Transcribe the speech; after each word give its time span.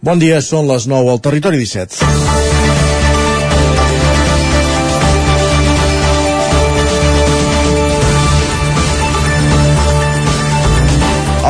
Bon 0.00 0.16
dia, 0.16 0.38
són 0.40 0.64
les 0.64 0.86
9 0.88 1.10
al 1.12 1.18
Territori 1.20 1.58
17. 1.60 2.30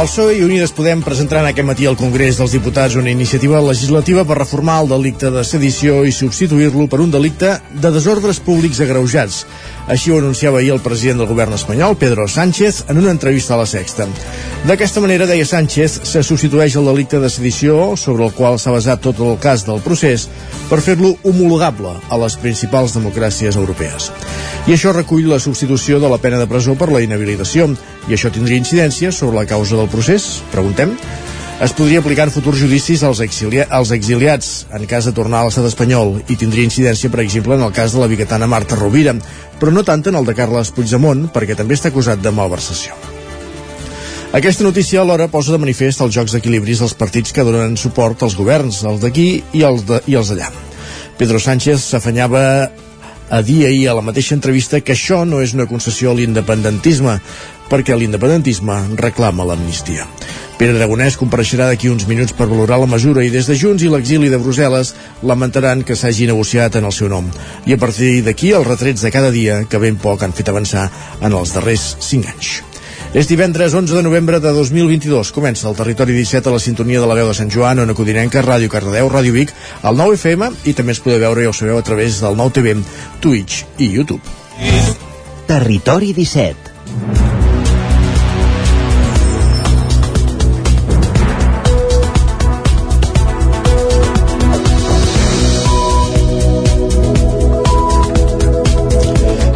El 0.00 0.06
PSOE 0.08 0.34
i 0.38 0.42
Unides 0.42 0.72
Podem 0.74 1.04
presentaran 1.04 1.46
aquest 1.46 1.66
matí 1.68 1.86
al 1.86 1.98
Congrés 2.00 2.40
dels 2.40 2.56
Diputats 2.56 2.94
una 2.98 3.12
iniciativa 3.12 3.60
legislativa 3.62 4.22
per 4.26 4.40
reformar 4.40 4.80
el 4.82 4.90
delicte 4.96 5.30
de 5.30 5.42
sedició 5.46 6.00
i 6.08 6.14
substituir-lo 6.16 6.88
per 6.90 7.02
un 7.04 7.10
delicte 7.14 7.52
de 7.70 7.90
desordres 7.94 8.42
públics 8.42 8.80
agreujats. 8.82 9.44
Així 9.90 10.12
ho 10.12 10.20
anunciava 10.20 10.60
ahir 10.60 10.70
el 10.70 10.82
president 10.84 11.18
del 11.18 11.26
govern 11.26 11.56
espanyol, 11.56 11.96
Pedro 11.98 12.28
Sánchez, 12.30 12.84
en 12.88 13.00
una 13.00 13.10
entrevista 13.10 13.56
a 13.56 13.58
la 13.58 13.66
Sexta. 13.66 14.06
D'aquesta 14.68 15.02
manera, 15.02 15.26
deia 15.26 15.46
Sánchez, 15.46 15.96
se 16.06 16.22
substitueix 16.22 16.76
el 16.78 16.86
delicte 16.86 17.18
de 17.18 17.30
sedició, 17.32 17.96
sobre 17.98 18.28
el 18.28 18.34
qual 18.36 18.60
s'ha 18.62 18.70
basat 18.70 19.02
tot 19.02 19.18
el 19.18 19.34
cas 19.42 19.64
del 19.66 19.82
procés, 19.82 20.28
per 20.70 20.78
fer-lo 20.84 21.16
homologable 21.26 21.96
a 22.08 22.20
les 22.22 22.38
principals 22.38 22.94
democràcies 22.94 23.58
europees. 23.58 24.12
I 24.68 24.76
això 24.76 24.94
recull 24.94 25.26
la 25.26 25.40
substitució 25.42 25.98
de 25.98 26.12
la 26.12 26.20
pena 26.22 26.38
de 26.38 26.46
presó 26.46 26.76
per 26.78 26.92
la 26.92 27.02
inhabilitació, 27.02 27.66
i 28.06 28.14
això 28.14 28.30
tindria 28.30 28.62
incidència 28.62 29.10
sobre 29.10 29.42
la 29.42 29.48
causa 29.50 29.74
del 29.80 29.90
procés? 29.90 30.36
Preguntem 30.54 30.94
es 31.60 31.74
podria 31.76 32.00
aplicar 32.00 32.24
en 32.24 32.32
futurs 32.32 32.56
judicis 32.56 33.02
als, 33.04 33.20
exilia 33.20 33.66
als 33.68 33.90
exiliats 33.92 34.64
en 34.72 34.86
cas 34.88 35.04
de 35.04 35.12
tornar 35.12 35.42
a 35.42 35.48
l'estat 35.48 35.66
espanyol 35.68 36.14
i 36.32 36.36
tindria 36.40 36.64
incidència, 36.64 37.10
per 37.12 37.20
exemple, 37.20 37.52
en 37.58 37.64
el 37.66 37.74
cas 37.76 37.92
de 37.92 38.00
la 38.00 38.08
biguetana 38.08 38.48
Marta 38.48 38.78
Rovira, 38.80 39.12
però 39.60 39.74
no 39.74 39.84
tant 39.84 40.06
en 40.08 40.16
el 40.16 40.24
de 40.24 40.34
Carles 40.38 40.72
Puigdemont, 40.72 41.26
perquè 41.34 41.58
també 41.58 41.76
està 41.76 41.92
acusat 41.92 42.22
de 42.24 42.32
malversació. 42.32 42.96
Aquesta 44.32 44.64
notícia 44.64 45.02
alhora 45.02 45.28
posa 45.28 45.52
de 45.52 45.60
manifest 45.60 46.00
els 46.00 46.14
jocs 46.16 46.32
d'equilibris 46.32 46.80
dels 46.80 46.96
partits 46.96 47.34
que 47.36 47.44
donen 47.44 47.76
suport 47.76 48.22
als 48.22 48.38
governs, 48.38 48.80
els 48.88 49.04
d'aquí 49.04 49.28
i 49.52 49.64
els 49.66 49.84
de, 49.84 50.00
i 50.08 50.16
els 50.16 50.32
d'allà. 50.32 50.48
Pedro 51.20 51.42
Sánchez 51.42 51.90
s'afanyava 51.92 52.70
a 53.30 53.42
dir 53.44 53.66
ahir 53.66 53.88
a 53.90 53.94
la 53.98 54.06
mateixa 54.06 54.32
entrevista 54.34 54.80
que 54.80 54.96
això 54.96 55.26
no 55.28 55.42
és 55.44 55.52
una 55.52 55.68
concessió 55.68 56.10
a 56.10 56.16
l'independentisme, 56.16 57.18
perquè 57.70 57.96
l'independentisme 57.96 58.76
reclama 58.98 59.46
l'amnistia. 59.46 60.06
Pere 60.60 60.74
Aragonès 60.76 61.16
compareixerà 61.16 61.70
d'aquí 61.70 61.88
uns 61.88 62.04
minuts 62.04 62.34
per 62.36 62.44
valorar 62.50 62.76
la 62.82 62.88
mesura 62.90 63.22
i 63.24 63.30
des 63.32 63.46
de 63.48 63.54
Junts 63.56 63.80
i 63.80 63.88
l'exili 63.88 64.28
de 64.28 64.40
Brussel·les 64.42 64.90
lamentaran 65.24 65.86
que 65.88 65.96
s'hagi 65.96 66.26
negociat 66.28 66.76
en 66.76 66.84
el 66.84 66.92
seu 66.92 67.08
nom. 67.08 67.30
I 67.64 67.72
a 67.72 67.80
partir 67.80 68.18
d'aquí 68.26 68.52
els 68.52 68.68
retrets 68.68 69.00
de 69.00 69.12
cada 69.14 69.30
dia 69.32 69.62
que 69.64 69.80
ben 69.80 69.96
poc 69.96 70.26
han 70.26 70.36
fet 70.36 70.52
avançar 70.52 70.90
en 71.22 71.32
els 71.32 71.54
darrers 71.56 71.94
cinc 72.04 72.28
anys. 72.34 72.58
És 73.16 73.26
divendres 73.26 73.72
11 73.74 73.96
de 73.96 74.04
novembre 74.04 74.38
de 74.38 74.52
2022. 74.52 75.32
Comença 75.32 75.66
el 75.70 75.80
Territori 75.80 76.12
17 76.14 76.50
a 76.50 76.52
la 76.54 76.60
sintonia 76.62 77.00
de 77.00 77.08
la 77.08 77.16
veu 77.16 77.32
de 77.32 77.34
Sant 77.34 77.50
Joan, 77.50 77.80
on 77.80 77.94
Codinenca, 77.96 78.44
Ràdio 78.44 78.68
Cardedeu, 78.70 79.08
Ràdio 79.10 79.32
Vic, 79.34 79.56
el 79.82 79.96
9 79.96 80.20
FM 80.20 80.52
i 80.68 80.76
també 80.76 80.92
es 80.92 81.00
podeu 81.00 81.24
veure 81.24 81.42
i 81.42 81.48
ho 81.48 81.56
sabeu 81.56 81.80
a 81.80 81.86
través 81.86 82.20
del 82.20 82.36
9 82.36 82.58
TV, 82.60 82.76
Twitch 83.24 83.64
i 83.78 83.90
YouTube. 83.96 84.22
Territori 85.48 86.12
17 86.12 87.39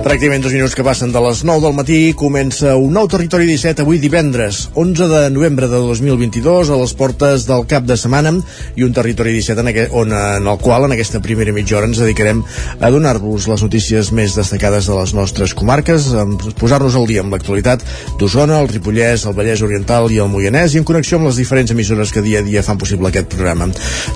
Pràcticament 0.05 0.43
dos 0.45 0.53
minuts 0.53 0.75
que 0.77 0.85
passen 0.85 1.15
de 1.15 1.21
les 1.25 1.39
9 1.49 1.63
del 1.65 1.73
matí 1.73 1.99
comença 2.13 2.75
un 2.77 2.91
nou 2.93 3.07
Territori 3.09 3.47
17 3.49 3.81
avui 3.87 3.97
divendres 3.97 4.59
11 4.77 5.07
de 5.09 5.21
novembre 5.33 5.65
de 5.65 5.79
2022 5.81 6.69
a 6.69 6.77
les 6.77 6.93
portes 6.93 7.47
del 7.49 7.65
cap 7.65 7.87
de 7.89 7.97
setmana 7.97 8.35
i 8.77 8.85
un 8.85 8.93
Territori 8.93 9.33
17 9.33 9.65
en, 9.65 9.71
aquest, 9.73 9.95
on, 9.97 10.13
en 10.13 10.51
el 10.53 10.59
qual 10.61 10.85
en 10.85 10.93
aquesta 10.93 11.23
primera 11.25 11.55
mitja 11.57 11.79
hora 11.79 11.89
ens 11.89 12.03
dedicarem 12.03 12.43
a 12.45 12.91
donar-vos 12.93 13.47
les 13.49 13.65
notícies 13.65 14.11
més 14.13 14.37
destacades 14.37 14.91
de 14.91 14.99
les 14.99 15.15
nostres 15.17 15.57
comarques, 15.57 16.11
a 16.13 16.27
posar-nos 16.61 17.01
al 17.01 17.09
dia 17.09 17.25
amb 17.25 17.33
l'actualitat 17.33 17.89
d'Osona, 18.21 18.61
el 18.61 18.69
Ripollès, 18.75 19.25
el 19.25 19.39
Vallès 19.41 19.65
Oriental 19.65 20.13
i 20.13 20.21
el 20.21 20.29
Moianès 20.29 20.77
i 20.77 20.83
en 20.83 20.85
connexió 20.85 21.17
amb 21.17 21.31
les 21.31 21.41
diferents 21.41 21.73
emissores 21.73 22.13
que 22.13 22.21
dia 22.21 22.45
a 22.45 22.47
dia 22.51 22.67
fan 22.67 22.77
possible 22.77 23.09
aquest 23.09 23.33
programa. 23.33 23.71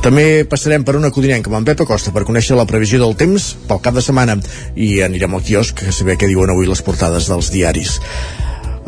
També 0.04 0.44
passarem 0.44 0.84
per 0.84 0.98
una 1.00 1.14
codinenca 1.16 1.48
amb 1.48 1.62
en 1.62 1.72
Pep 1.72 1.86
Acosta 1.88 2.12
per 2.12 2.28
conèixer 2.28 2.60
la 2.60 2.68
previsió 2.68 3.00
del 3.00 3.16
temps 3.16 3.54
pel 3.64 3.80
cap 3.88 3.96
de 3.96 4.04
setmana 4.04 4.36
i 4.76 4.98
anirem 5.08 5.32
al 5.32 5.48
quiosc 5.48 5.77
que 5.78 5.94
saber 5.94 6.18
què 6.18 6.28
diuen 6.28 6.50
avui 6.50 6.68
les 6.68 6.82
portades 6.84 7.30
dels 7.30 7.52
diaris. 7.54 7.98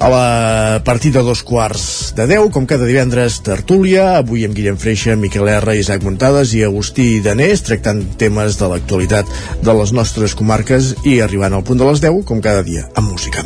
A 0.00 0.08
la 0.08 0.80
partida 0.80 1.20
dos 1.20 1.42
quarts 1.44 2.14
de 2.16 2.24
10, 2.24 2.48
com 2.54 2.64
cada 2.64 2.86
divendres, 2.88 3.42
tertúlia, 3.44 4.14
avui 4.16 4.46
amb 4.46 4.56
Guillem 4.56 4.78
Freixa, 4.80 5.12
Miquel 5.12 5.50
R, 5.52 5.74
Isaac 5.76 6.06
Montades 6.06 6.54
i 6.56 6.62
Agustí 6.64 7.20
Danés, 7.20 7.60
tractant 7.66 8.00
temes 8.16 8.56
de 8.56 8.70
l'actualitat 8.72 9.28
de 9.60 9.74
les 9.76 9.92
nostres 9.92 10.32
comarques 10.38 10.94
i 11.04 11.18
arribant 11.20 11.52
al 11.52 11.66
punt 11.68 11.84
de 11.84 11.90
les 11.90 12.00
10, 12.00 12.24
com 12.24 12.40
cada 12.40 12.64
dia, 12.64 12.86
amb 12.96 13.12
música. 13.12 13.44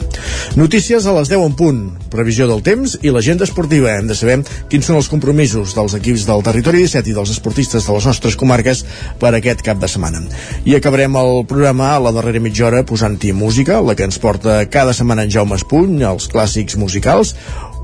Notícies 0.55 1.11
a 1.11 1.17
les 1.19 1.35
10 1.35 1.43
en 1.43 1.59
punt, 1.59 1.83
previsió 2.15 2.47
del 2.51 2.63
temps 2.65 2.97
i 3.03 3.13
l'agenda 3.13 3.45
esportiva. 3.49 3.93
Hem 3.99 4.09
de 4.11 4.17
saber 4.19 4.39
quins 4.71 4.87
són 4.89 5.01
els 5.01 5.11
compromisos 5.11 5.75
dels 5.77 5.97
equips 5.99 6.27
del 6.29 6.45
territori 6.47 6.85
17 6.85 7.11
i 7.11 7.17
dels 7.17 7.35
esportistes 7.35 7.87
de 7.87 7.97
les 7.97 8.09
nostres 8.09 8.39
comarques 8.41 8.85
per 9.21 9.35
aquest 9.35 9.65
cap 9.67 9.83
de 9.83 9.91
setmana. 9.91 10.23
I 10.65 10.79
acabarem 10.79 11.19
el 11.21 11.43
programa 11.51 11.93
a 11.95 12.01
la 12.03 12.15
darrera 12.15 12.43
mitja 12.43 12.69
hora 12.71 12.85
posant-hi 12.87 13.35
música, 13.37 13.81
la 13.83 13.99
que 13.99 14.07
ens 14.07 14.21
porta 14.23 14.63
cada 14.71 14.95
setmana 14.97 15.27
en 15.27 15.35
Jaume 15.35 15.59
Espuny, 15.59 16.03
els 16.07 16.31
clàssics 16.31 16.79
musicals, 16.81 17.35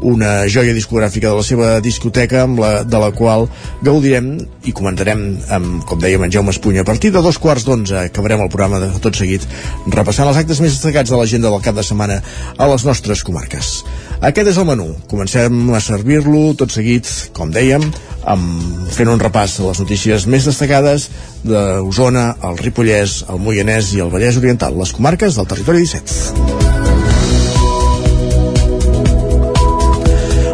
una 0.06 0.48
joia 0.48 0.74
discogràfica 0.76 1.28
de 1.28 1.36
la 1.36 1.44
seva 1.44 1.70
discoteca 1.84 2.44
amb 2.44 2.60
la, 2.62 2.70
de 2.84 3.00
la 3.00 3.10
qual 3.16 3.46
gaudirem 3.84 4.32
i 4.68 4.74
comentarem 4.76 5.24
amb, 5.52 5.84
com 5.88 6.00
dèiem, 6.00 6.24
en 6.24 6.34
Jaume 6.34 6.54
Espuny. 6.54 6.80
A 6.80 6.86
partir 6.88 7.12
de 7.12 7.22
dos 7.24 7.38
quarts 7.40 7.66
d'onze 7.68 7.98
acabarem 8.06 8.42
el 8.44 8.52
programa 8.52 8.80
de 8.82 8.90
tot 9.02 9.18
seguit 9.18 9.44
repassant 9.88 10.28
els 10.28 10.40
actes 10.40 10.60
més 10.62 10.76
destacats 10.76 11.12
de 11.12 11.20
l'agenda 11.20 11.52
del 11.52 11.64
cap 11.64 11.76
de 11.76 11.84
setmana 11.86 12.20
a 12.56 12.70
les 12.70 12.86
nostres 12.88 13.24
comarques. 13.26 13.80
Aquest 14.20 14.52
és 14.52 14.60
el 14.60 14.68
menú, 14.68 14.90
comencem 15.08 15.70
a 15.72 15.80
servir-lo 15.80 16.50
tot 16.60 16.72
seguit, 16.74 17.08
com 17.36 17.52
dèiem 17.52 17.84
amb, 18.28 18.90
fent 18.92 19.08
un 19.08 19.20
repàs 19.22 19.56
de 19.60 19.68
les 19.68 19.80
notícies 19.80 20.26
més 20.28 20.48
destacades 20.48 21.08
d'Osona, 21.44 22.34
el 22.50 22.60
Ripollès, 22.60 23.22
el 23.32 23.40
Moianès 23.40 23.94
i 23.96 24.04
el 24.04 24.12
Vallès 24.12 24.40
Oriental, 24.40 24.76
les 24.76 24.92
comarques 24.96 25.40
del 25.40 25.48
territori 25.48 25.86
17 25.86 26.69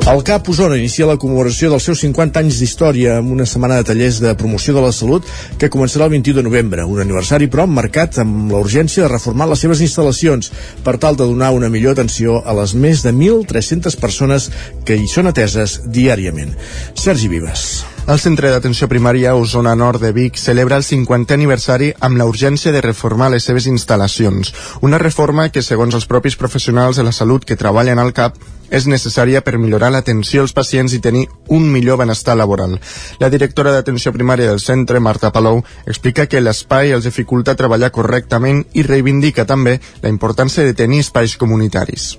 El 0.06 0.22
CAP 0.22 0.52
Osona 0.52 0.76
inicia 0.78 1.06
la 1.08 1.16
commemoració 1.18 1.66
dels 1.72 1.82
seus 1.88 1.98
50 2.04 2.38
anys 2.38 2.60
d'història 2.60 3.16
amb 3.18 3.32
una 3.34 3.42
setmana 3.50 3.80
de 3.80 3.86
tallers 3.88 4.20
de 4.22 4.36
promoció 4.38 4.70
de 4.76 4.84
la 4.84 4.92
salut 4.94 5.26
que 5.58 5.66
començarà 5.66 6.06
el 6.06 6.12
21 6.12 6.36
de 6.38 6.44
novembre, 6.46 6.84
un 6.86 7.00
aniversari 7.02 7.48
però 7.50 7.64
marcat 7.66 8.20
amb 8.22 8.52
la 8.54 8.60
urgència 8.62 9.02
de 9.02 9.10
reformar 9.10 9.48
les 9.50 9.64
seves 9.66 9.82
instal·lacions 9.82 10.52
per 10.86 10.94
tal 11.02 11.18
de 11.18 11.26
donar 11.26 11.50
una 11.58 11.72
millor 11.74 11.98
atenció 11.98 12.38
a 12.38 12.54
les 12.54 12.76
més 12.78 13.02
de 13.02 13.10
1.300 13.10 13.98
persones 13.98 14.46
que 14.86 14.94
hi 14.94 15.10
són 15.10 15.26
ateses 15.26 15.80
diàriament. 15.90 16.54
Sergi 16.94 17.26
Vives. 17.26 17.66
El 18.06 18.22
Centre 18.22 18.52
d'Atenció 18.54 18.86
Primària 18.86 19.34
Osona 19.34 19.74
Nord 19.74 20.04
de 20.06 20.12
Vic 20.14 20.38
celebra 20.38 20.78
el 20.78 20.86
50è 20.86 21.34
aniversari 21.34 21.90
amb 21.98 22.14
la 22.20 22.30
urgència 22.30 22.70
de 22.70 22.84
reformar 22.84 23.32
les 23.34 23.50
seves 23.50 23.66
instal·lacions. 23.66 24.54
Una 24.86 25.02
reforma 25.02 25.48
que, 25.50 25.66
segons 25.66 25.98
els 25.98 26.06
propis 26.06 26.38
professionals 26.38 27.02
de 27.02 27.10
la 27.10 27.16
salut 27.16 27.42
que 27.42 27.58
treballen 27.58 27.98
al 27.98 28.14
CAP, 28.14 28.38
és 28.71 28.87
necessària 28.87 29.43
per 29.43 29.59
millorar 29.59 29.91
l'atenció 29.94 30.43
als 30.43 30.54
pacients 30.56 30.94
i 30.94 31.00
tenir 31.00 31.27
un 31.49 31.71
millor 31.72 31.99
benestar 32.03 32.37
laboral. 32.37 32.78
La 33.21 33.31
directora 33.31 33.72
d'atenció 33.72 34.12
primària 34.12 34.50
del 34.50 34.60
centre, 34.60 35.00
Marta 35.00 35.32
Palou, 35.32 35.62
explica 35.87 36.27
que 36.27 36.41
l'espai 36.41 36.93
els 36.93 37.04
dificulta 37.04 37.56
treballar 37.56 37.93
correctament 37.93 38.65
i 38.75 38.82
reivindica 38.87 39.47
també 39.47 39.78
la 40.03 40.12
importància 40.12 40.65
de 40.65 40.75
tenir 40.75 41.04
espais 41.04 41.37
comunitaris. 41.37 42.16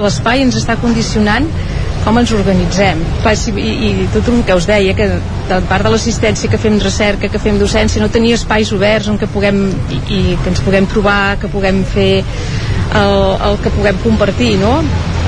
L'espai 0.00 0.40
ens 0.40 0.56
està 0.56 0.78
condicionant 0.80 1.48
com 2.10 2.18
ens 2.18 2.32
organitzem? 2.34 2.98
I, 3.54 3.68
i 3.86 3.90
tot 4.10 4.26
el 4.32 4.40
que 4.46 4.56
us 4.58 4.66
deia 4.66 4.96
que 4.98 5.06
de 5.06 5.58
part 5.70 5.86
de 5.86 5.92
l'assistència 5.92 6.50
que 6.50 6.58
fem 6.58 6.80
recerca 6.82 7.30
que 7.30 7.38
fem 7.42 7.58
docència, 7.60 8.02
no 8.02 8.10
tenir 8.10 8.34
espais 8.34 8.72
oberts 8.74 9.06
on 9.12 9.20
que 9.20 9.28
puguem, 9.30 9.62
i, 9.94 10.00
i 10.16 10.20
que 10.42 10.50
ens 10.50 10.62
puguem 10.66 10.90
trobar 10.90 11.38
que 11.38 11.50
puguem 11.52 11.84
fer 11.86 12.24
el, 12.98 13.16
el 13.46 13.60
que 13.62 13.70
puguem 13.78 14.02
compartir 14.02 14.56
no? 14.58 14.74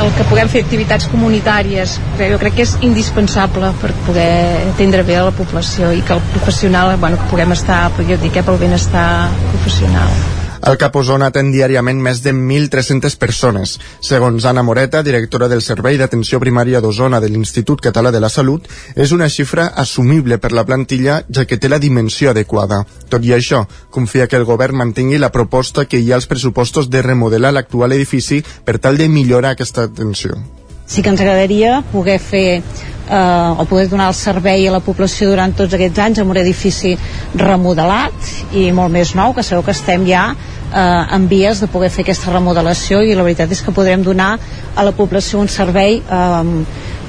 el 0.02 0.10
que 0.16 0.26
puguem 0.26 0.50
fer 0.50 0.64
activitats 0.64 1.06
comunitàries. 1.12 1.98
Que 2.18 2.32
jo 2.32 2.42
crec 2.42 2.58
que 2.58 2.66
és 2.66 2.74
indispensable 2.82 3.70
per 3.78 3.92
poder 4.08 4.32
atendre 4.72 5.06
bé 5.06 5.20
a 5.20 5.26
la 5.28 5.34
població 5.36 5.92
i 5.94 6.02
que 6.02 6.16
el 6.16 6.24
professional, 6.34 6.96
bueno, 6.98 7.20
que 7.20 7.30
puguem 7.30 7.54
estar 7.54 7.84
jo 8.00 8.18
dic, 8.18 8.40
eh, 8.40 8.46
pel 8.46 8.58
benestar 8.66 9.28
professional 9.52 10.41
el 10.70 10.78
Cap 10.78 10.94
Osona 10.96 11.28
atén 11.32 11.50
diàriament 11.50 11.98
més 12.02 12.20
de 12.22 12.32
1.300 12.32 13.16
persones. 13.18 13.74
Segons 14.00 14.44
Anna 14.46 14.62
Moreta, 14.62 15.02
directora 15.02 15.48
del 15.50 15.62
Servei 15.66 15.98
d'Atenció 15.98 16.38
Primària 16.42 16.80
d'Osona 16.80 17.20
de 17.20 17.30
l'Institut 17.32 17.82
Català 17.82 18.12
de 18.14 18.22
la 18.22 18.30
Salut, 18.30 18.68
és 18.94 19.12
una 19.12 19.28
xifra 19.28 19.66
assumible 19.84 20.38
per 20.38 20.52
la 20.52 20.66
plantilla 20.68 21.22
ja 21.28 21.46
que 21.46 21.58
té 21.58 21.68
la 21.72 21.82
dimensió 21.82 22.30
adequada. 22.30 22.84
Tot 23.10 23.26
i 23.26 23.34
això, 23.34 23.66
confia 23.90 24.28
que 24.28 24.38
el 24.38 24.46
govern 24.48 24.78
mantingui 24.78 25.18
la 25.18 25.34
proposta 25.34 25.86
que 25.86 25.98
hi 25.98 26.12
ha 26.12 26.20
als 26.20 26.30
pressupostos 26.30 26.90
de 26.90 27.02
remodelar 27.02 27.52
l'actual 27.52 27.98
edifici 27.98 28.44
per 28.64 28.78
tal 28.78 28.96
de 28.96 29.10
millorar 29.10 29.56
aquesta 29.56 29.90
atenció 29.90 30.38
sí 30.86 31.02
que 31.02 31.10
ens 31.10 31.20
agradaria 31.20 31.82
poder 31.92 32.18
fer 32.20 32.62
eh, 33.10 33.54
o 33.58 33.64
poder 33.64 33.88
donar 33.88 34.08
el 34.08 34.14
servei 34.14 34.66
a 34.68 34.72
la 34.72 34.80
població 34.80 35.30
durant 35.30 35.54
tots 35.56 35.74
aquests 35.74 36.02
anys 36.04 36.22
amb 36.22 36.34
un 36.34 36.40
edifici 36.42 36.96
remodelat 37.34 38.32
i 38.56 38.70
molt 38.72 38.92
més 38.92 39.14
nou, 39.18 39.34
que 39.34 39.44
sabeu 39.46 39.64
que 39.66 39.74
estem 39.76 40.06
ja 40.08 40.30
eh, 40.32 41.16
en 41.16 41.28
vies 41.28 41.60
de 41.60 41.68
poder 41.72 41.90
fer 41.90 42.06
aquesta 42.06 42.32
remodelació 42.32 43.02
i 43.02 43.14
la 43.14 43.26
veritat 43.26 43.52
és 43.52 43.62
que 43.62 43.74
podrem 43.74 44.02
donar 44.02 44.36
a 44.74 44.86
la 44.86 44.94
població 44.96 45.40
un 45.40 45.48
servei 45.52 46.00
eh, 46.00 46.54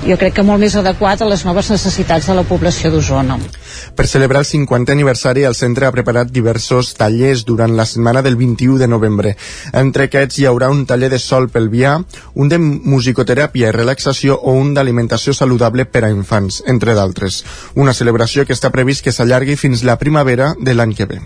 jo 0.03 0.17
crec 0.19 0.33
que 0.35 0.43
molt 0.43 0.59
més 0.59 0.73
adequat 0.75 1.21
a 1.21 1.27
les 1.29 1.43
noves 1.47 1.69
necessitats 1.71 2.27
de 2.27 2.35
la 2.35 2.43
població 2.47 2.89
d'Osona. 2.91 3.37
Per 3.95 4.05
celebrar 4.09 4.41
el 4.43 4.47
50è 4.49 4.91
aniversari, 4.91 5.45
el 5.47 5.55
centre 5.55 5.87
ha 5.87 5.93
preparat 5.95 6.31
diversos 6.31 6.93
tallers 6.97 7.45
durant 7.47 7.75
la 7.77 7.85
setmana 7.87 8.21
del 8.25 8.35
21 8.35 8.77
de 8.81 8.89
novembre. 8.91 9.35
Entre 9.71 10.09
aquests 10.09 10.39
hi 10.39 10.47
haurà 10.49 10.69
un 10.73 10.85
taller 10.89 11.09
de 11.13 11.19
sol 11.19 11.47
pelvià, 11.53 11.95
un 12.35 12.51
de 12.51 12.59
musicoteràpia 12.59 13.69
i 13.69 13.75
relaxació 13.75 14.35
o 14.35 14.57
un 14.59 14.73
d'alimentació 14.73 15.33
saludable 15.33 15.85
per 15.85 16.03
a 16.03 16.11
infants, 16.11 16.63
entre 16.67 16.97
d'altres. 16.97 17.43
Una 17.75 17.93
celebració 17.93 18.45
que 18.45 18.57
està 18.57 18.73
previst 18.75 19.05
que 19.05 19.15
s'allargui 19.15 19.55
fins 19.55 19.85
la 19.87 19.97
primavera 20.01 20.53
de 20.59 20.75
l'any 20.75 20.97
que 20.97 21.07
ve. 21.07 21.21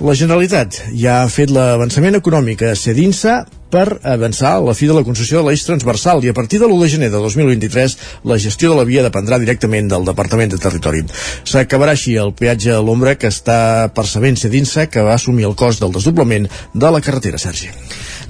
La 0.00 0.16
Generalitat 0.16 0.82
ja 0.96 1.22
ha 1.22 1.28
fet 1.28 1.50
l'avançament 1.52 2.16
econòmic 2.16 2.62
a 2.64 2.74
Cedinsa 2.74 3.42
per 3.72 4.00
avançar 4.02 4.56
la 4.64 4.74
fi 4.74 4.88
de 4.90 4.96
la 4.96 5.04
concessió 5.06 5.40
de 5.40 5.48
l'eix 5.48 5.64
transversal 5.66 6.24
i 6.24 6.32
a 6.32 6.36
partir 6.36 6.60
de 6.60 6.68
l'1 6.68 6.82
de 6.82 6.90
gener 6.94 7.10
de 7.12 7.22
2023 7.22 7.96
la 8.30 8.38
gestió 8.38 8.72
de 8.72 8.80
la 8.80 8.86
via 8.88 9.06
dependrà 9.06 9.38
directament 9.38 9.90
del 9.90 10.06
Departament 10.08 10.52
de 10.52 10.60
Territori. 10.62 11.04
S'acabarà 11.44 11.94
així 11.96 12.16
el 12.20 12.34
peatge 12.36 12.74
a 12.74 12.82
l'ombra 12.84 13.16
que 13.16 13.30
està 13.30 13.90
percebent 13.94 14.38
Cedinsa 14.40 14.88
que 14.90 15.04
va 15.06 15.16
assumir 15.16 15.46
el 15.48 15.58
cost 15.58 15.82
del 15.82 15.94
desdoblament 15.94 16.50
de 16.74 16.90
la 16.90 17.00
carretera, 17.04 17.38
Sergi. 17.38 17.70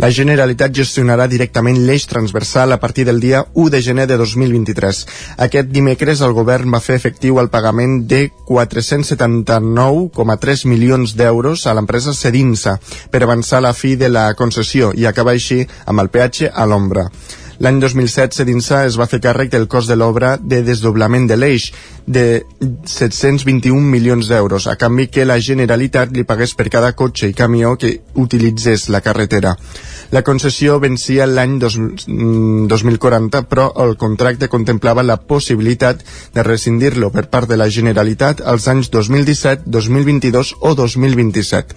La 0.00 0.08
Generalitat 0.17 0.73
gestionarà 0.73 1.26
directament 1.29 1.76
l'eix 1.85 2.06
transversal 2.08 2.73
a 2.73 2.81
partir 2.81 3.05
del 3.05 3.20
dia 3.20 3.44
1 3.52 3.69
de 3.75 3.82
gener 3.85 4.06
de 4.08 4.17
2023. 4.17 5.05
Aquest 5.44 5.69
dimecres 5.75 6.23
el 6.25 6.32
govern 6.32 6.73
va 6.73 6.81
fer 6.81 6.97
efectiu 6.97 7.37
el 7.43 7.52
pagament 7.52 8.08
de 8.08 8.32
479,3 8.49 10.64
milions 10.73 11.12
d'euros 11.20 11.67
a 11.67 11.75
l'empresa 11.76 12.17
Cedinsa 12.17 12.81
per 13.12 13.20
avançar 13.26 13.61
la 13.61 13.76
fi 13.76 13.93
de 14.00 14.08
la 14.08 14.32
concessió 14.41 14.97
i 14.97 15.05
acabar 15.05 15.37
així 15.37 15.69
amb 15.85 16.00
el 16.00 16.08
peatge 16.08 16.49
a 16.49 16.64
l'ombra. 16.64 17.12
L'any 17.60 17.76
2007, 17.76 18.38
Cedinsa 18.38 18.86
es 18.88 18.94
va 18.96 19.04
fer 19.04 19.18
càrrec 19.20 19.50
del 19.52 19.66
cost 19.68 19.90
de 19.92 19.96
l'obra 20.00 20.30
de 20.40 20.62
desdoblament 20.64 21.26
de 21.28 21.36
l'eix 21.36 21.66
de 22.06 22.42
721 22.88 23.84
milions 23.84 24.30
d'euros, 24.32 24.64
a 24.66 24.78
canvi 24.80 25.10
que 25.12 25.26
la 25.28 25.36
Generalitat 25.44 26.14
li 26.16 26.24
pagués 26.24 26.56
per 26.56 26.70
cada 26.72 26.94
cotxe 26.96 27.28
i 27.28 27.36
camió 27.36 27.74
que 27.76 27.98
utilitzés 28.16 28.88
la 28.88 29.02
carretera. 29.04 29.52
La 30.10 30.24
concessió 30.26 30.80
vencia 30.82 31.26
l'any 31.28 31.58
2040, 31.60 33.42
però 33.46 33.68
el 33.84 33.94
contracte 34.00 34.48
contemplava 34.50 35.04
la 35.06 35.20
possibilitat 35.20 36.00
de 36.34 36.42
rescindir-lo 36.42 37.12
per 37.14 37.28
part 37.30 37.46
de 37.46 37.60
la 37.60 37.68
Generalitat 37.68 38.40
als 38.40 38.66
anys 38.72 38.90
2017, 38.90 39.68
2022 39.68 40.56
o 40.60 40.74
2027. 40.74 41.76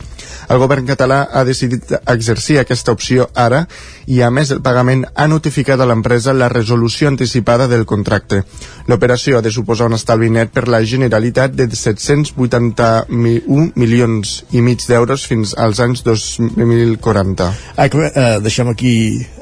El 0.49 0.59
govern 0.63 0.87
català 0.87 1.27
ha 1.29 1.43
decidit 1.45 1.93
exercir 2.09 2.57
aquesta 2.59 2.95
opció 2.95 3.29
ara 3.35 3.67
i, 4.07 4.23
a 4.23 4.31
més 4.31 4.49
del 4.49 4.63
pagament, 4.65 5.05
ha 5.13 5.27
notificat 5.29 5.72
a 5.81 5.89
l'empresa 5.89 6.33
la 6.33 6.49
resolució 6.49 7.07
anticipada 7.07 7.67
del 7.67 7.85
contracte. 7.85 8.43
L'operació 8.87 9.37
ha 9.37 9.41
de 9.41 9.51
suposar 9.51 9.87
un 9.87 9.97
estalvi 9.97 10.29
net 10.29 10.51
per 10.53 10.67
la 10.67 10.83
Generalitat 10.83 11.55
de 11.55 11.67
781 11.71 13.71
milions 13.79 14.33
i 14.51 14.61
mig 14.61 14.83
d'euros 14.87 15.25
fins 15.29 15.53
als 15.57 15.79
anys 15.83 16.03
2040. 16.03 17.49
Ah, 17.77 17.87
eh, 17.87 18.39
deixem 18.43 18.69
aquí 18.69 18.93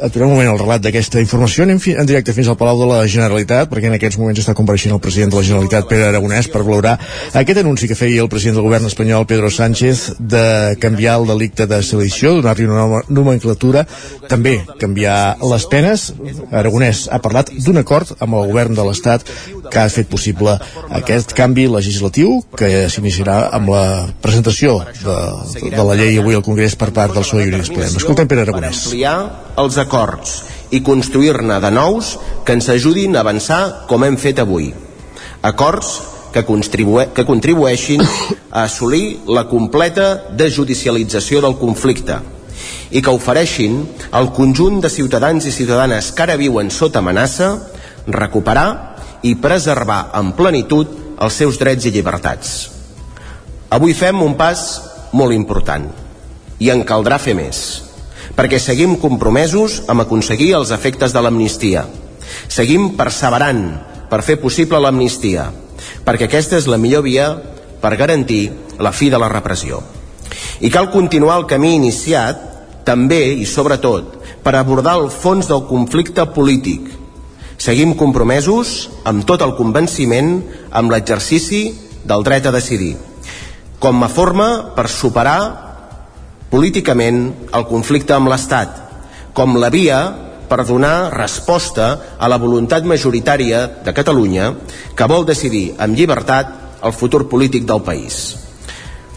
aturar 0.01 0.27
un 0.27 0.35
moment 0.35 0.53
el 0.53 0.59
relat 0.59 0.83
d'aquesta 0.85 1.21
informació 1.21 1.65
anem 1.65 1.81
en 1.95 2.07
directe 2.07 2.33
fins 2.33 2.47
al 2.47 2.57
Palau 2.59 2.79
de 2.81 2.89
la 2.91 3.07
Generalitat 3.07 3.69
perquè 3.71 3.89
en 3.89 3.97
aquests 3.97 4.19
moments 4.21 4.43
està 4.43 4.55
compareixent 4.57 4.93
el 4.95 5.03
president 5.03 5.33
de 5.33 5.39
la 5.39 5.47
Generalitat 5.47 5.89
Pere 5.89 6.09
Aragonès 6.09 6.49
per 6.51 6.63
valorar 6.63 6.97
aquest 7.33 7.63
anunci 7.63 7.89
que 7.89 7.97
feia 7.97 8.21
el 8.21 8.29
president 8.29 8.59
del 8.59 8.67
govern 8.67 8.89
espanyol 8.89 9.27
Pedro 9.29 9.49
Sánchez 9.49 10.19
de 10.19 10.77
canviar 10.81 11.17
el 11.19 11.27
delicte 11.33 11.67
de 11.67 11.81
sedició 11.83 12.35
donar-li 12.37 12.69
una 12.69 13.01
nomenclatura 13.09 13.85
també 14.29 14.59
canviar 14.79 15.37
les 15.41 15.67
penes 15.71 16.11
Aragonès 16.51 17.05
ha 17.11 17.19
parlat 17.23 17.51
d'un 17.65 17.79
acord 17.81 18.13
amb 18.19 18.37
el 18.39 18.49
govern 18.51 18.77
de 18.77 18.85
l'Estat 18.87 19.25
que 19.71 19.79
ha 19.81 19.89
fet 19.93 20.09
possible 20.11 20.55
aquest 21.01 21.33
canvi 21.37 21.67
legislatiu 21.71 22.39
que 22.57 22.87
s'iniciarà 22.91 23.37
amb 23.57 23.73
la 23.73 23.85
presentació 24.23 24.79
de, 25.01 25.17
de 25.63 25.87
la 25.87 25.97
llei 25.99 26.19
avui 26.21 26.37
al 26.37 26.45
Congrés 26.45 26.77
per 26.79 26.91
part 26.95 27.15
del 27.15 27.25
PSOE 27.25 27.47
i 27.47 27.53
Units 27.53 27.73
Podem. 27.73 27.97
Escoltem 28.01 28.31
Pere 28.31 28.45
Aragonès 28.45 28.85
ampliar 28.85 29.17
els 29.61 29.77
acords 29.81 30.37
i 30.71 30.81
construir-ne 30.85 31.59
de 31.63 31.71
nous 31.75 32.15
que 32.45 32.55
ens 32.57 32.69
ajudin 32.71 33.15
a 33.17 33.25
avançar 33.25 33.61
com 33.89 34.05
hem 34.07 34.17
fet 34.17 34.39
avui. 34.39 34.71
Acords 35.41 35.99
que, 36.31 36.45
contribu 36.47 36.99
que 37.15 37.25
contribueixin 37.27 38.03
a 38.03 38.63
assolir 38.63 39.19
la 39.27 39.47
completa 39.51 40.13
desjudicialització 40.37 41.41
del 41.43 41.57
conflicte 41.59 42.19
i 42.91 43.01
que 43.01 43.13
ofereixin 43.13 43.81
al 44.11 44.31
conjunt 44.35 44.81
de 44.83 44.89
ciutadans 44.91 45.47
i 45.47 45.53
ciutadanes 45.55 46.11
que 46.11 46.25
ara 46.25 46.39
viuen 46.39 46.71
sota 46.71 46.99
amenaça 46.99 47.53
recuperar 48.07 48.97
i 49.23 49.35
preservar 49.39 50.09
en 50.17 50.33
plenitud 50.37 50.97
els 51.21 51.37
seus 51.37 51.59
drets 51.61 51.85
i 51.85 51.93
llibertats. 51.93 52.55
Avui 53.71 53.93
fem 53.95 54.19
un 54.21 54.35
pas 54.35 54.65
molt 55.13 55.35
important 55.35 55.87
i 56.59 56.69
en 56.73 56.83
caldrà 56.87 57.19
fer 57.21 57.37
més 57.37 57.61
perquè 58.35 58.59
seguim 58.61 58.95
compromesos 58.99 59.81
amb 59.91 60.05
aconseguir 60.05 60.53
els 60.57 60.71
efectes 60.71 61.13
de 61.13 61.21
l'amnistia. 61.23 61.85
Seguim 62.47 62.93
perseverant 62.97 63.63
per 64.11 64.21
fer 64.23 64.37
possible 64.39 64.79
l'amnistia, 64.79 65.49
perquè 66.05 66.27
aquesta 66.27 66.59
és 66.59 66.67
la 66.67 66.79
millor 66.79 67.03
via 67.07 67.27
per 67.81 67.97
garantir 67.99 68.43
la 68.79 68.93
fi 68.95 69.09
de 69.11 69.19
la 69.19 69.29
repressió. 69.31 69.81
I 70.61 70.69
cal 70.71 70.91
continuar 70.93 71.39
el 71.41 71.47
camí 71.49 71.75
iniciat 71.75 72.50
també 72.87 73.21
i 73.41 73.45
sobretot 73.45 74.17
per 74.43 74.55
abordar 74.57 74.97
el 74.99 75.09
fons 75.13 75.49
del 75.49 75.65
conflicte 75.69 76.25
polític. 76.35 76.87
Seguim 77.61 77.93
compromesos 77.97 78.89
amb 79.05 79.25
tot 79.29 79.43
el 79.45 79.53
convenciment 79.57 80.39
amb 80.73 80.93
l'exercici 80.93 81.63
del 82.07 82.25
dret 82.25 82.47
a 82.49 82.53
decidir, 82.55 82.95
com 83.79 84.01
a 84.01 84.09
forma 84.09 84.73
per 84.75 84.87
superar 84.89 85.41
políticament 86.49 87.21
el 87.53 87.67
conflicte 87.69 88.17
amb 88.17 88.31
l'Estat, 88.31 88.73
com 89.37 89.59
la 89.61 89.69
via 89.69 90.01
per 90.51 90.65
donar 90.67 91.13
resposta 91.13 92.17
a 92.19 92.27
la 92.27 92.39
voluntat 92.41 92.83
majoritària 92.83 93.61
de 93.85 93.93
Catalunya 93.95 94.49
que 94.97 95.07
vol 95.07 95.23
decidir 95.29 95.71
amb 95.79 95.95
llibertat 95.95 96.81
el 96.83 96.91
futur 96.97 97.27
polític 97.31 97.63
del 97.69 97.85
país. 97.85 98.35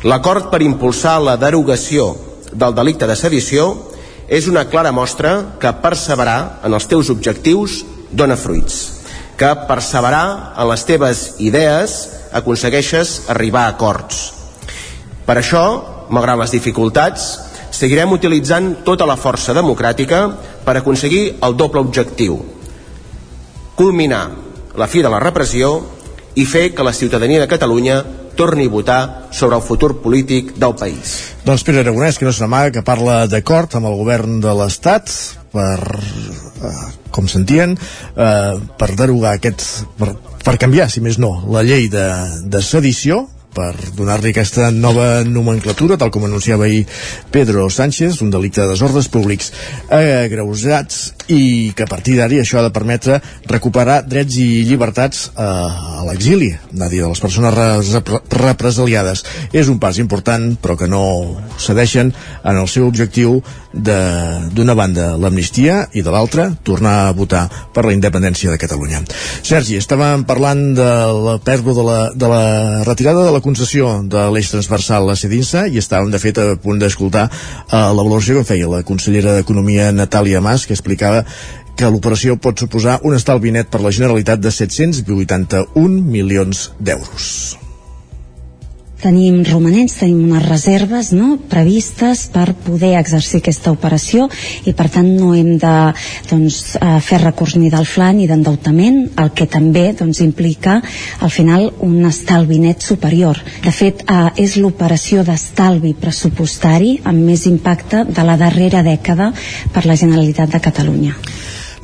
L'acord 0.05 0.51
per 0.53 0.61
impulsar 0.63 1.17
la 1.25 1.35
derogació 1.41 2.13
del 2.55 2.75
delicte 2.75 3.07
de 3.11 3.17
sedició 3.19 3.69
és 4.29 4.47
una 4.49 4.65
clara 4.71 4.93
mostra 4.93 5.59
que 5.61 5.73
perseverar 5.83 6.61
en 6.65 6.73
els 6.73 6.87
teus 6.89 7.11
objectius 7.13 7.83
dona 8.11 8.37
fruits, 8.41 8.77
que 9.37 9.51
perseverar 9.69 10.55
en 10.57 10.71
les 10.71 10.85
teves 10.87 11.25
idees 11.43 11.99
aconsegueixes 12.33 13.25
arribar 13.35 13.67
a 13.67 13.75
acords. 13.75 14.23
Per 15.27 15.37
això, 15.41 15.65
malgrat 16.15 16.39
les 16.41 16.55
dificultats, 16.55 17.29
seguirem 17.75 18.13
utilitzant 18.15 18.71
tota 18.87 19.07
la 19.09 19.19
força 19.19 19.55
democràtica 19.57 20.25
per 20.65 20.77
aconseguir 20.79 21.41
el 21.43 21.57
doble 21.59 21.83
objectiu. 21.83 22.39
Culminar 23.75 24.29
la 24.79 24.87
fi 24.87 25.03
de 25.03 25.11
la 25.11 25.23
repressió 25.23 25.77
i 26.39 26.45
fer 26.47 26.71
que 26.75 26.87
la 26.87 26.93
ciutadania 26.95 27.41
de 27.41 27.51
Catalunya 27.51 28.03
torni 28.37 28.67
a 28.67 28.73
votar 28.73 29.01
sobre 29.33 29.57
el 29.57 29.63
futur 29.63 29.95
polític 30.03 30.55
del 30.61 30.75
país. 30.79 31.15
Doncs 31.45 31.65
Pere 31.67 31.83
Aragonès, 31.83 32.19
que 32.19 32.29
no 32.29 32.33
s'amaga, 32.35 32.73
que 32.75 32.85
parla 32.87 33.25
d'acord 33.31 33.75
amb 33.77 33.91
el 33.91 33.99
govern 33.99 34.41
de 34.45 34.55
l'Estat 34.59 35.13
per, 35.55 35.79
eh, 35.79 36.75
com 37.15 37.29
sentien, 37.31 37.77
eh, 38.17 38.55
per 38.79 38.91
derogar 38.99 39.37
aquest, 39.39 39.63
per, 39.99 40.15
per 40.45 40.59
canviar, 40.59 40.91
si 40.91 41.01
més 41.05 41.19
no, 41.19 41.37
la 41.51 41.63
llei 41.67 41.89
de, 41.93 42.09
de 42.51 42.63
sedició, 42.63 43.25
per 43.55 43.73
donar-li 43.97 44.35
aquesta 44.35 44.71
nova 44.75 45.23
nomenclatura, 45.25 45.97
tal 46.01 46.11
com 46.15 46.27
anunciava 46.27 46.67
ahir 46.67 46.85
Pedro 47.33 47.69
Sánchez, 47.71 48.21
un 48.23 48.33
delicte 48.35 48.63
de 48.63 48.73
desordres 48.75 49.09
públics 49.09 49.53
agreusats 49.89 51.15
i 51.33 51.73
que 51.77 51.87
a 51.87 51.91
partir 51.91 52.19
d'ara 52.19 52.41
això 52.43 52.59
ha 52.61 52.67
de 52.67 52.73
permetre 52.75 53.21
recuperar 53.49 54.03
drets 54.09 54.37
i 54.41 54.65
llibertats 54.69 55.31
a, 55.37 55.49
a 56.01 56.07
l'exili, 56.09 56.51
a 56.55 56.89
dir, 56.89 57.03
de 57.05 57.11
les 57.11 57.23
persones 57.23 57.55
represaliades. 58.35 59.25
És 59.53 59.71
un 59.73 59.79
pas 59.81 59.99
important, 60.03 60.55
però 60.61 60.77
que 60.81 60.89
no 60.91 61.05
cedeixen 61.61 62.13
en 62.43 62.59
el 62.59 62.69
seu 62.69 62.89
objectiu 62.89 63.39
d'una 63.75 64.75
banda 64.79 65.15
l'amnistia 65.19 65.89
i 65.93 66.03
de 66.03 66.13
l'altra 66.15 66.47
tornar 66.63 66.95
a 67.09 67.15
votar 67.17 67.45
per 67.75 67.85
la 67.87 67.95
independència 67.95 68.53
de 68.53 68.59
Catalunya. 68.61 69.03
Sergi, 69.43 69.79
estàvem 69.83 70.25
parlant 70.29 70.63
de 70.79 70.91
la 71.27 71.37
pèrdua 71.43 71.75
de 71.75 71.87
la, 71.89 71.99
de 72.15 72.31
la 72.31 72.45
retirada 72.87 73.25
de 73.27 73.35
la 73.35 73.43
concessió 73.45 73.97
de 74.07 74.29
l'eix 74.31 74.53
transversal 74.53 75.11
a 75.11 75.19
Cedinsa 75.19 75.67
i 75.67 75.83
estàvem 75.83 76.15
de 76.15 76.23
fet 76.23 76.39
a 76.39 76.47
punt 76.61 76.79
d'escoltar 76.79 77.27
uh, 77.27 77.91
la 77.91 78.03
valoració 78.03 78.39
que 78.39 78.49
feia 78.55 78.71
la 78.71 78.85
consellera 78.87 79.35
d'Economia 79.39 79.91
Natàlia 79.93 80.43
Mas 80.45 80.69
que 80.69 80.77
explicava 80.77 81.25
que 81.75 81.91
l'operació 81.91 82.39
pot 82.39 82.63
suposar 82.63 83.01
un 83.03 83.19
estalvi 83.19 83.51
net 83.55 83.73
per 83.73 83.83
la 83.83 83.91
Generalitat 83.91 84.43
de 84.43 84.55
781 84.55 86.03
milions 86.07 86.71
d'euros 86.79 87.64
tenim 89.05 89.43
romanents, 89.45 89.99
tenim 90.01 90.23
unes 90.25 90.45
reserves 90.49 91.11
no, 91.13 91.37
previstes 91.51 92.27
per 92.33 92.55
poder 92.65 92.95
exercir 92.99 93.43
aquesta 93.43 93.73
operació 93.75 94.29
i 94.65 94.73
per 94.77 94.89
tant 94.93 95.11
no 95.19 95.35
hem 95.37 95.55
de 95.61 95.75
doncs, 96.31 96.77
eh, 96.81 96.99
fer 97.05 97.21
recurs 97.23 97.59
ni 97.61 97.71
del 97.73 97.85
FLA 97.85 98.13
ni 98.17 98.29
d'endeutament, 98.31 99.01
el 99.21 99.33
que 99.37 99.49
també 99.51 99.91
doncs, 99.99 100.23
implica 100.25 100.81
al 101.21 101.33
final 101.33 101.71
un 101.85 102.01
estalvi 102.09 102.61
net 102.63 102.83
superior. 102.83 103.41
De 103.65 103.73
fet, 103.73 104.05
eh, 104.09 104.31
és 104.45 104.57
l'operació 104.57 105.25
d'estalvi 105.25 105.95
pressupostari 106.01 106.99
amb 107.05 107.29
més 107.29 107.47
impacte 107.51 108.05
de 108.09 108.25
la 108.25 108.39
darrera 108.41 108.83
dècada 108.87 109.33
per 109.73 109.85
la 109.85 109.97
Generalitat 110.01 110.51
de 110.57 110.61
Catalunya. 110.61 111.17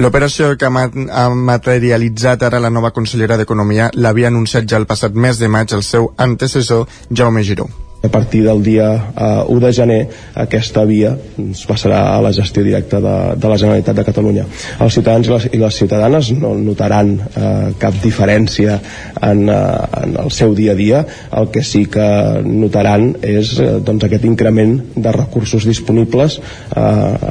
L'operació 0.01 0.55
que 0.57 0.69
ha 0.69 1.27
materialitzat 1.29 2.47
ara 2.49 2.63
la 2.65 2.71
nova 2.73 2.91
consellera 2.97 3.37
d'Economia 3.37 3.91
l'havia 3.95 4.33
anunciat 4.33 4.65
ja 4.73 4.81
el 4.81 4.89
passat 4.89 5.13
mes 5.27 5.39
de 5.39 5.53
maig 5.53 5.77
el 5.77 5.85
seu 5.85 6.13
antecessor 6.17 6.89
Jaume 7.11 7.45
Giró. 7.45 7.69
A 8.03 8.09
partir 8.09 8.45
del 8.45 8.63
dia 8.65 9.13
eh, 9.13 9.45
1 9.47 9.61
de 9.61 9.73
gener 9.77 10.01
aquesta 10.41 10.87
via 10.89 11.11
es 11.37 11.67
passarà 11.69 11.99
a 12.15 12.23
la 12.25 12.33
gestió 12.33 12.63
directa 12.65 12.97
de, 12.97 13.17
de 13.37 13.51
la 13.51 13.59
Generalitat 13.61 13.99
de 13.99 14.05
Catalunya. 14.07 14.47
Els 14.81 14.97
ciutadans 14.97 15.29
i 15.29 15.35
les, 15.35 15.47
i 15.53 15.61
les 15.61 15.81
ciutadanes 15.83 16.31
no 16.33 16.55
notaran 16.57 17.13
eh, 17.21 17.75
cap 17.83 17.99
diferència 18.01 18.79
en, 19.21 19.45
eh, 19.53 19.61
en 20.01 20.17
el 20.25 20.33
seu 20.33 20.57
dia 20.57 20.73
a 20.73 20.79
dia, 20.79 21.03
el 21.37 21.51
que 21.53 21.61
sí 21.61 21.85
que 21.93 22.09
notaran 22.47 23.11
és 23.21 23.53
eh, 23.61 23.77
doncs, 23.85 24.09
aquest 24.09 24.25
increment 24.25 24.79
de 24.97 25.13
recursos 25.13 25.69
disponibles 25.69 26.41
eh, 26.41 26.83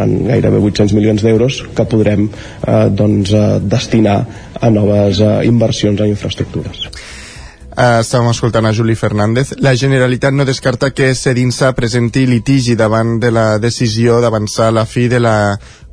en 0.05 0.17
gairebé 0.29 0.61
800 0.61 0.93
milions 0.99 1.25
d'euros 1.25 1.63
que 1.73 1.89
podrem 1.89 2.27
eh, 2.29 2.83
doncs, 2.93 3.33
eh, 3.33 3.47
destinar 3.65 4.19
a 4.61 4.69
noves 4.69 5.17
eh, 5.17 5.39
inversions 5.49 6.05
en 6.05 6.13
infraestructures. 6.13 6.89
Uh, 7.79 8.01
estàvem 8.03 8.27
escoltant 8.27 8.65
a 8.67 8.74
Juli 8.75 8.91
Fernández. 9.00 9.53
La 9.63 9.71
Generalitat 9.71 10.36
no 10.36 10.43
descarta 10.43 10.89
que 10.91 11.13
Sedinsa 11.15 11.69
presenti 11.77 12.25
litigi 12.27 12.75
davant 12.75 13.21
de 13.24 13.31
la 13.31 13.45
decisió 13.57 14.17
d'avançar 14.19 14.74
la 14.75 14.83
fi 14.83 15.07
de 15.07 15.21
la 15.24 15.38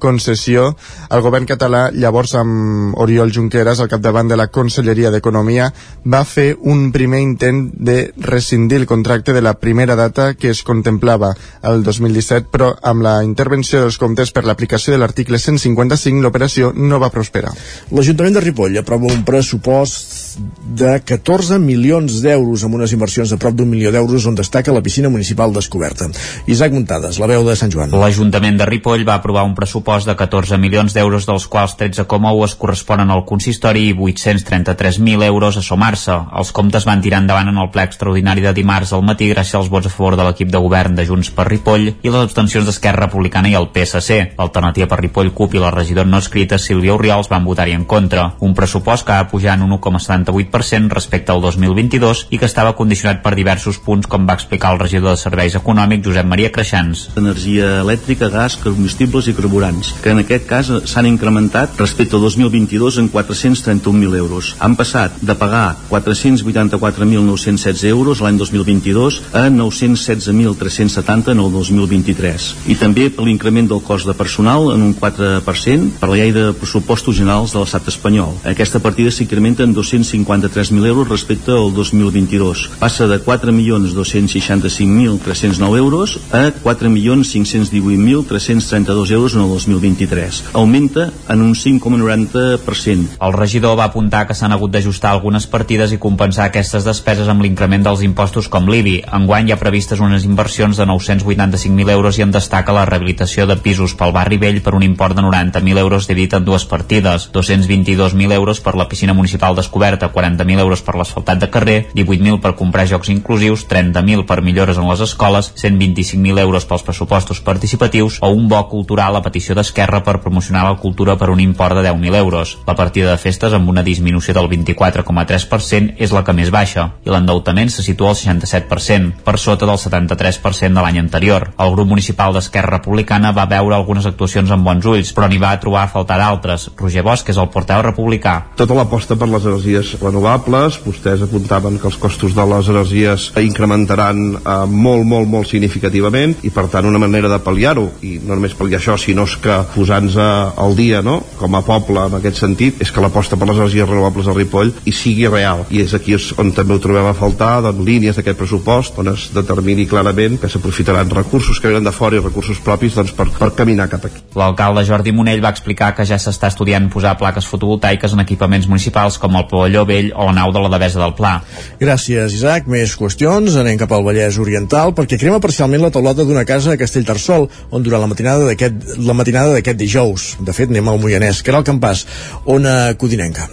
concessió. 0.02 0.72
El 1.10 1.22
govern 1.22 1.46
català, 1.46 1.86
llavors 1.94 2.34
amb 2.36 2.96
Oriol 2.98 3.30
Junqueras 3.32 3.78
al 3.80 3.88
capdavant 3.88 4.26
de 4.28 4.36
la 4.36 4.48
Conselleria 4.50 5.12
d'Economia, 5.14 5.70
va 6.04 6.24
fer 6.26 6.56
un 6.58 6.90
primer 6.92 7.22
intent 7.22 7.70
de 7.70 8.10
rescindir 8.18 8.80
el 8.82 8.88
contracte 8.90 9.32
de 9.32 9.44
la 9.46 9.54
primera 9.60 9.94
data 9.96 10.32
que 10.34 10.50
es 10.50 10.64
contemplava 10.66 11.36
el 11.62 11.86
2017, 11.86 12.50
però 12.50 12.72
amb 12.82 13.06
la 13.06 13.14
intervenció 13.24 13.84
dels 13.84 14.00
comptes 14.02 14.34
per 14.34 14.42
l'aplicació 14.44 14.92
de 14.92 15.00
l'article 15.04 15.38
155 15.38 16.18
l'operació 16.20 16.72
no 16.74 16.98
va 16.98 17.14
prosperar. 17.14 17.54
L'Ajuntament 17.94 18.34
de 18.34 18.44
Ripoll 18.48 18.82
aprova 18.82 19.06
un 19.14 19.22
pressupost 19.24 20.36
de 20.76 20.98
14 21.06 21.62
milions 21.62 21.75
d'euros 21.76 22.64
amb 22.64 22.74
unes 22.78 22.92
inversions 22.92 23.30
de 23.30 23.38
prop 23.40 23.54
d'un 23.54 23.68
milió 23.68 23.92
d'euros 23.92 24.26
on 24.26 24.34
destaca 24.34 24.72
la 24.72 24.82
piscina 24.82 25.08
municipal 25.08 25.52
descoberta. 25.52 26.08
Isaac 26.46 26.72
Muntades, 26.72 27.18
la 27.18 27.28
veu 27.30 27.44
de 27.46 27.56
Sant 27.56 27.72
Joan. 27.72 27.90
L'Ajuntament 27.90 28.58
de 28.58 28.66
Ripoll 28.66 29.04
va 29.06 29.16
aprovar 29.20 29.44
un 29.44 29.54
pressupost 29.54 30.08
de 30.08 30.16
14 30.16 30.58
milions 30.58 30.94
d'euros, 30.94 31.26
dels 31.26 31.46
quals 31.46 31.76
13,1 31.78 32.44
es 32.44 32.54
corresponen 32.54 33.10
al 33.10 33.24
consistori 33.24 33.88
i 33.90 33.94
833.000 33.94 35.24
euros 35.26 35.56
a 35.56 35.62
sumar-se. 35.62 36.16
Els 36.40 36.52
comptes 36.52 36.86
van 36.88 37.02
tirar 37.04 37.22
endavant 37.22 37.52
en 37.52 37.60
el 37.62 37.70
ple 37.70 37.86
extraordinari 37.86 38.44
de 38.44 38.54
dimarts 38.56 38.92
al 38.92 39.04
matí 39.06 39.30
gràcies 39.30 39.60
als 39.60 39.70
vots 39.72 39.86
a 39.86 39.92
favor 39.92 40.16
de 40.16 40.26
l'equip 40.26 40.50
de 40.52 40.62
govern 40.62 40.96
de 40.96 41.06
Junts 41.06 41.30
per 41.30 41.48
Ripoll 41.48 41.88
i 41.90 42.10
les 42.10 42.22
abstencions 42.22 42.66
d'Esquerra 42.66 43.06
Republicana 43.06 43.50
i 43.52 43.56
el 43.58 43.70
PSC. 43.74 44.36
L'alternativa 44.38 44.88
per 44.90 45.00
Ripoll, 45.02 45.32
CUP 45.36 45.56
i 45.56 45.62
la 45.62 45.72
regidora 45.74 46.08
no 46.08 46.20
escrita 46.22 46.58
Sílvia 46.58 46.94
Oriols 46.94 47.30
van 47.30 47.44
votar-hi 47.44 47.76
en 47.76 47.84
contra. 47.84 48.32
Un 48.40 48.54
pressupost 48.54 49.06
que 49.06 49.12
va 49.12 49.28
pujar 49.30 49.56
en 49.56 49.66
un 49.66 49.76
1,78% 49.78 50.92
respecte 50.92 51.32
al 51.32 51.42
2022 51.56 52.26
i 52.30 52.38
que 52.38 52.48
estava 52.48 52.76
condicionat 52.78 53.22
per 53.24 53.34
diversos 53.34 53.80
punts, 53.82 54.06
com 54.06 54.28
va 54.28 54.38
explicar 54.38 54.72
el 54.74 54.80
regidor 54.82 55.16
de 55.16 55.20
Serveis 55.20 55.58
Econòmics, 55.58 56.06
Josep 56.06 56.26
Maria 56.28 56.52
Creixans. 56.54 57.08
Energia 57.16 57.80
elèctrica, 57.82 58.30
gas, 58.32 58.58
combustibles 58.62 59.26
i 59.26 59.36
carburants 59.36 59.96
que 60.02 60.12
en 60.12 60.20
aquest 60.22 60.46
cas 60.48 60.68
s'han 60.90 61.06
incrementat 61.08 61.78
respecte 61.80 62.16
al 62.16 62.22
2022 62.22 62.98
en 63.02 63.08
431.000 63.12 64.16
euros. 64.16 64.54
Han 64.60 64.76
passat 64.78 65.12
de 65.20 65.34
pagar 65.34 65.76
484.916 65.90 67.84
euros 67.90 68.20
l'any 68.22 68.38
2022 68.38 69.22
a 69.32 69.46
916.370 69.50 71.32
en 71.32 71.40
el 71.42 71.52
2023. 71.52 72.48
I 72.72 72.76
també 72.80 73.08
per 73.10 73.24
l'increment 73.26 73.68
del 73.70 73.82
cost 73.82 74.06
de 74.08 74.14
personal 74.14 74.72
en 74.74 74.82
un 74.82 74.94
4% 74.94 75.98
per 76.00 76.10
la 76.10 76.18
llei 76.20 76.32
de 76.34 76.52
pressupostos 76.56 77.16
generals 77.18 77.52
de 77.54 77.62
l'estat 77.62 77.88
espanyol. 77.92 78.32
Aquesta 78.44 78.82
partida 78.82 79.10
s'incrementa 79.10 79.62
en 79.64 79.74
253.000 79.74 80.86
euros 80.86 81.08
respecte 81.08 81.45
al 81.52 81.74
2022. 81.74 82.70
Passa 82.78 83.06
de 83.06 83.22
4.265.309 83.22 85.76
euros 85.76 86.18
a 86.32 86.52
4.518.332 86.52 89.10
euros 89.12 89.34
en 89.34 89.42
el 89.42 89.48
2023. 89.48 90.44
Augmenta 90.52 91.12
en 91.28 91.42
un 91.42 91.54
5,90%. 91.54 93.18
El 93.20 93.32
regidor 93.32 93.78
va 93.78 93.84
apuntar 93.84 94.26
que 94.26 94.34
s'han 94.34 94.52
hagut 94.52 94.72
d'ajustar 94.72 95.12
algunes 95.12 95.46
partides 95.46 95.92
i 95.92 95.98
compensar 96.02 96.46
aquestes 96.46 96.84
despeses 96.84 97.28
amb 97.28 97.42
l'increment 97.42 97.84
dels 97.86 98.02
impostos 98.02 98.48
com 98.48 98.68
l'IBI. 98.68 99.02
Enguany 99.18 99.48
hi 99.48 99.52
ha 99.54 99.60
previstes 99.60 100.00
unes 100.00 100.24
inversions 100.24 100.76
de 100.76 100.86
985.000 100.88 101.90
euros 101.94 102.18
i 102.18 102.22
en 102.26 102.32
destaca 102.34 102.72
la 102.72 102.86
rehabilitació 102.88 103.46
de 103.46 103.56
pisos 103.56 103.94
pel 103.94 104.12
barri 104.16 104.38
vell 104.42 104.62
per 104.62 104.74
un 104.74 104.82
import 104.82 105.16
de 105.16 105.22
90.000 105.22 105.78
euros 105.78 106.08
dividit 106.08 106.34
en 106.34 106.44
dues 106.44 106.64
partides, 106.66 107.30
222.000 107.32 108.32
euros 108.32 108.60
per 108.60 108.74
la 108.74 108.88
piscina 108.88 109.14
municipal 109.14 109.56
descoberta, 109.56 110.12
40.000 110.12 110.60
euros 110.60 110.82
per 110.82 110.96
l'asfaltat 110.96 111.35
de 111.40 111.50
carrer, 111.50 111.76
18.000 111.94 112.40
per 112.40 112.54
comprar 112.58 112.86
jocs 112.88 113.10
inclusius, 113.12 113.66
30.000 113.68 114.26
per 114.26 114.42
millores 114.42 114.78
en 114.78 114.88
les 114.88 115.02
escoles, 115.04 115.52
125.000 115.56 116.40
euros 116.40 116.66
pels 116.66 116.84
pressupostos 116.86 117.40
participatius 117.40 118.18
o 118.20 118.30
un 118.30 118.48
bo 118.48 118.62
cultural 118.68 119.16
a 119.16 119.22
petició 119.22 119.54
d'Esquerra 119.54 120.02
per 120.04 120.20
promocionar 120.20 120.64
la 120.66 120.76
cultura 120.80 121.16
per 121.16 121.30
un 121.30 121.40
import 121.40 121.76
de 121.76 121.86
10.000 121.88 122.16
euros. 122.16 122.56
La 122.66 122.76
partida 122.76 123.10
de 123.10 123.20
festes 123.20 123.52
amb 123.52 123.68
una 123.68 123.84
disminució 123.86 124.34
del 124.34 124.48
24,3% 124.50 125.96
és 125.98 126.12
la 126.12 126.24
que 126.24 126.34
més 126.36 126.50
baixa 126.54 126.88
i 127.04 127.12
l'endeutament 127.12 127.70
se 127.72 127.84
situa 127.86 128.12
al 128.12 128.18
67%, 128.18 129.22
per 129.24 129.38
sota 129.38 129.66
del 129.68 129.78
73% 129.80 130.72
de 130.74 130.84
l'any 130.84 131.00
anterior. 131.02 131.50
El 131.58 131.74
grup 131.74 131.90
municipal 131.90 132.34
d'Esquerra 132.34 132.78
Republicana 132.78 133.32
va 133.36 133.48
veure 133.50 133.76
algunes 133.76 134.06
actuacions 134.06 134.50
amb 134.50 134.66
bons 134.66 134.86
ulls, 134.86 135.12
però 135.16 135.28
n'hi 135.28 135.40
va 135.42 135.54
trobar 135.60 135.84
a 135.84 135.92
faltar 135.92 136.18
d'altres. 136.20 136.70
Roger 136.76 137.04
Bosch 137.06 137.30
és 137.32 137.40
el 137.40 137.50
porteu 137.52 137.82
republicà. 137.84 138.36
Tota 138.56 138.76
l'aposta 138.78 139.16
per 139.18 139.28
les 139.30 139.46
energies 139.46 139.94
renovables, 140.00 140.80
vostès 140.84 141.25
apuntaven 141.26 141.78
que 141.82 141.90
els 141.90 142.00
costos 142.00 142.34
de 142.36 142.48
les 142.54 142.72
energies 142.72 143.28
incrementaran 143.42 144.24
eh, 144.38 144.58
molt, 144.70 145.04
molt, 145.04 145.28
molt 145.28 145.50
significativament 145.52 146.38
i 146.46 146.52
per 146.54 146.68
tant 146.72 146.88
una 146.88 147.02
manera 147.02 147.30
de 147.32 147.40
pal·liar-ho, 147.42 147.88
i 148.06 148.16
no 148.22 148.34
només 148.34 148.56
pal·liar 148.56 148.80
això, 148.80 148.96
sinó 149.00 149.26
que 149.42 149.56
posant-nos 149.74 150.16
al 150.16 150.76
dia 150.76 151.02
no? 151.02 151.18
com 151.36 151.54
a 151.58 151.62
poble 151.66 152.06
en 152.06 152.16
aquest 152.18 152.38
sentit 152.40 152.80
és 152.82 152.92
que 152.92 153.02
l'aposta 153.02 153.36
per 153.36 153.48
les 153.50 153.58
energies 153.58 153.88
renovables 153.88 154.28
a 154.28 154.34
Ripoll 154.36 154.72
hi 154.86 154.94
sigui 154.94 155.26
real 155.30 155.64
i 155.74 155.82
és 155.82 155.94
aquí 155.96 156.14
on 156.38 156.52
també 156.54 156.76
ho 156.76 156.82
trobem 156.82 157.08
a 157.10 157.14
faltar 157.16 157.58
doncs, 157.64 157.82
línies 157.86 158.18
d'aquest 158.18 158.38
pressupost 158.38 159.00
on 159.02 159.10
es 159.12 159.28
determini 159.34 159.86
clarament 159.90 160.38
que 160.40 160.50
s'aprofitaran 160.52 161.10
recursos 161.10 161.60
que 161.60 161.72
venen 161.72 161.86
de 161.86 161.94
fora 161.94 162.18
i 162.18 162.22
recursos 162.22 162.60
propis 162.62 162.94
doncs, 162.96 163.12
per, 163.16 163.28
per 163.34 163.50
caminar 163.58 163.88
cap 163.92 164.06
aquí. 164.08 164.22
L'alcalde 164.38 164.84
Jordi 164.88 165.14
Monell 165.16 165.42
va 165.44 165.52
explicar 165.54 165.92
que 165.96 166.06
ja 166.08 166.18
s'està 166.22 166.52
estudiant 166.52 166.88
posar 166.92 167.16
plaques 167.18 167.48
fotovoltaiques 167.50 168.14
en 168.14 168.22
equipaments 168.22 168.68
municipals 168.70 169.18
com 169.22 169.36
el 169.40 169.48
pavelló 169.50 169.84
vell 169.88 170.12
o 170.14 170.28
la 170.30 170.36
nau 170.40 170.54
de 170.54 170.62
la 170.62 170.72
Devesa 170.76 171.02
del 171.02 171.15
Pla. 171.16 171.40
Gràcies, 171.80 172.36
Isaac. 172.38 172.70
Més 172.70 172.94
qüestions. 172.98 173.58
Anem 173.60 173.80
cap 173.80 173.92
al 173.96 174.06
Vallès 174.06 174.40
Oriental 174.42 174.94
perquè 174.96 175.18
crema 175.20 175.42
parcialment 175.42 175.86
la 175.86 175.92
taulada 175.94 176.26
d'una 176.28 176.46
casa 176.48 176.74
a 176.74 176.80
Castellterçol 176.80 177.48
on 177.70 177.86
durant 177.86 178.04
la 178.04 178.10
matinada 178.12 178.48
d'aquest 178.50 178.98
la 179.02 179.16
matinada 179.16 179.56
d'aquest 179.56 179.80
dijous. 179.80 180.32
De 180.40 180.56
fet, 180.56 180.72
anem 180.72 180.88
al 180.92 181.00
Moianès, 181.02 181.42
que 181.42 181.54
era 181.54 181.62
el 181.62 181.68
campàs, 181.68 182.06
ona 182.44 182.94
codinenca. 183.00 183.48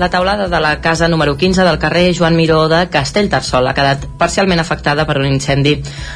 La 0.00 0.08
taulada 0.08 0.48
de 0.48 0.60
la 0.60 0.80
casa 0.80 1.08
número 1.08 1.36
15 1.36 1.62
del 1.62 1.78
carrer 1.78 2.14
Joan 2.16 2.34
Miró 2.34 2.70
de 2.70 2.86
Castellterçol 2.88 3.66
ha 3.68 3.74
quedat 3.76 4.06
parcialment 4.16 4.62
afectada 4.62 5.04
per 5.04 5.18
un 5.20 5.26
incendi 5.28 5.74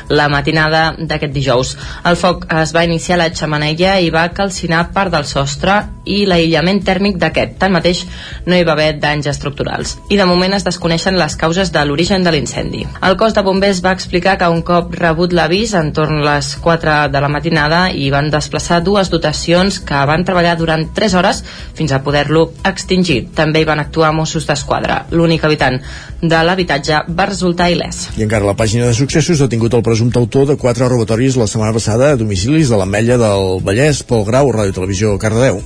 la 0.08 0.30
matinada 0.32 0.94
d'aquest 0.96 1.34
dijous. 1.34 1.74
El 2.08 2.16
foc 2.16 2.46
es 2.62 2.72
va 2.72 2.86
iniciar 2.88 3.18
a 3.18 3.26
la 3.26 3.34
xamaneia 3.36 3.98
i 4.00 4.08
va 4.08 4.30
calcinar 4.32 4.86
part 4.96 5.12
del 5.12 5.28
sostre 5.28 5.82
i 6.08 6.22
l'aïllament 6.28 6.80
tèrmic 6.84 7.18
d'aquest. 7.20 7.58
Tanmateix, 7.60 8.06
no 8.46 8.56
hi 8.56 8.64
va 8.64 8.72
haver 8.72 8.94
danys 9.00 9.28
estructurals. 9.28 9.98
I 10.08 10.16
de 10.20 10.26
moment 10.28 10.56
es 10.56 10.64
desconeixen 10.64 11.18
les 11.20 11.36
causes 11.36 11.72
de 11.72 11.84
l'origen 11.84 12.24
de 12.24 12.32
l'incendi. 12.32 12.86
El 13.04 13.18
cos 13.20 13.36
de 13.36 13.44
bombers 13.44 13.82
va 13.84 13.92
explicar 13.96 14.36
que 14.40 14.48
un 14.48 14.62
cop 14.64 14.96
rebut 14.96 15.32
l'avís, 15.36 15.74
entorn 15.76 16.24
les 16.24 16.54
4 16.64 16.96
de 17.12 17.24
la 17.24 17.32
matinada, 17.32 17.84
i 17.92 18.10
van 18.12 18.30
desplaçar 18.32 18.82
dues 18.84 19.12
dotacions 19.12 19.80
que 19.84 20.04
van 20.08 20.24
treballar 20.24 20.56
durant 20.60 20.88
3 20.96 21.20
hores 21.20 21.44
fins 21.74 21.92
a 21.92 22.02
poder-lo 22.04 22.50
extingir. 22.64 23.26
També 23.36 23.60
hi 23.60 23.68
van 23.74 23.82
actuar 23.82 24.14
Mossos 24.14 24.46
d'Esquadra. 24.46 25.02
L'únic 25.10 25.44
habitant 25.44 25.80
de 26.22 26.42
l'habitatge 26.46 27.02
va 27.10 27.28
resultar 27.30 27.70
il·lès. 27.74 28.08
I 28.16 28.26
encara 28.26 28.46
la 28.46 28.56
pàgina 28.58 28.86
de 28.88 28.96
successos 28.96 29.42
ha 29.42 29.50
tingut 29.50 29.74
el 29.74 29.82
presumpte 29.82 30.20
autor 30.22 30.46
de 30.48 30.58
quatre 30.60 30.88
robatoris 30.88 31.38
la 31.40 31.50
setmana 31.50 31.74
passada 31.74 32.12
a 32.12 32.20
domicilis 32.20 32.70
de 32.70 32.78
l'Ametlla 32.78 33.18
del 33.18 33.58
Vallès, 33.66 34.04
Pol 34.06 34.24
Grau, 34.28 34.52
Ràdio 34.54 34.78
Televisió, 34.78 35.18
Cardedeu. 35.18 35.62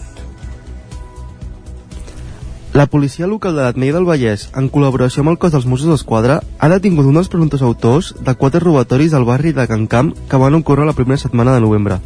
La 2.79 2.87
policia 2.87 3.27
local 3.27 3.57
de 3.57 3.65
l'Atmei 3.65 3.91
del 3.91 4.05
Vallès, 4.07 4.49
en 4.55 4.69
col·laboració 4.71 5.25
amb 5.25 5.33
el 5.33 5.39
cos 5.43 5.53
dels 5.53 5.67
Mossos 5.67 5.89
d'Esquadra, 5.91 6.41
ha 6.59 6.69
detingut 6.71 7.09
un 7.09 7.17
dels 7.19 7.31
presumptes 7.33 7.65
autors 7.65 8.13
de 8.23 8.35
quatre 8.39 8.63
robatoris 8.63 9.17
al 9.17 9.27
barri 9.27 9.53
de 9.57 9.67
Can 9.67 9.89
Camp 9.91 10.13
que 10.31 10.41
van 10.41 10.55
ocórrer 10.55 10.87
la 10.87 10.95
primera 10.95 11.19
setmana 11.19 11.57
de 11.57 11.65
novembre. 11.65 11.99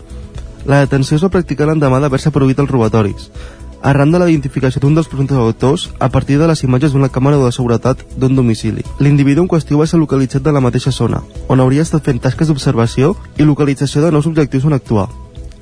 La 0.65 0.79
detenció 0.81 1.19
es 1.19 1.25
va 1.27 1.33
practicar 1.35 1.67
l'endemà 1.67 1.99
d'haver-se 2.01 2.31
prohibit 2.31 2.63
els 2.63 2.71
robatoris, 2.71 3.29
arran 3.83 4.13
de 4.13 4.19
la 4.19 4.29
identificació 4.31 4.81
d'un 4.81 4.95
dels 4.95 5.09
presumptes 5.11 5.37
autors 5.37 5.89
a 5.99 6.09
partir 6.09 6.39
de 6.39 6.47
les 6.47 6.63
imatges 6.65 6.93
d'una 6.93 7.11
càmera 7.11 7.39
de 7.43 7.51
seguretat 7.53 8.05
d'un 8.17 8.37
domicili. 8.37 8.85
L'individu 8.99 9.43
en 9.43 9.51
qüestió 9.51 9.79
va 9.79 9.87
ser 9.87 10.01
localitzat 10.01 10.43
de 10.43 10.53
la 10.53 10.63
mateixa 10.63 10.95
zona, 10.95 11.23
on 11.49 11.61
hauria 11.61 11.83
estat 11.83 12.07
fent 12.07 12.23
tasques 12.23 12.49
d'observació 12.49 13.17
i 13.37 13.45
localització 13.45 14.03
de 14.03 14.13
nous 14.13 14.27
objectius 14.27 14.65
on 14.65 14.79
actuar. 14.79 15.09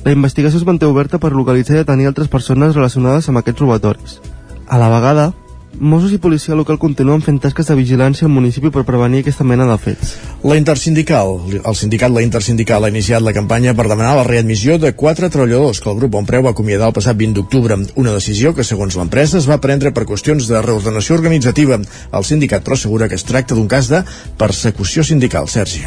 La 0.04 0.12
investigació 0.12 0.60
es 0.60 0.66
manté 0.66 0.86
oberta 0.86 1.18
per 1.18 1.32
localitzar 1.32 1.74
i 1.76 1.82
detenir 1.82 2.06
altres 2.08 2.28
persones 2.28 2.74
relacionades 2.74 3.28
amb 3.28 3.40
aquests 3.40 3.60
robatoris. 3.60 4.20
A 4.68 4.78
la 4.78 4.88
vegada, 4.88 5.32
Mossos 5.78 6.10
i 6.10 6.18
policia 6.18 6.56
local 6.58 6.80
continuen 6.82 7.22
fent 7.22 7.38
tasques 7.40 7.68
de 7.70 7.76
vigilància 7.78 8.26
al 8.26 8.32
municipi 8.34 8.72
per 8.74 8.82
prevenir 8.84 9.20
aquesta 9.22 9.44
mena 9.46 9.68
de 9.68 9.76
fets. 9.78 10.16
La 10.42 10.56
intersindical, 10.58 11.36
el 11.54 11.76
sindicat 11.78 12.10
La 12.10 12.24
Intersindical 12.24 12.84
ha 12.84 12.90
iniciat 12.90 13.22
la 13.22 13.32
campanya 13.32 13.74
per 13.78 13.86
demanar 13.86 14.16
la 14.18 14.24
readmissió 14.26 14.78
de 14.82 14.90
quatre 14.98 15.30
treballadors 15.30 15.80
que 15.80 15.88
el 15.92 15.96
grup 16.00 16.12
Bonpreu 16.16 16.42
va 16.42 16.52
acomiadar 16.56 16.88
el 16.90 16.96
passat 16.96 17.16
20 17.16 17.38
d'octubre, 17.38 17.78
una 17.94 18.14
decisió 18.16 18.54
que, 18.56 18.66
segons 18.66 18.96
l'empresa, 18.98 19.38
es 19.38 19.46
va 19.48 19.60
prendre 19.62 19.92
per 19.94 20.08
qüestions 20.08 20.48
de 20.50 20.62
reordenació 20.64 21.14
organitzativa. 21.14 21.78
El 21.78 22.26
sindicat 22.26 22.66
però 22.66 22.74
assegura 22.74 23.08
que 23.08 23.20
es 23.20 23.24
tracta 23.28 23.54
d'un 23.54 23.68
cas 23.68 23.88
de 23.92 24.02
persecució 24.40 25.04
sindical. 25.06 25.48
Sergi. 25.48 25.84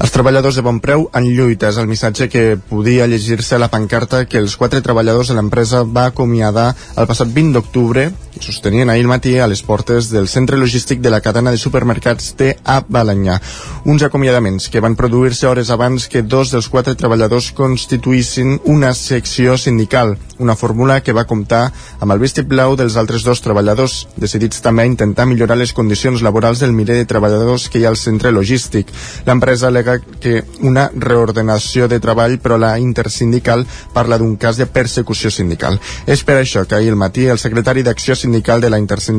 Els 0.00 0.14
treballadors 0.14 0.56
de 0.56 0.64
Bonpreu 0.64 1.10
han 1.12 1.28
lluita, 1.28 1.68
és 1.68 1.82
el 1.82 1.90
missatge 1.90 2.30
que 2.32 2.56
podia 2.70 3.06
llegir-se 3.10 3.58
a 3.58 3.62
la 3.62 3.70
pancarta 3.70 4.24
que 4.24 4.40
els 4.40 4.56
quatre 4.56 4.80
treballadors 4.80 5.28
de 5.28 5.36
l'empresa 5.36 5.84
va 5.84 6.08
acomiadar 6.14 6.72
el 6.96 7.10
passat 7.10 7.28
20 7.34 7.58
d'octubre 7.58 8.08
i 8.36 8.42
sostenien 8.44 8.90
ahir 8.90 9.06
matí 9.08 9.25
a 9.34 9.46
les 9.50 9.62
portes 9.66 10.08
del 10.12 10.28
centre 10.28 10.56
logístic 10.56 11.00
de 11.02 11.10
la 11.10 11.20
cadena 11.20 11.50
de 11.50 11.58
supermercats 11.58 12.34
TA 12.38 12.76
Balanyà. 12.88 13.40
Uns 13.84 14.04
acomiadaments 14.06 14.68
que 14.70 14.80
van 14.80 14.94
produir-se 14.94 15.48
hores 15.50 15.70
abans 15.74 16.06
que 16.06 16.22
dos 16.22 16.52
dels 16.54 16.68
quatre 16.70 16.94
treballadors 16.94 17.50
constituïssin 17.56 18.60
una 18.70 18.92
secció 18.94 19.56
sindical, 19.58 20.14
una 20.38 20.54
fórmula 20.54 21.00
que 21.02 21.14
va 21.16 21.26
comptar 21.26 21.72
amb 21.98 22.14
el 22.14 22.22
vistiplau 22.22 22.76
dels 22.78 22.96
altres 22.96 23.24
dos 23.26 23.42
treballadors, 23.42 24.06
decidits 24.16 24.62
també 24.62 24.84
a 24.84 24.90
intentar 24.92 25.26
millorar 25.26 25.58
les 25.58 25.74
condicions 25.74 26.22
laborals 26.22 26.62
del 26.62 26.76
miler 26.76 27.00
de 27.00 27.08
treballadors 27.10 27.68
que 27.68 27.80
hi 27.80 27.84
ha 27.86 27.90
al 27.90 27.98
centre 27.98 28.30
logístic. 28.30 28.92
L'empresa 29.26 29.66
alega 29.68 29.98
que 30.20 30.44
una 30.62 30.86
reordenació 30.94 31.88
de 31.88 31.98
treball, 32.00 32.38
però 32.38 32.60
la 32.60 32.76
intersindical 32.78 33.66
parla 33.92 34.18
d'un 34.22 34.36
cas 34.36 34.56
de 34.56 34.70
persecució 34.70 35.30
sindical. 35.34 35.80
És 36.06 36.22
per 36.22 36.38
això 36.38 36.66
que 36.66 36.78
ahir 36.78 36.94
al 36.94 37.00
matí 37.00 37.26
el 37.26 37.42
secretari 37.42 37.82
d'Acció 37.82 38.14
Sindical 38.14 38.60
de 38.60 38.70
la 38.70 38.78
Intersindical, 38.78 39.15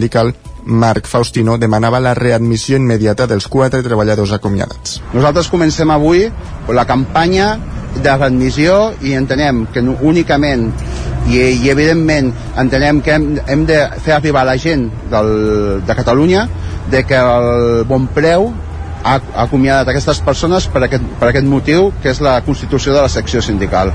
Marc 0.68 1.08
Faustino, 1.08 1.58
demanava 1.58 2.00
la 2.04 2.14
readmissió 2.14 2.76
immediata 2.76 3.26
dels 3.28 3.48
quatre 3.48 3.80
treballadors 3.86 4.34
acomiadats. 4.36 5.00
Nosaltres 5.14 5.48
comencem 5.48 5.92
avui 5.94 6.28
la 6.76 6.84
campanya 6.86 7.54
de 7.96 8.14
readmissió 8.18 8.92
i 9.02 9.16
entenem 9.18 9.66
que 9.74 9.82
únicament 9.82 10.68
i, 11.32 11.40
i 11.40 11.72
evidentment 11.72 12.34
entenem 12.60 13.02
que 13.02 13.16
hem, 13.16 13.28
hem 13.48 13.66
de 13.70 13.80
fer 14.04 14.18
arribar 14.18 14.44
a 14.44 14.52
la 14.52 14.58
gent 14.62 14.88
del, 15.12 15.32
de 15.88 15.98
Catalunya 15.98 16.48
de 16.92 17.04
que 17.08 17.18
el 17.18 17.84
bon 17.88 18.08
preu 18.14 18.52
ha 19.08 19.18
acomiadat 19.48 19.88
aquestes 19.92 20.20
persones 20.26 20.68
per 20.72 20.84
aquest, 20.84 21.04
per 21.20 21.32
aquest 21.32 21.48
motiu 21.48 21.92
que 22.04 22.12
és 22.12 22.22
la 22.24 22.40
constitució 22.46 22.94
de 22.96 23.04
la 23.04 23.12
secció 23.12 23.42
sindical 23.42 23.94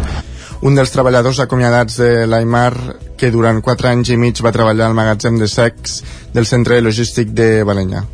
un 0.62 0.76
dels 0.78 0.92
treballadors 0.94 1.40
acomiadats 1.42 1.98
de 1.98 2.26
l'Aimar 2.30 2.72
que 3.18 3.32
durant 3.34 3.58
4 3.62 3.88
anys 3.90 4.12
i 4.14 4.18
mig 4.18 4.38
va 4.44 4.54
treballar 4.54 4.86
al 4.86 4.94
magatzem 4.94 5.38
de 5.40 5.48
sex 5.50 6.02
del 6.34 6.46
centre 6.46 6.78
logístic 6.80 7.34
de 7.34 7.64
Balenya. 7.66 8.04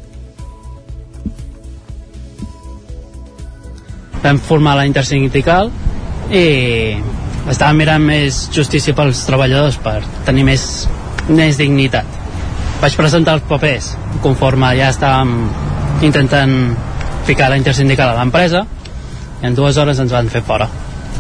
Vam 4.25 4.41
formar 4.49 4.79
la 4.81 4.89
intersindical 4.89 5.71
i 6.33 6.47
estàvem 7.49 7.85
mirant 7.85 8.05
més 8.05 8.47
justícia 8.53 8.97
pels 8.97 9.23
treballadors 9.29 9.79
per 9.85 10.01
tenir 10.27 10.49
més, 10.49 10.65
més 11.29 11.61
dignitat. 11.61 12.19
Vaig 12.81 12.97
presentar 12.97 13.37
els 13.39 13.49
papers 13.49 13.93
conforme 14.25 14.73
ja 14.79 14.91
estàvem 14.95 15.35
intentant 16.07 16.55
ficar 17.29 17.53
la 17.53 17.61
intersindical 17.61 18.15
a 18.15 18.21
l'empresa 18.21 18.65
i 19.43 19.49
en 19.51 19.57
dues 19.57 19.77
hores 19.77 20.01
ens 20.01 20.15
van 20.17 20.33
fer 20.33 20.45
fora 20.47 20.69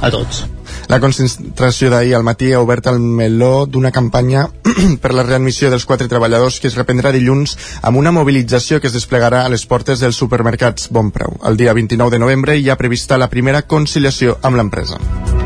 a 0.01 0.11
tots. 0.14 0.47
La 0.88 1.01
concentració 1.01 1.90
d'ahir 1.92 2.14
al 2.16 2.24
matí 2.24 2.53
ha 2.53 2.62
obert 2.64 2.87
el 2.88 2.98
meló 2.98 3.66
d'una 3.68 3.92
campanya 3.92 4.46
per 5.03 5.12
la 5.12 5.24
readmissió 5.27 5.68
dels 5.68 5.85
quatre 5.85 6.09
treballadors 6.09 6.61
que 6.62 6.70
es 6.72 6.79
reprendrà 6.81 7.12
dilluns 7.12 7.59
amb 7.83 8.01
una 8.01 8.12
mobilització 8.16 8.81
que 8.81 8.88
es 8.88 8.96
desplegarà 8.96 9.44
a 9.44 9.53
les 9.53 9.66
portes 9.68 10.01
dels 10.01 10.16
supermercats 10.16 10.88
Bonpreu. 10.88 11.37
El 11.44 11.61
dia 11.61 11.77
29 11.77 12.16
de 12.16 12.24
novembre 12.24 12.57
hi 12.57 12.70
ha 12.70 12.81
prevista 12.81 13.20
la 13.20 13.29
primera 13.29 13.66
conciliació 13.68 14.38
amb 14.42 14.57
l'empresa. 14.57 15.38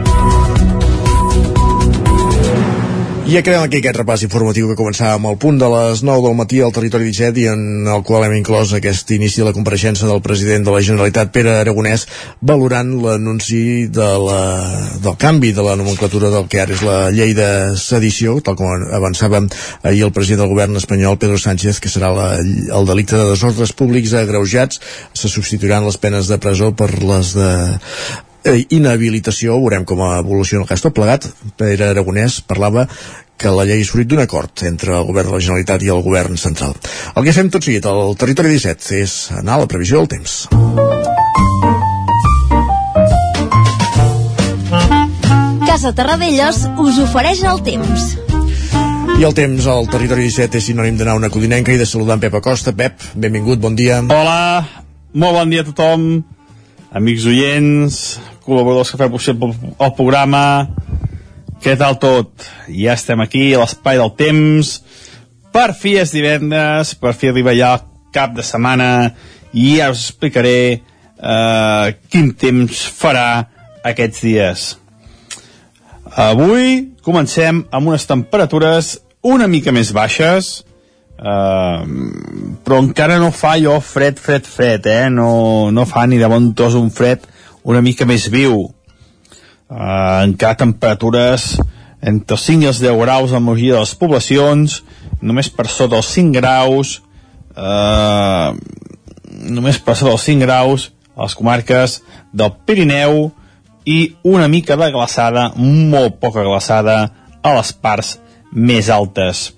I 3.23 3.37
acabem 3.39 3.63
aquí 3.63 3.79
aquest 3.79 3.95
repàs 4.01 4.25
informatiu 4.27 4.67
que 4.67 4.75
començava 4.75 5.15
amb 5.15 5.29
el 5.31 5.37
punt 5.39 5.61
de 5.61 5.67
les 5.71 6.01
9 6.03 6.25
del 6.25 6.33
matí 6.35 6.59
al 6.59 6.73
territori 6.75 7.07
17 7.07 7.39
i 7.39 7.45
en 7.53 7.61
el 7.87 8.01
qual 8.03 8.25
hem 8.27 8.33
inclòs 8.35 8.73
aquest 8.75 9.13
inici 9.15 9.39
de 9.39 9.47
la 9.47 9.53
compareixença 9.55 10.09
del 10.11 10.19
president 10.25 10.67
de 10.67 10.75
la 10.75 10.81
Generalitat, 10.83 11.31
Pere 11.31 11.53
Aragonès, 11.61 12.09
valorant 12.43 12.91
l'anunci 13.05 13.87
de 13.95 14.09
la, 14.25 14.41
del 15.05 15.15
canvi 15.23 15.53
de 15.55 15.63
la 15.63 15.77
nomenclatura 15.79 16.33
del 16.35 16.51
que 16.51 16.65
ara 16.65 16.75
és 16.75 16.83
la 16.83 16.99
llei 17.15 17.31
de 17.39 17.49
sedició, 17.79 18.41
tal 18.43 18.59
com 18.59 18.91
avançava 18.91 19.45
ahir 19.87 20.03
el 20.09 20.13
president 20.19 20.43
del 20.43 20.53
govern 20.57 20.83
espanyol, 20.83 21.21
Pedro 21.23 21.39
Sánchez, 21.39 21.79
que 21.79 21.95
serà 21.95 22.11
la, 22.19 22.29
el 22.43 22.91
delicte 22.91 23.15
de 23.15 23.31
desordres 23.31 23.71
públics 23.71 24.19
agreujats, 24.19 24.83
se 25.15 25.31
substituiran 25.31 25.87
les 25.87 26.03
penes 26.03 26.27
de 26.27 26.43
presó 26.43 26.75
per 26.75 26.91
les 26.99 27.37
de 27.39 27.55
inhabilitació, 28.75 29.59
veurem 29.61 29.85
com 29.87 30.03
evoluciona 30.07 30.65
el 30.65 30.71
cas 30.71 30.83
tot 30.83 30.95
plegat, 30.97 31.29
Pere 31.57 31.93
Aragonès 31.93 32.41
parlava 32.43 32.89
que 33.43 33.51
la 33.51 33.65
llei 33.67 33.83
és 33.83 33.91
fruit 33.91 34.07
d'un 34.07 34.23
acord 34.23 34.63
entre 34.69 34.95
el 34.95 35.07
govern 35.09 35.31
de 35.31 35.35
la 35.35 35.43
Generalitat 35.43 35.83
i 35.83 35.91
el 35.91 36.03
govern 36.05 36.39
central. 36.39 36.77
El 37.17 37.27
que 37.27 37.35
fem 37.35 37.51
tot 37.51 37.67
seguit 37.67 37.87
al 37.91 38.15
territori 38.19 38.55
17 38.55 38.99
és 39.03 39.17
anar 39.39 39.57
a 39.57 39.63
la 39.65 39.71
previsió 39.71 39.99
del 39.99 40.11
temps. 40.13 40.37
Casa 45.67 45.95
Terradellos 45.97 46.67
us 46.79 47.01
ofereix 47.03 47.43
el 47.49 47.63
temps. 47.67 48.13
I 49.19 49.27
el 49.27 49.35
temps 49.35 49.67
al 49.71 49.89
territori 49.91 50.29
17 50.29 50.61
és 50.61 50.69
sinònim 50.71 50.99
d'anar 50.99 51.17
a 51.17 51.21
una 51.21 51.31
codinenca 51.33 51.75
i 51.75 51.81
de 51.81 51.87
saludar 51.89 52.19
en 52.19 52.23
Pep 52.23 52.37
Acosta. 52.39 52.75
Pep, 52.77 53.03
benvingut, 53.15 53.59
bon 53.63 53.75
dia. 53.79 53.99
Hola, 54.03 54.63
molt 55.15 55.39
bon 55.41 55.51
dia 55.51 55.65
a 55.65 55.69
tothom, 55.69 56.07
amics 56.95 57.27
oients, 57.31 57.99
col·laboradors 58.45 58.93
que 58.93 59.01
feu 59.01 59.13
possible 59.13 59.53
el 59.53 59.95
programa, 59.99 60.45
què 61.63 61.77
tal 61.79 61.99
tot? 62.03 62.47
Ja 62.69 62.97
estem 62.97 63.23
aquí, 63.23 63.53
a 63.55 63.63
l'espai 63.63 64.01
del 64.01 64.13
temps, 64.19 64.75
per 65.55 65.71
fi 65.79 65.97
és 66.01 66.15
divendres, 66.15 66.95
per 66.99 67.15
fi 67.15 67.31
arriba 67.31 67.55
ja 67.55 67.75
el 67.77 67.87
cap 68.15 68.35
de 68.37 68.45
setmana, 68.47 68.89
i 69.53 69.77
ja 69.79 69.91
us 69.93 70.09
explicaré 70.09 70.57
eh, 70.73 71.87
quin 72.11 72.33
temps 72.41 72.85
farà 72.99 73.27
aquests 73.87 74.25
dies. 74.25 74.67
Avui 76.13 76.93
comencem 77.05 77.63
amb 77.71 77.89
unes 77.89 78.05
temperatures 78.09 78.97
una 79.23 79.47
mica 79.49 79.73
més 79.73 79.93
baixes, 79.95 80.51
uh, 81.17 81.83
però 82.67 82.81
encara 82.83 83.17
no 83.23 83.31
fa 83.33 83.55
allò 83.57 83.79
fred, 83.81 84.19
fred, 84.21 84.45
fred, 84.45 84.89
eh? 84.91 85.07
No, 85.15 85.71
no 85.73 85.87
fa 85.89 86.05
ni 86.11 86.19
de 86.21 86.29
bon 86.29 86.51
tos 86.59 86.75
un 86.77 86.91
fred 86.93 87.25
una 87.65 87.83
mica 87.85 88.07
més 88.09 88.29
viu. 88.33 88.71
Uh, 89.73 90.23
encara 90.27 90.59
temperatures 90.61 91.55
entre 92.03 92.37
els 92.37 92.47
5 92.49 92.67
i 92.67 92.69
els 92.69 92.81
10 92.83 92.99
graus 92.99 93.31
a 93.31 93.39
la 93.39 93.45
majoria 93.45 93.77
de 93.77 93.85
les 93.85 93.95
poblacions, 93.97 94.81
només 95.23 95.49
per 95.55 95.69
sota 95.71 96.01
els 96.01 96.11
5 96.17 96.35
graus, 96.35 96.97
uh, 97.55 98.51
només 99.47 99.79
per 99.79 99.95
sota 99.97 100.17
els 100.17 100.27
5 100.27 100.43
graus 100.43 100.91
a 101.15 101.29
les 101.29 101.37
comarques 101.39 102.01
del 102.35 102.53
Pirineu, 102.67 103.31
i 103.85 104.15
una 104.23 104.47
mica 104.49 104.77
de 104.79 104.91
glaçada, 104.95 105.51
molt 105.57 106.21
poca 106.23 106.45
glaçada, 106.47 106.99
a 107.43 107.55
les 107.57 107.73
parts 107.73 108.17
més 108.53 108.91
altes. 108.91 109.51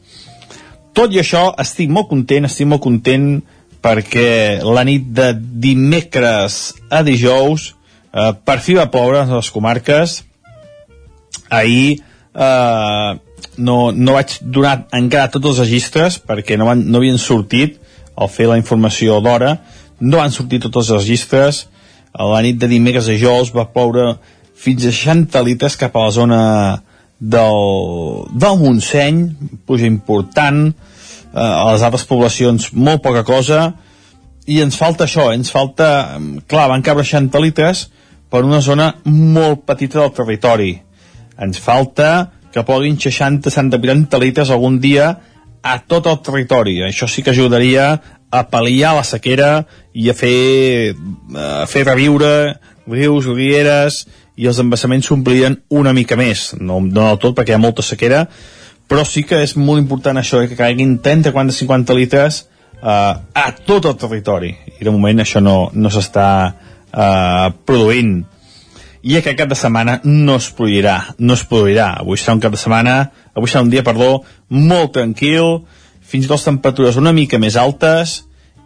Tot 0.97 1.13
i 1.13 1.21
això, 1.21 1.51
estic 1.61 1.91
molt 1.93 2.09
content, 2.09 2.47
estic 2.49 2.69
molt 2.71 2.85
content 2.85 3.43
perquè 3.85 4.63
la 4.65 4.85
nit 4.87 5.11
de 5.13 5.33
dimecres 5.37 6.75
a 6.89 7.03
dijous 7.05 7.74
eh, 8.15 8.33
per 8.47 8.61
fi 8.63 8.79
va 8.79 8.89
ploure 8.91 9.25
a 9.25 9.29
les 9.35 9.51
comarques. 9.51 10.23
Ahir 11.51 11.99
eh, 11.99 13.11
no, 13.59 13.77
no 13.93 14.17
vaig 14.17 14.39
donar 14.41 14.87
encara 14.95 15.31
tots 15.35 15.53
els 15.53 15.63
registres 15.67 16.19
perquè 16.23 16.59
no, 16.59 16.71
van, 16.71 16.87
no 16.89 17.03
havien 17.03 17.19
sortit 17.21 17.81
al 18.15 18.31
fer 18.31 18.47
la 18.51 18.59
informació 18.61 19.19
d'hora, 19.23 19.59
no 20.01 20.21
van 20.23 20.35
sortir 20.35 20.61
tots 20.63 20.85
els 20.85 20.93
registres, 21.01 21.65
a 22.15 22.27
la 22.31 22.41
nit 22.47 22.61
de 22.63 22.71
dimecres 22.71 23.09
a 23.09 23.15
dijous 23.15 23.51
va 23.55 23.67
ploure 23.75 24.15
fins 24.55 24.87
a 24.87 24.93
60 24.95 25.43
litres 25.43 25.75
cap 25.77 25.97
a 25.97 26.05
la 26.07 26.13
zona 26.15 26.43
del, 27.19 28.29
del 28.39 28.61
Montseny, 28.61 29.25
puja 29.67 29.89
important, 29.91 30.69
a 31.35 31.73
les 31.73 31.83
altres 31.83 32.05
poblacions 32.07 32.71
molt 32.79 33.03
poca 33.03 33.25
cosa. 33.27 33.73
I 34.47 34.61
ens 34.63 34.79
falta 34.79 35.09
això, 35.09 35.33
ens 35.35 35.51
falta 35.51 36.21
clar, 36.47 36.69
van 36.71 36.85
cabre 36.87 37.03
60 37.03 37.43
litres 37.43 37.89
per 38.31 38.45
una 38.45 38.61
zona 38.61 38.91
molt 39.05 39.65
petita 39.69 40.01
del 40.01 40.13
territori 40.17 40.73
ens 41.39 41.59
falta 41.59 42.33
que 42.55 42.63
puguin 42.63 42.99
60, 43.01 43.51
70 43.51 44.19
litres 44.23 44.51
algun 44.51 44.79
dia 44.81 45.09
a 45.65 45.79
tot 45.89 46.07
el 46.07 46.21
territori. 46.23 46.77
Això 46.87 47.09
sí 47.11 47.25
que 47.25 47.33
ajudaria 47.33 47.89
a 48.31 48.43
pal·liar 48.51 48.95
la 48.95 49.07
sequera 49.07 49.65
i 49.95 50.11
a 50.11 50.15
fer, 50.15 50.95
a 51.35 51.65
fer 51.71 51.85
reviure 51.87 52.31
rius, 52.91 53.27
rieres 53.31 54.05
i 54.37 54.49
els 54.51 54.59
embassaments 54.63 55.09
s'omplien 55.09 55.57
una 55.71 55.95
mica 55.97 56.19
més. 56.21 56.53
No, 56.61 56.81
no 56.81 57.09
del 57.09 57.21
tot 57.23 57.37
perquè 57.39 57.55
hi 57.55 57.59
ha 57.59 57.63
molta 57.63 57.83
sequera, 57.87 58.25
però 58.91 59.05
sí 59.09 59.25
que 59.25 59.41
és 59.43 59.57
molt 59.57 59.81
important 59.81 60.19
això, 60.21 60.43
eh, 60.43 60.51
que 60.51 60.59
caiguin 60.59 60.99
30, 61.03 61.33
40, 61.33 61.57
50 61.63 61.97
litres 61.97 62.43
eh, 62.83 63.15
a 63.15 63.47
tot 63.67 63.89
el 63.89 63.97
territori. 63.99 64.53
I 64.79 64.85
de 64.85 64.93
moment 64.93 65.25
això 65.25 65.43
no, 65.43 65.71
no 65.73 65.91
s'està 65.91 66.29
eh, 66.95 67.51
produint 67.67 68.23
i 69.05 69.19
aquest 69.19 69.37
cap 69.37 69.51
de 69.51 69.57
setmana 69.59 69.99
no 70.05 70.39
es 70.41 70.47
produirà, 70.57 70.97
no 71.19 71.37
es 71.37 71.43
produirà. 71.45 71.91
Avui 72.01 72.17
serà 72.17 72.39
un 72.39 72.41
cap 72.41 72.55
de 72.55 72.61
setmana, 72.61 72.95
avui 73.37 73.51
serà 73.53 73.61
un 73.67 73.69
dia, 73.73 73.85
perdó, 73.85 74.23
molt 74.49 74.95
tranquil, 74.97 75.59
fins 76.01 76.25
i 76.25 76.31
tot 76.31 76.39
les 76.39 76.47
temperatures 76.49 76.97
una 77.01 77.13
mica 77.13 77.41
més 77.41 77.59
altes 77.61 78.23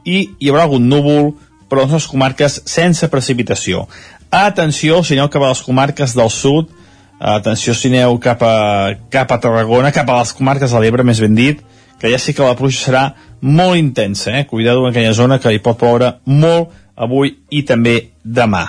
i 0.07 0.29
hi 0.39 0.53
haurà 0.53 0.69
algun 0.69 0.87
núvol, 0.87 1.33
però 1.69 1.85
a 1.85 1.91
les 1.91 2.07
comarques 2.07 2.61
sense 2.71 3.11
precipitació. 3.11 3.89
Atenció, 4.31 5.03
si 5.03 5.17
aneu 5.17 5.31
cap 5.33 5.43
a 5.43 5.51
les 5.51 5.65
comarques 5.67 6.15
del 6.15 6.31
sud, 6.31 6.71
atenció 7.19 7.75
si 7.75 7.91
aneu 7.91 8.21
cap 8.23 8.45
a, 8.47 8.95
cap 9.11 9.35
a 9.35 9.41
Tarragona, 9.43 9.91
cap 9.93 10.07
a 10.07 10.21
les 10.21 10.33
comarques 10.39 10.71
de 10.71 10.85
l'Ebre, 10.85 11.03
més 11.03 11.19
ben 11.25 11.35
dit, 11.35 11.65
que 11.99 12.13
ja 12.13 12.19
sí 12.23 12.31
que 12.31 12.47
la 12.47 12.55
pluja 12.55 12.79
serà 12.79 13.05
molt 13.43 13.75
intensa, 13.75 14.37
eh? 14.39 14.47
Cuidado 14.47 14.85
en 14.85 14.93
aquella 14.93 15.17
zona 15.19 15.41
que 15.43 15.51
hi 15.51 15.59
pot 15.59 15.81
ploure 15.81 16.15
molt 16.31 16.71
avui 16.99 17.37
i 17.51 17.63
també 17.67 18.11
demà. 18.25 18.69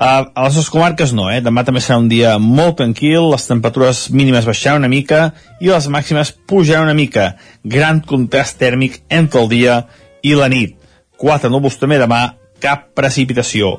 Uh, 0.00 0.30
a 0.32 0.46
les 0.46 0.56
dues 0.56 0.70
comarques 0.72 1.12
no, 1.12 1.26
eh? 1.28 1.42
Demà 1.44 1.60
també 1.66 1.82
serà 1.84 1.98
un 2.00 2.08
dia 2.08 2.38
molt 2.40 2.78
tranquil, 2.78 3.26
les 3.34 3.44
temperatures 3.44 4.06
mínimes 4.16 4.46
baixaran 4.48 4.80
una 4.80 4.88
mica 4.88 5.34
i 5.60 5.68
les 5.68 5.90
màximes 5.92 6.32
pujaran 6.48 6.88
una 6.88 6.96
mica. 6.96 7.34
Gran 7.64 8.00
contrast 8.00 8.56
tèrmic 8.62 9.02
entre 9.12 9.42
el 9.42 9.50
dia 9.52 9.82
i 10.24 10.32
la 10.38 10.48
nit. 10.48 10.78
Quatre 11.20 11.52
núvols 11.52 11.76
també 11.76 12.00
demà, 12.00 12.22
cap 12.64 12.88
precipitació. 12.96 13.76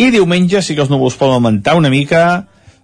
I 0.00 0.10
diumenge 0.10 0.62
sí 0.62 0.74
que 0.74 0.82
els 0.82 0.90
núvols 0.90 1.18
poden 1.20 1.38
augmentar 1.38 1.76
una 1.78 1.92
mica, 1.92 2.24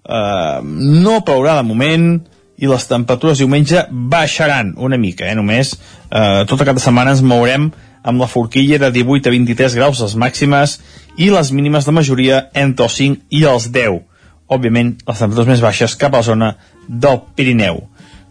uh, 0.07 0.63
no 0.63 1.21
plourà 1.27 1.59
de 1.59 1.67
moment, 1.67 2.09
i 2.57 2.69
les 2.71 2.87
temperatures 2.89 3.43
diumenge 3.43 3.85
baixaran 3.91 4.75
una 4.81 4.97
mica, 4.97 5.27
eh? 5.29 5.35
només 5.37 5.75
eh, 5.77 6.45
tota 6.49 6.65
cada 6.65 6.81
setmana 6.81 7.13
ens 7.13 7.21
mourem 7.21 7.69
amb 8.07 8.23
la 8.23 8.29
forquilla 8.31 8.79
de 8.79 8.93
18 8.95 9.29
a 9.29 9.35
23 9.35 9.75
graus 9.75 10.01
les 10.05 10.15
màximes 10.15 10.79
i 11.19 11.31
les 11.33 11.51
mínimes 11.53 11.87
de 11.87 11.95
majoria 11.97 12.45
entre 12.55 12.87
els 12.87 12.99
5 13.01 13.27
i 13.35 13.43
els 13.51 13.67
10. 13.75 13.99
Òbviament, 14.47 14.95
les 15.03 15.23
temperatures 15.23 15.51
més 15.51 15.65
baixes 15.65 15.97
cap 15.99 16.15
a 16.15 16.23
la 16.23 16.29
zona 16.29 16.51
del 16.87 17.19
Pirineu. 17.35 17.83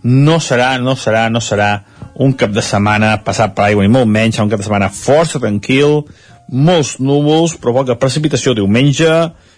No 0.05 0.37
serà, 0.39 0.75
no 0.79 0.93
serà, 0.95 1.25
no 1.33 1.41
serà 1.43 1.69
un 2.23 2.31
cap 2.39 2.53
de 2.55 2.63
setmana 2.63 3.17
passat 3.25 3.55
per 3.57 3.65
aigua 3.67 3.83
ni 3.83 3.91
molt 3.91 4.07
menys, 4.07 4.39
un 4.39 4.51
cap 4.51 4.61
de 4.61 4.67
setmana 4.67 4.91
força 4.93 5.41
tranquil, 5.43 6.05
molts 6.47 6.99
núvols, 7.01 7.57
però 7.59 7.73
poca 7.81 7.97
precipitació 7.99 8.53
diumenge 8.55 9.09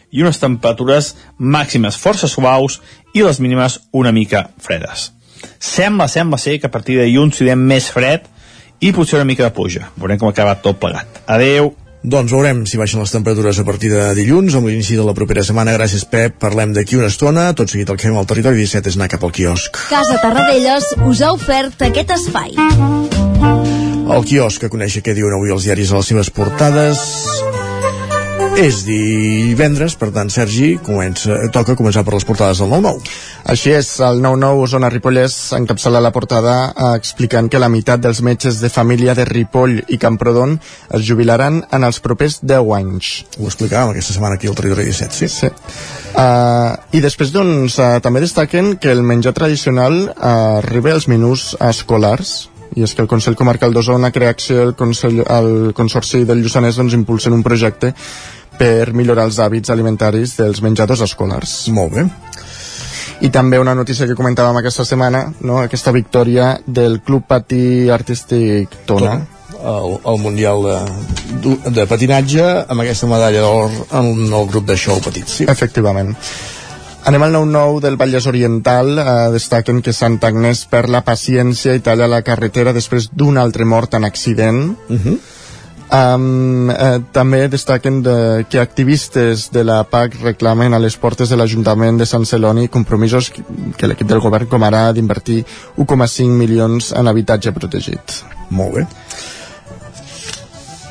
i 0.09 0.23
unes 0.23 0.39
temperatures 0.39 1.13
màximes 1.37 1.99
força 1.99 2.29
suaus 2.31 2.79
i 3.13 3.21
les 3.21 3.41
mínimes 3.43 3.81
una 3.91 4.13
mica 4.15 4.47
fredes. 4.57 5.11
Sembla, 5.59 6.07
sembla 6.07 6.39
ser 6.41 6.57
que 6.57 6.71
a 6.71 6.73
partir 6.73 6.97
de 6.97 7.05
dilluns 7.05 7.37
tindrem 7.37 7.61
més 7.69 7.91
fred, 7.93 8.25
i 8.79 8.93
potser 8.93 9.19
una 9.19 9.27
mica 9.27 9.47
de 9.47 9.53
pluja. 9.53 9.91
Veurem 9.97 10.19
com 10.21 10.29
acaba 10.29 10.57
tot 10.61 10.79
plegat. 10.81 11.21
Adeu! 11.27 11.73
Doncs 12.07 12.31
veurem 12.31 12.61
si 12.69 12.77
baixen 12.79 13.01
les 13.01 13.11
temperatures 13.11 13.57
a 13.59 13.65
partir 13.67 13.89
de 13.91 14.03
dilluns, 14.15 14.55
amb 14.55 14.69
l'inici 14.69 14.95
de 14.95 15.03
la 15.03 15.15
propera 15.17 15.43
setmana. 15.43 15.73
Gràcies, 15.75 16.05
Pep. 16.07 16.37
Parlem 16.39 16.71
d'aquí 16.75 16.95
una 16.95 17.09
estona. 17.11 17.49
Tot 17.57 17.73
seguit 17.73 17.89
el 17.89 17.97
que 17.97 18.07
fem 18.07 18.15
al 18.15 18.29
territori 18.29 18.61
17 18.61 18.93
és 18.93 18.99
anar 18.99 19.09
cap 19.11 19.25
al 19.25 19.33
quiosc. 19.35 19.81
Casa 19.89 20.19
Tarradellas 20.21 20.93
us 21.09 21.25
ha 21.25 21.33
ofert 21.35 21.83
aquest 21.89 22.13
espai. 22.15 22.55
El 24.07 24.23
quiosc 24.23 24.63
que 24.63 24.71
coneix 24.71 25.01
què 25.03 25.17
diuen 25.17 25.35
avui 25.35 25.51
els 25.51 25.67
diaris 25.67 25.91
a 25.91 25.99
les 25.99 26.13
seves 26.13 26.31
portades 26.31 27.01
és 28.57 28.79
divendres, 28.87 29.93
per 30.01 30.09
tant, 30.15 30.31
Sergi, 30.33 30.79
comença, 30.81 31.35
toca 31.53 31.75
començar 31.77 32.01
per 32.05 32.15
les 32.15 32.25
portades 32.25 32.57
del 32.57 32.71
9-9. 32.71 33.11
Així 33.53 33.73
és, 33.77 33.91
el 34.01 34.17
9-9 34.23 34.63
Osona 34.65 34.89
Ripollès 34.89 35.35
encapçala 35.57 36.01
la 36.01 36.11
portada 36.15 36.55
eh, 36.71 36.87
explicant 36.97 37.51
que 37.53 37.61
la 37.61 37.69
meitat 37.69 38.01
dels 38.01 38.23
metges 38.25 38.57
de 38.63 38.71
família 38.73 39.13
de 39.17 39.27
Ripoll 39.29 39.77
i 39.93 39.99
Camprodon 40.01 40.57
es 40.97 41.05
jubilaran 41.05 41.61
en 41.69 41.85
els 41.85 42.01
propers 42.01 42.39
10 42.41 42.73
anys. 42.79 43.13
Ho 43.37 43.45
explicàvem 43.45 43.93
aquesta 43.93 44.17
setmana 44.17 44.39
aquí 44.39 44.49
al 44.49 44.57
Territori 44.57 44.89
17, 44.89 45.13
sí? 45.13 45.29
Sí. 45.37 45.53
Uh, 46.17 46.73
I 46.97 47.03
després, 47.05 47.29
doncs, 47.35 47.77
uh, 47.77 48.01
també 48.01 48.25
destaquen 48.25 48.73
que 48.81 48.89
el 48.89 49.05
menjar 49.05 49.35
tradicional 49.37 50.07
uh, 50.07 50.63
arriba 50.63 50.95
als 50.97 51.05
menús 51.11 51.51
escolars, 51.61 52.47
i 52.77 52.83
és 52.83 52.93
que 52.93 53.01
el 53.01 53.09
Consell 53.09 53.37
Comarcal 53.37 53.71
d'Osona 53.73 54.11
crea 54.13 54.33
acció 54.33 54.59
el, 54.65 54.73
Consell, 54.77 55.21
el 55.23 55.71
Consorci 55.77 56.25
del 56.27 56.43
Lluçanès 56.43 56.77
doncs, 56.77 56.97
impulsen 56.97 57.33
un 57.37 57.45
projecte 57.45 57.93
per 58.57 58.93
millorar 58.93 59.27
els 59.29 59.39
hàbits 59.39 59.71
alimentaris 59.73 60.35
dels 60.39 60.61
menjadors 60.65 61.05
escolars. 61.05 61.57
Molt 61.73 61.93
bé. 61.93 62.05
I 63.21 63.31
també 63.33 63.57
una 63.57 63.73
notícia 63.73 64.05
que 64.05 64.17
comentàvem 64.17 64.59
aquesta 64.59 64.85
setmana, 64.85 65.23
no? 65.41 65.57
aquesta 65.63 65.91
victòria 65.91 66.57
del 66.65 66.99
Club 67.01 67.25
Patí 67.27 67.89
Artístic 67.89 68.85
Tona. 68.85 69.17
Tona 69.17 69.37
el, 69.63 69.97
el 70.05 70.19
Mundial 70.21 70.61
de, 70.63 71.55
de 71.73 71.85
patinatge 71.89 72.43
amb 72.67 72.83
aquesta 72.83 73.09
medalla 73.09 73.41
d'or 73.41 73.73
en 73.99 74.27
el 74.27 74.51
grup 74.51 74.67
de 74.67 74.77
show 74.77 75.01
petit. 75.03 75.27
Sí. 75.27 75.47
Efectivament. 75.49 76.13
Anem 77.07 77.23
al 77.23 77.37
9-9 77.39 77.79
del 77.85 77.97
Vallès 77.97 78.27
Oriental. 78.27 78.97
Eh, 78.99 79.15
destaquen 79.33 79.81
que 79.81 79.95
Sant 79.95 80.19
Agnès 80.27 80.65
perd 80.69 80.91
la 80.91 81.03
paciència 81.07 81.77
i 81.77 81.83
talla 81.83 82.09
la 82.11 82.21
carretera 82.21 82.75
després 82.75 83.09
d'un 83.13 83.39
altre 83.39 83.65
mort 83.65 83.95
en 83.95 84.05
accident. 84.05 84.63
Uh 84.89 84.93
mhm. 84.93 85.01
-huh 85.07 85.17
Um, 85.87 86.67
eh, 86.67 86.99
també 87.15 87.45
destaquen 87.47 88.01
de, 88.03 88.43
que 88.51 88.59
activistes 88.59 89.45
de 89.55 89.63
la 89.63 89.79
PAC 89.87 90.17
reclamen 90.19 90.75
a 90.75 90.81
les 90.83 90.97
portes 90.99 91.31
de 91.31 91.37
l'Ajuntament 91.39 92.01
de 92.01 92.05
Sant 92.05 92.27
Celoni 92.27 92.67
compromisos 92.67 93.29
que, 93.31 93.45
que 93.77 93.87
l'equip 93.87 94.09
del 94.09 94.19
govern 94.19 94.49
com 94.51 94.65
ara 94.67 94.89
d'invertir 94.91 95.45
1,5 95.79 96.27
milions 96.27 96.91
en 96.91 97.07
habitatge 97.07 97.55
protegit. 97.55 98.19
Molt 98.51 98.75
bé. 98.75 98.85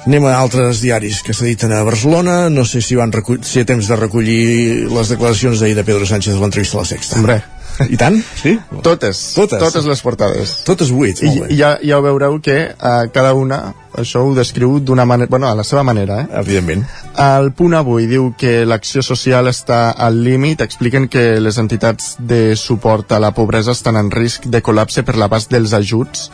Anem 0.06 0.28
a 0.30 0.36
altres 0.38 0.80
diaris 0.80 1.18
que 1.26 1.34
s'editen 1.34 1.74
a 1.74 1.82
Barcelona. 1.84 2.46
No 2.48 2.64
sé 2.64 2.80
si, 2.80 2.96
van 2.96 3.12
si 3.42 3.58
hi 3.58 3.64
ha 3.64 3.68
temps 3.68 3.88
de 3.90 3.96
recollir 3.98 4.86
les 4.88 5.12
declaracions 5.12 5.60
d'ahir 5.60 5.76
de 5.76 5.84
Pedro 5.84 6.06
Sánchez 6.06 6.38
a 6.38 6.40
l'entrevista 6.40 6.78
a 6.78 6.84
la 6.84 6.88
Sexta. 6.94 7.18
Hombre, 7.18 7.40
i 7.92 7.96
tant? 8.00 8.18
Sí? 8.40 8.56
Totes. 8.82 9.20
Totes. 9.36 9.60
Totes 9.60 9.88
les 9.88 10.02
portades. 10.04 10.54
Totes 10.66 10.92
vuit, 10.94 11.20
molt 11.26 11.46
bé. 11.46 11.50
I 11.54 11.58
ja, 11.58 11.72
ja 11.84 12.00
veureu 12.04 12.38
que 12.44 12.58
uh, 12.72 13.06
cada 13.14 13.34
una 13.36 13.60
això 13.96 14.22
ho 14.26 14.34
descriu 14.36 14.78
d'una 14.80 15.06
manera, 15.08 15.30
bueno, 15.30 15.48
a 15.48 15.54
la 15.56 15.64
seva 15.64 15.82
manera, 15.82 16.20
eh? 16.22 16.26
Evidentment. 16.42 16.84
El 17.22 17.50
punt 17.56 17.76
avui 17.78 18.08
diu 18.10 18.30
que 18.38 18.66
l'acció 18.68 19.02
social 19.04 19.48
està 19.48 19.90
al 19.92 20.20
límit, 20.24 20.60
expliquen 20.60 21.08
que 21.08 21.40
les 21.40 21.58
entitats 21.62 22.16
de 22.18 22.56
suport 22.60 23.12
a 23.12 23.20
la 23.22 23.32
pobresa 23.32 23.72
estan 23.72 23.96
en 23.96 24.12
risc 24.12 24.50
de 24.52 24.62
col·lapse 24.62 25.04
per 25.04 25.16
l'abast 25.16 25.52
dels 25.52 25.72
ajuts 25.76 26.30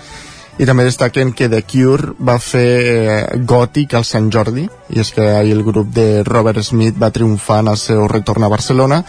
i 0.61 0.67
també 0.69 0.85
destaquen 0.85 1.33
que 1.33 1.49
The 1.49 1.63
Cure 1.65 2.13
va 2.21 2.37
fer 2.43 2.73
eh, 2.85 3.21
gòtic 3.49 3.95
al 3.97 4.05
Sant 4.05 4.29
Jordi 4.33 4.67
i 4.93 5.01
és 5.01 5.13
que 5.15 5.25
ahir 5.33 5.55
el 5.57 5.65
grup 5.65 5.95
de 5.95 6.25
Robert 6.29 6.61
Smith 6.67 6.99
va 7.01 7.13
triomfar 7.15 7.63
en 7.63 7.73
el 7.73 7.79
seu 7.81 8.05
retorn 8.11 8.45
a 8.45 8.53
Barcelona 8.53 9.01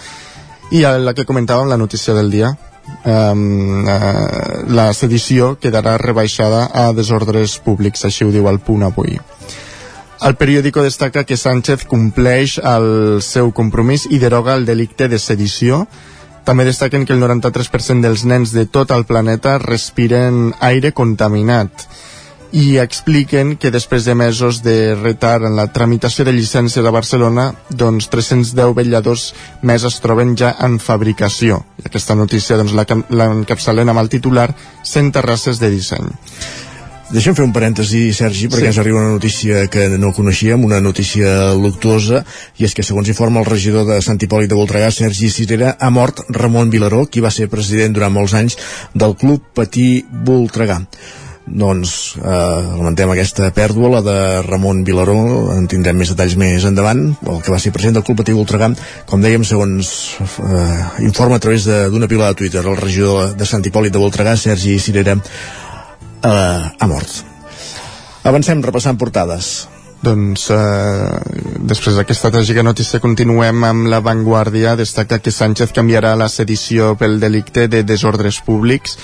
i 0.72 0.82
la 0.82 1.14
que 1.14 1.26
comentàvem, 1.26 1.68
la 1.70 1.78
notícia 1.78 2.14
del 2.14 2.32
dia, 2.32 2.54
um, 3.06 3.84
uh, 3.84 4.64
la 4.70 4.92
sedició 4.94 5.56
quedarà 5.60 5.98
rebaixada 5.98 6.68
a 6.74 6.92
desordres 6.94 7.58
públics, 7.60 8.06
així 8.06 8.26
ho 8.26 8.32
diu 8.32 8.48
el 8.50 8.60
punt 8.60 8.84
avui. 8.88 9.20
El 10.24 10.38
periòdico 10.40 10.84
destaca 10.86 11.26
que 11.28 11.36
Sánchez 11.36 11.84
compleix 11.92 12.56
el 12.64 13.20
seu 13.22 13.52
compromís 13.52 14.08
i 14.10 14.22
deroga 14.22 14.56
el 14.56 14.66
delicte 14.66 15.10
de 15.12 15.20
sedició. 15.20 15.84
També 16.48 16.64
destaquen 16.64 17.04
que 17.06 17.12
el 17.16 17.20
93% 17.24 18.04
dels 18.04 18.24
nens 18.24 18.54
de 18.56 18.64
tot 18.66 18.92
el 18.96 19.04
planeta 19.04 19.58
respiren 19.60 20.54
aire 20.64 20.94
contaminat 20.96 21.88
i 22.54 22.78
expliquen 22.78 23.56
que 23.58 23.72
després 23.74 24.06
de 24.06 24.14
mesos 24.14 24.62
de 24.62 24.94
retard 24.94 25.48
en 25.48 25.56
la 25.58 25.66
tramitació 25.74 26.22
de 26.28 26.36
llicència 26.36 26.84
de 26.86 26.92
Barcelona, 26.94 27.48
doncs 27.70 28.12
310 28.14 28.76
vetlladors 28.78 29.24
més 29.66 29.86
es 29.90 29.98
troben 30.04 30.36
ja 30.38 30.54
en 30.62 30.78
fabricació. 30.78 31.64
I 31.82 31.88
aquesta 31.90 32.14
notícia 32.14 32.60
doncs, 32.60 32.76
l'encapçalen 33.10 33.90
amb 33.90 34.04
el 34.04 34.12
titular 34.14 34.52
100 34.86 35.16
terrasses 35.18 35.58
de 35.64 35.72
disseny. 35.74 36.12
Deixem 37.14 37.34
fer 37.38 37.44
un 37.46 37.52
parèntesi, 37.54 38.04
Sergi, 38.14 38.48
perquè 38.50 38.68
sí. 38.68 38.70
ens 38.72 38.80
arriba 38.82 39.02
una 39.02 39.16
notícia 39.18 39.66
que 39.74 39.90
no 39.98 40.14
coneixíem, 40.14 40.64
una 40.66 40.80
notícia 40.82 41.52
luctuosa, 41.58 42.24
i 42.62 42.70
és 42.70 42.74
que, 42.74 42.86
segons 42.86 43.10
informa 43.10 43.42
el 43.42 43.50
regidor 43.50 43.86
de 43.90 44.00
Sant 44.02 44.22
Hipòlit 44.22 44.50
de 44.50 44.58
Voltregà, 44.58 44.94
Sergi 44.94 45.30
Cirera, 45.34 45.76
ha 45.78 45.92
mort 45.94 46.24
Ramon 46.30 46.70
Vilaró, 46.74 47.04
qui 47.10 47.22
va 47.22 47.34
ser 47.34 47.50
president 47.54 47.98
durant 47.98 48.14
molts 48.14 48.38
anys 48.38 48.58
del 48.94 49.18
Club 49.18 49.52
Patí 49.58 50.06
Voltregà. 50.26 50.80
Doncs 51.46 52.16
eh, 52.18 52.62
lamentem 52.78 53.12
aquesta 53.12 53.50
pèrdua, 53.56 53.90
la 53.98 54.02
de 54.06 54.18
Ramon 54.46 54.84
Vilaró, 54.88 55.18
en 55.56 55.68
tindrem 55.72 55.98
més 56.00 56.14
detalls 56.14 56.38
més 56.40 56.64
endavant, 56.68 57.04
el 57.20 57.42
que 57.44 57.52
va 57.52 57.60
ser 57.60 57.74
president 57.76 58.00
del 58.00 58.06
Club 58.08 58.22
Patí 58.22 58.36
Voltregà, 58.36 58.72
com 59.10 59.24
dèiem, 59.24 59.44
segons 59.48 59.92
eh, 60.24 61.04
informa 61.04 61.42
a 61.42 61.44
través 61.44 61.68
d'una 61.68 62.08
pila 62.08 62.32
de 62.32 62.40
Twitter, 62.40 62.64
el 62.64 62.80
regidor 62.80 63.36
de 63.36 63.50
Sant 63.50 63.66
Hipòlit 63.68 63.94
de 63.94 64.02
Voltregà, 64.02 64.38
Sergi 64.40 64.80
Cirera, 64.80 65.18
eh, 65.20 66.32
ha 66.80 66.88
mort. 66.88 67.22
Avancem 68.24 68.64
repassant 68.64 68.98
portades. 69.00 69.54
Doncs 70.04 70.50
eh, 70.52 71.20
després 71.64 71.96
d'aquesta 71.96 72.32
tràgica 72.32 72.64
notícia 72.64 73.00
continuem 73.04 73.64
amb 73.64 73.88
la 73.92 74.02
Vanguardia. 74.04 74.76
Destaca 74.80 75.20
que 75.24 75.32
Sánchez 75.32 75.72
canviarà 75.76 76.12
la 76.20 76.28
sedició 76.32 76.92
pel 77.00 77.22
delicte 77.24 77.70
de 77.72 77.86
desordres 77.88 78.42
públics 78.44 78.98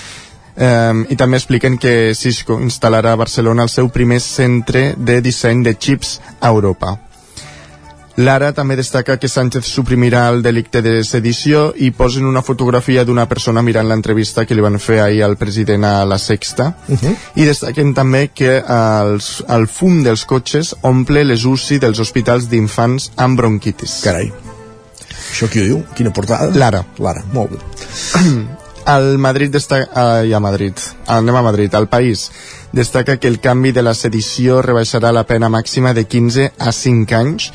eh, 0.60 0.94
i 1.10 1.16
també 1.16 1.40
expliquen 1.40 1.78
que 1.82 2.14
Cisco 2.16 2.60
instal·larà 2.60 3.16
a 3.16 3.22
Barcelona 3.24 3.64
el 3.64 3.74
seu 3.74 3.90
primer 3.90 4.20
centre 4.20 4.94
de 4.98 5.22
disseny 5.26 5.64
de 5.64 5.78
xips 5.80 6.20
a 6.40 6.52
Europa. 6.52 6.98
Lara 8.20 8.50
també 8.52 8.76
destaca 8.76 9.16
que 9.16 9.30
Sánchez 9.32 9.64
suprimirà 9.72 10.26
el 10.28 10.42
delicte 10.44 10.82
de 10.84 10.98
sedició 11.08 11.70
i 11.80 11.94
posen 11.96 12.26
una 12.28 12.42
fotografia 12.44 13.06
d'una 13.08 13.30
persona 13.32 13.64
mirant 13.64 13.88
l'entrevista 13.88 14.44
que 14.44 14.58
li 14.58 14.66
van 14.66 14.76
fer 14.84 14.98
ahir 15.00 15.24
al 15.24 15.38
president 15.40 15.88
a 15.88 16.04
la 16.06 16.18
Sexta 16.20 16.74
Uh 16.90 16.98
-huh. 16.98 17.16
i 17.36 17.46
destaquen 17.46 17.94
també 17.94 18.30
que 18.34 18.64
els, 18.68 19.44
el 19.48 19.68
fum 19.68 20.04
dels 20.04 20.26
cotxes 20.26 20.76
omple 20.82 21.24
les 21.24 21.46
UCI 21.46 21.80
dels 21.80 22.00
hospitals 22.00 22.50
d'infants 22.50 23.12
amb 23.16 23.38
bronquitis. 23.38 24.02
Carai. 24.04 24.32
Això 25.32 25.48
qui 25.48 25.60
ho 25.60 25.64
diu? 25.64 25.84
Quina 25.96 26.12
portada? 26.12 26.50
Lara. 26.54 26.84
Lara, 26.98 27.24
molt 27.32 27.52
bé. 27.52 27.58
El 28.88 29.18
Madrid 29.18 29.52
destaca... 29.52 29.90
Uh, 30.24 30.36
a 30.36 30.40
Madrid. 30.40 30.74
Anem 31.08 31.36
a 31.36 31.42
Madrid. 31.42 31.74
El 31.74 31.88
País 31.88 32.32
destaca 32.72 33.18
que 33.18 33.28
el 33.28 33.40
canvi 33.40 33.72
de 33.72 33.84
la 33.84 33.94
sedició 33.94 34.62
rebaixarà 34.62 35.12
la 35.12 35.26
pena 35.26 35.50
màxima 35.50 35.94
de 35.94 36.06
15 36.06 36.52
a 36.58 36.72
5 36.72 37.16
anys 37.18 37.52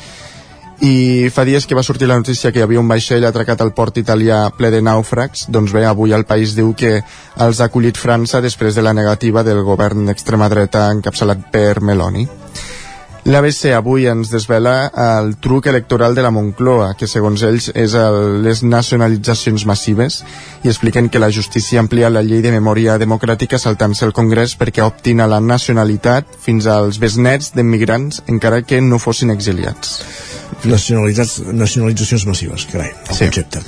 i 0.83 1.29
fa 1.31 1.45
dies 1.47 1.65
que 1.65 1.75
va 1.75 1.83
sortir 1.83 2.07
la 2.07 2.17
notícia 2.19 2.51
que 2.51 2.59
hi 2.59 2.63
havia 2.65 2.81
un 2.81 2.89
vaixell 2.91 3.23
atracat 3.25 3.61
al 3.63 3.71
port 3.73 3.97
italià 3.97 4.49
ple 4.57 4.71
de 4.73 4.81
nàufrags, 4.83 5.45
doncs 5.47 5.71
bé, 5.71 5.85
avui 5.87 6.11
el 6.11 6.25
país 6.27 6.55
diu 6.55 6.73
que 6.75 6.97
els 7.39 7.61
ha 7.61 7.69
acollit 7.69 7.97
França 7.97 8.41
després 8.43 8.75
de 8.75 8.83
la 8.83 8.93
negativa 8.93 9.43
del 9.43 9.63
govern 9.63 10.05
d'extrema 10.05 10.49
dreta 10.51 10.89
encapçalat 10.91 11.47
per 11.51 11.79
Meloni. 11.79 12.27
L'ABC 13.25 13.71
avui 13.73 14.03
ens 14.05 14.29
desvela 14.29 14.91
el 15.01 15.31
truc 15.41 15.65
electoral 15.65 16.13
de 16.13 16.21
la 16.21 16.29
Moncloa, 16.29 16.91
que 16.93 17.07
segons 17.09 17.41
ells 17.47 17.71
és 17.73 17.95
el, 17.97 18.43
les 18.45 18.59
nacionalitzacions 18.61 19.63
massives, 19.65 20.19
i 20.61 20.69
expliquen 20.69 21.09
que 21.09 21.17
la 21.17 21.31
justícia 21.33 21.81
amplia 21.81 22.11
la 22.13 22.21
llei 22.21 22.43
de 22.45 22.51
memòria 22.53 22.99
democràtica 23.01 23.57
saltant-se 23.57 24.05
el 24.05 24.13
Congrés 24.13 24.53
perquè 24.59 24.85
optin 24.85 25.23
a 25.23 25.27
la 25.31 25.39
nacionalitat 25.41 26.37
fins 26.45 26.67
als 26.69 27.01
besnets 27.01 27.49
d'immigrants 27.55 28.21
encara 28.29 28.61
que 28.61 28.77
no 28.85 29.01
fossin 29.01 29.33
exiliats. 29.33 29.97
Nacionalitats, 30.69 31.39
nacionalitzacions 31.49 32.27
massives, 32.29 32.67
carai, 32.69 32.93
el 32.93 33.15
Sí. 33.15 33.25
concepte. 33.25 33.65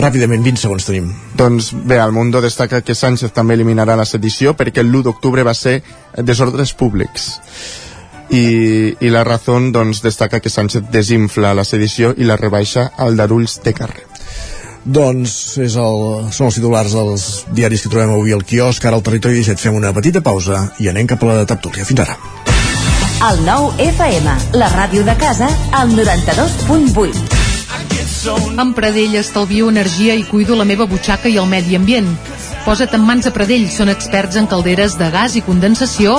Ràpidament, 0.00 0.42
20 0.42 0.56
segons 0.56 0.88
tenim. 0.88 1.12
Doncs 1.36 1.74
bé, 1.74 2.00
el 2.00 2.12
Mundo 2.16 2.40
destaca 2.40 2.80
que 2.80 2.94
Sánchez 2.94 3.34
també 3.36 3.60
eliminarà 3.60 3.94
la 3.96 4.08
sedició 4.08 4.56
perquè 4.56 4.80
l'1 4.80 5.02
d'octubre 5.02 5.42
va 5.44 5.52
ser 5.52 5.82
desordres 6.16 6.72
públics. 6.72 7.34
I, 8.30 8.96
i 9.00 9.10
la 9.10 9.24
Razón 9.24 9.72
doncs, 9.72 10.02
destaca 10.02 10.40
que 10.40 10.50
Sánchez 10.50 10.86
desinfla 10.92 11.54
la 11.54 11.64
sedició 11.64 12.14
i 12.16 12.28
la 12.28 12.38
rebaixa 12.38 12.92
al 12.96 13.16
d'Arulls 13.18 13.58
de 13.64 13.74
carrer. 13.74 14.06
Doncs 14.84 15.58
és 15.60 15.74
el, 15.76 16.30
són 16.32 16.48
els 16.48 16.56
titulars 16.56 16.94
dels 16.96 17.24
diaris 17.52 17.82
que 17.84 17.90
trobem 17.92 18.14
avui 18.14 18.32
al 18.32 18.46
quiosc. 18.48 18.84
Ara 18.86 18.96
al 18.96 19.04
Territori 19.04 19.42
17 19.42 19.60
fem 19.60 19.76
una 19.76 19.92
petita 19.92 20.22
pausa 20.24 20.70
i 20.80 20.88
anem 20.88 21.10
cap 21.10 21.22
a 21.24 21.34
la 21.42 21.48
tertúlia. 21.48 21.84
Fins 21.84 22.00
ara. 22.06 22.16
El 23.20 23.42
nou 23.44 23.68
FM, 23.76 24.32
la 24.56 24.70
ràdio 24.72 25.04
de 25.04 25.12
casa, 25.20 25.50
al 25.76 25.92
92.8. 25.92 27.40
Amb 28.60 28.72
Pradell 28.76 29.18
estalvio 29.20 29.68
energia 29.68 30.14
i 30.16 30.24
cuido 30.24 30.56
la 30.56 30.64
meva 30.64 30.86
butxaca 30.88 31.28
i 31.28 31.36
el 31.40 31.46
medi 31.48 31.76
ambient. 31.76 32.08
Posa't 32.64 32.96
en 32.96 33.04
mans 33.04 33.28
a 33.28 33.32
Pradell, 33.36 33.68
són 33.72 33.92
experts 33.92 34.36
en 34.40 34.48
calderes 34.48 34.96
de 35.00 35.10
gas 35.12 35.36
i 35.36 35.44
condensació, 35.44 36.18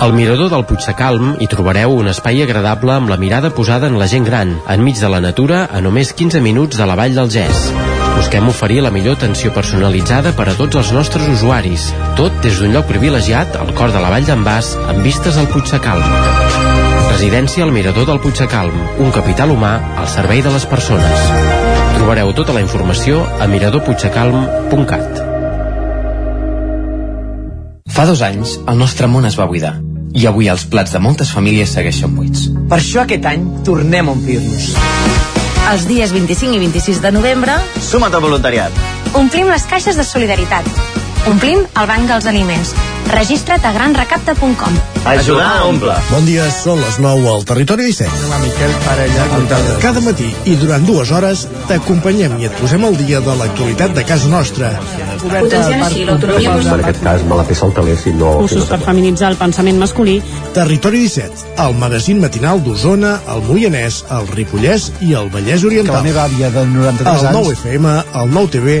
Al 0.00 0.14
mirador 0.14 0.48
del 0.48 0.62
Puigsecalm 0.64 1.34
hi 1.44 1.46
trobareu 1.52 1.92
un 1.92 2.06
espai 2.08 2.38
agradable 2.40 2.94
amb 2.94 3.10
la 3.12 3.18
mirada 3.20 3.50
posada 3.52 3.84
en 3.90 3.98
la 4.00 4.06
gent 4.08 4.24
gran, 4.24 4.54
enmig 4.72 4.96
de 4.96 5.08
la 5.12 5.18
natura 5.20 5.66
a 5.68 5.82
només 5.84 6.14
15 6.16 6.40
minuts 6.40 6.78
de 6.80 6.86
la 6.88 6.94
vall 6.96 7.12
del 7.18 7.28
Gès. 7.28 7.66
Busquem 8.14 8.48
oferir 8.48 8.80
la 8.80 8.90
millor 8.94 9.18
atenció 9.18 9.52
personalitzada 9.52 10.32
per 10.38 10.46
a 10.48 10.54
tots 10.56 10.80
els 10.80 10.92
nostres 10.96 11.28
usuaris, 11.28 11.90
tot 12.16 12.32
des 12.40 12.56
d'un 12.56 12.72
lloc 12.72 12.88
privilegiat 12.88 13.58
al 13.60 13.74
cor 13.76 13.92
de 13.92 14.00
la 14.00 14.08
vall 14.14 14.24
d'en 14.24 14.40
Bas, 14.40 14.70
amb 14.88 15.04
vistes 15.04 15.36
al 15.36 15.50
Puigsecalm. 15.52 16.08
Residència 17.10 17.68
al 17.68 17.74
mirador 17.76 18.08
del 18.08 18.22
Puigsecalm, 18.24 18.80
un 19.04 19.12
capital 19.12 19.52
humà 19.52 19.74
al 20.00 20.08
servei 20.08 20.40
de 20.40 20.54
les 20.56 20.64
persones. 20.64 21.28
Trobareu 21.98 22.32
tota 22.32 22.56
la 22.56 22.64
informació 22.64 23.20
a 23.36 23.50
miradorpuigsecalm.cat. 23.52 25.22
Fa 27.92 28.08
dos 28.08 28.24
anys, 28.24 28.56
el 28.64 28.80
nostre 28.80 29.12
món 29.12 29.28
es 29.28 29.36
va 29.36 29.44
buidar 29.44 29.89
i 30.14 30.26
avui 30.26 30.50
els 30.50 30.64
plats 30.70 30.94
de 30.94 31.00
moltes 31.02 31.32
famílies 31.34 31.72
segueixen 31.76 32.14
buits. 32.16 32.48
Per 32.70 32.78
això 32.78 33.04
aquest 33.04 33.26
any 33.30 33.46
tornem 33.66 34.08
a 34.08 34.14
omplir-nos. 34.16 34.72
Els 35.70 35.84
dies 35.86 36.12
25 36.14 36.56
i 36.56 36.62
26 36.62 37.02
de 37.04 37.12
novembre 37.14 37.54
Suma't 37.84 38.14
al 38.16 38.24
voluntariat. 38.24 38.80
Omplim 39.18 39.50
les 39.50 39.66
caixes 39.70 39.98
de 39.98 40.06
solidaritat. 40.06 40.66
Omplim 41.30 41.62
el 41.62 41.90
banc 41.90 42.08
dels 42.10 42.26
aliments. 42.30 42.74
Registra't 43.10 43.64
a 43.66 43.72
granrecapta.com. 43.72 44.76
Ajudar 45.04 45.58
a 45.58 45.64
omple. 45.66 45.94
Bon 46.10 46.26
dia, 46.28 46.44
són 46.54 46.78
les 46.78 46.98
9 47.02 47.26
al 47.32 47.44
Territori 47.48 47.88
17. 47.88 48.28
La 48.30 48.38
Miquel 48.42 48.74
Parella. 48.84 49.24
Cada 49.82 50.02
matí 50.04 50.28
i 50.46 50.54
durant 50.60 50.84
dues 50.86 51.10
hores 51.10 51.46
t'acompanyem 51.66 52.36
i 52.38 52.46
et 52.46 52.54
posem 52.60 52.84
al 52.86 52.98
dia 53.00 53.22
de 53.24 53.34
l'actualitat 53.40 53.96
de 53.96 54.04
casa 54.06 54.30
nostra. 54.30 54.70
Potenciant 55.24 55.82
així 55.88 56.04
l'autonomia 56.06 56.54
En 56.60 56.84
aquest 56.84 57.02
cas 57.02 57.24
me 57.26 57.40
la 57.40 57.46
peça 57.48 57.66
el 57.66 57.74
teler 57.76 57.96
si 57.98 58.14
no... 58.14 58.36
Cursos 58.44 58.68
per 58.70 58.78
feminitzar 58.84 59.32
el 59.34 59.40
pensament 59.40 59.80
masculí. 59.80 60.20
Territori 60.54 61.02
17, 61.08 61.56
el 61.64 61.76
magazín 61.80 62.22
matinal 62.22 62.62
d'Osona, 62.62 63.16
el 63.34 63.42
Moianès, 63.48 64.04
el 64.16 64.30
Ripollès 64.36 64.90
i 65.02 65.14
el 65.18 65.32
Vallès 65.34 65.66
Oriental. 65.66 65.96
Que 65.96 65.98
la 65.98 66.06
meva 66.06 66.24
àvia 66.28 66.52
de 66.54 66.64
93 66.68 67.10
el 67.10 67.30
anys... 67.32 67.40
9 67.40 67.58
FM, 67.58 67.98
el 68.22 68.34
9 68.38 68.54
TV, 68.54 68.80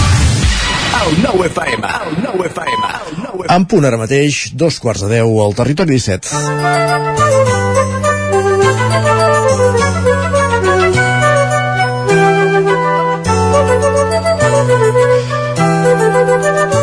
En 3.51 3.65
punt 3.65 3.85
ara 3.89 3.97
mateix, 4.01 4.43
dos 4.53 4.79
quarts 4.83 5.05
de 5.05 5.09
deu 5.17 5.41
al 5.43 5.57
territori 5.57 5.97
17. 5.97 7.70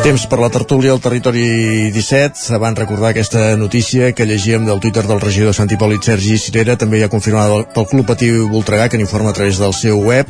Temps 0.08 0.22
per 0.24 0.38
la 0.40 0.48
tertúlia 0.48 0.94
al 0.94 1.02
territori 1.04 1.90
17. 1.92 2.54
Abans 2.56 2.78
recordar 2.80 3.10
aquesta 3.10 3.58
notícia 3.60 4.14
que 4.16 4.24
llegíem 4.24 4.64
del 4.64 4.80
Twitter 4.80 5.02
del 5.04 5.20
regidor 5.20 5.52
Sant 5.52 5.68
Hipòlit 5.68 6.00
Sergi 6.06 6.38
Cirera, 6.40 6.78
també 6.80 6.96
ja 7.02 7.10
confirmada 7.12 7.58
pel 7.74 7.84
Club 7.90 8.06
Patí 8.08 8.30
Voltregà, 8.48 8.86
que 8.88 8.96
n'informa 8.96 9.34
a 9.34 9.36
través 9.36 9.58
del 9.60 9.74
seu 9.76 10.00
web. 10.00 10.24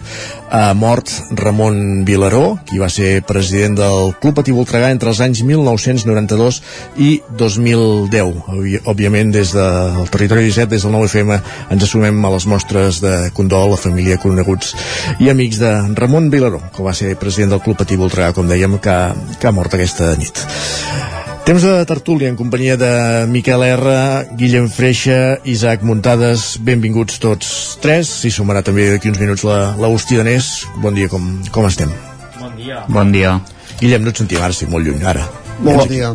Ha 0.50 0.72
mort 0.74 1.12
Ramon 1.30 2.02
Vilaró, 2.08 2.56
qui 2.66 2.80
va 2.82 2.88
ser 2.90 3.20
president 3.28 3.76
del 3.78 4.16
Club 4.18 4.34
Patí 4.40 4.50
Voltregà 4.56 4.90
entre 4.90 5.12
els 5.12 5.20
anys 5.22 5.44
1992 5.46 6.58
i 6.98 7.12
2010. 7.38 8.34
Òbvi- 8.50 8.82
Òbviament, 8.82 9.30
des 9.30 9.54
del 9.54 10.10
territori 10.10 10.48
17, 10.48 10.72
des 10.74 10.82
del 10.88 10.96
9FM, 10.96 11.38
ens 11.70 11.86
assumem 11.86 12.18
a 12.26 12.34
les 12.34 12.48
mostres 12.50 12.98
de 13.04 13.30
condol 13.30 13.76
a 13.76 13.78
família, 13.78 14.18
coneguts 14.18 14.74
i 15.22 15.30
amics 15.30 15.62
de 15.62 15.72
Ramon 15.94 16.30
Vilaró, 16.34 16.64
que 16.74 16.82
va 16.82 16.96
ser 16.98 17.14
president 17.14 17.54
del 17.54 17.62
Club 17.62 17.78
Patí 17.84 17.94
Voltregà, 17.94 18.32
com 18.34 18.50
dèiem, 18.50 18.74
que, 18.82 18.98
que 19.38 19.46
ha 19.46 19.52
mort 19.54 19.67
aquesta 19.74 20.14
nit. 20.16 20.44
Temps 21.48 21.62
de 21.64 21.84
tertúlia 21.88 22.28
en 22.28 22.36
companyia 22.36 22.76
de 22.76 22.90
Miquel 23.32 23.62
R, 23.64 23.92
Guillem 24.36 24.66
Freixa, 24.68 25.38
Isaac 25.48 25.80
Muntades, 25.80 26.58
benvinguts 26.60 27.16
tots 27.22 27.78
tres. 27.80 28.10
S'hi 28.20 28.28
sumarà 28.34 28.60
també 28.66 28.90
d'aquí 28.90 29.08
uns 29.08 29.20
minuts 29.22 29.46
la, 29.48 29.72
l'Agustí 29.80 30.20
Danés. 30.20 30.50
Bon 30.84 30.92
dia, 30.92 31.08
com, 31.08 31.24
com 31.54 31.64
estem? 31.70 31.94
Bon 32.36 32.52
dia. 32.58 32.82
Bon 32.92 33.12
dia. 33.14 33.38
Guillem, 33.80 34.04
no 34.04 34.12
et 34.12 34.20
sentim 34.20 34.44
ara, 34.44 34.52
estic 34.52 34.68
molt 34.68 34.84
lluny, 34.84 35.00
ara. 35.08 35.24
Molt 35.64 35.86
bon 35.86 35.88
dia. 35.88 36.12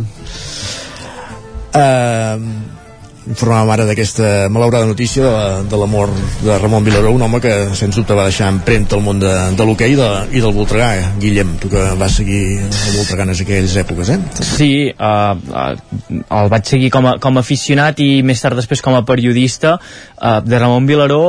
Uh, 1.74 2.83
informàvem 3.30 3.70
ara 3.72 3.86
d'aquesta 3.88 4.50
malaurada 4.52 4.86
notícia 4.86 5.24
de 5.24 5.30
la- 5.32 5.64
de 5.64 5.78
la 5.78 5.86
mort 5.88 6.12
de 6.44 6.58
Ramon 6.60 6.84
Vilaró, 6.84 7.12
un 7.12 7.22
home 7.22 7.40
que 7.40 7.54
sens 7.76 7.96
dubte 7.96 8.14
va 8.14 8.26
deixar 8.26 8.50
empremta 8.52 8.96
al 8.96 9.02
món 9.02 9.20
de, 9.20 9.32
de 9.56 9.66
l'hoquei 9.66 9.94
i, 9.94 9.96
de, 9.96 10.10
i 10.34 10.42
del 10.44 10.54
Voltregà. 10.54 10.90
Eh? 10.98 11.06
Guillem, 11.20 11.56
tu 11.62 11.70
que 11.70 11.84
vas 11.98 12.12
seguir 12.20 12.60
el 12.60 12.98
Voltregà 12.98 13.24
en 13.24 13.30
aquelles 13.32 13.76
èpoques, 13.80 14.10
eh? 14.10 14.20
Sí, 14.44 14.72
uh, 14.92 15.36
uh, 15.38 16.22
el 16.42 16.50
vaig 16.52 16.66
seguir 16.68 16.90
com 16.92 17.08
a, 17.08 17.18
com 17.24 17.38
a 17.38 17.44
aficionat 17.46 18.00
i 18.04 18.22
més 18.24 18.42
tard 18.44 18.60
després 18.60 18.82
com 18.84 18.96
a 18.96 19.04
periodista 19.08 19.78
uh, 19.80 20.42
de 20.44 20.60
Ramon 20.60 20.86
Vilaró 20.86 21.24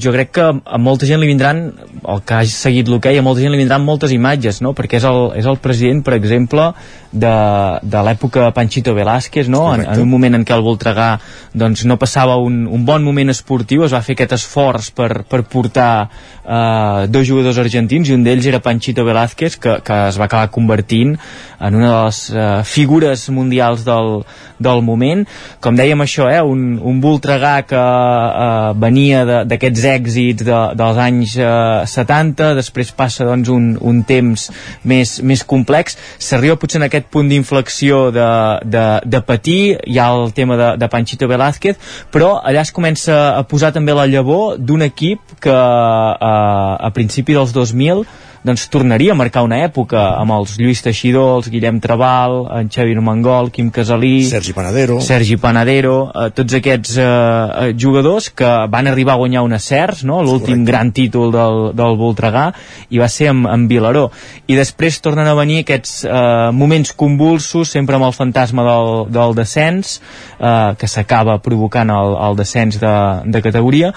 jo 0.00 0.12
crec 0.12 0.32
que 0.38 0.46
a 0.64 0.78
molta 0.78 1.06
gent 1.06 1.20
li 1.20 1.28
vindran 1.28 1.66
el 2.06 2.22
que 2.24 2.34
hagi 2.40 2.50
seguit 2.54 2.88
l'hoquei, 2.88 3.18
a 3.18 3.22
molta 3.26 3.42
gent 3.44 3.52
li 3.52 3.60
vindran 3.60 3.84
moltes 3.84 4.12
imatges, 4.12 4.62
no? 4.64 4.72
perquè 4.76 4.96
és 5.00 5.04
el, 5.04 5.32
és 5.36 5.46
el 5.46 5.60
president 5.60 6.02
per 6.06 6.14
exemple 6.16 6.70
de, 7.12 7.34
de 7.82 8.02
l'època 8.08 8.50
Panchito 8.56 8.94
Velázquez 8.96 9.48
no? 9.52 9.66
en, 9.74 9.84
en 9.84 10.00
un 10.00 10.08
moment 10.08 10.34
en 10.40 10.44
què 10.44 10.56
el 10.56 10.64
Voltregà 10.64 11.18
doncs, 11.54 11.84
no 11.88 11.98
passava 12.00 12.36
un, 12.42 12.64
un 12.66 12.84
bon 12.84 13.04
moment 13.04 13.32
esportiu 13.32 13.86
es 13.86 13.94
va 13.96 14.02
fer 14.04 14.16
aquest 14.16 14.36
esforç 14.36 14.90
per, 14.96 15.10
per 15.28 15.42
portar 15.48 15.90
uh, 16.06 17.06
dos 17.08 17.26
jugadors 17.28 17.60
argentins 17.62 18.10
i 18.10 18.16
un 18.16 18.24
d'ells 18.26 18.46
era 18.50 18.62
Panchito 18.64 19.04
Velázquez 19.06 19.58
que, 19.60 19.78
que 19.84 20.00
es 20.10 20.20
va 20.20 20.28
acabar 20.28 20.52
convertint 20.54 21.16
en 21.60 21.74
una 21.74 21.88
de 21.88 22.04
les 22.04 22.20
uh, 22.30 22.64
figures 22.64 23.28
mundials 23.30 23.84
del, 23.86 24.20
del 24.60 24.82
moment. 24.84 25.24
Com 25.64 25.76
dèiem 25.76 26.02
això, 26.04 26.28
eh, 26.32 26.42
un, 26.44 26.76
un 26.76 27.00
Voltregà 27.00 27.54
que 27.68 27.80
uh, 27.80 28.74
venia 28.76 29.24
d'aquests 29.48 29.86
èxits 29.92 30.46
de, 30.46 30.60
dels 30.76 31.00
anys 31.00 31.36
uh, 31.40 31.86
70 31.88 32.52
després 32.60 32.92
passa 32.96 33.24
doncs, 33.28 33.48
un, 33.52 33.72
un 33.80 34.02
temps 34.04 34.48
més, 34.84 35.16
més 35.22 35.44
complex. 35.48 35.96
S'arriba 36.18 36.58
potser 36.60 36.82
en 36.82 36.88
aquest 36.90 37.08
punt 37.12 37.32
d'inflexió 37.32 38.10
de, 38.14 38.28
de, 38.64 38.86
de 39.04 39.22
patir 39.24 39.60
hi 39.86 39.98
ha 40.00 40.10
el 40.12 40.32
tema 40.36 40.60
de, 40.60 40.70
de 40.80 40.90
Panchito 40.92 41.15
Velázquez 41.24 41.80
però 42.12 42.36
allà 42.44 42.66
es 42.66 42.74
comença 42.76 43.16
a 43.38 43.42
posar 43.48 43.72
també 43.72 43.96
la 43.96 44.04
llavor 44.04 44.58
d'un 44.60 44.84
equip 44.84 45.38
que 45.40 45.56
uh, 45.56 46.18
a 46.20 46.92
principi 46.92 47.32
dels 47.32 47.56
2000 47.56 48.04
doncs 48.46 48.68
tornaria 48.70 49.12
a 49.12 49.18
marcar 49.18 49.42
una 49.46 49.58
època 49.64 50.00
amb 50.20 50.34
els 50.36 50.54
Lluís 50.60 50.82
Teixidor, 50.84 51.40
els 51.40 51.48
Guillem 51.50 51.80
Trabal, 51.82 52.44
en 52.60 52.70
Xavi 52.72 52.94
Mangol, 53.02 53.50
Quim 53.50 53.72
Casalí, 53.74 54.24
Sergi 54.30 54.54
Panadero, 54.54 55.00
Sergi 55.02 55.36
Panadero, 55.42 55.96
eh, 56.14 56.28
tots 56.36 56.54
aquests 56.58 56.96
eh, 57.02 57.06
eh, 57.06 57.72
jugadors 57.74 58.30
que 58.30 58.50
van 58.70 58.86
arribar 58.86 59.16
a 59.16 59.20
guanyar 59.22 59.42
un 59.46 59.56
Acers, 59.56 60.04
no? 60.06 60.22
l'últim 60.22 60.64
gran 60.64 60.92
títol 60.94 61.34
del, 61.34 61.58
del 61.76 61.98
Voltregà, 61.98 62.46
i 62.90 63.02
va 63.02 63.10
ser 63.10 63.32
amb, 63.32 63.48
amb 63.50 63.70
Vilaró. 63.70 64.06
I 64.46 64.58
després 64.58 65.00
tornen 65.02 65.26
a 65.26 65.34
venir 65.38 65.64
aquests 65.64 65.96
eh, 66.06 66.50
moments 66.54 66.94
convulsos, 66.94 67.74
sempre 67.74 67.98
amb 67.98 68.06
el 68.08 68.14
fantasma 68.14 68.66
del, 68.66 68.92
del 69.10 69.34
descens, 69.38 69.98
eh, 70.38 70.76
que 70.78 70.90
s'acaba 70.90 71.40
provocant 71.42 71.90
el, 71.90 72.14
el 72.28 72.38
descens 72.38 72.78
de, 72.82 72.94
de 73.26 73.42
categoria, 73.42 73.92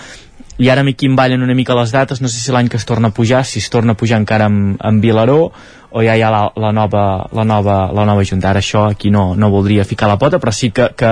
i 0.59 0.69
ara 0.69 0.83
m'hi 0.83 0.95
ballen 1.15 1.41
una 1.41 1.55
mica 1.55 1.75
les 1.75 1.91
dates, 1.95 2.19
no 2.21 2.27
sé 2.27 2.39
si 2.43 2.51
l'any 2.51 2.67
que 2.67 2.77
es 2.77 2.85
torna 2.85 3.09
a 3.09 3.15
pujar, 3.15 3.45
si 3.45 3.59
es 3.59 3.69
torna 3.69 3.93
a 3.93 3.97
pujar 3.97 4.19
encara 4.19 4.45
amb, 4.51 4.75
amb 4.83 5.01
Vilaró 5.01 5.51
o 5.91 6.03
ja 6.05 6.13
hi 6.15 6.21
ha 6.21 6.29
la, 6.29 6.41
la, 6.55 6.71
nova, 6.71 7.03
la, 7.33 7.43
nova, 7.43 7.77
la 7.95 8.03
nova 8.05 8.23
junta. 8.27 8.51
Ara 8.51 8.61
això 8.61 8.83
aquí 8.91 9.09
no, 9.09 9.33
no 9.39 9.49
voldria 9.49 9.85
ficar 9.87 10.09
la 10.09 10.19
pota, 10.21 10.37
però 10.37 10.51
sí 10.53 10.69
que, 10.75 10.89
que 10.99 11.11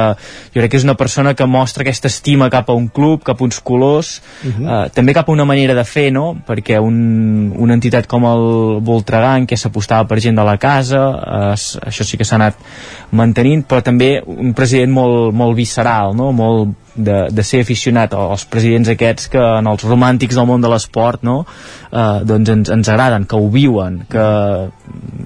jo 0.53 0.59
crec 0.59 0.71
que 0.71 0.81
és 0.81 0.85
una 0.85 0.97
persona 0.99 1.33
que 1.33 1.47
mostra 1.49 1.85
aquesta 1.85 2.11
estima 2.11 2.49
cap 2.53 2.69
a 2.69 2.75
un 2.77 2.89
club, 2.93 3.23
cap 3.25 3.41
a 3.41 3.45
uns 3.47 3.59
colors, 3.59 4.21
uh 4.43 4.51
-huh. 4.51 4.67
eh, 4.67 4.89
també 4.93 5.13
cap 5.13 5.29
a 5.29 5.31
una 5.31 5.45
manera 5.45 5.73
de 5.73 5.83
fer, 5.83 6.11
no? 6.11 6.37
Perquè 6.47 6.79
un, 6.79 7.53
una 7.57 7.73
entitat 7.73 8.05
com 8.05 8.25
el 8.25 8.81
Voltregà, 8.81 9.37
en 9.37 9.47
què 9.47 9.55
s'apostava 9.57 10.07
per 10.07 10.19
gent 10.19 10.35
de 10.35 10.43
la 10.43 10.57
casa, 10.57 11.01
eh, 11.09 11.87
això 11.87 12.03
sí 12.03 12.17
que 12.17 12.25
s'ha 12.25 12.35
anat 12.35 12.55
mantenint, 13.11 13.65
però 13.65 13.81
també 13.81 14.21
un 14.25 14.53
president 14.53 14.91
molt, 14.91 15.33
molt 15.33 15.55
visceral, 15.55 16.15
no? 16.15 16.31
Molt 16.31 16.75
de, 16.97 17.17
de 17.31 17.45
ser 17.45 17.61
aficionat 17.63 18.13
als 18.17 18.45
presidents 18.49 18.89
aquests 18.93 19.31
que 19.33 19.43
en 19.59 19.69
els 19.69 19.85
romàntics 19.85 20.37
del 20.37 20.49
món 20.49 20.63
de 20.63 20.71
l'esport 20.71 21.23
no? 21.27 21.39
eh, 21.91 22.19
doncs 22.27 22.53
ens, 22.55 22.73
ens 22.73 22.91
agraden, 22.93 23.27
que 23.29 23.39
ho 23.39 23.49
viuen 23.53 24.01
que 24.11 24.27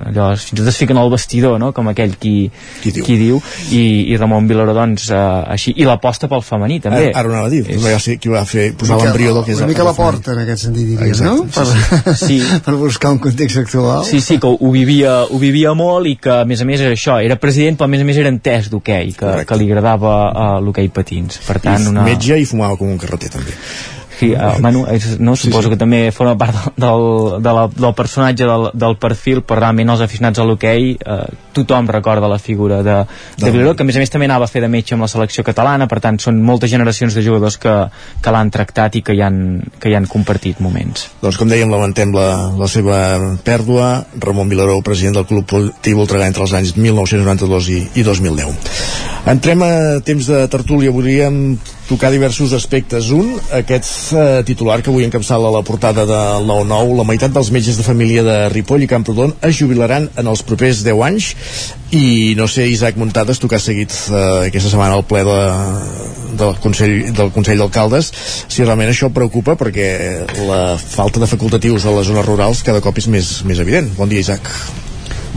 allò, 0.06 0.32
fins 0.36 0.54
i 0.54 0.60
tot 0.60 0.70
es 0.72 0.78
fiquen 0.82 1.00
al 1.00 1.12
vestidor 1.12 1.60
no? 1.62 1.72
com 1.76 1.90
aquell 1.92 2.16
qui, 2.20 2.50
qui 2.82 2.94
diu, 2.96 3.06
qui 3.06 3.18
diu. 3.20 3.40
I, 3.72 3.84
i 4.12 4.18
Ramon 4.20 4.48
Vilaró 4.50 4.74
doncs 4.76 5.10
eh, 5.12 5.20
així, 5.56 5.74
i 5.78 5.88
l'aposta 5.88 6.30
pel 6.32 6.44
femení 6.46 6.80
també. 6.84 7.10
Ara, 7.12 7.22
ara 7.22 7.30
ho 7.30 7.36
anava 7.36 7.52
a 7.52 7.54
dir, 7.54 7.64
és... 7.70 7.86
ser 8.02 8.18
qui 8.22 8.32
va 8.34 8.44
fer 8.48 8.72
posar 8.78 9.00
l'embrió 9.02 9.36
del 9.38 9.46
que 9.48 9.56
és 9.56 9.62
una 9.62 9.70
mica 9.72 9.86
la 9.88 9.96
porta 9.98 10.36
en 10.36 10.44
aquest 10.46 10.68
sentit 10.68 10.90
diries, 10.94 11.22
Exacte, 11.22 11.30
no? 11.30 11.46
sí, 11.46 12.02
Per, 12.10 12.16
sí. 12.24 12.40
per 12.66 12.76
buscar 12.82 13.14
un 13.16 13.22
context 13.24 13.62
actual. 13.64 14.04
Sí, 14.08 14.22
sí, 14.24 14.40
que 14.42 14.50
ho, 14.50 14.58
ho, 14.58 14.74
vivia, 14.74 15.22
ho 15.30 15.42
vivia 15.42 15.76
molt 15.78 16.10
i 16.10 16.18
que 16.22 16.42
a 16.42 16.46
més 16.50 16.64
a 16.64 16.70
més 16.70 16.84
era 16.84 16.98
això, 16.98 17.20
era 17.22 17.38
president 17.42 17.80
però 17.80 17.90
a 17.90 17.94
més 17.96 18.04
a 18.04 18.08
més 18.08 18.22
era 18.22 18.32
entès 18.34 18.72
d'hoquei, 18.74 19.16
que, 19.18 19.34
que 19.48 19.60
li 19.60 19.70
agradava 19.70 20.16
uh, 20.30 20.52
l'hoquei 20.64 20.92
patins, 20.94 21.42
per 21.48 21.60
tant 21.64 21.88
I 21.88 21.92
una... 21.94 22.06
metge 22.08 22.40
i 22.42 22.48
fumava 22.50 22.80
com 22.80 22.92
un 22.92 23.02
carreter 23.02 23.34
també 23.38 23.58
Sí, 24.22 24.36
uh, 24.38 24.60
Manu, 24.62 24.84
és, 24.94 25.16
no, 25.18 25.34
suposo 25.34 25.64
sí, 25.64 25.66
sí. 25.66 25.74
que 25.74 25.80
també 25.82 26.02
forma 26.14 26.36
part 26.38 26.76
del, 26.78 27.06
de 27.42 27.54
la, 27.58 27.64
del 27.74 27.94
personatge 27.98 28.46
del, 28.46 28.68
del 28.78 28.98
perfil, 29.02 29.42
però 29.42 29.64
realment 29.64 29.90
els 29.96 30.04
aficionats 30.06 30.38
a 30.38 30.46
l'hoquei, 30.46 30.92
eh, 30.94 31.24
tothom 31.58 31.90
recorda 31.90 32.30
la 32.30 32.38
figura 32.38 32.84
de, 32.86 33.00
de 33.42 33.50
Vilaró, 33.50 33.74
que 33.74 33.82
a 33.82 33.90
més 33.90 33.98
a 33.98 34.04
més 34.04 34.14
també 34.14 34.28
anava 34.30 34.46
a 34.46 34.52
fer 34.52 34.62
de 34.62 34.70
metge 34.70 34.94
amb 34.94 35.08
la 35.08 35.10
selecció 35.10 35.42
catalana, 35.48 35.88
per 35.90 35.98
tant 36.06 36.22
són 36.22 36.38
moltes 36.46 36.70
generacions 36.70 37.18
de 37.18 37.26
jugadors 37.26 37.58
que, 37.62 37.74
que 38.22 38.36
l'han 38.36 38.54
tractat 38.54 39.00
i 39.00 39.04
que 39.08 39.18
hi, 39.18 39.24
han, 39.26 39.42
que 39.82 39.90
hi 39.90 39.98
han 39.98 40.06
compartit 40.12 40.62
moments. 40.62 41.10
Doncs 41.24 41.42
com 41.42 41.50
dèiem, 41.50 41.74
lamentem 41.74 42.14
la, 42.14 42.30
la 42.62 42.70
seva 42.70 43.02
pèrdua. 43.42 43.90
Ramon 44.22 44.54
Vilaró, 44.54 44.78
president 44.86 45.18
del 45.18 45.30
Club 45.34 45.50
Polític 45.50 45.98
Voltregà 45.98 46.30
entre 46.30 46.46
els 46.46 46.54
anys 46.62 46.78
1992 46.78 47.74
i, 47.74 47.82
i 47.98 48.06
2010. 48.06 48.78
Entrem 49.34 49.66
a 49.66 49.74
temps 50.06 50.30
de 50.30 50.46
tertúlia. 50.50 50.94
Voldríem 50.94 51.58
tocar 51.92 52.10
diversos 52.14 52.54
aspectes. 52.58 53.12
Un, 53.12 53.36
aquest 53.54 54.11
eh, 54.14 54.44
titular 54.48 54.82
que 54.82 54.92
avui 54.92 55.06
encapçala 55.06 55.52
la 55.54 55.64
portada 55.66 56.06
del 56.06 56.48
9-9, 56.50 56.98
la 56.98 57.06
meitat 57.08 57.34
dels 57.34 57.52
metges 57.56 57.78
de 57.80 57.86
família 57.86 58.24
de 58.26 58.38
Ripoll 58.54 58.86
i 58.86 58.90
Camprodon 58.90 59.34
es 59.48 59.58
jubilaran 59.60 60.10
en 60.16 60.30
els 60.32 60.44
propers 60.48 60.84
10 60.86 61.04
anys 61.08 61.32
i 61.96 62.34
no 62.40 62.48
sé, 62.52 62.68
Isaac 62.72 63.00
Muntades, 63.00 63.40
tu 63.40 63.50
que 63.52 63.60
has 63.60 63.68
seguit 63.68 63.94
eh, 64.10 64.48
aquesta 64.50 64.72
setmana 64.72 65.00
el 65.00 65.06
ple 65.08 65.24
de, 65.28 65.40
del 66.40 66.56
Consell 66.64 66.96
del 67.18 67.34
Consell 67.36 67.60
d'Alcaldes, 67.64 68.12
si 68.48 68.64
realment 68.64 68.92
això 68.94 69.12
preocupa 69.14 69.58
perquè 69.60 69.90
la 70.48 70.78
falta 70.82 71.22
de 71.24 71.30
facultatius 71.32 71.86
a 71.86 71.96
les 71.98 72.08
zones 72.12 72.28
rurals 72.28 72.64
cada 72.68 72.84
cop 72.84 72.98
és 73.02 73.10
més, 73.12 73.34
més 73.48 73.60
evident. 73.64 73.92
Bon 73.98 74.10
dia, 74.10 74.24
Isaac. 74.24 74.50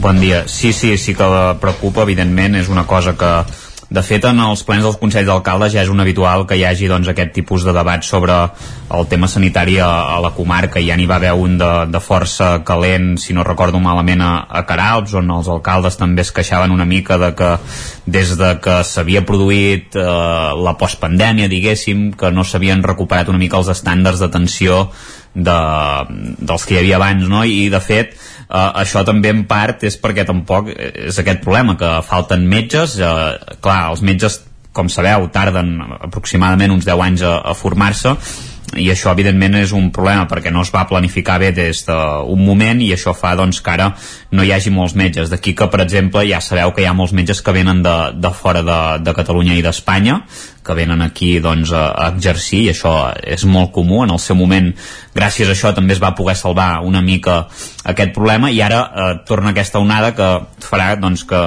Bon 0.02 0.18
dia. 0.20 0.44
Sí, 0.50 0.72
sí, 0.72 0.96
sí 0.98 1.14
que 1.14 1.28
preocupa, 1.62 2.02
evidentment, 2.02 2.58
és 2.58 2.68
una 2.68 2.86
cosa 2.86 3.14
que 3.18 3.30
de 3.90 4.02
fet, 4.02 4.24
en 4.24 4.38
els 4.40 4.62
plens 4.64 4.84
dels 4.84 4.96
Consells 5.00 5.28
d'Alcaldes 5.28 5.74
ja 5.74 5.82
és 5.84 5.90
un 5.92 6.00
habitual 6.00 6.46
que 6.48 6.56
hi 6.56 6.64
hagi 6.64 6.88
doncs, 6.88 7.08
aquest 7.10 7.34
tipus 7.36 7.64
de 7.66 7.72
debat 7.76 8.04
sobre 8.06 8.36
el 8.94 9.08
tema 9.10 9.28
sanitari 9.28 9.76
a, 9.82 9.90
a 10.14 10.20
la 10.24 10.32
comarca. 10.36 10.82
Ja 10.82 10.96
n'hi 10.96 11.08
va 11.10 11.18
haver 11.20 11.34
un 11.36 11.58
de, 11.60 11.70
de 11.92 12.00
força 12.00 12.64
calent, 12.64 13.14
si 13.20 13.36
no 13.36 13.44
recordo 13.44 13.80
malament, 13.82 14.24
a, 14.24 14.32
a 14.48 14.64
Caralps, 14.68 15.16
on 15.20 15.30
els 15.36 15.50
alcaldes 15.52 15.98
també 16.00 16.24
es 16.24 16.32
queixaven 16.32 16.72
una 16.72 16.88
mica 16.88 17.18
de 17.20 17.32
que 17.36 17.50
des 18.06 18.36
de 18.40 18.54
que 18.64 18.78
s'havia 18.84 19.24
produït 19.26 19.96
eh, 19.96 20.06
la 20.64 20.76
postpandèmia, 20.80 21.50
diguéssim, 21.52 22.10
que 22.18 22.32
no 22.32 22.44
s'havien 22.44 22.82
recuperat 22.84 23.28
una 23.32 23.40
mica 23.40 23.60
els 23.60 23.72
estàndards 23.72 24.24
d'atenció 24.24 24.88
de, 25.34 25.58
dels 26.38 26.64
que 26.64 26.76
hi 26.76 26.80
havia 26.82 27.00
abans 27.00 27.28
no? 27.28 27.44
i 27.44 27.68
de 27.72 27.82
fet 27.82 28.16
Uh, 28.44 28.68
això 28.76 29.00
també 29.08 29.30
en 29.32 29.38
part 29.48 29.86
és 29.88 29.94
perquè 29.98 30.22
tampoc 30.28 30.66
és 30.68 31.16
aquest 31.18 31.40
problema, 31.42 31.78
que 31.80 31.88
falten 32.04 32.44
metges 32.46 32.98
uh, 33.00 33.32
clar, 33.64 33.88
els 33.88 34.02
metges 34.04 34.36
com 34.76 34.90
sabeu, 34.92 35.24
tarden 35.32 35.78
aproximadament 35.96 36.74
uns 36.74 36.84
10 36.84 37.04
anys 37.06 37.24
a, 37.24 37.38
a 37.40 37.54
formar-se 37.56 38.12
i 38.80 38.88
això 38.90 39.12
evidentment 39.12 39.54
és 39.58 39.72
un 39.76 39.90
problema 39.94 40.26
perquè 40.30 40.50
no 40.52 40.64
es 40.64 40.72
va 40.74 40.86
planificar 40.90 41.38
bé 41.42 41.52
des 41.54 41.84
d'un 41.86 42.42
moment 42.42 42.80
i 42.82 42.90
això 42.94 43.14
fa 43.16 43.34
doncs, 43.38 43.60
que 43.62 43.70
ara 43.74 43.90
no 44.32 44.44
hi 44.44 44.52
hagi 44.54 44.72
molts 44.74 44.96
metges. 44.98 45.30
D'aquí 45.30 45.54
que, 45.54 45.68
per 45.70 45.82
exemple, 45.84 46.24
ja 46.26 46.40
sabeu 46.42 46.72
que 46.74 46.82
hi 46.82 46.88
ha 46.90 46.96
molts 46.96 47.14
metges 47.14 47.42
que 47.42 47.54
venen 47.54 47.82
de, 47.84 47.94
de 48.18 48.32
fora 48.34 48.64
de, 48.66 48.80
de 49.04 49.14
Catalunya 49.14 49.54
i 49.58 49.62
d'Espanya, 49.62 50.20
que 50.64 50.76
venen 50.76 51.02
aquí 51.04 51.38
doncs, 51.44 51.72
a, 51.76 51.86
a 51.92 52.08
exercir 52.14 52.64
i 52.64 52.72
això 52.72 52.94
és 53.20 53.44
molt 53.44 53.72
comú. 53.74 54.02
En 54.04 54.14
el 54.14 54.20
seu 54.22 54.38
moment, 54.38 54.70
gràcies 55.14 55.48
a 55.48 55.54
això, 55.54 55.74
també 55.76 55.94
es 55.96 56.02
va 56.02 56.14
poder 56.16 56.36
salvar 56.40 56.80
una 56.86 57.02
mica 57.04 57.44
aquest 57.84 58.14
problema 58.16 58.50
i 58.50 58.60
ara 58.64 58.82
eh, 58.84 59.10
torna 59.28 59.52
aquesta 59.52 59.82
onada 59.82 60.14
que 60.16 60.30
farà 60.64 60.94
doncs, 61.00 61.26
que 61.28 61.42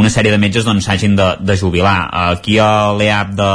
una 0.00 0.12
sèrie 0.12 0.32
de 0.32 0.40
metges 0.40 0.66
doncs, 0.66 0.88
s'hagin 0.88 1.16
doncs, 1.16 1.42
de, 1.44 1.52
de 1.52 1.58
jubilar. 1.60 1.98
Aquí 2.34 2.58
a 2.58 2.92
l'EAP 2.96 3.34
de 3.38 3.52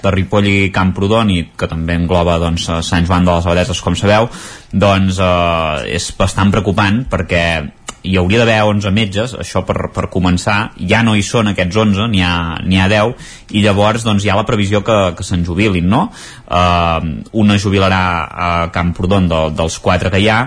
de 0.00 0.10
Ripoll 0.10 0.48
i 0.48 0.70
Camprodon 0.74 1.30
i 1.32 1.40
que 1.58 1.68
també 1.68 1.96
engloba 1.98 2.38
doncs, 2.40 2.68
Sant 2.86 3.06
Joan 3.08 3.26
de 3.26 3.34
les 3.34 3.46
Abadeses 3.46 3.82
com 3.84 3.96
sabeu 3.98 4.30
doncs 4.72 5.20
eh, 5.20 5.96
és 5.96 6.10
bastant 6.18 6.52
preocupant 6.54 7.02
perquè 7.10 7.44
hi 8.02 8.16
hauria 8.16 8.40
d'haver 8.40 8.58
11 8.70 8.92
metges, 8.96 9.34
això 9.36 9.62
per, 9.68 9.90
per 9.94 10.08
començar, 10.12 10.72
ja 10.88 11.02
no 11.06 11.14
hi 11.16 11.24
són 11.26 11.52
aquests 11.52 11.80
11, 11.84 12.08
n'hi 12.12 12.24
ha, 12.24 12.34
ha 12.56 12.88
10, 12.92 13.14
i 13.52 13.64
llavors 13.64 14.06
doncs, 14.06 14.24
hi 14.24 14.32
ha 14.32 14.38
la 14.38 14.46
previsió 14.48 14.82
que, 14.86 14.98
que 15.18 15.26
se'n 15.26 15.44
jubilin, 15.46 15.88
no? 15.90 16.06
Uh, 16.48 17.22
una 17.42 17.58
jubilarà 17.60 18.02
a 18.30 18.50
Camprodon 18.74 19.28
de, 19.30 19.46
dels 19.58 19.80
4 19.84 20.12
que 20.12 20.22
hi 20.22 20.30
ha, 20.32 20.44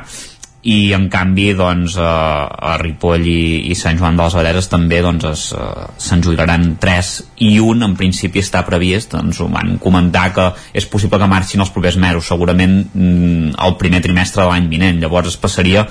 i 0.64 0.94
en 0.96 1.10
canvi 1.12 1.50
doncs, 1.60 1.98
a, 2.00 2.48
a 2.48 2.76
Ripoll 2.80 3.26
i, 3.28 3.44
i 3.68 3.76
Sant 3.76 4.00
Joan 4.00 4.16
de 4.16 4.24
les 4.24 4.36
Abadeses 4.38 4.70
també 4.72 5.02
doncs, 5.04 5.26
es, 5.28 5.46
uh, 5.58 5.90
se'n 6.00 6.24
jubilaran 6.24 6.78
tres. 6.82 7.18
I 7.44 7.58
un 7.60 7.84
en 7.84 7.98
principi 8.00 8.40
està 8.40 8.64
previst 8.68 9.12
doncs, 9.12 9.42
ho 9.44 9.50
van 9.52 9.76
comentar 9.84 10.30
que 10.36 10.50
és 10.72 10.88
possible 10.88 11.20
que 11.20 11.30
marxin 11.30 11.64
els 11.64 11.74
propers 11.76 12.00
mesos 12.00 12.32
segurament 12.32 12.80
mm, 12.86 13.56
el 13.60 13.76
primer 13.82 14.00
trimestre 14.06 14.46
de 14.46 14.52
l'any 14.54 14.72
vinent. 14.72 15.04
Llavors 15.04 15.34
es 15.34 15.40
passaria 15.42 15.84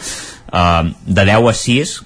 uh, 0.53 0.89
de 1.07 1.25
10 1.29 1.51
a 1.51 1.55
6 1.57 1.99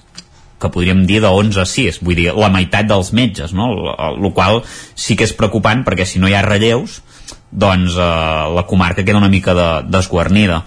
que 0.57 0.71
podríem 0.73 1.03
dir 1.05 1.21
de 1.21 1.29
11 1.29 1.61
a 1.61 1.67
6, 1.69 1.99
vull 2.01 2.17
dir, 2.17 2.31
la 2.33 2.49
meitat 2.49 2.87
dels 2.89 3.11
metges, 3.13 3.51
no? 3.53 3.67
El 3.93 4.31
qual 4.33 4.63
sí 4.97 5.13
que 5.13 5.27
és 5.27 5.35
preocupant 5.37 5.83
perquè 5.85 6.07
si 6.09 6.17
no 6.17 6.25
hi 6.25 6.33
ha 6.33 6.41
relleus, 6.41 7.03
doncs 7.51 7.95
eh, 7.95 8.43
la 8.55 8.65
comarca 8.67 9.03
queda 9.03 9.21
una 9.21 9.29
mica 9.29 9.53
de, 9.53 9.67
desguarnida 9.87 10.63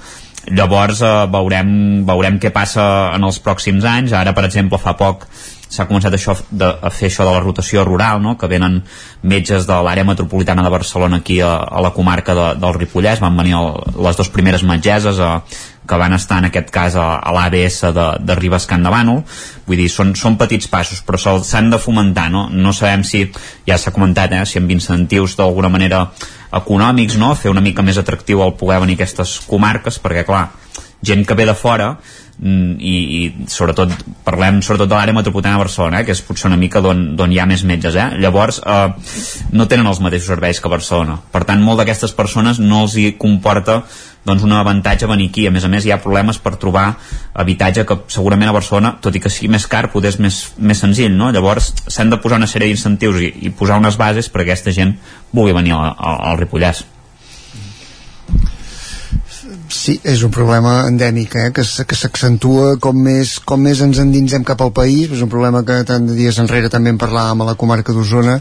llavors 0.49 1.03
eh, 1.05 1.15
veurem, 1.33 1.73
veurem 2.09 2.39
què 2.41 2.53
passa 2.55 2.85
en 3.15 3.27
els 3.29 3.41
pròxims 3.45 3.85
anys 3.85 4.15
ara 4.17 4.33
per 4.37 4.47
exemple 4.49 4.81
fa 4.81 4.97
poc 4.97 5.27
s'ha 5.71 5.87
començat 5.87 6.15
això 6.17 6.35
de, 6.51 6.67
a 6.67 6.91
fer 6.91 7.09
això 7.09 7.25
de 7.27 7.33
la 7.33 7.43
rotació 7.43 7.85
rural, 7.87 8.19
no? 8.23 8.37
que 8.39 8.49
venen 8.51 8.81
metges 9.23 9.69
de 9.69 9.77
l'àrea 9.87 10.07
metropolitana 10.07 10.65
de 10.67 10.73
Barcelona 10.73 11.21
aquí 11.23 11.39
a, 11.41 11.53
a 11.63 11.83
la 11.85 11.93
comarca 11.95 12.35
de, 12.35 12.47
del 12.61 12.75
Ripollès, 12.75 13.23
van 13.23 13.39
venir 13.39 13.55
el, 13.59 13.77
les 14.03 14.19
dues 14.19 14.33
primeres 14.35 14.65
metgeses 14.67 15.21
a, 15.23 15.37
que 15.91 15.99
van 15.99 16.15
estar 16.15 16.39
en 16.39 16.49
aquest 16.51 16.71
cas 16.75 16.97
a, 16.99 17.07
a 17.19 17.35
l'ABS 17.35 17.81
de, 17.95 18.07
de 18.27 18.39
Ribes 18.39 18.67
Can 18.71 18.85
de 18.87 18.93
Bànol 18.93 19.23
vull 19.67 19.79
dir, 19.79 19.89
són, 19.91 20.13
són 20.19 20.39
petits 20.41 20.71
passos 20.71 21.05
però 21.07 21.19
s'han 21.19 21.71
de 21.71 21.81
fomentar, 21.83 22.29
no? 22.35 22.49
no 22.51 22.75
sabem 22.77 23.07
si 23.07 23.25
ja 23.67 23.79
s'ha 23.79 23.95
comentat, 23.95 24.35
eh, 24.35 24.45
si 24.47 24.59
amb 24.59 24.71
incentius 24.75 25.39
d'alguna 25.39 25.71
manera 25.71 26.09
econòmics, 26.55 27.19
no? 27.19 27.35
fer 27.39 27.51
una 27.55 27.63
mica 27.63 27.87
més 27.87 27.99
atractiu 27.99 28.43
el 28.43 28.57
poder 28.59 28.81
venir 28.83 28.99
a 28.99 29.03
aquestes 29.03 29.39
comarques 29.47 30.03
perquè 30.03 30.27
clar, 30.27 30.49
gent 31.03 31.25
que 31.27 31.39
ve 31.39 31.47
de 31.49 31.55
fora 31.55 31.95
i, 32.41 32.95
i 33.21 33.47
sobretot 33.53 33.91
parlem 34.25 34.63
sobretot 34.65 34.89
de 34.89 34.97
l'àrea 34.97 35.13
metropolitana 35.13 35.59
de 35.59 35.65
Barcelona 35.67 36.01
eh, 36.01 36.07
que 36.09 36.15
és 36.17 36.23
potser 36.25 36.49
una 36.49 36.57
mica 36.61 36.81
d'on 36.81 37.33
hi 37.33 37.41
ha 37.41 37.49
més 37.49 37.65
metges 37.69 37.99
eh? 38.01 38.07
llavors 38.23 38.63
eh, 38.65 38.87
no 39.53 39.67
tenen 39.69 39.91
els 39.91 40.01
mateixos 40.01 40.33
serveis 40.33 40.61
que 40.61 40.73
Barcelona 40.73 41.19
per 41.33 41.45
tant 41.45 41.61
molt 41.61 41.83
d'aquestes 41.83 42.17
persones 42.17 42.61
no 42.63 42.87
els 42.87 42.97
hi 42.97 43.11
comporta 43.21 43.83
doncs 44.25 44.45
un 44.45 44.55
avantatge 44.57 45.09
venir 45.09 45.29
aquí 45.29 45.47
a 45.49 45.53
més 45.53 45.65
a 45.65 45.71
més 45.73 45.85
hi 45.85 45.93
ha 45.93 46.01
problemes 46.01 46.41
per 46.41 46.55
trobar 46.61 46.87
habitatge 47.45 47.85
que 47.89 47.99
segurament 48.13 48.49
a 48.49 48.57
Barcelona 48.57 48.95
tot 49.05 49.17
i 49.17 49.21
que 49.21 49.33
sigui 49.33 49.53
més 49.53 49.67
car 49.69 49.91
poder 49.93 50.15
és 50.15 50.21
més, 50.21 50.41
més 50.57 50.81
senzill 50.81 51.13
no? 51.17 51.29
llavors 51.37 51.75
s'han 51.89 52.13
de 52.13 52.21
posar 52.21 52.41
una 52.41 52.49
sèrie 52.49 52.73
d'incentius 52.73 53.21
i, 53.21 53.35
i 53.49 53.53
posar 53.53 53.81
unes 53.81 54.01
bases 54.01 54.33
perquè 54.33 54.55
aquesta 54.55 54.73
gent 54.77 54.97
vulgui 55.33 55.57
venir 55.57 55.77
al, 55.77 55.93
al, 55.93 56.25
al 56.33 56.41
Ripollès 56.41 56.85
Sí, 59.71 60.01
és 60.03 60.25
un 60.27 60.33
problema 60.35 60.81
endèmic, 60.89 61.35
eh, 61.39 61.51
que, 61.55 61.63
que 61.63 61.97
s'accentua 61.97 62.75
com, 62.83 62.97
més, 63.07 63.37
com 63.47 63.61
més 63.63 63.81
ens 63.85 64.01
endinsem 64.03 64.43
cap 64.47 64.65
al 64.65 64.73
país, 64.75 65.13
és 65.15 65.23
un 65.23 65.31
problema 65.31 65.63
que 65.67 65.77
tant 65.87 66.09
de 66.09 66.17
dies 66.19 66.41
enrere 66.43 66.73
també 66.73 66.91
en 66.91 66.99
parlàvem 66.99 67.45
a 67.45 67.51
la 67.53 67.57
comarca 67.61 67.95
d'Osona, 67.95 68.41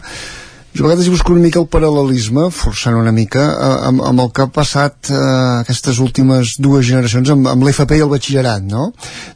jo 0.72 0.84
a 0.84 0.88
vegades 0.88 1.06
hi 1.08 1.10
busco 1.10 1.32
una 1.34 1.42
mica 1.42 1.58
el 1.58 1.66
paral·lelisme, 1.66 2.44
forçant 2.54 2.94
una 2.94 3.10
mica, 3.10 3.42
eh, 3.42 3.70
amb, 3.88 4.04
amb 4.06 4.22
el 4.22 4.28
que 4.30 4.44
ha 4.44 4.50
passat 4.54 5.10
eh, 5.10 5.16
aquestes 5.64 5.98
últimes 5.98 6.52
dues 6.62 6.86
generacions 6.86 7.32
amb, 7.34 7.48
amb 7.50 7.66
l'FP 7.66 7.98
i 7.98 8.04
el 8.04 8.12
batxillerat, 8.12 8.62
no? 8.70 8.92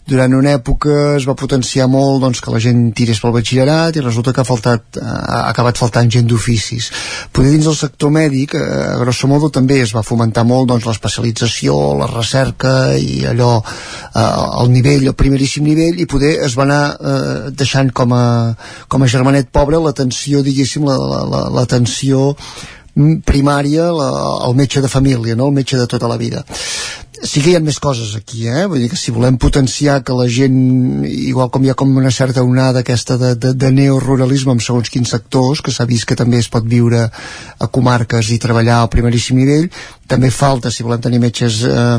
Durant 0.06 0.36
una 0.38 0.52
època 0.54 1.16
es 1.16 1.26
va 1.26 1.34
potenciar 1.34 1.88
molt 1.90 2.22
doncs, 2.22 2.42
que 2.44 2.54
la 2.54 2.60
gent 2.62 2.84
tirés 2.94 3.18
pel 3.18 3.34
batxillerat 3.34 3.98
i 3.98 4.04
resulta 4.04 4.34
que 4.36 4.44
ha, 4.44 4.46
faltat, 4.46 5.00
ha 5.02 5.40
acabat 5.48 5.80
faltant 5.80 6.12
gent 6.12 6.28
d'oficis. 6.30 6.90
Poder 7.34 7.50
dins 7.56 7.66
del 7.66 7.76
sector 7.80 8.14
mèdic, 8.14 8.54
eh, 8.54 8.62
a 8.92 9.00
grosso 9.02 9.26
modo, 9.26 9.50
també 9.50 9.80
es 9.82 9.94
va 9.96 10.04
fomentar 10.06 10.46
molt 10.46 10.70
doncs, 10.70 10.86
l'especialització, 10.86 11.80
la 11.98 12.10
recerca 12.12 12.94
i 12.94 13.24
allò 13.26 13.56
eh, 13.58 14.22
al 14.22 14.70
nivell, 14.70 15.08
al 15.10 15.18
primeríssim 15.18 15.66
nivell, 15.66 15.98
i 15.98 16.06
poder 16.06 16.36
es 16.46 16.54
va 16.54 16.68
anar 16.68 16.82
eh, 16.94 17.50
deixant 17.50 17.90
com 17.90 18.14
a, 18.14 18.24
com 18.86 19.02
a 19.02 19.10
germanet 19.10 19.50
pobre 19.50 19.82
l'atenció, 19.82 20.46
diguéssim, 20.46 20.86
la, 20.86 21.00
la, 21.00 21.23
l'atenció 21.26 22.32
primària, 23.26 23.88
la, 23.90 24.10
el 24.46 24.54
metge 24.54 24.82
de 24.84 24.90
família, 24.90 25.34
no? 25.34 25.48
el 25.50 25.56
metge 25.56 25.80
de 25.80 25.88
tota 25.90 26.10
la 26.10 26.18
vida 26.20 26.44
sí 27.24 27.40
que 27.40 27.52
hi 27.52 27.56
ha 27.56 27.62
més 27.64 27.78
coses 27.80 28.12
aquí, 28.18 28.44
eh? 28.52 28.66
Vull 28.68 28.82
dir 28.84 28.90
que 28.92 28.98
si 29.00 29.12
volem 29.14 29.38
potenciar 29.40 30.02
que 30.04 30.16
la 30.16 30.26
gent, 30.28 30.58
igual 31.08 31.50
com 31.52 31.64
hi 31.64 31.72
ha 31.72 31.76
com 31.80 31.96
una 31.96 32.12
certa 32.12 32.44
onada 32.44 32.84
aquesta 32.84 33.16
de, 33.20 33.32
de, 33.40 33.54
de 33.56 33.70
neoruralisme 33.72 34.52
en 34.52 34.60
segons 34.60 34.92
quins 34.92 35.14
sectors, 35.16 35.64
que 35.64 35.72
s'ha 35.72 35.88
vist 35.88 36.08
que 36.10 36.18
també 36.20 36.42
es 36.42 36.50
pot 36.52 36.68
viure 36.68 37.06
a 37.08 37.70
comarques 37.78 38.30
i 38.30 38.40
treballar 38.42 38.82
al 38.82 38.92
primeríssim 38.92 39.40
nivell, 39.40 39.70
també 40.06 40.28
falta, 40.28 40.70
si 40.70 40.84
volem 40.84 41.00
tenir 41.00 41.18
metges 41.20 41.62
eh, 41.64 41.98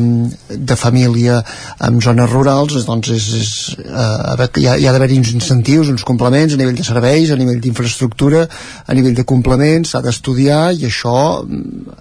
de 0.49 0.75
família 0.77 1.39
en 1.87 1.97
zones 2.05 2.29
rurals, 2.29 2.75
doncs 2.85 3.09
és, 3.15 3.29
és, 3.39 3.51
eh, 3.81 4.47
hi 4.61 4.67
ha, 4.69 4.75
ha 4.77 4.93
d'haver 4.93 5.09
uns 5.17 5.31
incentius, 5.33 5.89
uns 5.89 6.05
complements 6.05 6.53
a 6.53 6.59
nivell 6.59 6.77
de 6.77 6.85
serveis, 6.85 7.31
a 7.33 7.39
nivell 7.39 7.61
d'infraestructura, 7.63 8.45
a 8.85 8.97
nivell 8.97 9.15
de 9.17 9.25
complements, 9.25 9.95
s'ha 9.95 10.03
d'estudiar 10.05 10.75
i 10.77 10.85
això, 10.89 11.15
mm, 11.41 11.97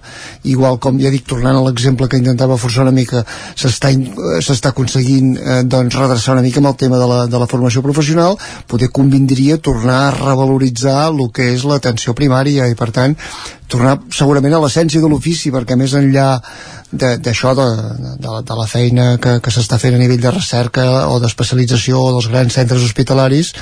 igual 0.52 0.76
com 0.78 1.00
ja 1.00 1.12
dic, 1.14 1.24
tornant 1.30 1.56
a 1.56 1.64
l'exemple 1.64 2.08
que 2.08 2.20
intentava 2.20 2.60
forçar 2.60 2.84
una 2.84 2.92
mica, 2.92 3.13
s'està 3.56 4.72
aconseguint 4.72 5.34
eh, 5.36 5.62
doncs 5.64 5.98
redreçar 5.98 6.36
una 6.36 6.44
mica 6.44 6.62
amb 6.62 6.72
el 6.72 6.78
tema 6.80 7.00
de 7.00 7.08
la, 7.10 7.20
de 7.30 7.40
la 7.40 7.48
formació 7.50 7.82
professional, 7.84 8.38
poder 8.70 8.90
convindria 8.94 9.58
tornar 9.58 10.00
a 10.06 10.14
revaloritzar 10.16 11.10
el 11.10 11.28
que 11.34 11.52
és 11.54 11.66
l'atenció 11.68 12.14
primària 12.16 12.68
i 12.70 12.78
per 12.78 12.90
tant 12.94 13.16
tornar 13.70 13.96
segurament 14.12 14.54
a 14.54 14.62
l'essència 14.62 15.00
de 15.02 15.10
l'ofici 15.10 15.52
perquè 15.54 15.76
més 15.80 15.94
enllà 15.96 16.28
d'això 16.94 17.54
de, 17.58 17.66
de, 17.74 18.14
de, 18.22 18.34
de 18.46 18.56
la 18.58 18.66
feina 18.70 19.06
que, 19.18 19.38
que 19.42 19.52
s'està 19.54 19.80
fent 19.82 19.96
a 19.96 20.00
nivell 20.00 20.22
de 20.22 20.34
recerca 20.34 20.84
o 21.10 21.18
d'especialització 21.22 22.02
dels 22.14 22.30
grans 22.30 22.54
centres 22.60 22.84
hospitalaris 22.86 23.54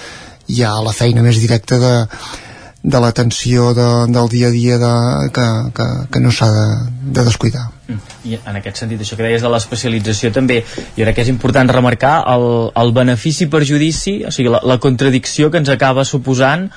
hi 0.53 0.65
ha 0.67 0.75
la 0.85 0.95
feina 0.97 1.23
més 1.25 1.39
directa 1.41 1.79
de, 1.81 1.95
de 2.83 3.01
l'atenció 3.01 3.73
de, 3.79 3.89
del 4.13 4.29
dia 4.29 4.49
a 4.49 4.51
dia 4.51 4.79
de, 4.79 4.95
que, 5.33 5.47
que, 5.77 5.89
que 6.11 6.21
no 6.25 6.35
s'ha 6.35 6.51
de, 6.51 6.67
de 7.19 7.25
descuidar 7.31 7.69
i 8.28 8.38
en 8.38 8.59
aquest 8.59 8.82
sentit, 8.82 9.03
això 9.03 9.18
que 9.18 9.26
deies 9.26 9.45
de 9.45 9.53
l'especialització 9.53 10.32
també, 10.34 10.62
jo 10.97 11.05
crec 11.05 11.18
que 11.18 11.26
és 11.26 11.32
important 11.32 11.70
remarcar 11.72 12.16
el, 12.34 12.49
el 12.82 12.97
benefici-perjudici 12.97 14.22
o 14.28 14.34
sigui, 14.34 14.53
la, 14.53 14.62
la 14.66 14.80
contradicció 14.82 15.51
que 15.51 15.62
ens 15.62 15.72
acaba 15.72 16.05
suposant 16.09 16.68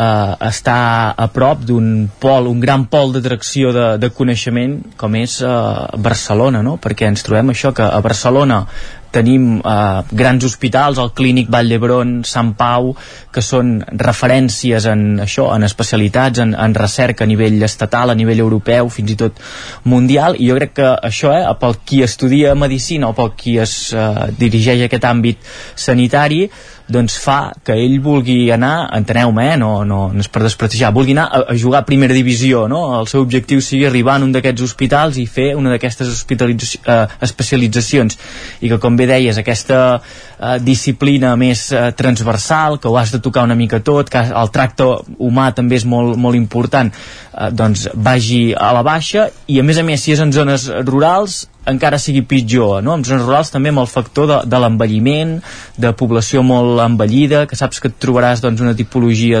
eh, 0.00 0.34
està 0.48 0.78
a 1.16 1.28
prop 1.32 1.64
d'un 1.66 2.08
pol, 2.20 2.48
un 2.50 2.60
gran 2.62 2.86
pol 2.90 3.14
d'atracció 3.14 3.74
de, 3.76 3.86
de 4.02 4.10
coneixement 4.14 4.78
com 5.00 5.16
és 5.18 5.40
eh, 5.42 5.50
Barcelona, 5.98 6.62
no? 6.66 6.78
perquè 6.82 7.10
ens 7.10 7.26
trobem 7.26 7.52
això 7.54 7.74
que 7.76 7.86
a 7.86 8.00
Barcelona 8.04 8.64
tenim 9.12 9.58
eh, 9.58 10.02
grans 10.10 10.44
hospitals, 10.44 10.98
el 11.02 11.12
Clínic 11.16 11.50
Vall 11.52 11.70
d'Hebron, 11.70 12.14
Sant 12.26 12.54
Pau, 12.58 12.92
que 13.32 13.42
són 13.44 13.78
referències 13.90 14.86
en 14.90 15.22
això, 15.26 15.48
en 15.54 15.66
especialitats, 15.66 16.42
en, 16.42 16.54
en 16.54 16.74
recerca 16.74 17.26
a 17.26 17.30
nivell 17.30 17.60
estatal, 17.66 18.10
a 18.10 18.18
nivell 18.18 18.42
europeu, 18.46 18.90
fins 18.90 19.14
i 19.14 19.18
tot 19.20 19.40
mundial, 19.84 20.38
i 20.38 20.50
jo 20.50 20.58
crec 20.58 20.76
que 20.80 20.90
això, 21.10 21.34
eh, 21.36 21.46
pel 21.60 21.78
qui 21.84 22.02
estudia 22.06 22.56
Medicina 22.58 23.10
o 23.10 23.16
pel 23.16 23.34
qui 23.36 23.58
es 23.62 23.76
eh, 23.94 24.30
dirigeix 24.38 24.84
a 24.84 24.90
aquest 24.90 25.08
àmbit 25.10 25.50
sanitari, 25.74 26.44
doncs 26.92 27.16
fa 27.22 27.52
que 27.64 27.74
ell 27.78 27.98
vulgui 28.02 28.50
anar, 28.52 28.90
enteneu-me, 28.96 29.46
eh, 29.52 29.56
no, 29.60 29.70
no, 29.88 30.00
no 30.12 30.24
és 30.24 30.28
per 30.32 30.42
desprestigiar, 30.44 30.92
vulgui 30.94 31.14
anar 31.16 31.28
a, 31.30 31.42
a 31.52 31.56
jugar 31.58 31.82
a 31.82 31.88
primera 31.88 32.16
divisió, 32.16 32.66
no? 32.70 32.82
El 32.98 33.08
seu 33.10 33.22
objectiu 33.24 33.62
sigui 33.64 33.86
arribar 33.88 34.18
en 34.20 34.28
un 34.28 34.34
d'aquests 34.34 34.64
hospitals 34.66 35.20
i 35.22 35.26
fer 35.30 35.52
una 35.58 35.72
d'aquestes 35.74 36.24
eh, 36.26 36.98
especialitzacions 37.26 38.18
i 38.60 38.72
que, 38.72 38.80
com 38.82 38.98
bé 38.98 39.08
deies, 39.10 39.38
aquesta 39.40 39.80
eh, 39.98 40.56
disciplina 40.64 41.36
més 41.40 41.68
eh, 41.72 41.90
transversal, 41.96 42.80
que 42.80 42.90
ho 42.90 42.98
has 43.00 43.14
de 43.14 43.22
tocar 43.22 43.46
una 43.46 43.58
mica 43.58 43.80
tot, 43.84 44.10
que 44.10 44.24
el 44.42 44.52
tracte 44.54 44.88
humà 45.18 45.50
també 45.56 45.78
és 45.80 45.86
molt, 45.86 46.18
molt 46.18 46.38
important, 46.38 46.90
eh, 46.90 47.50
doncs 47.52 47.88
vagi 47.94 48.50
a 48.56 48.72
la 48.76 48.84
baixa 48.86 49.30
i, 49.46 49.60
a 49.60 49.66
més 49.66 49.78
a 49.78 49.86
més, 49.86 50.02
si 50.02 50.16
és 50.16 50.22
en 50.24 50.34
zones 50.34 50.68
rurals, 50.86 51.44
encara 51.72 51.98
sigui 52.02 52.22
pitjor, 52.26 52.80
no? 52.84 52.96
En 52.96 53.04
zones 53.06 53.24
rurals 53.26 53.52
també 53.54 53.72
amb 53.72 53.82
el 53.82 53.90
factor 53.90 54.28
de, 54.30 54.38
de 54.50 54.60
l'envelliment, 54.62 55.36
de 55.80 55.92
població 55.96 56.42
molt 56.46 56.82
envellida, 56.84 57.46
que 57.50 57.58
saps 57.58 57.80
que 57.80 57.90
et 57.92 58.00
trobaràs 58.02 58.42
doncs, 58.44 58.62
una 58.64 58.76
tipologia 58.78 59.40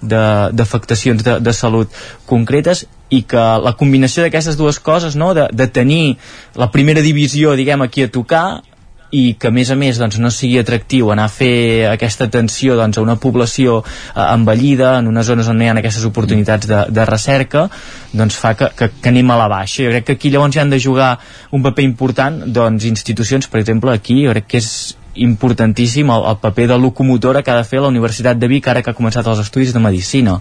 d'afectacions 0.00 1.22
de, 1.22 1.30
de, 1.30 1.36
de, 1.38 1.44
de 1.50 1.56
salut 1.56 2.00
concretes 2.28 2.86
i 3.10 3.22
que 3.28 3.44
la 3.64 3.74
combinació 3.78 4.24
d'aquestes 4.24 4.58
dues 4.58 4.78
coses, 4.84 5.16
no? 5.16 5.32
de, 5.34 5.48
de 5.52 5.68
tenir 5.72 6.18
la 6.58 6.70
primera 6.72 7.04
divisió, 7.04 7.54
diguem, 7.56 7.82
aquí 7.84 8.04
a 8.04 8.12
tocar, 8.12 8.60
i 9.10 9.34
que 9.40 9.48
a 9.48 9.54
més 9.54 9.70
a 9.70 9.76
més 9.78 9.98
doncs, 10.00 10.18
no 10.20 10.30
sigui 10.34 10.58
atractiu 10.60 11.12
anar 11.12 11.28
a 11.28 11.32
fer 11.32 11.88
aquesta 11.88 12.28
atenció 12.28 12.76
doncs, 12.76 12.98
a 12.98 13.04
una 13.04 13.16
població 13.16 13.80
eh, 13.80 14.20
envellida 14.26 14.98
en 14.98 15.08
unes 15.08 15.26
zones 15.26 15.48
on 15.48 15.62
hi 15.62 15.70
ha 15.70 15.76
aquestes 15.80 16.04
oportunitats 16.08 16.68
de, 16.68 16.84
de 16.92 17.08
recerca 17.08 17.68
doncs 18.12 18.36
fa 18.36 18.54
que, 18.58 18.70
que, 18.76 18.90
que 19.00 19.12
anem 19.12 19.30
a 19.30 19.40
la 19.40 19.48
baixa. 19.48 19.84
Jo 19.86 19.94
crec 19.94 20.08
que 20.08 20.18
aquí 20.18 20.32
llavors 20.32 20.56
hi 20.56 20.62
han 20.64 20.70
de 20.70 20.80
jugar 20.80 21.16
un 21.52 21.64
paper 21.64 21.84
important 21.88 22.44
doncs 22.52 22.84
institucions, 22.88 23.48
per 23.48 23.62
exemple 23.64 23.94
aquí 23.94 24.22
jo 24.24 24.36
crec 24.36 24.48
que 24.52 24.62
és 24.62 24.72
importantíssim 25.18 26.10
el, 26.10 26.24
el 26.30 26.36
paper 26.38 26.68
de 26.68 26.78
locomotora 26.78 27.42
que 27.42 27.50
ha 27.50 27.56
de 27.56 27.64
fer 27.66 27.80
la 27.82 27.88
Universitat 27.88 28.38
de 28.38 28.48
Vic 28.48 28.68
ara 28.68 28.82
que 28.82 28.92
ha 28.92 28.96
començat 28.96 29.26
els 29.26 29.40
estudis 29.42 29.72
de 29.74 29.82
Medicina 29.82 30.36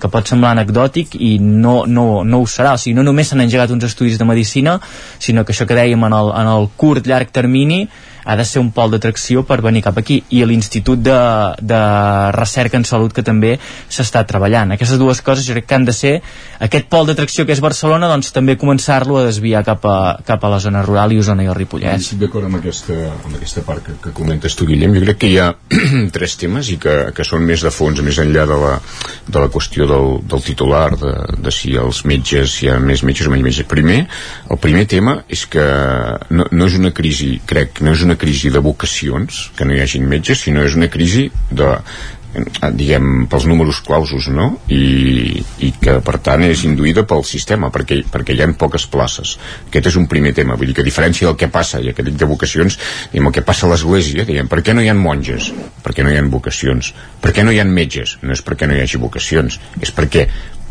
que 0.00 0.10
pot 0.12 0.28
semblar 0.28 0.52
anecdòtic 0.54 1.16
i 1.18 1.32
no, 1.40 1.84
no, 1.86 2.22
no 2.24 2.42
ho 2.42 2.46
serà, 2.46 2.76
o 2.76 2.80
sigui, 2.80 2.94
no 2.98 3.06
només 3.06 3.30
s'han 3.30 3.42
engegat 3.44 3.72
uns 3.74 3.88
estudis 3.88 4.20
de 4.20 4.28
Medicina 4.28 4.78
sinó 5.18 5.44
que 5.44 5.56
això 5.56 5.66
que 5.66 5.78
dèiem 5.78 6.06
en 6.06 6.16
el, 6.16 6.32
en 6.42 6.52
el 6.54 6.70
curt 6.76 7.10
llarg 7.10 7.32
termini 7.34 7.86
ha 8.24 8.36
de 8.36 8.44
ser 8.44 8.60
un 8.60 8.70
pol 8.74 8.90
d'atracció 8.92 9.44
per 9.46 9.60
venir 9.64 9.82
cap 9.84 9.98
aquí. 10.00 10.20
I 10.30 10.44
l'Institut 10.48 11.02
de, 11.02 11.18
de 11.60 11.80
Recerca 12.36 12.78
en 12.80 12.86
Salut 12.88 13.14
que 13.16 13.24
també 13.26 13.56
s'està 13.88 14.24
treballant. 14.28 14.74
Aquestes 14.76 15.00
dues 15.00 15.22
coses 15.24 15.46
jo 15.46 15.56
crec 15.56 15.68
que 15.70 15.78
han 15.78 15.86
de 15.88 15.94
ser 15.96 16.14
aquest 16.60 16.88
pol 16.92 17.08
d'atracció 17.08 17.46
que 17.46 17.54
és 17.56 17.62
Barcelona 17.64 18.10
doncs 18.10 18.32
també 18.36 18.56
començar-lo 18.60 19.20
a 19.20 19.26
desviar 19.28 19.64
cap 19.66 19.84
a, 19.88 19.98
cap 20.26 20.44
a 20.44 20.52
la 20.52 20.60
zona 20.62 20.84
rural 20.86 21.14
i 21.14 21.20
Osona 21.22 21.46
i 21.46 21.50
el 21.50 21.56
Ripollès. 21.56 22.04
Estic 22.04 22.22
d'acord 22.24 22.48
amb, 22.48 22.60
aquesta, 22.60 22.96
amb 23.14 23.36
aquesta 23.38 23.64
part 23.66 23.84
que, 23.86 23.96
que 24.04 24.14
comentes 24.16 24.56
tu 24.58 24.68
Guillem, 24.68 24.94
jo 24.98 25.04
crec 25.06 25.22
que 25.24 25.32
hi 25.32 25.38
ha 25.40 25.50
tres 26.16 26.36
temes 26.40 26.72
i 26.74 26.78
que, 26.82 26.96
que 27.16 27.26
són 27.26 27.44
més 27.46 27.64
de 27.64 27.72
fons 27.74 28.02
més 28.04 28.20
enllà 28.22 28.46
de 28.48 28.58
la, 28.60 28.74
de 29.26 29.42
la 29.42 29.50
qüestió 29.52 29.86
del, 29.90 30.18
del 30.28 30.44
titular 30.44 30.88
de, 31.00 31.14
de 31.40 31.54
si 31.54 31.74
els 31.78 32.04
metges 32.08 32.58
hi 32.62 32.70
ha 32.70 32.78
més 32.82 33.04
metges 33.06 33.28
o 33.28 33.34
menys 33.34 33.46
metges. 33.48 33.68
Primer, 33.70 34.00
el 34.50 34.60
primer 34.62 34.86
tema 34.90 35.20
és 35.30 35.46
que 35.50 35.64
no, 36.30 36.46
no 36.50 36.68
és 36.68 36.78
una 36.78 36.92
crisi 36.96 37.32
crec, 37.46 37.82
no 37.84 37.94
és 37.96 38.04
una 38.06 38.09
crisi 38.16 38.50
de 38.50 38.62
vocacions 38.64 39.50
que 39.56 39.66
no 39.66 39.76
hi 39.76 39.82
hagin 39.84 40.08
metges, 40.08 40.46
sinó 40.46 40.64
és 40.66 40.78
una 40.78 40.88
crisi 40.92 41.28
de, 41.50 41.74
diguem, 42.76 43.26
pels 43.30 43.46
números 43.48 43.80
clausos, 43.82 44.28
no? 44.30 44.52
I, 44.70 45.42
i 45.66 45.70
que, 45.82 45.96
per 46.04 46.16
tant, 46.22 46.44
és 46.46 46.62
induïda 46.66 47.02
pel 47.08 47.24
sistema, 47.26 47.72
perquè, 47.74 48.00
perquè 48.12 48.36
hi 48.36 48.44
ha 48.44 48.48
poques 48.60 48.86
places. 48.90 49.36
Aquest 49.66 49.90
és 49.90 49.98
un 49.98 50.06
primer 50.10 50.32
tema, 50.36 50.58
vull 50.58 50.70
dir 50.70 50.76
que 50.78 50.84
a 50.84 50.86
diferència 50.86 51.26
del 51.26 51.38
que 51.40 51.50
passa, 51.50 51.82
ja 51.82 51.94
que 51.96 52.06
dic 52.06 52.18
de 52.20 52.30
vocacions, 52.30 52.78
diguem, 53.10 53.32
el 53.32 53.34
que 53.34 53.46
passa 53.46 53.66
a 53.66 53.72
l'Església, 53.72 54.26
diguem, 54.28 54.50
per 54.50 54.62
què 54.62 54.76
no 54.76 54.84
hi 54.84 54.92
ha 54.92 54.96
monges? 54.98 55.50
Per 55.82 55.96
què 55.96 56.06
no 56.06 56.14
hi 56.14 56.20
ha 56.20 56.24
vocacions? 56.30 56.94
Per 57.20 57.34
què 57.34 57.44
no 57.46 57.54
hi 57.54 57.60
ha 57.62 57.66
metges? 57.66 58.18
No 58.22 58.36
és 58.36 58.44
perquè 58.46 58.70
no 58.70 58.78
hi 58.78 58.84
hagi 58.84 59.02
vocacions, 59.02 59.58
és 59.82 59.94
perquè 59.94 60.28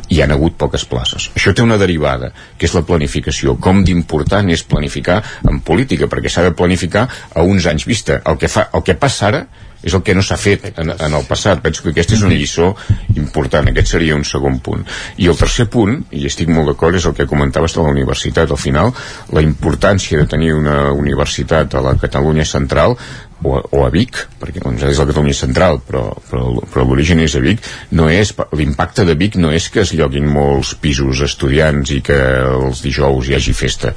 hi 0.10 0.22
han 0.22 0.34
hagut 0.34 0.57
poques 0.57 0.86
places. 0.89 1.30
Això 1.38 1.53
té 1.53 1.64
una 1.64 1.78
derivada, 1.78 2.32
que 2.57 2.68
és 2.68 2.76
la 2.76 2.84
planificació. 2.86 3.55
Com 3.62 3.84
d'important 3.86 4.49
és 4.49 4.66
planificar 4.66 5.22
en 5.49 5.62
política, 5.66 6.10
perquè 6.10 6.32
s'ha 6.34 6.47
de 6.47 6.55
planificar 6.57 7.07
a 7.36 7.45
uns 7.45 7.70
anys 7.70 7.86
vista. 7.89 8.22
El 8.26 8.39
que, 8.41 8.49
fa, 8.49 8.70
el 8.74 8.86
que 8.86 8.97
passa 8.99 9.30
ara 9.30 9.45
és 9.80 9.93
el 9.95 10.01
que 10.03 10.16
no 10.16 10.24
s'ha 10.26 10.36
fet 10.39 10.66
en, 10.74 10.91
en 10.91 11.14
el 11.16 11.26
passat. 11.28 11.62
Penso 11.64 11.86
que 11.86 11.93
aquesta 11.93 12.18
és 12.18 12.26
una 12.26 12.36
lliçó 12.36 12.74
important. 13.16 13.70
Aquest 13.72 13.93
seria 13.93 14.18
un 14.18 14.26
segon 14.28 14.60
punt. 14.66 14.84
I 15.22 15.30
el 15.32 15.38
tercer 15.39 15.70
punt, 15.72 16.01
i 16.12 16.26
estic 16.28 16.51
molt 16.51 16.72
d'acord, 16.72 16.99
és 16.99 17.07
el 17.07 17.16
que 17.16 17.30
comentaves 17.30 17.78
de 17.78 17.86
la 17.86 17.93
universitat. 17.93 18.51
Al 18.51 18.60
final, 18.60 18.91
la 19.36 19.45
importància 19.45 20.20
de 20.20 20.28
tenir 20.28 20.53
una 20.57 20.91
universitat 20.91 21.78
a 21.78 21.86
la 21.86 21.95
Catalunya 22.01 22.47
central 22.49 22.97
o, 23.43 23.55
o 23.59 23.83
a 23.85 23.91
Vic, 23.93 24.17
perquè 24.39 24.63
doncs, 24.63 24.83
és 24.89 24.99
la 24.99 25.07
Catalunya 25.09 25.37
central, 25.37 25.79
però, 25.85 26.07
però, 26.29 26.49
però 26.65 26.87
l'origen 26.87 27.21
és 27.23 27.35
a 27.35 27.43
Vic, 27.43 27.63
no 27.95 28.09
és, 28.11 28.33
l'impacte 28.57 29.05
de 29.07 29.15
Vic 29.19 29.39
no 29.39 29.53
és 29.55 29.69
que 29.73 29.83
es 29.85 29.93
lloguin 29.95 30.27
molts 30.29 30.75
pisos 30.81 31.23
estudiants 31.25 31.93
i 31.95 32.01
que 32.05 32.19
els 32.43 32.83
dijous 32.85 33.29
hi 33.29 33.39
hagi 33.39 33.55
festa 33.55 33.95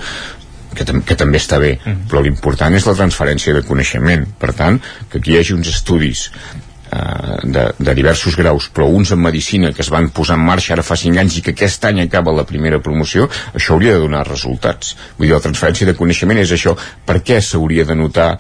que, 0.73 0.87
tam 0.89 1.03
que 1.07 1.17
també 1.19 1.41
està 1.41 1.61
bé, 1.63 1.77
mm. 1.79 2.09
però 2.11 2.23
l'important 2.25 2.75
és 2.77 2.87
la 2.89 2.97
transferència 2.99 3.55
de 3.57 3.65
coneixement. 3.67 4.27
Per 4.41 4.53
tant, 4.57 4.79
que 5.11 5.21
aquí 5.21 5.35
hi 5.35 5.41
hagi 5.41 5.57
uns 5.57 5.69
estudis 5.73 6.29
eh, 6.33 7.37
de, 7.43 7.67
de 7.79 7.95
diversos 7.99 8.37
graus, 8.39 8.69
però 8.73 8.89
uns 8.89 9.13
en 9.15 9.21
medicina 9.23 9.73
que 9.77 9.85
es 9.85 9.93
van 9.93 10.11
posar 10.15 10.39
en 10.41 10.47
marxa 10.47 10.75
ara 10.77 10.87
fa 10.87 10.97
5 10.99 11.21
anys 11.23 11.39
i 11.39 11.45
que 11.45 11.55
aquest 11.57 11.85
any 11.89 12.03
acaba 12.05 12.35
la 12.37 12.47
primera 12.49 12.81
promoció, 12.85 13.29
això 13.53 13.77
hauria 13.77 13.97
de 13.97 14.05
donar 14.07 14.25
resultats. 14.29 14.97
Vull 15.19 15.29
dir, 15.29 15.37
la 15.37 15.45
transferència 15.45 15.89
de 15.89 15.97
coneixement 15.99 16.41
és 16.43 16.57
això. 16.57 16.77
Per 17.07 17.21
què 17.21 17.41
s'hauria 17.43 17.87
de 17.89 17.99
notar 17.99 18.33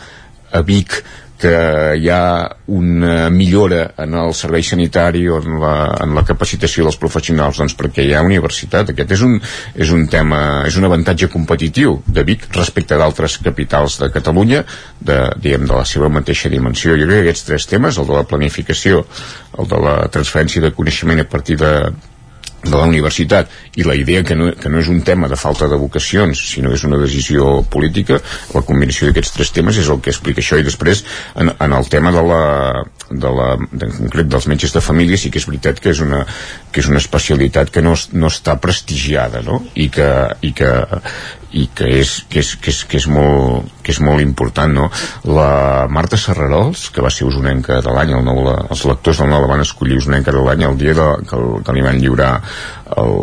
a 0.53 0.63
Vic 0.67 1.03
que 1.43 1.53
hi 1.99 2.07
ha 2.07 2.57
una 2.71 3.29
millora 3.35 3.81
en 3.99 4.15
el 4.15 4.31
servei 4.39 4.63
sanitari 4.63 5.25
o 5.27 5.41
en 5.43 5.57
la, 5.59 5.75
en 6.05 6.15
la 6.15 6.23
capacitació 6.29 6.87
dels 6.87 6.99
professionals? 7.03 7.59
Doncs 7.59 7.75
perquè 7.79 8.05
hi 8.07 8.13
ha 8.15 8.23
universitat. 8.23 8.93
Aquest 8.93 9.17
és 9.17 9.25
un, 9.27 9.35
és 9.75 9.91
un 9.97 10.07
tema, 10.13 10.43
és 10.69 10.79
un 10.79 10.87
avantatge 10.87 11.27
competitiu 11.33 11.99
de 12.07 12.23
Vic 12.29 12.47
respecte 12.55 12.99
d'altres 13.01 13.41
capitals 13.43 13.99
de 14.05 14.13
Catalunya 14.15 14.63
de, 15.01 15.19
diguem, 15.43 15.67
de 15.67 15.75
la 15.75 15.89
seva 15.89 16.13
mateixa 16.13 16.53
dimensió. 16.53 16.95
Jo 16.95 17.11
crec 17.11 17.25
que 17.25 17.27
aquests 17.27 17.49
tres 17.51 17.69
temes, 17.75 17.99
el 17.99 18.07
de 18.13 18.19
la 18.21 18.29
planificació 18.29 19.03
el 19.59 19.69
de 19.69 19.83
la 19.83 19.99
transferència 20.15 20.63
de 20.63 20.73
coneixement 20.77 21.21
a 21.21 21.29
partir 21.29 21.59
de, 21.61 21.75
de 22.63 22.75
la 22.77 22.87
universitat 22.87 23.51
i 23.77 23.87
la 23.87 23.97
idea 23.99 24.23
que 24.23 24.37
no, 24.39 24.51
que 24.55 24.71
no 24.71 24.79
és 24.79 24.89
un 24.93 25.01
tema 25.03 25.29
de 25.29 25.39
falta 25.39 25.67
de 25.71 25.79
vocacions 25.81 26.39
sinó 26.53 26.73
és 26.75 26.85
una 26.87 27.01
decisió 27.01 27.63
política 27.71 28.21
la 28.55 28.63
combinació 28.67 29.09
d'aquests 29.09 29.35
tres 29.37 29.53
temes 29.57 29.81
és 29.83 29.91
el 29.91 30.01
que 30.05 30.13
explica 30.15 30.43
això 30.43 30.61
i 30.61 30.67
després 30.67 31.03
en, 31.35 31.51
en 31.53 31.75
el 31.75 31.89
tema 31.91 32.13
de 32.15 32.23
la, 32.29 32.45
de 33.11 33.33
la 33.39 33.49
de, 33.65 33.89
en 33.89 33.97
concret 33.99 34.31
dels 34.31 34.47
metges 34.53 34.77
de 34.77 34.85
família 34.85 35.19
sí 35.19 35.33
que 35.33 35.43
és 35.43 35.49
veritat 35.51 35.83
que 35.83 35.91
és 35.91 36.03
una, 36.05 36.23
que 36.71 36.85
és 36.85 36.91
una 36.93 37.03
especialitat 37.03 37.75
que 37.75 37.83
no, 37.83 37.97
no 38.15 38.31
està 38.31 38.59
prestigiada 38.63 39.43
no? 39.43 39.63
I, 39.75 39.89
que, 39.91 40.11
i 40.47 40.55
que 40.55 40.71
i 41.53 41.67
que 41.77 41.89
és, 42.01 42.15
que 42.31 42.41
és, 42.41 42.55
que 42.57 42.73
és, 42.73 42.83
que 42.89 42.99
és, 43.01 43.07
molt, 43.13 43.69
que 43.85 43.93
és 43.93 44.01
molt 44.05 44.25
important 44.25 44.73
no? 44.73 44.89
la 45.29 45.87
Marta 45.93 46.19
Serrarols 46.21 46.89
que 46.95 47.05
va 47.05 47.13
ser 47.13 47.29
usonenca 47.29 47.81
de 47.85 47.93
l'any 47.93 48.15
el 48.17 48.25
nou, 48.25 48.43
la, 48.47 48.57
els 48.73 48.85
lectors 48.89 49.21
del 49.21 49.31
nou 49.33 49.45
la 49.45 49.53
van 49.53 49.65
escollir 49.65 50.01
usonenca 50.01 50.33
de 50.33 50.45
l'any 50.47 50.65
el 50.69 50.79
dia 50.81 50.97
de, 50.97 51.09
que, 51.29 51.41
que 51.67 51.77
li 51.77 51.85
van 51.85 52.01
lliurar 52.01 52.33
el, 52.97 53.17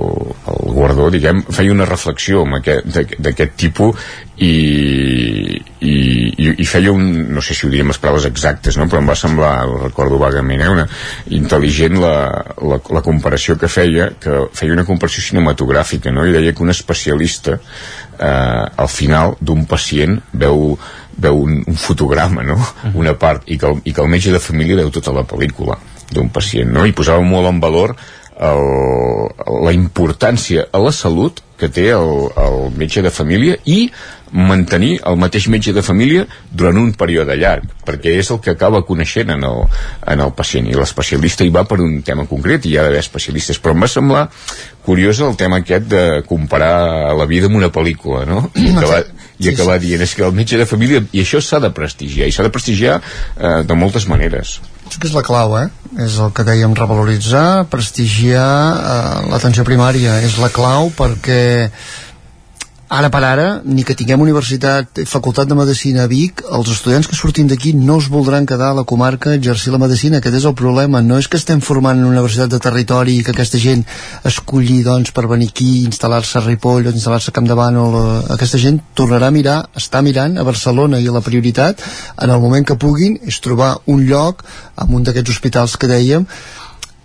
el 0.50 0.74
guardó 0.74 1.10
diguem, 1.14 1.44
feia 1.54 1.74
una 1.74 1.88
reflexió 1.90 2.46
d'aquest 2.46 3.58
tipus 3.60 4.10
i, 4.40 4.54
i, 5.84 5.96
i, 6.48 6.66
feia 6.70 6.94
un, 6.96 7.04
no 7.34 7.44
sé 7.44 7.56
si 7.58 7.68
ho 7.68 7.72
diríem 7.72 7.92
les 7.92 8.00
paraules 8.00 8.28
exactes, 8.30 8.78
no? 8.80 8.88
però 8.88 9.02
em 9.02 9.10
va 9.12 9.18
semblar, 9.20 9.54
recordo 9.84 10.20
vagament, 10.22 10.64
eh? 10.64 10.70
una, 10.72 10.86
intel·ligent 11.36 12.00
la, 12.00 12.14
la, 12.64 12.80
la 12.80 13.04
comparació 13.06 13.58
que 13.60 13.68
feia, 13.72 14.12
que 14.22 14.46
feia 14.56 14.78
una 14.78 14.88
comparació 14.88 15.26
cinematogràfica, 15.28 16.14
no? 16.16 16.24
i 16.26 16.36
deia 16.36 16.56
que 16.56 16.64
un 16.64 16.72
especialista 16.72 17.60
eh, 18.20 18.66
al 18.84 18.92
final 18.92 19.36
d'un 19.42 19.66
pacient 19.70 20.20
veu, 20.34 20.78
veu 21.18 21.42
un, 21.42 21.60
un 21.68 21.80
fotograma, 21.80 22.44
no? 22.44 22.60
una 22.94 23.16
part, 23.20 23.48
i 23.48 23.58
que, 23.58 23.72
el, 23.72 23.82
i 23.86 23.96
que 23.96 24.04
el 24.04 24.12
metge 24.12 24.36
de 24.36 24.44
família 24.44 24.80
veu 24.82 24.92
tota 24.94 25.16
la 25.16 25.26
pel·lícula 25.28 25.80
d'un 26.14 26.30
pacient, 26.34 26.72
no? 26.74 26.86
i 26.86 26.96
posava 26.96 27.24
molt 27.26 27.50
en 27.50 27.62
valor 27.64 27.96
el, 28.40 28.66
la 29.66 29.74
importància 29.76 30.68
a 30.72 30.82
la 30.82 30.94
salut 30.96 31.42
que 31.60 31.68
té 31.68 31.90
el, 31.92 32.30
el 32.40 32.70
metge 32.80 33.04
de 33.04 33.12
família 33.12 33.58
i 33.68 33.90
mantenir 34.32 35.00
el 35.10 35.18
mateix 35.20 35.48
metge 35.50 35.74
de 35.74 35.84
família 35.86 36.26
durant 36.52 36.78
un 36.78 36.92
període 36.98 37.38
llarg, 37.40 37.66
perquè 37.86 38.16
és 38.20 38.30
el 38.34 38.42
que 38.44 38.54
acaba 38.54 38.84
coneixent 38.86 39.32
en 39.34 39.46
el, 39.48 39.64
en 40.14 40.24
el 40.26 40.34
pacient. 40.38 40.70
I 40.70 40.78
l'especialista 40.78 41.46
hi 41.46 41.54
va 41.54 41.66
per 41.70 41.80
un 41.84 42.02
tema 42.06 42.28
concret 42.30 42.66
i 42.66 42.74
hi 42.74 42.78
ha 42.78 42.86
d'haver 42.86 43.02
especialistes, 43.02 43.60
però 43.60 43.76
em 43.76 43.86
va 43.86 43.92
semblar 43.92 44.28
curiós 44.86 45.20
el 45.22 45.36
tema 45.38 45.60
aquest 45.62 45.86
de 45.92 46.04
comparar 46.26 47.14
la 47.18 47.28
vida 47.30 47.50
amb 47.50 47.60
una 47.60 47.70
pel·lícula, 47.74 48.26
no? 48.26 48.48
I 48.60 48.72
acabar, 48.74 49.04
i 49.40 49.52
acabar 49.54 49.78
dient, 49.82 50.04
és 50.06 50.16
que 50.18 50.26
el 50.26 50.36
metge 50.36 50.58
de 50.60 50.68
família 50.70 51.04
i 51.12 51.24
això 51.24 51.42
s'ha 51.44 51.62
de 51.64 51.72
prestigiar, 51.76 52.30
i 52.30 52.36
s'ha 52.36 52.46
de 52.46 52.54
prestigiar 52.54 53.00
eh, 53.00 53.62
de 53.66 53.78
moltes 53.78 54.10
maneres. 54.10 54.60
Que 54.90 55.06
és 55.06 55.14
la 55.14 55.22
clau, 55.22 55.54
eh? 55.60 55.68
És 56.02 56.18
el 56.18 56.32
que 56.34 56.46
dèiem 56.48 56.74
revaloritzar, 56.78 57.68
prestigiar 57.70 58.50
eh, 58.74 59.30
l'atenció 59.30 59.66
primària. 59.68 60.18
És 60.26 60.40
la 60.42 60.50
clau 60.54 60.90
perquè 60.98 61.70
ara 62.90 63.10
per 63.14 63.22
ara, 63.24 63.48
ni 63.64 63.84
que 63.86 63.94
tinguem 63.94 64.22
universitat, 64.24 65.02
facultat 65.06 65.48
de 65.48 65.56
medicina 65.56 66.04
a 66.04 66.10
Vic, 66.10 66.42
els 66.58 66.72
estudiants 66.74 67.08
que 67.08 67.18
sortim 67.18 67.48
d'aquí 67.48 67.76
no 67.78 68.00
es 68.02 68.08
voldran 68.10 68.48
quedar 68.50 68.72
a 68.74 68.78
la 68.80 68.84
comarca 68.84 69.30
a 69.30 69.38
exercir 69.38 69.72
la 69.72 69.82
medicina, 69.82 70.18
aquest 70.18 70.40
és 70.40 70.48
el 70.50 70.56
problema. 70.58 71.02
No 71.06 71.20
és 71.22 71.28
que 71.30 71.38
estem 71.38 71.62
formant 71.62 72.02
una 72.02 72.10
universitat 72.10 72.50
de 72.50 72.60
territori 72.60 73.20
i 73.20 73.24
que 73.24 73.36
aquesta 73.36 73.62
gent 73.62 73.86
escolli 74.26 74.82
doncs, 74.84 75.14
per 75.14 75.28
venir 75.30 75.52
aquí, 75.54 75.70
instal·lar-se 75.86 76.40
a 76.40 76.46
Ripoll 76.48 76.90
o 76.90 76.94
instal·lar-se 76.96 77.30
a 77.30 77.36
Campdevànol. 77.38 78.00
Aquesta 78.34 78.62
gent 78.62 78.82
tornarà 78.98 79.30
a 79.30 79.36
mirar, 79.36 79.60
està 79.78 80.02
mirant 80.02 80.40
a 80.40 80.48
Barcelona 80.48 80.98
i 80.98 81.08
a 81.08 81.14
la 81.14 81.22
prioritat, 81.26 81.86
en 82.18 82.34
el 82.34 82.42
moment 82.42 82.66
que 82.66 82.80
puguin, 82.80 83.20
és 83.22 83.38
trobar 83.40 83.76
un 83.86 84.02
lloc 84.10 84.42
en 84.82 84.98
un 84.98 85.06
d'aquests 85.06 85.38
hospitals 85.38 85.78
que 85.78 85.92
dèiem 85.92 86.26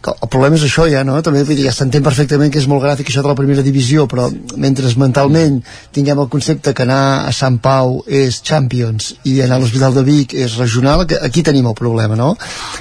que 0.04 0.12
el 0.12 0.28
problema 0.28 0.58
és 0.58 0.64
això 0.66 0.84
ja, 0.90 1.00
no? 1.06 1.16
També 1.24 1.42
vull 1.44 1.56
dir, 1.56 1.64
ja 1.64 1.72
s'entén 1.72 2.04
perfectament 2.04 2.52
que 2.52 2.60
és 2.60 2.68
molt 2.68 2.82
gràfic 2.84 3.08
això 3.08 3.22
de 3.24 3.30
la 3.30 3.36
primera 3.38 3.64
divisió, 3.64 4.04
però 4.10 4.26
mentre 4.60 4.90
mentalment 5.00 5.60
tinguem 5.96 6.20
el 6.20 6.28
concepte 6.32 6.74
que 6.76 6.84
anar 6.84 7.24
a 7.24 7.32
Sant 7.32 7.56
Pau 7.64 8.02
és 8.04 8.42
Champions 8.44 9.14
i 9.24 9.38
anar 9.44 9.56
a 9.56 9.62
l'Hospital 9.62 9.96
de 9.96 10.04
Vic 10.04 10.36
és 10.36 10.58
regional, 10.60 11.06
aquí 11.22 11.42
tenim 11.42 11.70
el 11.70 11.78
problema, 11.78 12.18
no? 12.20 12.34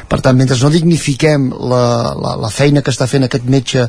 Per 0.09 0.19
tant, 0.19 0.37
mentre 0.37 0.59
no 0.59 0.73
dignifiquem 0.73 1.49
la, 1.71 1.85
la, 2.19 2.35
la 2.43 2.51
feina 2.51 2.83
que 2.83 2.91
està 2.91 3.07
fent 3.07 3.29
aquest 3.29 3.47
metge 3.47 3.87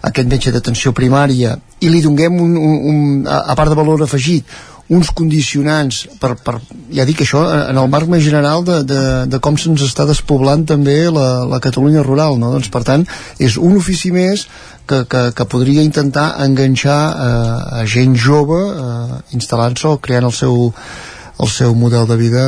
aquest 0.00 0.28
metge 0.32 0.52
d'atenció 0.54 0.94
primària 0.96 1.58
i 1.84 1.90
li 1.92 2.00
donguem 2.00 2.38
un, 2.40 2.54
un, 2.56 2.76
un, 2.92 3.00
a 3.28 3.52
part 3.52 3.68
de 3.68 3.76
valor 3.76 4.06
afegit 4.06 4.48
uns 4.90 5.12
condicionants 5.14 6.02
per, 6.18 6.32
per, 6.42 6.56
ja 6.94 7.06
dic 7.06 7.22
això, 7.22 7.44
en 7.70 7.78
el 7.78 7.90
marc 7.92 8.10
més 8.10 8.24
general 8.24 8.64
de, 8.66 8.80
de, 8.86 9.02
de 9.30 9.38
com 9.42 9.58
se'ns 9.60 9.84
està 9.86 10.06
despoblant 10.08 10.66
també 10.66 10.98
la, 11.14 11.44
la 11.46 11.60
Catalunya 11.62 12.02
rural, 12.06 12.38
no? 12.42 12.50
Doncs, 12.56 12.70
per 12.74 12.82
tant, 12.88 13.06
és 13.38 13.56
un 13.60 13.78
ofici 13.78 14.10
més 14.14 14.48
que, 14.90 15.04
que, 15.06 15.22
que 15.36 15.46
podria 15.46 15.86
intentar 15.86 16.32
enganxar 16.42 16.98
eh, 17.14 17.80
a 17.80 17.86
gent 17.86 18.18
jove 18.18 18.58
eh, 18.58 19.20
instal·lant-se 19.38 19.94
o 19.94 20.00
creant 20.02 20.26
el 20.26 20.34
seu, 20.34 20.72
el 21.40 21.48
seu 21.48 21.74
model 21.74 22.06
de 22.06 22.16
vida 22.20 22.44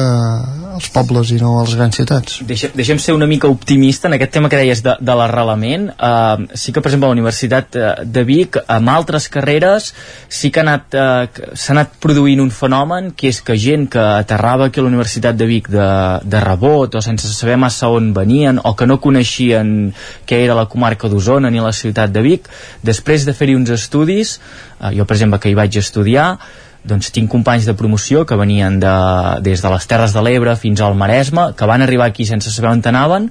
als 0.72 0.88
pobles 0.92 1.30
i 1.32 1.38
no 1.40 1.54
als 1.60 1.74
grans 1.76 1.96
ciutats. 1.96 2.40
Deixa, 2.48 2.70
deixem 2.74 2.98
ser 3.00 3.14
una 3.16 3.26
mica 3.28 3.48
optimista 3.48 4.08
en 4.08 4.16
aquest 4.16 4.32
tema 4.34 4.48
que 4.52 4.60
deies 4.60 4.82
de, 4.84 4.94
de 5.00 5.16
l'arrelament. 5.16 5.90
Uh, 5.96 6.48
sí 6.58 6.72
que, 6.72 6.80
per 6.80 6.90
exemple, 6.90 7.08
a 7.08 7.12
la 7.12 7.18
Universitat 7.18 7.76
eh, 7.76 7.90
de 8.04 8.24
Vic, 8.28 8.58
amb 8.72 8.92
altres 8.92 9.28
carreres, 9.32 9.90
sí 10.28 10.50
que 10.52 10.64
s'ha 10.64 10.66
anat, 10.66 10.96
uh, 10.96 11.72
anat 11.74 11.94
produint 12.02 12.40
un 12.42 12.50
fenomen 12.54 13.12
que 13.16 13.30
és 13.32 13.40
que 13.44 13.56
gent 13.60 13.88
que 13.92 14.02
aterrava 14.02 14.68
aquí 14.68 14.80
a 14.80 14.86
la 14.86 14.92
Universitat 14.92 15.38
de 15.38 15.48
Vic 15.48 15.70
de, 15.72 15.88
de 16.24 16.42
rebot 16.44 16.96
o 16.96 17.04
sense 17.04 17.30
saber 17.32 17.58
massa 17.60 17.92
on 17.92 18.12
venien 18.16 18.60
o 18.62 18.74
que 18.76 18.88
no 18.88 19.00
coneixien 19.02 19.92
què 20.28 20.42
era 20.44 20.56
la 20.58 20.68
comarca 20.72 21.08
d'Osona 21.08 21.52
ni 21.52 21.62
la 21.62 21.72
ciutat 21.76 22.12
de 22.12 22.24
Vic, 22.24 22.50
després 22.82 23.28
de 23.28 23.36
fer-hi 23.36 23.56
uns 23.60 23.72
estudis, 23.72 24.38
uh, 24.80 24.92
jo, 24.92 25.06
per 25.06 25.18
exemple, 25.18 25.40
que 25.40 25.52
hi 25.52 25.58
vaig 25.58 25.80
estudiar, 25.80 26.36
doncs 26.84 27.12
tinc 27.14 27.30
companys 27.30 27.66
de 27.68 27.74
promoció 27.78 28.24
que 28.26 28.38
venien 28.38 28.78
de, 28.82 28.94
des 29.44 29.62
de 29.62 29.74
les 29.74 29.86
Terres 29.86 30.14
de 30.14 30.22
l'Ebre 30.24 30.56
fins 30.58 30.80
al 30.82 30.96
Maresme, 30.98 31.52
que 31.56 31.68
van 31.68 31.82
arribar 31.82 32.10
aquí 32.10 32.26
sense 32.26 32.50
saber 32.50 32.72
on 32.72 32.82
anaven 32.84 33.30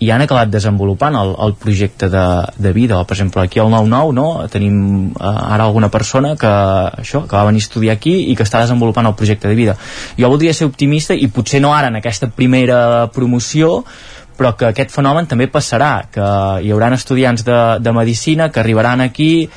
i 0.00 0.08
han 0.08 0.22
acabat 0.24 0.48
desenvolupant 0.48 1.14
el, 1.20 1.34
el 1.44 1.54
projecte 1.60 2.08
de, 2.08 2.24
de 2.56 2.72
vida, 2.72 3.02
per 3.04 3.18
exemple 3.18 3.42
aquí 3.42 3.60
al 3.60 3.68
9-9 3.68 4.14
no? 4.16 4.28
tenim 4.48 5.10
eh, 5.10 5.24
ara 5.24 5.66
alguna 5.68 5.90
persona 5.92 6.34
que, 6.40 6.52
això, 7.02 7.26
que 7.28 7.36
va 7.36 7.44
venir 7.50 7.60
a 7.60 7.66
estudiar 7.66 7.98
aquí 7.98 8.14
i 8.32 8.36
que 8.36 8.46
està 8.48 8.62
desenvolupant 8.64 9.10
el 9.10 9.18
projecte 9.18 9.50
de 9.50 9.58
vida 9.58 9.76
jo 10.16 10.32
voldria 10.32 10.56
ser 10.56 10.70
optimista 10.70 11.14
i 11.14 11.28
potser 11.28 11.60
no 11.60 11.74
ara 11.76 11.92
en 11.92 12.00
aquesta 12.00 12.30
primera 12.32 13.10
promoció 13.12 13.84
però 14.40 14.54
que 14.56 14.70
aquest 14.70 14.94
fenomen 14.94 15.28
també 15.28 15.50
passarà 15.52 16.06
que 16.08 16.24
hi 16.64 16.72
haurà 16.72 16.88
estudiants 16.96 17.44
de, 17.44 17.60
de 17.84 17.92
medicina 17.92 18.48
que 18.48 18.60
arribaran 18.64 19.04
aquí 19.04 19.50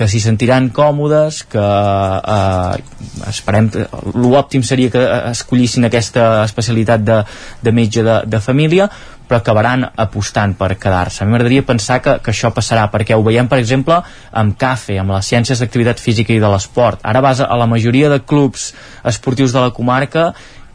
que 0.00 0.08
s'hi 0.08 0.22
sentiran 0.24 0.70
còmodes, 0.72 1.42
que 1.52 1.60
eh, 1.60 3.28
esperem, 3.28 3.68
l'òptim 4.16 4.64
seria 4.64 4.88
que 4.94 5.02
escollissin 5.34 5.84
aquesta 5.84 6.46
especialitat 6.46 7.04
de, 7.04 7.18
de 7.60 7.72
metge 7.76 8.04
de, 8.06 8.14
de 8.24 8.40
família, 8.40 8.88
però 9.28 9.38
acabaran 9.42 9.84
apostant 10.00 10.56
per 10.58 10.72
quedar-se. 10.80 11.20
A 11.20 11.26
mi 11.26 11.36
m'agradaria 11.36 11.66
pensar 11.68 12.00
que, 12.02 12.16
que 12.24 12.32
això 12.32 12.48
passarà, 12.56 12.88
perquè 12.90 13.14
ho 13.14 13.22
veiem, 13.22 13.46
per 13.46 13.60
exemple, 13.60 14.00
amb 14.40 14.56
CAFE, 14.58 14.96
amb 14.98 15.12
les 15.14 15.28
ciències 15.30 15.60
d'activitat 15.60 16.00
física 16.02 16.32
i 16.34 16.40
de 16.42 16.50
l'esport. 16.50 17.04
Ara 17.06 17.22
vas 17.22 17.44
a 17.44 17.60
la 17.60 17.68
majoria 17.70 18.08
de 18.10 18.22
clubs 18.24 18.70
esportius 19.06 19.52
de 19.52 19.62
la 19.62 19.74
comarca 19.76 20.30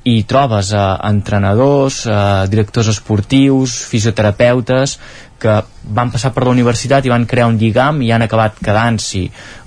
i 0.06 0.22
trobes 0.30 0.72
eh, 0.72 0.82
entrenadors, 1.10 2.03
eh, 2.06 2.45
directors 2.49 2.91
esportius, 2.93 3.80
fisioterapeutes 3.89 4.99
que 5.41 5.56
van 5.97 6.12
passar 6.14 6.32
per 6.34 6.45
la 6.45 6.53
universitat 6.53 7.06
i 7.06 7.12
van 7.12 7.26
crear 7.30 7.49
un 7.49 7.58
lligam 7.60 8.01
i 8.06 8.12
han 8.14 8.24
acabat 8.24 8.62
quedant-s'hi 8.64 9.26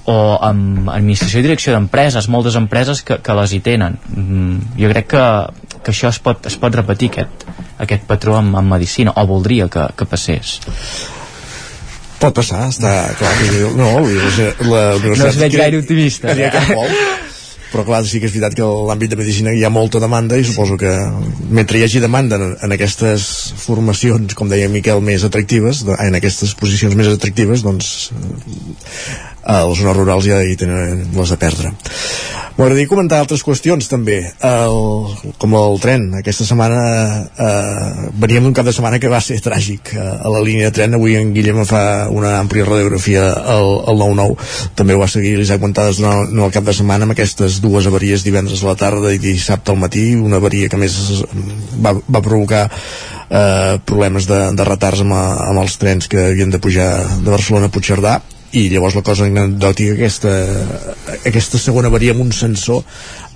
o 0.09 0.17
amb 0.41 0.89
administració 0.95 1.43
i 1.43 1.45
direcció 1.45 1.75
d'empreses 1.75 2.31
moltes 2.33 2.57
empreses 2.57 3.03
que, 3.05 3.19
que 3.21 3.37
les 3.37 3.53
hi 3.53 3.61
tenen. 3.67 3.99
Mm, 4.15 4.79
jo 4.81 4.91
crec 4.95 5.11
que, 5.13 5.25
que 5.83 5.93
això 5.93 6.09
es 6.15 6.23
pot, 6.23 6.47
es 6.49 6.57
pot 6.57 6.75
repetir 6.81 7.11
aquest, 7.13 7.45
aquest 7.85 8.07
patró 8.09 8.39
en, 8.39 8.55
en 8.57 8.71
medicina 8.71 9.13
o 9.19 9.27
voldria 9.29 9.69
que, 9.69 9.91
que 9.99 10.09
passés. 10.09 10.59
Pot 12.19 12.35
passar, 12.35 12.65
està 12.71 12.95
clar 13.19 13.35
no, 13.79 13.91
la, 14.01 14.49
la 14.71 14.85
universitat 14.97 15.19
no 15.19 15.29
es 15.29 15.43
veig 15.43 15.59
gaire 15.61 15.83
optimista. 15.83 16.33
eh? 16.33 17.37
Però 17.73 17.85
clar, 17.85 18.03
sí 18.09 18.21
que 18.21 18.29
és 18.29 18.35
veritat 18.35 18.57
que 18.57 18.67
l'àmbit 18.89 19.13
de 19.13 19.19
medicina 19.21 19.53
hi 19.53 19.65
ha 19.65 19.73
molta 19.73 20.01
demanda 20.01 20.39
i 20.39 20.45
suposo 20.47 20.79
que 20.81 20.93
mentre 21.51 21.79
hi 21.79 21.85
hagi 21.87 22.03
demanda 22.05 22.39
en, 22.41 22.55
en 22.65 22.77
aquestes 22.77 23.27
formacions, 23.61 24.37
com 24.39 24.49
deia 24.49 24.71
Miquel, 24.73 25.03
més 25.05 25.27
atractives, 25.29 25.85
en 25.99 26.19
aquestes 26.19 26.55
posicions 26.59 26.97
més 26.99 27.11
atractives, 27.13 27.65
doncs 27.67 28.09
a 29.49 29.63
les 29.65 29.81
zones 29.81 29.97
rurals 29.97 30.29
ja 30.29 30.43
hi 30.45 30.59
tenen 30.61 31.09
les 31.17 31.33
de 31.33 31.41
perdre. 31.41 31.73
M'agradaria 32.59 32.91
comentar 32.91 33.21
altres 33.23 33.45
qüestions 33.47 33.87
també, 33.87 34.17
el, 34.43 34.79
com 35.39 35.53
el 35.55 35.77
tren. 35.79 36.09
Aquesta 36.19 36.43
setmana 36.43 36.79
eh, 37.31 38.07
veníem 38.19 38.49
d'un 38.49 38.55
cap 38.57 38.67
de 38.67 38.73
setmana 38.75 38.99
que 38.99 39.11
va 39.13 39.21
ser 39.23 39.37
tràgic 39.45 39.93
eh, 39.95 40.03
a 40.03 40.33
la 40.35 40.41
línia 40.43 40.67
de 40.67 40.75
tren. 40.75 40.97
Avui 40.99 41.15
en 41.15 41.31
Guillem 41.37 41.61
fa 41.69 41.83
una 42.11 42.33
àmplia 42.41 42.67
radiografia 42.67 43.29
al, 43.55 43.71
al 43.93 44.03
9-9. 44.03 44.49
També 44.81 44.97
ho 44.97 45.03
va 45.05 45.07
seguir 45.13 45.37
l'Isaac 45.39 45.63
Montades 45.63 46.01
durant 46.03 46.35
el 46.35 46.51
cap 46.57 46.67
de 46.67 46.75
setmana 46.75 47.07
amb 47.07 47.15
aquestes 47.15 47.61
dues 47.63 47.87
avaries 47.87 48.27
divendres 48.27 48.65
a 48.65 48.73
la 48.73 48.75
tarda 48.81 49.13
i 49.15 49.21
dissabte 49.23 49.71
al 49.71 49.79
matí. 49.79 50.09
Una 50.19 50.41
avaria 50.43 50.67
que 50.73 50.81
més 50.83 50.97
va, 51.79 51.95
va 51.95 52.25
provocar 52.27 52.65
eh, 52.67 53.79
problemes 53.87 54.27
de, 54.27 54.41
de 54.59 54.67
retards 54.67 55.07
amb, 55.07 55.15
amb 55.15 55.63
els 55.63 55.79
trens 55.79 56.11
que 56.11 56.33
havien 56.33 56.51
de 56.51 56.59
pujar 56.59 56.91
de 57.23 57.31
Barcelona 57.31 57.71
a 57.71 57.75
Puigcerdà 57.79 58.17
i 58.57 58.69
llavors 58.73 58.97
la 58.97 59.05
cosa 59.05 59.27
anecdòtica 59.29 59.95
aquesta, 59.97 60.35
aquesta 61.29 61.61
segona 61.61 61.91
varia 61.93 62.15
amb 62.15 62.25
un 62.25 62.33
sensor 62.33 62.85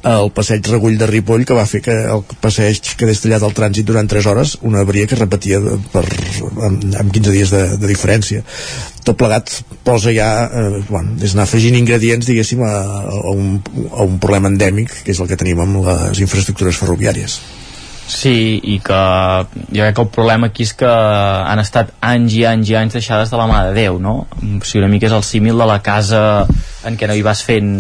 al 0.09 0.33
passeig 0.35 0.67
Regull 0.67 0.97
de 0.99 1.07
Ripoll 1.07 1.45
que 1.47 1.55
va 1.55 1.67
fer 1.69 1.83
que 1.85 1.95
el 2.15 2.25
passeig 2.43 2.95
quedés 2.99 3.23
tallat 3.23 3.45
al 3.47 3.55
trànsit 3.55 3.87
durant 3.87 4.09
3 4.11 4.27
hores, 4.33 4.57
una 4.67 4.83
avaria 4.83 5.07
que 5.07 5.15
es 5.15 5.21
repetia 5.21 5.61
per, 5.93 6.03
amb, 6.67 6.89
amb 6.99 7.15
15 7.15 7.35
dies 7.37 7.55
de, 7.55 7.63
de 7.79 7.91
diferència. 7.91 8.43
Tot 9.07 9.19
plegat 9.21 9.55
posa 9.87 10.11
ja 10.15 10.29
eh, 10.49 10.83
bueno, 10.91 11.15
és 11.23 11.37
anar 11.37 11.47
afegint 11.47 11.79
ingredients 11.79 12.27
diguéssim 12.27 12.67
a, 12.67 12.75
a, 13.15 13.25
un, 13.31 13.59
a 13.93 14.03
un 14.03 14.19
problema 14.23 14.51
endèmic 14.51 15.05
que 15.05 15.15
és 15.15 15.23
el 15.23 15.31
que 15.31 15.39
tenim 15.39 15.63
amb 15.63 15.85
les 15.87 16.25
infraestructures 16.25 16.83
ferroviàries 16.83 17.39
Sí, 18.13 18.61
i 18.69 18.77
que 18.85 18.99
jo 19.73 19.81
crec 19.81 19.95
que 19.97 20.05
el 20.05 20.11
problema 20.13 20.51
aquí 20.51 20.67
és 20.67 20.75
que 20.77 20.89
han 20.89 21.63
estat 21.63 21.95
anys 22.05 22.37
i 22.37 22.45
anys 22.51 22.73
i 22.73 22.77
anys 22.77 22.99
deixades 22.99 23.33
de 23.33 23.41
la 23.41 23.49
mà 23.49 23.63
de 23.69 23.73
Déu, 23.79 23.97
no? 24.03 24.15
O 24.29 24.51
sigui, 24.61 24.83
una 24.83 24.91
mica 24.93 25.09
és 25.09 25.17
el 25.17 25.25
símil 25.27 25.59
de 25.59 25.69
la 25.71 25.79
casa 25.87 26.23
en 26.89 26.97
què 26.99 27.09
no 27.09 27.15
hi 27.17 27.23
vas 27.25 27.43
fent, 27.47 27.71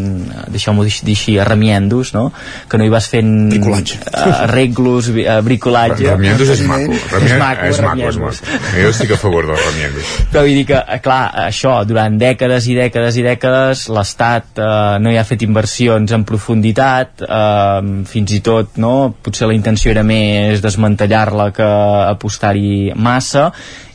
deixeu-m'ho 0.53 0.85
dir 0.87 1.15
així, 1.17 1.37
remiendos, 1.45 2.13
no? 2.17 2.29
Que 2.69 2.81
no 2.81 2.87
hi 2.87 2.93
vas 2.93 3.09
fent... 3.11 3.33
Bricolatge. 3.53 3.99
Arreglos, 4.13 5.11
uh, 5.13 5.41
bricolatge. 5.45 6.09
Remiendos 6.11 6.53
és 6.55 6.63
maco. 6.69 6.97
Remien, 7.13 7.35
és 7.35 7.43
maco, 7.43 7.69
és 7.69 7.83
maco, 7.85 8.09
és 8.11 8.21
maco. 8.23 8.57
Jo 8.77 8.93
estic 8.93 9.15
a 9.17 9.21
favor 9.21 9.49
dels 9.51 9.63
remiendos. 9.69 10.15
Però 10.33 10.45
vull 10.47 10.61
dir 10.61 10.67
que, 10.71 10.81
eh, 10.81 11.01
clar, 11.05 11.21
això, 11.49 11.77
durant 11.89 12.19
dècades 12.21 12.69
i 12.71 12.79
dècades 12.79 13.19
i 13.21 13.27
dècades, 13.27 13.87
l'Estat 13.93 14.63
eh, 14.63 14.73
no 15.03 15.13
hi 15.13 15.21
ha 15.21 15.27
fet 15.29 15.47
inversions 15.47 16.15
en 16.17 16.27
profunditat, 16.29 17.25
eh, 17.27 17.93
fins 18.11 18.37
i 18.39 18.43
tot, 18.45 18.77
no? 18.83 18.95
Potser 19.23 19.51
la 19.51 19.57
intenció 19.59 19.93
era 19.93 20.05
més 20.07 20.63
desmantellar-la 20.65 21.51
que 21.57 21.71
apostar-hi 22.13 22.93
massa, 22.97 23.51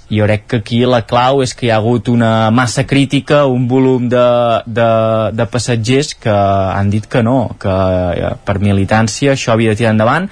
jo 0.09 0.25
crec 0.25 0.45
que 0.47 0.59
aquí 0.61 0.79
la 0.85 1.01
clau 1.07 1.41
és 1.43 1.53
que 1.53 1.67
hi 1.67 1.71
ha 1.71 1.79
hagut 1.81 2.07
una 2.07 2.49
massa 2.51 2.85
crítica, 2.87 3.45
un 3.45 3.67
volum 3.67 4.07
de, 4.09 4.27
de, 4.65 4.91
de 5.35 5.47
passatgers 5.51 6.13
que 6.15 6.31
han 6.31 6.89
dit 6.93 7.07
que 7.11 7.23
no, 7.23 7.39
que 7.59 7.73
eh, 8.15 8.31
per 8.45 8.59
militància 8.63 9.35
això 9.35 9.53
havia 9.53 9.75
de 9.75 9.81
tirar 9.83 9.95
endavant 9.95 10.29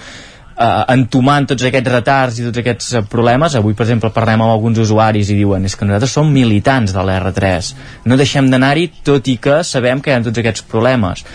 eh, 0.58 0.84
entomant 0.96 1.48
tots 1.50 1.66
aquests 1.68 1.92
retards 1.92 2.40
i 2.40 2.48
tots 2.48 2.62
aquests 2.62 2.94
eh, 2.94 3.04
problemes. 3.12 3.56
Avui, 3.56 3.76
per 3.76 3.86
exemple, 3.88 4.12
parlem 4.16 4.44
amb 4.46 4.56
alguns 4.56 4.80
usuaris 4.86 5.32
i 5.32 5.40
diuen 5.40 5.66
és 5.68 5.76
que 5.76 5.88
nosaltres 5.88 6.16
som 6.18 6.32
militants 6.32 6.96
de 6.96 7.04
l'R3. 7.04 7.74
No 8.06 8.20
deixem 8.20 8.50
d'anar-hi, 8.52 8.90
tot 9.08 9.28
i 9.32 9.38
que 9.42 9.62
sabem 9.68 10.02
que 10.02 10.12
hi 10.12 10.18
ha 10.18 10.24
tots 10.26 10.42
aquests 10.42 10.66
problemes. 10.72 11.26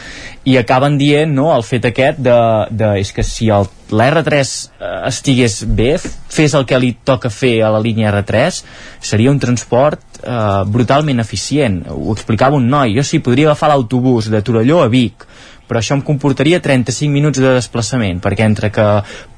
I 0.49 0.57
acaben 0.57 0.97
dient 0.97 1.35
no, 1.37 1.51
el 1.53 1.67
fet 1.67 1.91
aquest 1.91 2.23
de, 2.25 2.39
de 2.73 2.95
és 3.03 3.13
que 3.13 3.25
si 3.27 3.51
el 3.53 3.69
l'R3 3.91 4.37
eh, 4.41 4.91
estigués 5.09 5.65
bé, 5.67 5.97
fes 6.01 6.55
el 6.55 6.67
que 6.69 6.79
li 6.79 6.93
toca 7.05 7.31
fer 7.33 7.57
a 7.67 7.73
la 7.75 7.81
línia 7.83 8.13
R3, 8.13 8.63
seria 9.03 9.33
un 9.33 9.41
transport 9.43 10.23
eh, 10.23 10.63
brutalment 10.67 11.21
eficient. 11.23 11.83
Ho 11.91 12.15
explicava 12.15 12.57
un 12.57 12.69
noi. 12.71 12.95
Jo 12.97 13.05
sí, 13.07 13.19
podria 13.25 13.51
agafar 13.51 13.73
l'autobús 13.73 14.31
de 14.31 14.43
Torelló 14.47 14.81
a 14.85 14.89
Vic, 14.93 15.27
però 15.71 15.79
això 15.79 15.95
em 15.95 16.03
comportaria 16.03 16.59
35 16.59 17.15
minuts 17.15 17.39
de 17.39 17.55
desplaçament, 17.55 18.19
perquè 18.19 18.43
entre 18.43 18.73
que 18.75 18.89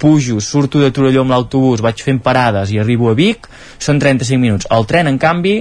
pujo, 0.00 0.40
surto 0.40 0.80
de 0.80 0.88
Torelló 0.96 1.26
amb 1.26 1.36
l'autobús, 1.36 1.84
vaig 1.84 2.00
fent 2.00 2.22
parades 2.24 2.72
i 2.72 2.80
arribo 2.80 3.12
a 3.12 3.14
Vic, 3.18 3.50
són 3.76 4.00
35 4.00 4.40
minuts. 4.40 4.70
El 4.72 4.88
tren, 4.88 5.12
en 5.12 5.20
canvi, 5.20 5.58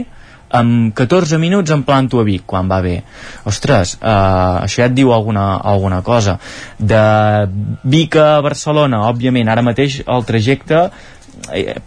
amb 0.52 0.94
14 0.96 1.40
minuts 1.40 1.72
em 1.72 1.84
planto 1.88 2.20
a 2.20 2.26
Vic 2.28 2.44
quan 2.48 2.68
va 2.72 2.82
bé 2.84 2.98
ostres, 3.48 3.96
eh, 4.00 4.10
això 4.12 4.84
ja 4.84 4.90
et 4.90 4.96
diu 4.96 5.14
alguna, 5.16 5.56
alguna 5.58 6.02
cosa 6.04 6.38
de 6.78 7.02
Vic 7.84 8.18
a 8.20 8.42
Barcelona 8.44 9.06
òbviament 9.10 9.50
ara 9.52 9.64
mateix 9.66 10.02
el 10.06 10.28
trajecte 10.28 10.90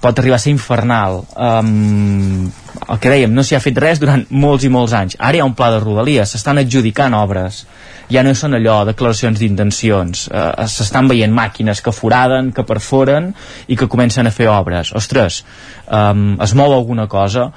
pot 0.01 0.19
arribar 0.19 0.37
a 0.37 0.43
ser 0.43 0.53
infernal. 0.53 1.23
Um, 1.37 2.51
el 2.89 3.01
que 3.01 3.13
dèiem, 3.13 3.33
no 3.33 3.45
s'hi 3.45 3.57
ha 3.57 3.63
fet 3.63 3.79
res 3.81 4.01
durant 4.03 4.25
molts 4.31 4.67
i 4.67 4.71
molts 4.73 4.95
anys. 4.97 5.17
Ara 5.19 5.39
hi 5.39 5.43
ha 5.43 5.49
un 5.49 5.57
pla 5.57 5.71
de 5.75 5.81
rodalies, 5.83 6.35
s'estan 6.35 6.61
adjudicant 6.63 7.17
obres. 7.17 7.65
Ja 8.13 8.21
no 8.25 8.35
són 8.37 8.59
allò 8.59 8.83
declaracions 8.85 9.41
d'intencions. 9.41 10.27
Eh, 10.29 10.67
s'estan 10.69 11.09
veient 11.09 11.33
màquines 11.33 11.81
que 11.81 11.95
foraden, 11.95 12.51
que 12.53 12.67
perforen 12.69 13.31
i 13.67 13.79
que 13.81 13.89
comencen 13.89 14.29
a 14.29 14.35
fer 14.35 14.51
obres. 14.53 14.93
Ostres, 14.93 15.41
um, 15.89 16.35
es 16.45 16.53
mou 16.55 16.75
alguna 16.75 17.09
cosa. 17.09 17.51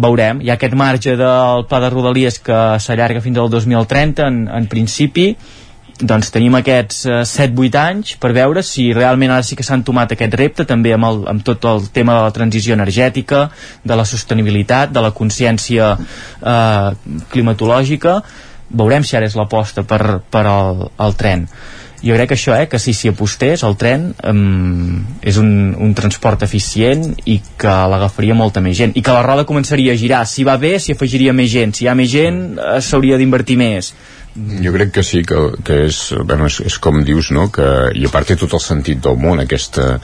Veurem, 0.00 0.40
hi 0.40 0.48
ha 0.48 0.56
aquest 0.56 0.76
marge 0.78 1.16
del 1.18 1.66
pla 1.68 1.80
de 1.82 1.90
rodalies 1.90 2.38
que 2.40 2.60
s'allarga 2.80 3.20
fins 3.20 3.40
al 3.42 3.50
2030 3.52 4.26
en, 4.26 4.44
en 4.48 4.68
principi 4.70 5.34
doncs 6.00 6.30
tenim 6.32 6.56
aquests 6.58 7.04
eh, 7.06 7.20
7-8 7.28 7.78
anys 7.80 8.14
per 8.20 8.32
veure 8.36 8.62
si 8.66 8.90
realment 8.96 9.34
ara 9.34 9.46
sí 9.46 9.58
que 9.58 9.66
s'han 9.66 9.84
tomat 9.86 10.14
aquest 10.14 10.36
repte 10.38 10.66
també 10.68 10.94
amb, 10.96 11.08
el, 11.08 11.22
amb 11.34 11.44
tot 11.46 11.66
el 11.70 11.88
tema 11.94 12.16
de 12.18 12.28
la 12.28 12.36
transició 12.36 12.76
energètica, 12.76 13.48
de 13.84 13.98
la 13.98 14.06
sostenibilitat, 14.08 14.94
de 14.94 15.04
la 15.04 15.12
consciència 15.16 15.92
eh, 15.96 17.18
climatològica. 17.32 18.20
Veurem 18.70 19.04
si 19.04 19.18
ara 19.18 19.26
és 19.26 19.36
l'aposta 19.36 19.84
per, 19.84 20.20
per 20.30 20.46
al, 20.46 20.88
al 20.96 21.16
tren. 21.18 21.46
Jo 22.00 22.14
crec 22.16 22.30
que 22.30 22.36
això, 22.38 22.54
eh, 22.56 22.68
que 22.70 22.78
si 22.80 22.94
s'hi 22.96 23.10
apostés 23.12 23.60
el 23.66 23.74
tren 23.76 24.06
um, 24.24 25.02
és 25.20 25.36
un, 25.36 25.50
un 25.76 25.90
transport 25.92 26.46
eficient 26.46 27.10
i 27.28 27.36
que 27.60 27.74
l'agafaria 27.92 28.36
molta 28.38 28.62
més 28.64 28.78
gent. 28.78 28.94
I 28.96 29.02
que 29.04 29.12
la 29.12 29.24
roda 29.26 29.44
començaria 29.48 29.92
a 29.92 30.00
girar. 30.00 30.22
Si 30.24 30.46
va 30.48 30.56
bé 30.56 30.78
s'hi 30.80 30.96
afegiria 30.96 31.34
més 31.36 31.50
gent, 31.52 31.76
si 31.76 31.84
hi 31.84 31.90
ha 31.92 31.96
més 31.98 32.08
gent 32.12 32.40
eh, 32.56 32.78
s'hauria 32.80 33.20
d'invertir 33.20 33.58
més 33.60 33.92
jo 34.36 34.72
crec 34.72 34.92
que 34.94 35.02
sí, 35.06 35.24
que, 35.26 35.38
que 35.66 35.84
és, 35.88 36.02
bueno, 36.22 36.46
és, 36.50 36.60
és 36.66 36.76
com 36.82 37.02
dius, 37.04 37.32
no? 37.34 37.48
que, 37.52 37.66
i 37.98 38.06
a 38.06 38.12
part 38.12 38.30
té 38.30 38.38
tot 38.38 38.54
el 38.54 38.62
sentit 38.62 39.00
del 39.02 39.18
món 39.18 39.42
aquesta, 39.42 39.96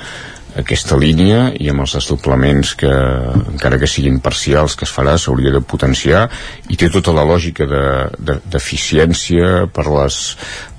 aquesta 0.56 0.96
línia 0.98 1.50
i 1.60 1.68
amb 1.70 1.84
els 1.84 1.94
desdoblaments 1.98 2.72
que 2.80 2.90
encara 2.90 3.78
que 3.80 3.88
siguin 3.90 4.22
parcials 4.24 4.76
que 4.76 4.86
es 4.88 4.92
farà 4.92 5.16
s'hauria 5.20 5.52
de 5.54 5.60
potenciar 5.60 6.26
i 6.72 6.78
té 6.80 6.88
tota 6.92 7.14
la 7.16 7.26
lògica 7.28 7.66
d'eficiència 7.68 9.42
de, 9.44 9.60
de, 9.66 9.68
per 9.76 9.86
les 9.90 10.20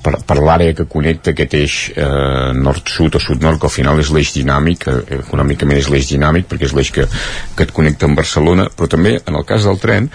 per, 0.03 0.15
per 0.25 0.37
l'àrea 0.39 0.75
que 0.77 0.87
connecta 0.89 1.33
aquest 1.33 1.53
eix 1.59 1.77
eh, 1.93 2.53
nord-sud 2.57 3.19
o 3.19 3.21
sud-nord 3.21 3.61
que 3.61 3.69
al 3.69 3.75
final 3.75 4.01
és 4.01 4.11
l'eix 4.13 4.33
dinàmic 4.35 4.89
eh, 4.89 4.97
econòmicament 5.21 5.81
és 5.83 5.91
l'eix 5.93 6.09
dinàmic 6.09 6.49
perquè 6.49 6.69
és 6.69 6.75
l'eix 6.77 6.91
que, 6.95 7.07
que 7.55 7.69
et 7.69 7.75
connecta 7.75 8.09
amb 8.09 8.19
Barcelona 8.19 8.69
però 8.73 8.89
també 8.89 9.17
en 9.23 9.37
el 9.37 9.45
cas 9.47 9.67
del 9.69 9.81
tren 9.83 10.09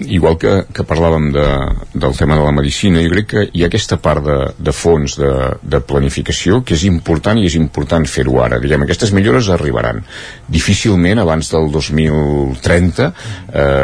igual 0.00 0.36
que, 0.38 0.52
que 0.74 0.84
parlàvem 0.86 1.30
de, 1.34 1.46
del 1.94 2.16
tema 2.18 2.36
de 2.36 2.44
la 2.44 2.52
medicina, 2.54 3.02
jo 3.04 3.12
crec 3.12 3.28
que 3.30 3.44
hi 3.52 3.62
ha 3.62 3.68
aquesta 3.70 3.98
part 4.02 4.24
de, 4.26 4.38
de 4.58 4.74
fons 4.74 5.16
de, 5.20 5.30
de 5.62 5.80
planificació 5.86 6.62
que 6.66 6.74
és 6.74 6.84
important 6.88 7.38
i 7.38 7.46
és 7.46 7.54
important 7.58 8.06
fer-ho 8.10 8.40
ara. 8.42 8.58
Diguem, 8.62 8.84
aquestes 8.86 9.14
millores 9.14 9.50
arribaran. 9.54 10.02
Difícilment 10.50 11.22
abans 11.22 11.50
del 11.52 11.70
2030 11.72 13.06
eh, 13.06 13.12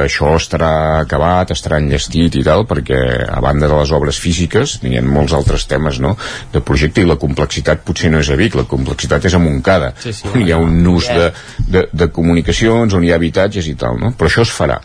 això 0.09 0.35
estarà 0.37 0.73
acabat, 1.05 1.55
estarà 1.55 1.79
enllestit 1.81 2.41
i 2.41 2.45
tal, 2.47 2.67
perquè 2.71 3.01
a 3.31 3.39
banda 3.45 3.71
de 3.71 3.79
les 3.79 3.95
obres 3.95 4.19
físiques 4.21 4.79
hi 4.83 4.97
ha 4.99 5.05
molts 5.07 5.37
altres 5.37 5.69
temes 5.71 6.01
no? 6.03 6.17
de 6.53 6.65
projecte 6.65 7.05
i 7.05 7.09
la 7.09 7.21
complexitat 7.21 7.85
potser 7.87 8.11
no 8.11 8.25
és 8.25 8.33
a 8.33 8.39
Vic, 8.41 8.59
la 8.59 8.67
complexitat 8.69 9.31
és 9.31 9.37
a 9.37 9.43
Montcada, 9.43 9.95
sí, 10.03 10.13
sí, 10.17 10.29
on 10.33 10.43
hi 10.43 10.53
ha 10.53 10.59
un 10.61 10.83
nus 10.83 11.07
de, 11.07 11.31
de, 11.71 11.87
de 11.93 12.11
comunicacions, 12.15 12.95
on 12.97 13.07
hi 13.07 13.15
ha 13.15 13.21
habitatges 13.21 13.71
i 13.71 13.77
tal, 13.79 14.01
no? 14.01 14.15
però 14.19 14.31
això 14.31 14.43
es 14.47 14.55
farà 14.55 14.81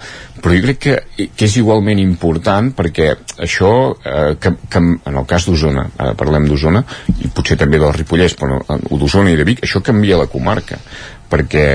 però 0.46 0.54
jo 0.54 0.62
crec 0.62 0.78
que, 0.78 0.96
que 1.34 1.48
és 1.48 1.56
igualment 1.58 1.98
important 1.98 2.68
perquè 2.78 3.08
això 3.42 3.72
eh, 3.98 4.36
que, 4.38 4.52
que 4.70 4.82
en 4.86 5.16
el 5.18 5.26
cas 5.26 5.48
d'Osona 5.50 5.88
eh, 5.90 6.12
parlem 6.20 6.46
d'Osona 6.46 6.84
i 7.26 7.32
potser 7.34 7.58
també 7.58 7.82
del 7.82 7.96
Ripollès 7.96 8.38
però 8.38 8.62
d'Osona 8.86 9.34
i 9.34 9.40
de 9.40 9.48
Vic 9.48 9.64
això 9.66 9.82
canvia 9.82 10.20
la 10.22 10.30
comarca 10.30 10.78
perquè, 11.26 11.66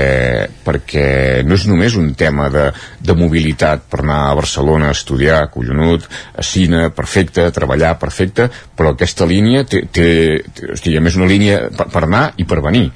perquè 0.63 1.05
no 1.43 1.57
és 1.59 1.65
només 1.67 1.97
un 1.99 2.13
tema 2.15 2.47
de, 2.53 2.69
de 3.03 3.15
mobilitat 3.19 3.83
per 3.91 3.99
anar 4.05 4.21
a 4.29 4.37
Barcelona 4.39 4.87
a 4.87 4.95
estudiar, 4.95 5.41
collonut, 5.51 6.07
a 6.07 6.45
Cine, 6.45 6.85
perfecte, 6.95 7.43
a 7.43 7.51
treballar, 7.51 7.97
perfecte, 7.99 8.47
però 8.47 8.93
aquesta 8.95 9.27
línia 9.27 9.65
té, 9.67 9.83
té, 9.91 10.07
té 10.55 10.71
hosti, 10.71 10.95
a 10.95 11.03
més 11.03 11.19
una 11.19 11.27
línia 11.27 11.65
per, 11.75 11.89
per 11.91 12.05
anar 12.07 12.29
i 12.39 12.47
per 12.47 12.61
venir 12.63 12.87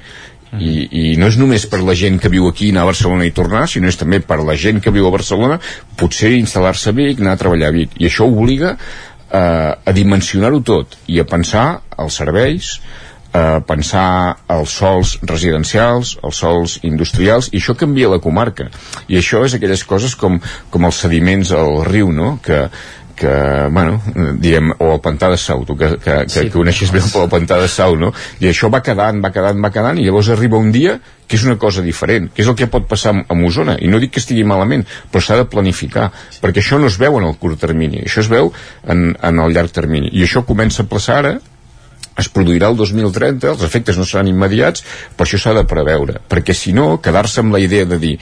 i, 0.60 0.74
i 0.90 1.04
no 1.20 1.30
és 1.30 1.38
només 1.40 1.66
per 1.70 1.82
la 1.84 1.96
gent 1.98 2.20
que 2.22 2.32
viu 2.32 2.48
aquí 2.48 2.70
anar 2.72 2.84
a 2.86 2.90
Barcelona 2.92 3.26
i 3.26 3.34
tornar, 3.36 3.66
sinó 3.70 3.90
és 3.90 3.98
també 4.00 4.20
per 4.20 4.40
la 4.42 4.56
gent 4.58 4.82
que 4.84 4.94
viu 4.94 5.08
a 5.08 5.14
Barcelona 5.14 5.60
potser 5.98 6.34
instal·lar-se 6.36 6.92
a 6.92 6.96
Vic, 6.96 7.20
anar 7.20 7.36
a 7.36 7.42
treballar 7.42 7.72
a 7.72 7.76
Vic 7.76 7.96
i 8.00 8.10
això 8.10 8.28
obliga 8.28 8.76
eh, 8.76 9.40
a 9.40 9.96
dimensionar-ho 9.96 10.62
tot 10.66 10.98
i 11.06 11.20
a 11.20 11.28
pensar 11.28 11.66
els 11.98 12.22
serveis 12.22 12.76
a 13.36 13.60
pensar 13.68 14.38
els 14.48 14.72
sols 14.80 15.16
residencials, 15.28 16.14
els 16.24 16.38
sols 16.40 16.78
industrials, 16.88 17.50
i 17.52 17.60
això 17.60 17.74
canvia 17.76 18.08
la 18.08 18.20
comarca. 18.22 18.70
I 19.12 19.18
això 19.20 19.42
és 19.44 19.56
aquelles 19.56 19.82
coses 19.84 20.14
com, 20.16 20.38
com 20.72 20.86
els 20.88 21.02
sediments 21.04 21.52
al 21.52 21.82
riu, 21.84 22.12
no?, 22.16 22.38
que, 22.44 22.66
que, 23.16 23.32
bueno, 23.72 24.00
diguem, 24.38 24.70
o 24.78 24.92
el 24.94 25.00
pantà 25.04 25.30
de 25.32 25.38
Sau, 25.40 25.64
tu 25.64 25.76
que, 25.78 25.94
que, 25.96 26.16
que 26.28 26.42
sí, 26.44 26.50
coneixes 26.52 26.92
bé 26.94 27.00
el 27.00 27.30
pantà 27.32 27.58
de 27.62 27.68
Sau, 27.72 27.96
no? 27.98 28.12
I 28.44 28.50
això 28.50 28.70
va 28.72 28.82
quedant, 28.84 29.22
va 29.24 29.32
quedant, 29.34 29.58
va 29.64 29.72
quedant, 29.74 29.98
i 29.98 30.04
llavors 30.06 30.30
arriba 30.34 30.60
un 30.60 30.70
dia 30.74 30.98
que 31.26 31.38
és 31.40 31.46
una 31.48 31.56
cosa 31.58 31.82
diferent, 31.82 32.28
que 32.30 32.44
és 32.44 32.48
el 32.52 32.54
que 32.58 32.68
pot 32.70 32.86
passar 32.86 33.14
a 33.24 33.38
Osona, 33.48 33.78
i 33.82 33.88
no 33.90 33.98
dic 34.02 34.14
que 34.14 34.22
estigui 34.22 34.44
malament, 34.46 34.84
però 35.10 35.24
s'ha 35.24 35.40
de 35.40 35.48
planificar, 35.50 36.10
perquè 36.42 36.62
això 36.62 36.78
no 36.78 36.92
es 36.92 37.00
veu 37.02 37.18
en 37.18 37.26
el 37.26 37.34
curt 37.40 37.58
termini, 37.64 38.04
això 38.04 38.22
es 38.22 38.30
veu 38.30 38.52
en, 38.86 39.10
en 39.16 39.42
el 39.42 39.56
llarg 39.56 39.74
termini, 39.74 40.12
i 40.12 40.22
això 40.28 40.44
comença 40.46 40.84
a 40.84 40.90
plaçar 40.90 41.18
ara, 41.24 41.36
es 42.16 42.30
produirà 42.32 42.70
el 42.70 42.78
2030, 42.78 43.50
els 43.56 43.64
efectes 43.66 43.98
no 43.98 44.06
seran 44.08 44.30
immediats, 44.30 44.84
però 45.16 45.26
això 45.26 45.40
s'ha 45.40 45.56
de 45.56 45.66
preveure, 45.68 46.20
perquè 46.30 46.54
si 46.56 46.72
no, 46.76 46.94
quedar-se 47.02 47.42
amb 47.42 47.56
la 47.56 47.60
idea 47.64 47.88
de 47.88 47.98
dir 48.00 48.14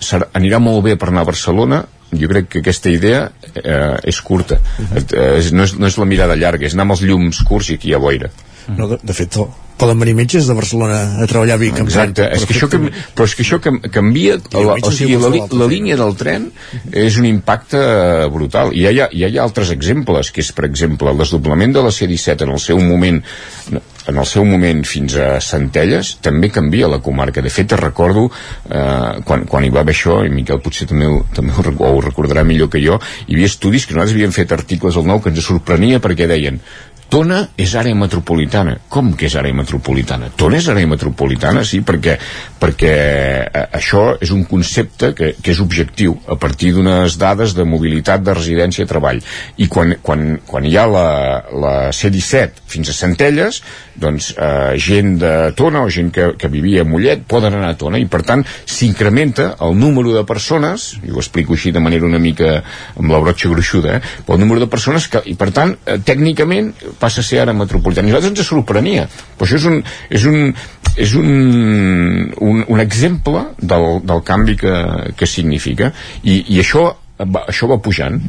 serà, 0.00 0.30
anirà 0.36 0.58
molt 0.62 0.84
bé 0.84 0.96
per 0.96 1.10
anar 1.10 1.24
a 1.24 1.30
Barcelona 1.30 1.84
jo 2.12 2.28
crec 2.30 2.48
que 2.48 2.62
aquesta 2.62 2.90
idea 2.90 3.30
eh, 3.54 3.96
és 4.04 4.20
curta. 4.22 4.58
Uh 4.78 4.86
-huh. 4.86 5.04
eh, 5.16 5.52
no, 5.52 5.62
és, 5.62 5.76
no 5.78 5.86
és 5.86 5.96
la 5.96 6.04
mirada 6.04 6.36
llarga 6.36 6.66
és 6.66 6.74
anar 6.74 6.82
amb 6.82 6.96
els 6.96 7.02
llums 7.02 7.42
curts 7.42 7.70
i 7.70 7.74
aquí 7.74 7.94
a 7.94 7.98
boira. 7.98 8.30
No, 8.68 8.88
de, 8.88 8.98
de 9.02 9.12
fet 9.12 9.32
poden 9.78 10.00
venir 10.00 10.14
metges 10.18 10.48
de 10.48 10.56
Barcelona 10.56 11.00
a 11.22 11.28
treballar 11.28 11.56
a 11.58 11.60
Vic 11.60 11.80
exacte, 11.82 12.26
és 12.32 12.46
que 12.48 12.56
això, 12.56 12.68
però 12.70 13.26
és 13.28 13.34
que 13.36 13.44
això 13.44 13.58
canvia 13.62 14.38
la, 14.54 14.78
o 14.80 14.92
sigui, 14.94 15.18
la, 15.20 15.32
la 15.52 15.68
línia 15.70 15.98
del 16.00 16.16
tren 16.18 16.48
és 16.92 17.18
un 17.20 17.28
impacte 17.28 17.80
brutal. 18.32 18.72
I 18.76 18.86
ja 18.86 18.94
hi 18.94 19.02
ha, 19.04 19.10
ja 19.24 19.30
hi 19.32 19.38
ha 19.38 19.44
altres 19.44 19.72
exemples 19.74 20.32
que 20.32 20.44
és 20.44 20.52
per 20.56 20.66
exemple 20.70 21.12
el 21.12 21.20
desdoblament 21.20 21.76
de 21.76 21.84
la 21.84 21.92
C-17 21.94 22.48
en 22.48 22.56
el 22.56 22.62
seu 22.62 22.80
moment 22.80 23.22
en 24.06 24.18
el 24.22 24.26
seu 24.30 24.44
moment 24.46 24.84
fins 24.86 25.16
a 25.18 25.36
Centelles 25.42 26.12
també 26.22 26.50
canvia 26.54 26.88
la 26.90 27.00
comarca. 27.02 27.42
De 27.42 27.50
fet 27.50 27.74
recordo 27.78 28.28
eh, 28.28 29.22
quan, 29.26 29.44
quan 29.50 29.66
hi 29.66 29.72
va 29.74 29.82
haver 29.82 29.96
això 29.96 30.20
i 30.24 30.32
Miquel 30.32 30.62
potser 30.62 30.88
també, 30.90 31.08
ho, 31.10 31.24
també 31.34 31.54
ho, 31.56 31.74
ho 31.90 32.02
recordarà 32.04 32.46
millor 32.46 32.70
que 32.72 32.82
jo 32.82 33.00
hi 33.26 33.34
havia 33.34 33.50
estudis 33.50 33.86
que 33.86 33.96
nosaltres 33.96 34.16
havíem 34.16 34.34
fet 34.36 34.54
articles 34.54 34.96
al 34.96 35.08
nou 35.10 35.22
que 35.22 35.32
ens 35.34 35.42
sorprenia 35.46 36.00
perquè 36.02 36.28
deien 36.30 36.60
Tona 37.08 37.38
és 37.56 37.72
àrea 37.78 37.94
metropolitana. 37.94 38.76
Com 38.90 39.12
que 39.14 39.28
és 39.28 39.36
àrea 39.38 39.54
metropolitana? 39.54 40.32
Tona 40.34 40.58
és 40.58 40.66
àrea 40.72 40.88
metropolitana, 40.90 41.62
sí, 41.64 41.78
perquè, 41.86 42.16
perquè 42.58 42.94
eh, 43.46 43.62
això 43.78 44.08
és 44.22 44.32
un 44.34 44.42
concepte 44.50 45.12
que, 45.14 45.32
que 45.38 45.54
és 45.54 45.60
objectiu 45.62 46.16
a 46.26 46.38
partir 46.40 46.72
d'unes 46.74 47.14
dades 47.20 47.54
de 47.54 47.66
mobilitat 47.68 48.24
de 48.26 48.34
residència 48.34 48.82
i 48.84 48.90
treball. 48.90 49.22
I 49.62 49.68
quan, 49.70 49.94
quan, 50.02 50.26
quan 50.46 50.66
hi 50.66 50.74
ha 50.76 50.86
la, 50.90 51.06
la 51.54 51.74
C-17 51.94 52.66
fins 52.66 52.90
a 52.90 52.96
Centelles, 52.96 53.62
doncs 53.96 54.32
eh, 54.34 54.74
gent 54.82 55.14
de 55.22 55.32
Tona 55.56 55.84
o 55.86 55.92
gent 55.92 56.10
que, 56.12 56.32
que 56.40 56.50
vivia 56.52 56.82
a 56.82 56.88
Mollet 56.88 57.22
poden 57.30 57.54
anar 57.54 57.70
a 57.72 57.78
Tona 57.78 58.02
i 58.02 58.08
per 58.10 58.22
tant 58.26 58.42
s'incrementa 58.66 59.52
el 59.64 59.78
número 59.78 60.12
de 60.16 60.24
persones, 60.28 60.90
i 61.06 61.14
ho 61.14 61.22
explico 61.22 61.54
així 61.54 61.72
de 61.72 61.82
manera 61.82 62.08
una 62.08 62.20
mica 62.20 62.58
amb 62.96 63.14
la 63.14 63.22
brotxa 63.22 63.52
gruixuda, 63.52 63.96
eh, 64.00 64.14
el 64.26 64.42
número 64.42 64.60
de 64.60 64.70
persones 64.70 65.06
que, 65.08 65.22
i 65.30 65.38
per 65.38 65.52
tant, 65.54 65.76
eh, 65.86 66.00
tècnicament 66.04 66.74
passa 67.00 67.22
a 67.22 67.26
ser 67.26 67.40
ara 67.42 67.54
metropolitana. 67.56 68.08
I 68.08 68.14
a 68.14 68.18
nosaltres 68.18 68.44
ens 68.44 68.50
sorprenia. 68.50 69.06
Però 69.36 69.48
això 69.48 69.60
és 69.60 69.68
un, 69.70 69.80
és 70.10 70.26
un, 70.30 70.52
és 70.96 71.14
un, 71.20 71.30
un, 72.48 72.64
un 72.66 72.84
exemple 72.84 73.46
del, 73.60 73.88
del 74.06 74.22
canvi 74.26 74.58
que, 74.60 74.76
que 75.16 75.30
significa. 75.30 75.92
I, 76.22 76.42
i 76.56 76.60
això, 76.64 76.88
això 77.46 77.70
va 77.72 77.82
pujant 77.82 78.20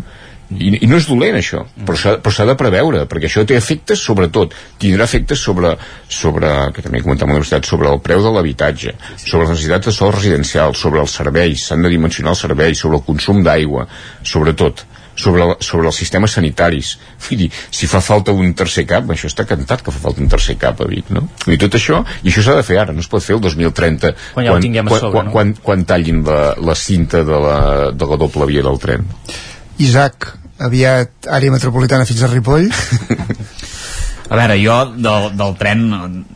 i, 0.48 0.70
i 0.80 0.88
no 0.88 0.96
és 0.96 1.08
dolent 1.10 1.36
això 1.36 1.66
però 1.88 2.32
s'ha 2.32 2.46
de 2.48 2.56
preveure 2.60 3.04
perquè 3.12 3.28
això 3.28 3.44
té 3.48 3.58
efectes 3.60 4.00
sobretot 4.00 4.54
tindrà 4.80 5.04
efectes 5.04 5.42
sobre, 5.44 5.74
sobre 6.08 6.52
que 6.76 6.84
també 6.86 7.02
comentàvem 7.04 7.36
a 7.36 7.42
la 7.44 7.62
sobre 7.68 7.92
el 7.92 8.00
preu 8.04 8.24
de 8.24 8.32
l'habitatge 8.32 8.94
sobre 9.18 9.44
les 9.44 9.52
necessitats 9.58 9.90
de 9.90 9.96
sol 9.96 10.14
residencial 10.16 10.76
sobre 10.76 11.02
els 11.04 11.18
serveis, 11.20 11.68
s'han 11.68 11.84
de 11.84 11.92
dimensionar 11.92 12.32
els 12.36 12.46
serveis 12.46 12.80
sobre 12.80 13.02
el 13.02 13.04
consum 13.04 13.44
d'aigua, 13.44 13.88
sobretot 14.24 14.86
sobre, 15.18 15.48
sobre 15.66 15.90
els 15.90 16.00
sistemes 16.00 16.36
sanitaris 16.38 16.94
vull 17.28 17.42
dir, 17.44 17.50
si 17.74 17.90
fa 17.90 18.02
falta 18.06 18.36
un 18.36 18.54
tercer 18.58 18.86
cap 18.90 19.10
això 19.14 19.30
està 19.32 19.48
cantat 19.50 19.84
que 19.84 19.94
fa 19.94 20.02
falta 20.08 20.24
un 20.24 20.32
tercer 20.32 20.58
cap 20.62 20.82
a 20.84 20.90
Vic 20.90 21.12
no? 21.16 21.26
i 21.50 21.60
tot 21.62 21.78
això, 21.80 22.04
i 22.24 22.32
això 22.32 22.46
s'ha 22.46 22.58
de 22.60 22.66
fer 22.68 22.80
ara 22.84 22.96
no 22.96 23.04
es 23.04 23.10
pot 23.12 23.24
fer 23.24 23.38
el 23.38 23.44
2030 23.44 24.14
Quan 24.34 24.48
ja 24.48 24.56
a 24.56 24.60
quan, 24.62 25.02
sobre, 25.02 25.14
quan, 25.18 25.30
no? 25.30 25.36
quan, 25.36 25.54
quan 25.64 25.86
tallin 25.90 26.24
la, 26.28 26.42
la 26.58 26.76
cinta 26.78 27.24
de 27.28 27.44
la, 27.48 27.60
de 27.92 28.12
la 28.12 28.20
doble 28.22 28.50
via 28.50 28.66
del 28.66 28.82
tren 28.84 29.08
Isaac, 29.84 30.32
aviat 30.64 31.28
àrea 31.30 31.54
metropolitana 31.54 32.08
fins 32.10 32.24
a 32.24 32.32
Ripoll 32.32 32.70
A 34.30 34.36
veure, 34.36 34.58
jo 34.60 34.74
del, 35.00 35.30
del 35.40 35.54
tren 35.56 35.86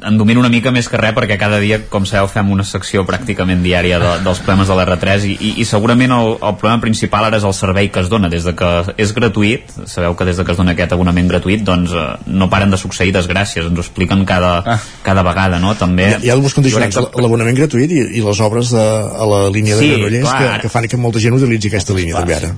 en 0.08 0.18
domino 0.18 0.39
una 0.39 0.50
mica 0.50 0.72
més 0.72 0.88
que 0.88 0.96
res 1.00 1.12
perquè 1.16 1.36
cada 1.39 1.58
dia, 1.60 1.82
com 1.92 2.06
sabeu, 2.08 2.30
fem 2.32 2.48
una 2.54 2.64
secció 2.64 3.04
pràcticament 3.08 3.60
diària 3.66 3.98
de, 4.00 4.12
dels 4.24 4.39
problemes 4.46 4.70
de 4.72 4.78
l'R3 4.78 5.26
i, 5.28 5.34
i, 5.36 5.52
i 5.60 5.66
segurament 5.68 6.14
el, 6.16 6.30
el 6.39 6.56
problema 6.62 6.80
principal 6.84 7.28
ara 7.28 7.39
és 7.42 7.48
el 7.48 7.56
servei 7.58 7.89
que 7.92 8.00
es 8.00 8.08
dona. 8.12 8.30
Des 8.32 8.46
de 8.48 8.54
que 8.56 8.70
és 8.96 9.12
gratuït, 9.18 9.74
sabeu 9.92 10.16
que 10.16 10.28
des 10.30 10.39
de 10.39 10.46
que 10.48 10.56
es 10.56 10.62
dona 10.62 10.72
aquest 10.72 10.96
abonament 10.96 11.28
gratuït, 11.34 11.66
doncs 11.68 11.92
eh, 11.92 12.06
no 12.32 12.48
paren 12.54 12.72
de 12.72 12.80
succeir 12.80 13.12
desgràcies, 13.16 13.68
ens 13.68 13.78
ho 13.78 13.84
expliquen 13.84 14.24
cada, 14.30 14.54
ah. 14.64 14.80
cada 15.04 15.26
vegada, 15.28 15.60
no? 15.60 15.76
També... 15.76 16.08
Hi 16.08 16.16
ha, 16.16 16.22
hi 16.24 16.32
ha 16.32 16.38
alguns 16.39 16.56
condicionants, 16.56 16.96
jo 16.96 17.04
crec 17.04 17.16
que- 17.18 17.26
l'abonament 17.28 17.60
gratuït 17.60 17.92
i, 17.92 18.02
i 18.22 18.24
les 18.24 18.39
obres 18.48 18.72
de, 18.72 18.82
a 18.88 19.28
la 19.34 19.42
línia 19.52 19.76
de 19.76 19.84
Sí, 19.84 19.92
Granollers 19.98 20.26
clar, 20.30 20.38
que, 20.39 20.50
ara- 20.54 20.64
que 20.64 20.72
fan 20.72 20.88
que 20.88 21.02
molta 21.02 21.20
gent 21.24 21.36
utilitzi 21.36 21.74
aquesta 21.74 21.98
línia 21.98 22.16
Clar, 22.16 22.24
també 22.24 22.39
ara. 22.39 22.56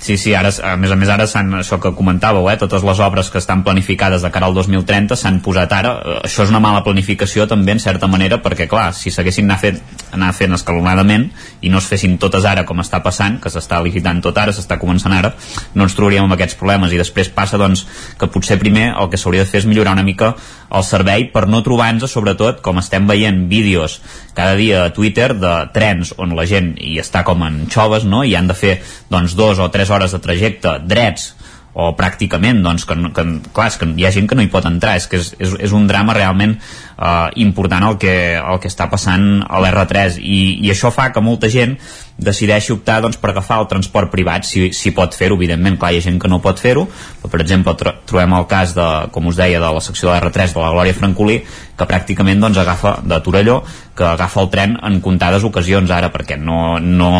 Sí, 0.00 0.16
sí, 0.16 0.32
ara, 0.38 0.54
a 0.64 0.76
més 0.80 0.94
a 0.94 0.96
més 0.96 1.10
ara 1.12 1.26
s'han, 1.28 1.50
això 1.60 1.80
que 1.82 1.90
comentàveu, 1.98 2.46
eh, 2.52 2.56
totes 2.62 2.86
les 2.86 3.02
obres 3.04 3.28
que 3.34 3.42
estan 3.42 3.66
planificades 3.66 4.22
de 4.24 4.30
cara 4.32 4.46
al 4.48 4.54
2030 4.72 5.16
s'han 5.16 5.42
posat 5.44 5.72
ara, 5.72 5.98
Eh, 6.08 6.18
això 6.24 6.44
és 6.44 6.52
una 6.52 6.60
mala 6.62 6.82
planificació 6.86 7.46
també 7.48 7.74
en 7.74 7.80
certa 7.82 8.08
manera, 8.10 8.38
perquè 8.42 8.68
clar, 8.70 8.92
si 8.94 9.10
s'haguessin 9.10 9.48
anar 9.48 9.58
fent, 9.60 9.80
anar 10.14 10.30
fent 10.36 10.54
escalonadament 10.56 11.28
i 11.60 11.72
no 11.72 11.80
es 11.82 11.88
fessin 11.90 12.16
totes 12.22 12.46
ara 12.48 12.64
com 12.68 12.80
està 12.82 13.00
passant, 13.04 13.38
que 13.42 13.50
s'està 13.52 13.80
licitant 13.84 14.22
tot 14.24 14.38
ara, 14.38 14.54
s'està 14.54 14.78
començant 14.80 15.14
ara, 15.14 15.34
no 15.74 15.86
ens 15.86 15.96
trobaríem 15.98 16.28
amb 16.28 16.36
aquests 16.36 16.58
problemes 16.60 16.92
i 16.94 17.00
després 17.00 17.30
passa 17.34 17.58
doncs 17.60 17.84
que 18.18 18.30
potser 18.32 18.58
primer 18.60 18.92
el 18.94 19.10
que 19.10 19.20
s'hauria 19.20 19.44
de 19.44 19.50
fer 19.50 19.62
és 19.62 19.68
millorar 19.68 19.96
una 19.98 20.06
mica 20.06 20.34
el 20.68 20.84
servei 20.84 21.28
per 21.32 21.46
no 21.48 21.62
trobar-nos, 21.64 22.12
sobretot, 22.12 22.62
com 22.62 22.78
estem 22.78 23.06
veient 23.08 23.46
vídeos 23.50 24.00
cada 24.34 24.54
dia 24.54 24.84
a 24.86 24.92
Twitter 24.94 25.32
de 25.34 25.54
trens 25.74 26.14
on 26.16 26.36
la 26.36 26.46
gent 26.46 26.74
hi 26.78 26.98
està 27.02 27.24
com 27.24 27.42
en 27.42 27.64
xoves, 27.72 28.04
no? 28.04 28.22
i 28.24 28.36
han 28.36 28.48
de 28.48 28.54
fer 28.54 28.78
doncs 29.10 29.34
dos 29.34 29.58
o 29.58 29.70
tres 29.74 29.90
hores 29.90 30.14
de 30.14 30.22
trajecte 30.22 30.78
drets 30.84 31.32
o 31.78 31.92
pràcticament, 31.94 32.58
doncs, 32.64 32.82
que, 32.88 32.96
que, 33.14 33.24
clar, 33.54 33.68
és 33.70 33.78
que 33.78 33.86
hi 33.94 34.06
ha 34.06 34.10
gent 34.14 34.26
que 34.26 34.34
no 34.34 34.42
hi 34.42 34.50
pot 34.50 34.66
entrar, 34.66 34.96
és 34.98 35.06
que 35.06 35.20
és, 35.20 35.30
és, 35.38 35.54
és 35.68 35.74
un 35.76 35.86
drama 35.86 36.16
realment 36.16 36.56
eh, 36.58 37.28
important 37.44 37.86
el 37.86 37.98
que, 38.02 38.14
el 38.38 38.58
que 38.58 38.70
està 38.70 38.88
passant 38.90 39.44
a 39.46 39.60
l'R3 39.62 40.18
i, 40.18 40.40
i 40.66 40.72
això 40.74 40.90
fa 40.94 41.12
que 41.14 41.22
molta 41.22 41.50
gent 41.52 41.76
decideixi 42.18 42.74
optar 42.74 42.98
doncs, 43.04 43.20
per 43.22 43.30
agafar 43.30 43.60
el 43.62 43.68
transport 43.70 44.10
privat 44.10 44.48
si, 44.48 44.72
si 44.74 44.90
pot 44.96 45.14
fer-ho, 45.14 45.38
evidentment, 45.38 45.78
clar, 45.78 45.92
hi 45.94 46.02
ha 46.02 46.06
gent 46.08 46.18
que 46.18 46.30
no 46.30 46.40
pot 46.42 46.58
fer-ho, 46.58 46.88
però 47.22 47.30
per 47.30 47.42
exemple 47.44 47.76
tro 47.78 47.94
trobem 48.08 48.34
el 48.34 48.50
cas 48.50 48.74
de, 48.74 48.88
com 49.14 49.30
us 49.30 49.38
deia, 49.38 49.62
de 49.62 49.72
la 49.78 49.84
secció 49.84 50.10
de 50.10 50.18
l'R3 50.18 50.56
de 50.56 50.64
la 50.64 50.74
Glòria 50.74 50.98
Francolí, 50.98 51.38
que 51.78 51.86
pràcticament 51.86 52.40
doncs, 52.42 52.58
agafa 52.58 52.96
de 53.06 53.20
Torelló, 53.22 53.60
que 53.98 54.04
agafa 54.06 54.42
el 54.42 54.50
tren 54.50 54.76
en 54.82 55.00
comptades 55.02 55.44
ocasions. 55.46 55.90
Ara, 55.94 56.10
perquè 56.14 56.36
no, 56.38 56.78
no 56.82 57.10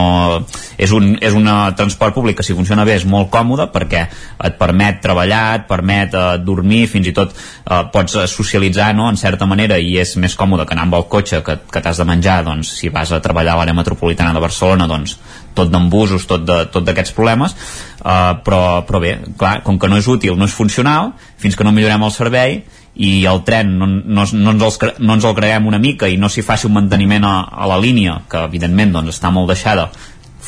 és 0.79 0.93
un, 0.95 1.13
és 1.23 1.35
un 1.35 1.47
eh, 1.47 1.57
transport 1.79 2.15
públic 2.15 2.39
que 2.39 2.47
si 2.47 2.57
funciona 2.59 2.87
bé 2.87 2.97
és 2.99 3.07
molt 3.09 3.31
còmode 3.35 3.69
perquè 3.75 4.05
et 4.47 4.59
permet 4.59 5.01
treballar, 5.03 5.43
et 5.61 5.67
permet 5.71 6.15
eh, 6.15 6.27
dormir, 6.43 6.85
fins 6.91 7.11
i 7.11 7.15
tot 7.15 7.35
eh, 7.35 7.83
pots 7.95 8.19
eh, 8.19 8.27
socialitzar 8.31 8.93
no? 8.99 9.09
en 9.11 9.19
certa 9.21 9.47
manera 9.47 9.79
i 9.79 9.97
és 10.03 10.17
més 10.19 10.35
còmode 10.39 10.67
que 10.67 10.75
anar 10.77 10.89
amb 10.89 10.99
el 11.01 11.07
cotxe 11.11 11.43
que, 11.47 11.59
que 11.71 11.83
t'has 11.83 11.99
de 11.99 12.07
menjar. 12.09 12.41
Doncs, 12.47 12.75
si 12.81 12.91
vas 12.95 13.13
a 13.15 13.23
treballar 13.23 13.55
a 13.57 13.63
l'àrea 13.63 13.79
metropolitana 13.79 14.35
de 14.35 14.43
Barcelona 14.43 14.91
doncs 14.91 15.19
tot 15.59 15.71
d'embusos, 15.73 16.27
tot 16.31 16.45
de- 16.47 16.65
tot 16.71 16.87
d'aquests 16.87 17.15
problemes. 17.17 17.55
Uh, 17.99 18.39
però, 18.47 18.85
però 18.87 19.01
bé, 19.03 19.17
clar, 19.37 19.57
com 19.67 19.79
que 19.79 19.89
no 19.91 19.99
és 19.99 20.07
útil, 20.07 20.37
no 20.39 20.47
és 20.47 20.55
funcional, 20.55 21.11
fins 21.37 21.57
que 21.59 21.67
no 21.67 21.73
millorem 21.75 22.05
el 22.07 22.13
servei 22.15 22.61
i 22.99 23.25
el 23.31 23.45
tren 23.47 23.77
no, 23.79 23.87
no, 23.87 24.25
no, 24.27 24.53
ens, 24.53 24.63
els, 24.67 24.79
no 24.99 25.15
ens 25.15 25.27
el 25.29 25.35
creem 25.37 25.67
una 25.71 25.79
mica 25.79 26.09
i 26.11 26.17
no 26.19 26.31
s'hi 26.31 26.43
faci 26.43 26.67
un 26.67 26.75
manteniment 26.75 27.27
a, 27.29 27.35
a 27.47 27.69
la 27.71 27.79
línia, 27.79 28.19
que 28.31 28.43
evidentment 28.51 28.97
doncs, 28.97 29.15
està 29.15 29.31
molt 29.35 29.53
deixada 29.53 29.89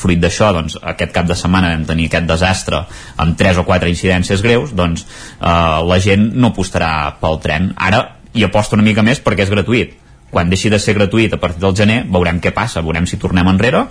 fruit 0.00 0.20
d'això, 0.20 0.50
doncs, 0.56 0.78
aquest 0.92 1.12
cap 1.14 1.28
de 1.28 1.36
setmana 1.38 1.70
vam 1.74 1.84
tenir 1.88 2.08
aquest 2.08 2.26
desastre 2.28 2.84
amb 3.20 3.36
tres 3.38 3.58
o 3.60 3.66
quatre 3.68 3.90
incidències 3.92 4.42
greus, 4.42 4.74
doncs 4.74 5.04
eh, 5.04 5.50
la 5.86 5.98
gent 6.02 6.30
no 6.34 6.50
apostarà 6.50 6.92
pel 7.20 7.38
tren. 7.44 7.70
Ara 7.76 8.04
hi 8.32 8.46
aposta 8.46 8.78
una 8.78 8.86
mica 8.86 9.04
més 9.06 9.22
perquè 9.22 9.46
és 9.46 9.52
gratuït. 9.52 9.98
Quan 10.30 10.50
deixi 10.50 10.70
de 10.70 10.78
ser 10.78 10.94
gratuït 10.94 11.32
a 11.34 11.40
partir 11.42 11.62
del 11.62 11.74
gener, 11.76 12.04
veurem 12.06 12.38
què 12.42 12.52
passa, 12.54 12.84
veurem 12.86 13.06
si 13.10 13.18
tornem 13.18 13.48
enrere 13.50 13.82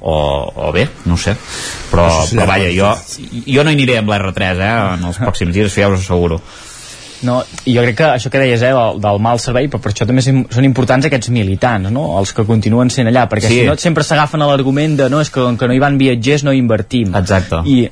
o, 0.00 0.14
o 0.66 0.70
bé, 0.72 0.86
no 1.06 1.18
sé. 1.20 1.36
Però, 1.90 2.08
serà 2.26 2.46
però 2.46 2.48
vaja, 2.54 2.70
jo, 2.72 2.92
jo 3.46 3.64
no 3.64 3.72
hi 3.72 3.76
aniré 3.76 3.98
amb 4.00 4.12
l'R3, 4.12 4.62
eh, 4.66 4.76
en 4.98 5.08
els 5.12 5.20
pròxims 5.24 5.56
dies, 5.56 5.70
això 5.70 5.84
ja 5.84 5.92
us 5.92 6.00
asseguro. 6.00 6.40
No, 7.22 7.38
i 7.64 7.76
jo 7.76 7.82
crec 7.84 7.96
que 8.00 8.06
això 8.16 8.30
que 8.30 8.40
deies, 8.42 8.62
eh, 8.66 8.72
del, 8.74 9.00
del 9.00 9.20
mal 9.22 9.38
servei, 9.38 9.68
però 9.70 9.78
per 9.80 9.92
això 9.92 10.06
també 10.08 10.22
són 10.24 10.64
importants 10.66 11.06
aquests 11.06 11.30
militants, 11.30 11.90
no? 11.94 12.18
els 12.18 12.32
que 12.34 12.44
continuen 12.48 12.90
sent 12.90 13.06
allà, 13.08 13.28
perquè 13.30 13.48
Sí. 13.48 13.60
si 13.60 13.66
no 13.68 13.76
sempre 13.78 14.02
s'agafen 14.04 14.42
a 14.42 14.46
l'argument 14.50 14.96
de 14.98 15.08
no, 15.10 15.20
és 15.22 15.30
que 15.30 15.40
com 15.40 15.56
que 15.58 15.68
no 15.70 15.74
hi 15.74 15.78
van 15.82 15.98
viatgers 15.98 16.42
no 16.44 16.52
hi 16.52 16.58
invertim. 16.58 17.14
Exacte. 17.14 17.62
I 17.64 17.88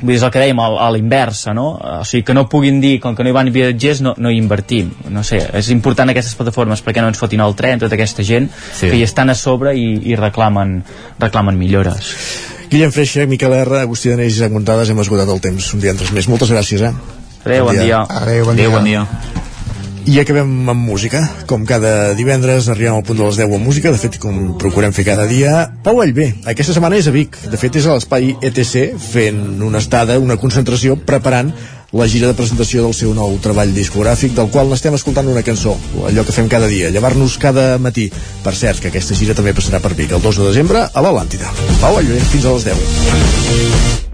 vull 0.00 0.12
dir, 0.12 0.16
és 0.20 0.22
el 0.22 0.30
que 0.30 0.38
dèiem, 0.38 0.60
a, 0.62 0.90
l'inversa, 0.94 1.54
no? 1.56 1.70
O 1.74 2.04
sigui, 2.06 2.22
que 2.28 2.34
no 2.36 2.44
puguin 2.48 2.76
dir, 2.80 3.00
com 3.00 3.16
que 3.16 3.24
no 3.24 3.30
hi 3.32 3.34
van 3.34 3.48
viatgers 3.50 4.00
no, 4.04 4.12
no 4.16 4.30
hi 4.30 4.36
invertim. 4.38 4.92
No 5.10 5.24
sé, 5.26 5.40
és 5.58 5.70
important 5.74 6.12
aquestes 6.12 6.36
plataformes 6.38 6.84
perquè 6.84 7.00
no 7.02 7.08
ens 7.08 7.18
fotin 7.18 7.40
el 7.40 7.56
tren, 7.58 7.80
tota 7.80 7.96
aquesta 7.96 8.22
gent 8.22 8.46
Sí. 8.74 8.90
que 8.90 8.96
hi 8.96 9.02
estan 9.02 9.30
a 9.30 9.34
sobre 9.34 9.74
i, 9.74 9.88
i 10.12 10.14
reclamen, 10.16 10.82
reclamen 11.18 11.58
millores. 11.58 12.12
Guillem 12.70 12.92
Freixa, 12.92 13.24
Miquel 13.26 13.54
R, 13.54 13.80
Agustí 13.80 14.10
Danés 14.12 14.34
i 14.34 14.36
Isaac 14.36 14.52
Montades, 14.52 14.90
hem 14.90 15.00
esgotat 15.00 15.28
el 15.32 15.40
temps 15.40 15.72
un 15.74 15.80
dia 15.80 15.90
altres 15.96 16.12
més. 16.12 16.28
Moltes 16.28 16.52
gràcies, 16.52 16.82
eh? 16.84 16.92
Adéu, 17.48 17.64
bon 17.64 17.72
dia. 17.80 18.04
Adéu, 18.04 18.44
bon 18.44 18.52
Adéu, 18.52 18.70
bon 18.70 18.84
dia. 18.84 19.08
I 20.04 20.18
acabem 20.20 20.68
amb 20.68 20.84
música. 20.84 21.22
Com 21.48 21.64
cada 21.68 22.12
divendres 22.16 22.68
arribem 22.68 22.98
al 22.98 23.04
punt 23.04 23.16
de 23.16 23.24
les 23.24 23.38
10 23.40 23.54
amb 23.56 23.64
música, 23.64 23.92
de 23.92 24.00
fet, 24.00 24.18
com 24.20 24.52
procurem 24.60 24.92
fer 24.92 25.06
cada 25.06 25.24
dia. 25.28 25.62
Pau 25.84 26.02
Allbé, 26.04 26.34
aquesta 26.44 26.76
setmana 26.76 26.98
és 27.00 27.08
a 27.08 27.12
Vic. 27.14 27.38
De 27.48 27.56
fet, 27.60 27.78
és 27.80 27.88
a 27.88 27.96
l'espai 27.96 28.34
ETC, 28.36 28.98
fent 29.00 29.62
una 29.64 29.80
estada, 29.80 30.18
una 30.20 30.36
concentració, 30.36 30.98
preparant 31.08 31.54
la 31.96 32.08
gira 32.08 32.28
de 32.28 32.36
presentació 32.36 32.84
del 32.84 32.92
seu 32.92 33.14
nou 33.16 33.38
treball 33.40 33.72
discogràfic, 33.72 34.34
del 34.36 34.50
qual 34.52 34.68
n'estem 34.68 34.96
escoltant 34.98 35.30
una 35.32 35.44
cançó, 35.44 35.72
allò 36.04 36.24
que 36.28 36.36
fem 36.36 36.50
cada 36.52 36.68
dia, 36.68 36.92
llevar-nos 36.92 37.38
cada 37.40 37.70
matí. 37.80 38.10
Per 38.44 38.52
cert, 38.52 38.82
que 38.84 38.92
aquesta 38.92 39.16
gira 39.16 39.36
també 39.36 39.56
passarà 39.56 39.80
per 39.80 39.94
Vic 39.96 40.12
el 40.12 40.20
2 40.20 40.42
de 40.42 40.50
desembre 40.50 40.84
a 40.84 41.06
l'Atlàntida. 41.06 41.48
Pau 41.80 41.96
Allbé, 41.96 42.20
fins 42.28 42.44
a 42.44 42.52
les 42.58 42.68
10. 42.68 44.07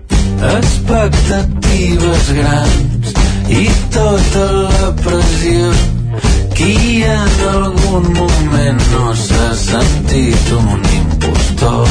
Expectatives 0.55 2.31
grans 2.39 3.15
i 3.49 3.69
tota 3.95 4.45
la 4.53 4.91
pressió. 5.03 5.73
Qui 6.55 7.03
en 7.03 7.41
algun 7.51 8.13
moment 8.15 8.85
no 8.93 9.15
s'ha 9.19 9.49
sentit 9.59 10.53
un 10.59 10.85
impostor? 11.01 11.89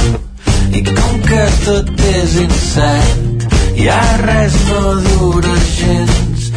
I 0.73 0.83
com 0.87 1.19
que 1.27 1.43
tot 1.65 1.91
és 2.13 2.37
incert 2.45 3.47
ja 3.83 3.99
res 4.23 4.55
no 4.69 4.95
dura 5.09 5.57
gens. 5.75 6.49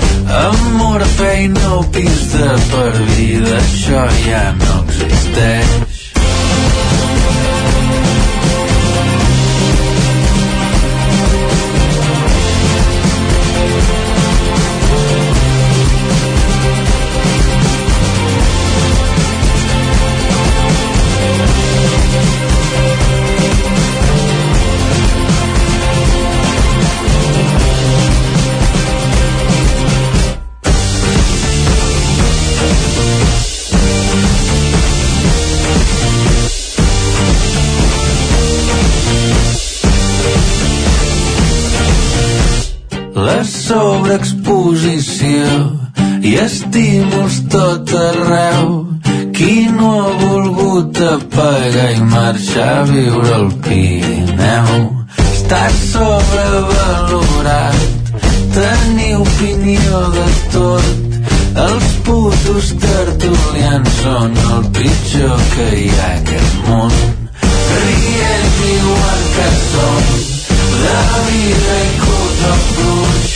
Amor, 0.44 1.04
feina 1.18 1.74
o 1.80 1.82
pis 1.94 2.24
de 2.32 2.54
per 2.70 2.94
vida 3.16 3.60
això 3.60 4.08
ja 4.24 4.46
no 4.62 4.80
existeix 4.86 5.95
La 43.16 43.40
sobreexposició 43.48 45.48
i 46.20 46.36
estímuls 46.36 47.48
tot 47.48 47.88
arreu. 47.96 48.92
Qui 49.32 49.72
no 49.72 49.88
ha 50.02 50.12
volgut 50.20 51.00
apagar 51.00 51.88
i 51.94 51.96
marxar 52.10 52.74
a 52.74 52.84
viure 52.90 53.32
al 53.38 53.48
Pirineu? 53.64 54.68
Estar 55.24 55.72
sobrevalorat, 55.78 57.80
tenir 58.58 59.16
opinió 59.22 59.96
de 60.18 60.28
tot, 60.58 60.86
els 61.64 61.88
putos 62.04 62.66
tertulians 62.84 63.88
són 64.04 64.30
el 64.44 64.62
pitjor 64.76 65.40
que 65.56 65.68
hi 65.72 65.88
ha 65.96 66.12
a 66.12 66.14
aquest 66.20 66.54
món. 66.68 66.92
Rient 67.80 68.56
igual 68.76 69.20
que 69.36 69.48
som, 69.64 70.35
de 70.96 71.20
vida 71.28 71.76
i 71.84 71.98
cul 72.02 72.26
fluix. 72.68 73.34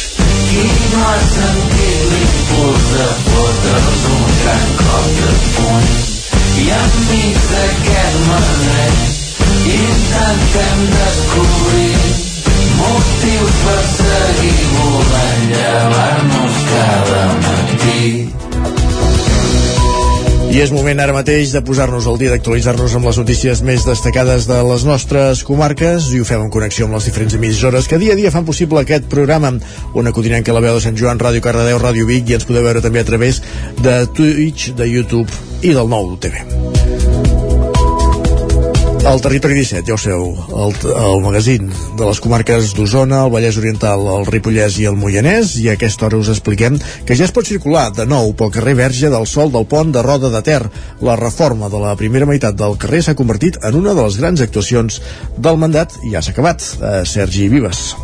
Qui 0.51 0.65
no 0.93 1.03
ha 1.07 1.19
sentit 1.33 2.07
l'impuls 2.13 2.87
de 2.95 3.09
fotre'ls 3.27 4.05
un 4.15 4.25
gran 4.41 4.67
cop 4.81 5.11
de 5.19 5.35
puny? 5.57 5.91
I 6.61 6.67
enmig 6.77 7.39
d'aquest 7.53 8.19
merder 8.29 8.91
intentem 9.71 10.83
descobrir 10.97 12.01
motius 12.81 13.57
per 13.65 13.81
seguir 13.95 14.59
volant 14.75 15.47
llevar-nos 15.55 16.61
cada 16.73 17.25
matí. 17.47 18.31
I 20.51 20.59
és 20.59 20.72
moment 20.74 20.98
ara 20.98 21.14
mateix 21.14 21.53
de 21.55 21.61
posar-nos 21.62 22.09
al 22.11 22.16
dia, 22.18 22.32
d'actualitzar-nos 22.32 22.96
amb 22.98 23.07
les 23.07 23.20
notícies 23.20 23.61
més 23.62 23.84
destacades 23.86 24.48
de 24.51 24.57
les 24.66 24.82
nostres 24.88 25.44
comarques 25.46 26.09
i 26.11 26.18
ho 26.18 26.26
fem 26.26 26.42
en 26.42 26.51
connexió 26.51 26.88
amb 26.88 26.98
les 26.98 27.07
diferents 27.07 27.36
emissores 27.38 27.86
que 27.86 28.01
dia 28.03 28.16
a 28.16 28.18
dia 28.18 28.32
fan 28.34 28.48
possible 28.48 28.82
aquest 28.82 29.07
programa. 29.12 29.53
Una 29.94 30.11
codinenca 30.16 30.51
a 30.51 30.59
la 30.59 30.64
veu 30.66 30.74
de 30.74 30.82
Sant 30.82 30.98
Joan, 30.98 31.22
Ràdio 31.22 31.44
Cardedeu, 31.46 31.78
Ràdio 31.78 32.11
Vic 32.11 32.34
i 32.34 32.38
ens 32.40 32.48
podeu 32.51 32.66
veure 32.66 32.82
també 32.82 33.05
a 33.05 33.09
través 33.12 33.38
de 33.78 34.01
Twitch, 34.11 34.72
de 34.74 34.90
YouTube 34.90 35.30
i 35.62 35.70
del 35.70 35.86
nou 35.86 36.16
TV. 36.18 36.70
El 39.01 39.22
Territori 39.24 39.55
17, 39.57 39.86
ja 39.88 39.94
ho 39.94 39.98
sabeu, 39.98 40.26
el, 40.61 40.74
el 40.92 41.22
magazín 41.24 41.70
de 41.96 42.05
les 42.05 42.18
comarques 42.20 42.74
d'Osona, 42.76 43.22
el 43.24 43.32
Vallès 43.32 43.57
Oriental, 43.57 44.05
el 44.12 44.26
Ripollès 44.28 44.76
i 44.82 44.84
el 44.90 44.98
Moianès, 45.01 45.55
i 45.62 45.70
a 45.70 45.76
aquesta 45.78 46.07
hora 46.07 46.20
us 46.20 46.28
expliquem 46.28 46.76
que 47.09 47.16
ja 47.16 47.24
es 47.24 47.32
pot 47.32 47.48
circular 47.48 47.86
de 47.96 48.05
nou 48.05 48.34
pel 48.36 48.53
carrer 48.53 48.76
Verge 48.82 49.09
del 49.09 49.24
Sol 49.30 49.55
del 49.55 49.64
Pont 49.70 49.94
de 49.96 50.05
Roda 50.05 50.28
de 50.34 50.44
Ter. 50.44 50.61
La 51.01 51.16
reforma 51.16 51.72
de 51.72 51.80
la 51.80 51.96
primera 51.96 52.28
meitat 52.28 52.61
del 52.61 52.76
carrer 52.82 53.01
s'ha 53.07 53.16
convertit 53.16 53.57
en 53.64 53.80
una 53.80 53.96
de 53.96 54.05
les 54.05 54.20
grans 54.20 54.44
actuacions 54.44 55.01
del 55.38 55.59
mandat 55.64 55.96
i 56.05 56.12
ja 56.12 56.20
s'ha 56.20 56.36
acabat. 56.36 56.61
Eh, 56.61 57.01
Sergi 57.09 57.48
Vives. 57.48 57.94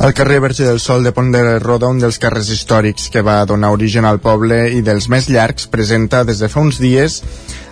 El 0.00 0.14
carrer 0.14 0.40
Verge 0.40 0.64
del 0.64 0.80
Sol 0.80 1.04
de 1.04 1.12
Pont 1.12 1.28
de 1.30 1.58
Roda, 1.60 1.88
un 1.92 1.98
dels 2.00 2.16
carrers 2.22 2.48
històrics 2.54 3.10
que 3.12 3.20
va 3.20 3.44
donar 3.44 3.68
origen 3.74 4.06
al 4.08 4.20
poble 4.24 4.62
i 4.72 4.80
dels 4.86 5.10
més 5.12 5.28
llargs, 5.28 5.66
presenta 5.68 6.22
des 6.24 6.40
de 6.40 6.48
fa 6.48 6.62
uns 6.64 6.80
dies 6.80 7.18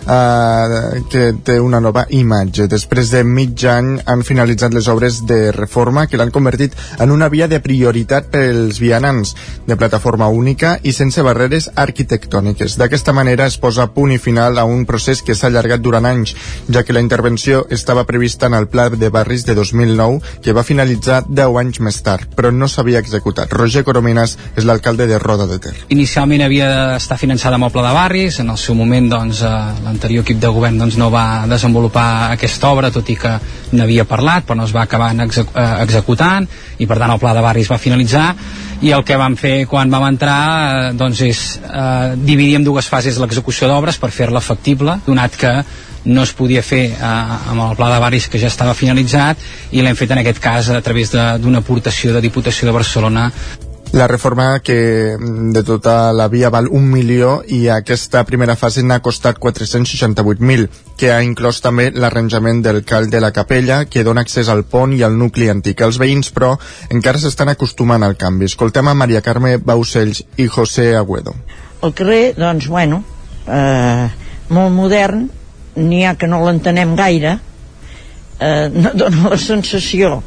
eh, 0.09 1.01
que 1.09 1.33
té 1.43 1.59
una 1.59 1.79
nova 1.79 2.05
imatge. 2.09 2.67
Després 2.71 3.11
de 3.13 3.23
mig 3.23 3.63
any 3.69 3.95
han 4.05 4.23
finalitzat 4.25 4.73
les 4.73 4.87
obres 4.91 5.21
de 5.27 5.51
reforma 5.55 6.07
que 6.07 6.17
l'han 6.17 6.33
convertit 6.33 6.75
en 6.99 7.11
una 7.11 7.29
via 7.29 7.47
de 7.47 7.59
prioritat 7.63 8.29
pels 8.33 8.79
vianants, 8.81 9.35
de 9.67 9.77
plataforma 9.77 10.27
única 10.27 10.77
i 10.83 10.93
sense 10.95 11.23
barreres 11.25 11.69
arquitectòniques. 11.75 12.77
D'aquesta 12.79 13.13
manera 13.13 13.47
es 13.49 13.57
posa 13.57 13.89
punt 13.93 14.13
i 14.15 14.19
final 14.21 14.57
a 14.57 14.65
un 14.65 14.85
procés 14.89 15.21
que 15.23 15.35
s'ha 15.35 15.49
allargat 15.49 15.81
durant 15.81 16.05
anys, 16.05 16.35
ja 16.69 16.83
que 16.83 16.93
la 16.93 17.03
intervenció 17.03 17.65
estava 17.69 18.05
prevista 18.05 18.47
en 18.47 18.57
el 18.57 18.67
Pla 18.67 18.89
de 18.89 19.09
Barris 19.09 19.45
de 19.45 19.55
2009, 19.55 20.21
que 20.41 20.53
va 20.53 20.63
finalitzar 20.63 21.23
10 21.27 21.59
anys 21.59 21.79
més 21.85 22.01
tard, 22.05 22.18
però 22.35 22.51
no 22.51 22.67
s'havia 22.67 22.99
executat. 22.99 23.51
Roger 23.53 23.83
Corominas 23.87 24.37
és 24.55 24.65
l'alcalde 24.67 25.07
de 25.07 25.19
Roda 25.19 25.47
de 25.49 25.59
Ter. 25.59 25.73
Inicialment 25.95 26.43
havia 26.45 26.69
d'estar 26.93 27.17
finançada 27.21 27.59
amb 27.59 27.67
el 27.67 27.73
Pla 27.75 27.85
de 27.87 27.93
Barris, 27.95 28.39
en 28.39 28.49
el 28.53 28.57
seu 28.57 28.75
moment 28.75 29.09
doncs, 29.11 29.41
eh, 29.41 29.51
l'anterior 29.83 30.25
equip 30.25 30.39
de 30.39 30.53
govern 30.53 30.79
doncs, 30.79 30.97
no 30.97 31.09
va 31.13 31.45
desenvolupar 31.49 32.31
aquesta 32.31 32.69
obra, 32.69 32.91
tot 32.91 33.09
i 33.09 33.17
que 33.19 33.35
n'havia 33.71 34.07
parlat, 34.09 34.45
però 34.47 34.57
no 34.59 34.67
es 34.69 34.75
va 34.75 34.83
acabar 34.87 35.11
exec 35.25 35.53
eh, 35.55 35.67
executant, 35.83 36.47
i 36.79 36.87
per 36.87 36.97
tant 36.97 37.13
el 37.13 37.21
Pla 37.21 37.35
de 37.37 37.45
Barris 37.45 37.71
va 37.71 37.81
finalitzar, 37.81 38.33
i 38.81 38.93
el 38.95 39.03
que 39.03 39.17
vam 39.19 39.35
fer 39.35 39.65
quan 39.67 39.91
vam 39.91 40.07
entrar 40.07 40.39
eh, 40.39 40.93
doncs 40.97 41.21
és 41.25 41.43
eh, 41.67 42.15
dividir 42.15 42.59
en 42.59 42.67
dues 42.67 42.87
fases 42.87 43.19
l'execució 43.19 43.67
d'obres 43.67 43.99
per 43.99 44.11
fer-la 44.15 44.43
factible, 44.43 44.99
donat 45.07 45.35
que 45.39 45.53
no 46.05 46.23
es 46.23 46.33
podia 46.33 46.61
fer 46.63 46.85
eh, 46.91 46.99
amb 47.03 47.61
el 47.69 47.75
pla 47.77 47.93
de 47.93 47.99
barris 47.99 48.27
que 48.29 48.39
ja 48.39 48.47
estava 48.47 48.73
finalitzat 48.73 49.37
i 49.71 49.81
l'hem 49.81 49.95
fet 49.95 50.11
en 50.11 50.19
aquest 50.23 50.39
cas 50.39 50.69
a 50.69 50.81
través 50.81 51.11
de- 51.11 51.37
d'una 51.39 51.59
aportació 51.59 52.13
de 52.13 52.21
Diputació 52.21 52.67
de 52.67 52.73
Barcelona 52.73 53.31
La 53.91 54.05
reforma 54.05 54.59
que 54.59 55.17
mm, 55.17 55.49
de 55.51 55.63
tota 55.63 56.13
la 56.13 56.27
via 56.29 56.51
val 56.53 56.67
un 56.69 56.83
milió 56.91 57.41
i 57.47 57.63
aquesta 57.73 58.21
primera 58.23 58.53
fase 58.55 58.83
n'ha 58.85 58.99
costat 59.01 59.39
468.000, 59.41 60.67
que 60.95 61.09
ha 61.11 61.23
inclòs 61.25 61.57
també 61.63 61.87
l'arranjament 61.95 62.61
del 62.61 62.83
call 62.85 63.09
de 63.09 63.19
la 63.19 63.31
capella, 63.33 63.85
que 63.89 64.03
dona 64.05 64.21
accés 64.21 64.47
al 64.53 64.61
pont 64.69 64.93
i 64.93 65.01
al 65.01 65.17
nucli 65.17 65.49
antic. 65.49 65.81
Els 65.81 65.97
veïns, 65.97 66.29
però, 66.35 66.51
encara 66.93 67.17
s'estan 67.17 67.49
acostumant 67.49 68.03
al 68.05 68.13
canvi. 68.15 68.45
Escoltem 68.45 68.87
a 68.87 68.93
Maria 68.93 69.21
Carme 69.25 69.57
Baucells 69.57 70.21
i 70.37 70.45
José 70.47 70.91
Agüedo. 70.95 71.33
El 71.81 71.93
carrer, 71.97 72.35
doncs, 72.37 72.67
bueno, 72.67 73.03
eh, 73.47 74.05
molt 74.49 74.71
modern, 74.75 75.31
n'hi 75.79 76.03
ha 76.05 76.15
que 76.19 76.27
no 76.27 76.43
l'entenem 76.45 76.95
gaire, 76.99 77.37
eh, 78.39 78.67
no 78.83 78.93
dona 78.95 79.33
la 79.35 79.39
sensació 79.39 80.19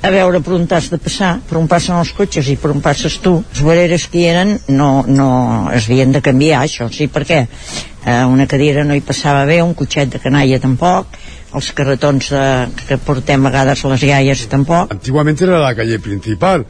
a 0.00 0.08
veure 0.08 0.40
per 0.40 0.54
on 0.56 0.64
t'has 0.68 0.88
de 0.88 0.96
passar, 1.02 1.34
per 1.44 1.58
on 1.60 1.66
passen 1.68 1.98
els 2.00 2.12
cotxes 2.16 2.46
i 2.48 2.56
per 2.56 2.70
on 2.72 2.80
passes 2.80 3.18
tu. 3.20 3.34
Les 3.52 3.64
voreres 3.64 4.06
que 4.08 4.22
hi 4.22 4.28
eren 4.30 4.54
no, 4.72 5.04
no 5.06 5.30
es 5.76 5.90
havien 5.90 6.14
de 6.14 6.22
canviar, 6.24 6.62
això 6.64 6.88
sí, 6.92 7.10
perquè 7.12 7.42
eh, 7.44 8.22
una 8.24 8.46
cadira 8.48 8.84
no 8.84 8.96
hi 8.96 9.04
passava 9.04 9.44
bé, 9.48 9.60
un 9.60 9.74
cotxet 9.76 10.14
de 10.14 10.22
canalla 10.22 10.60
tampoc, 10.62 11.18
els 11.52 11.72
carretons 11.76 12.30
de, 12.32 12.44
que 12.86 12.96
portem 13.04 13.44
a 13.44 13.50
vegades 13.50 13.84
les 13.92 14.06
iaies 14.08 14.46
tampoc. 14.48 14.94
Antiguamente 14.94 15.44
era 15.44 15.60
la 15.60 15.74
calle 15.76 16.00
principal 16.00 16.64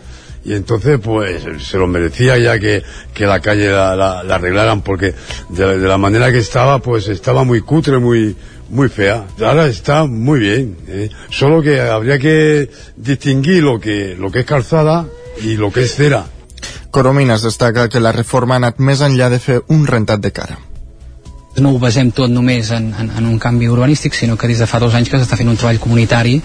y 0.44 0.54
entonces 0.54 0.98
pues 1.02 1.42
se 1.62 1.76
lo 1.78 1.86
merecía 1.86 2.38
ya 2.38 2.58
que, 2.58 2.82
que 3.12 3.26
la 3.26 3.40
calle 3.40 3.70
la, 3.70 3.94
la- 3.94 4.22
la 4.22 4.34
arreglaran 4.36 4.80
porque 4.82 5.14
de, 5.50 5.78
de 5.78 5.88
la 5.88 5.98
manera 5.98 6.32
que 6.32 6.38
estaba 6.38 6.78
pues 6.78 7.08
estaba 7.08 7.44
muy 7.44 7.60
cutre, 7.60 7.98
muy 7.98 8.36
muy 8.70 8.88
fea. 8.88 9.26
Ahora 9.40 9.66
está 9.66 10.04
muy 10.06 10.38
bien, 10.38 10.76
¿eh? 10.86 11.10
solo 11.28 11.60
que 11.60 11.80
habría 11.80 12.18
que 12.20 12.70
distinguir 12.96 13.64
lo 13.64 13.80
que 13.80 14.14
lo 14.16 14.30
que 14.30 14.40
es 14.40 14.46
calzada 14.46 15.06
y 15.42 15.56
lo 15.56 15.72
que 15.72 15.82
es 15.82 15.94
cera. 15.96 16.24
Corominas 16.92 17.42
destaca 17.42 17.88
que 17.88 18.00
la 18.00 18.12
reforma 18.12 18.54
ha 18.54 18.58
anat 18.62 18.78
més 18.82 19.00
enllà 19.02 19.28
de 19.30 19.38
fer 19.38 19.60
un 19.68 19.86
rentat 19.86 20.20
de 20.20 20.32
cara. 20.34 20.58
No 21.58 21.72
ho 21.74 21.78
basem 21.82 22.12
tot 22.14 22.30
només 22.30 22.70
en, 22.70 22.92
en, 22.94 23.08
en 23.18 23.26
un 23.26 23.38
canvi 23.42 23.66
urbanístic, 23.68 24.14
sinó 24.14 24.36
que 24.38 24.46
des 24.46 24.60
de 24.62 24.68
fa 24.70 24.78
dos 24.78 24.94
anys 24.94 25.10
que 25.10 25.18
s'està 25.18 25.38
fent 25.38 25.50
un 25.50 25.58
treball 25.58 25.80
comunitari 25.82 26.36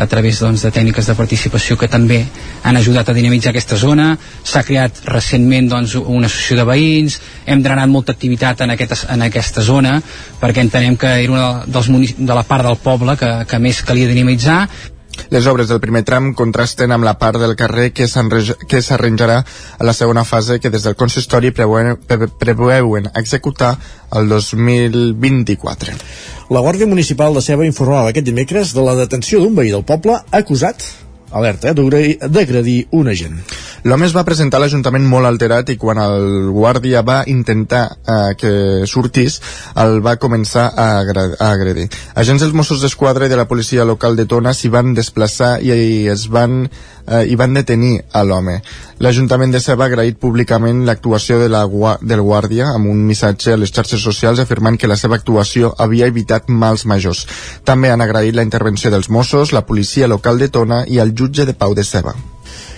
a 0.00 0.06
través 0.08 0.40
doncs, 0.40 0.64
de 0.64 0.72
tècniques 0.72 1.10
de 1.10 1.16
participació 1.18 1.76
que 1.76 1.88
també 1.92 2.22
han 2.62 2.80
ajudat 2.80 3.10
a 3.10 3.16
dinamitzar 3.16 3.52
aquesta 3.52 3.76
zona. 3.76 4.14
S'ha 4.42 4.64
creat 4.64 5.02
recentment 5.10 5.68
doncs, 5.68 5.98
una 6.00 6.30
associació 6.30 6.62
de 6.62 6.68
veïns, 6.70 7.20
hem 7.44 7.62
drenat 7.62 7.92
molta 7.92 8.16
activitat 8.16 8.64
en, 8.64 8.72
aquest, 8.72 9.04
en 9.12 9.28
aquesta 9.28 9.62
zona 9.62 9.98
perquè 10.40 10.64
entenem 10.64 10.96
que 10.96 11.12
era 11.26 11.32
una 11.32 11.46
dels 11.68 11.92
de 12.16 12.34
la 12.34 12.44
part 12.48 12.64
del 12.64 12.80
poble 12.80 13.18
que, 13.20 13.30
que 13.48 13.60
més 13.60 13.84
calia 13.84 14.08
dinamitzar 14.08 14.64
Les 15.30 15.46
obres 15.46 15.68
del 15.68 15.80
primer 15.80 16.02
tram 16.04 16.32
contrasten 16.34 16.92
amb 16.92 17.04
la 17.04 17.16
part 17.18 17.38
del 17.40 17.54
carrer 17.56 17.90
que 17.92 18.06
s'arranjarà 18.08 19.38
a 19.78 19.84
la 19.84 19.92
segona 19.96 20.24
fase 20.24 20.60
que 20.60 20.70
des 20.70 20.82
del 20.84 20.96
consistori 20.96 21.50
preveuen, 21.52 21.96
pre- 22.06 22.28
preveuen 22.28 23.10
executar 23.14 23.76
el 24.12 24.28
2024. 24.28 25.92
La 26.50 26.60
Guàrdia 26.60 26.86
Municipal 26.86 27.34
de 27.34 27.40
Ceba 27.42 27.64
informava 27.66 28.10
aquest 28.10 28.26
dimecres 28.26 28.74
de 28.76 28.82
la 28.84 28.94
detenció 28.98 29.40
d'un 29.40 29.54
veí 29.56 29.70
del 29.72 29.84
poble 29.88 30.18
acusat 30.30 30.82
alerta, 31.34 31.70
eh, 31.70 32.18
d'agredir- 32.28 32.86
un 32.92 33.08
agent. 33.08 33.34
L'home 33.84 34.06
es 34.06 34.14
va 34.16 34.24
presentar 34.24 34.58
a 34.58 34.64
l'Ajuntament 34.64 35.04
molt 35.04 35.26
alterat 35.26 35.68
i 35.68 35.76
quan 35.76 35.98
el 35.98 36.48
guàrdia 36.54 37.02
va 37.02 37.24
intentar 37.26 37.98
eh, 38.06 38.34
que 38.38 38.86
sortís, 38.86 39.40
el 39.76 40.00
va 40.00 40.16
començar 40.16 40.70
a, 40.76 41.02
a 41.02 41.50
agredir. 41.50 41.88
Agents 42.14 42.40
dels 42.42 42.54
Mossos 42.54 42.80
d'Esquadra 42.80 43.26
i 43.26 43.28
de 43.28 43.36
la 43.36 43.48
policia 43.50 43.84
local 43.84 44.16
de 44.16 44.24
Tona 44.30 44.54
s'hi 44.54 44.70
van 44.72 44.94
desplaçar 44.94 45.58
i, 45.60 45.72
i 45.74 46.08
es 46.08 46.28
van, 46.30 46.68
eh, 47.06 47.24
i 47.28 47.34
van 47.36 47.52
detenir 47.52 48.04
a 48.12 48.22
l'home. 48.24 48.60
L'Ajuntament 49.00 49.52
de 49.52 49.60
Ceba 49.60 49.84
ha 49.84 49.90
agraït 49.90 50.16
públicament 50.22 50.84
l'actuació 50.86 51.40
de 51.42 51.48
la, 51.50 51.66
del 52.00 52.22
guàrdia 52.22 52.70
amb 52.72 52.86
un 52.88 53.02
missatge 53.04 53.52
a 53.52 53.56
les 53.60 53.72
xarxes 53.74 54.00
socials 54.00 54.38
afirmant 54.38 54.78
que 54.78 54.88
la 54.88 54.96
seva 54.96 55.16
actuació 55.16 55.74
havia 55.78 56.06
evitat 56.06 56.48
mals 56.48 56.86
majors. 56.86 57.26
També 57.64 57.90
han 57.90 58.00
agraït 58.00 58.34
la 58.38 58.46
intervenció 58.46 58.90
dels 58.94 59.10
Mossos, 59.10 59.52
la 59.52 59.66
policia 59.66 60.08
local 60.08 60.38
de 60.38 60.48
Tona 60.48 60.84
i 60.86 60.98
el 61.02 61.10
jutge 61.12 61.23
de 61.46 61.54
Pau 61.54 61.74
de 61.74 61.84
Ceba. 61.84 62.14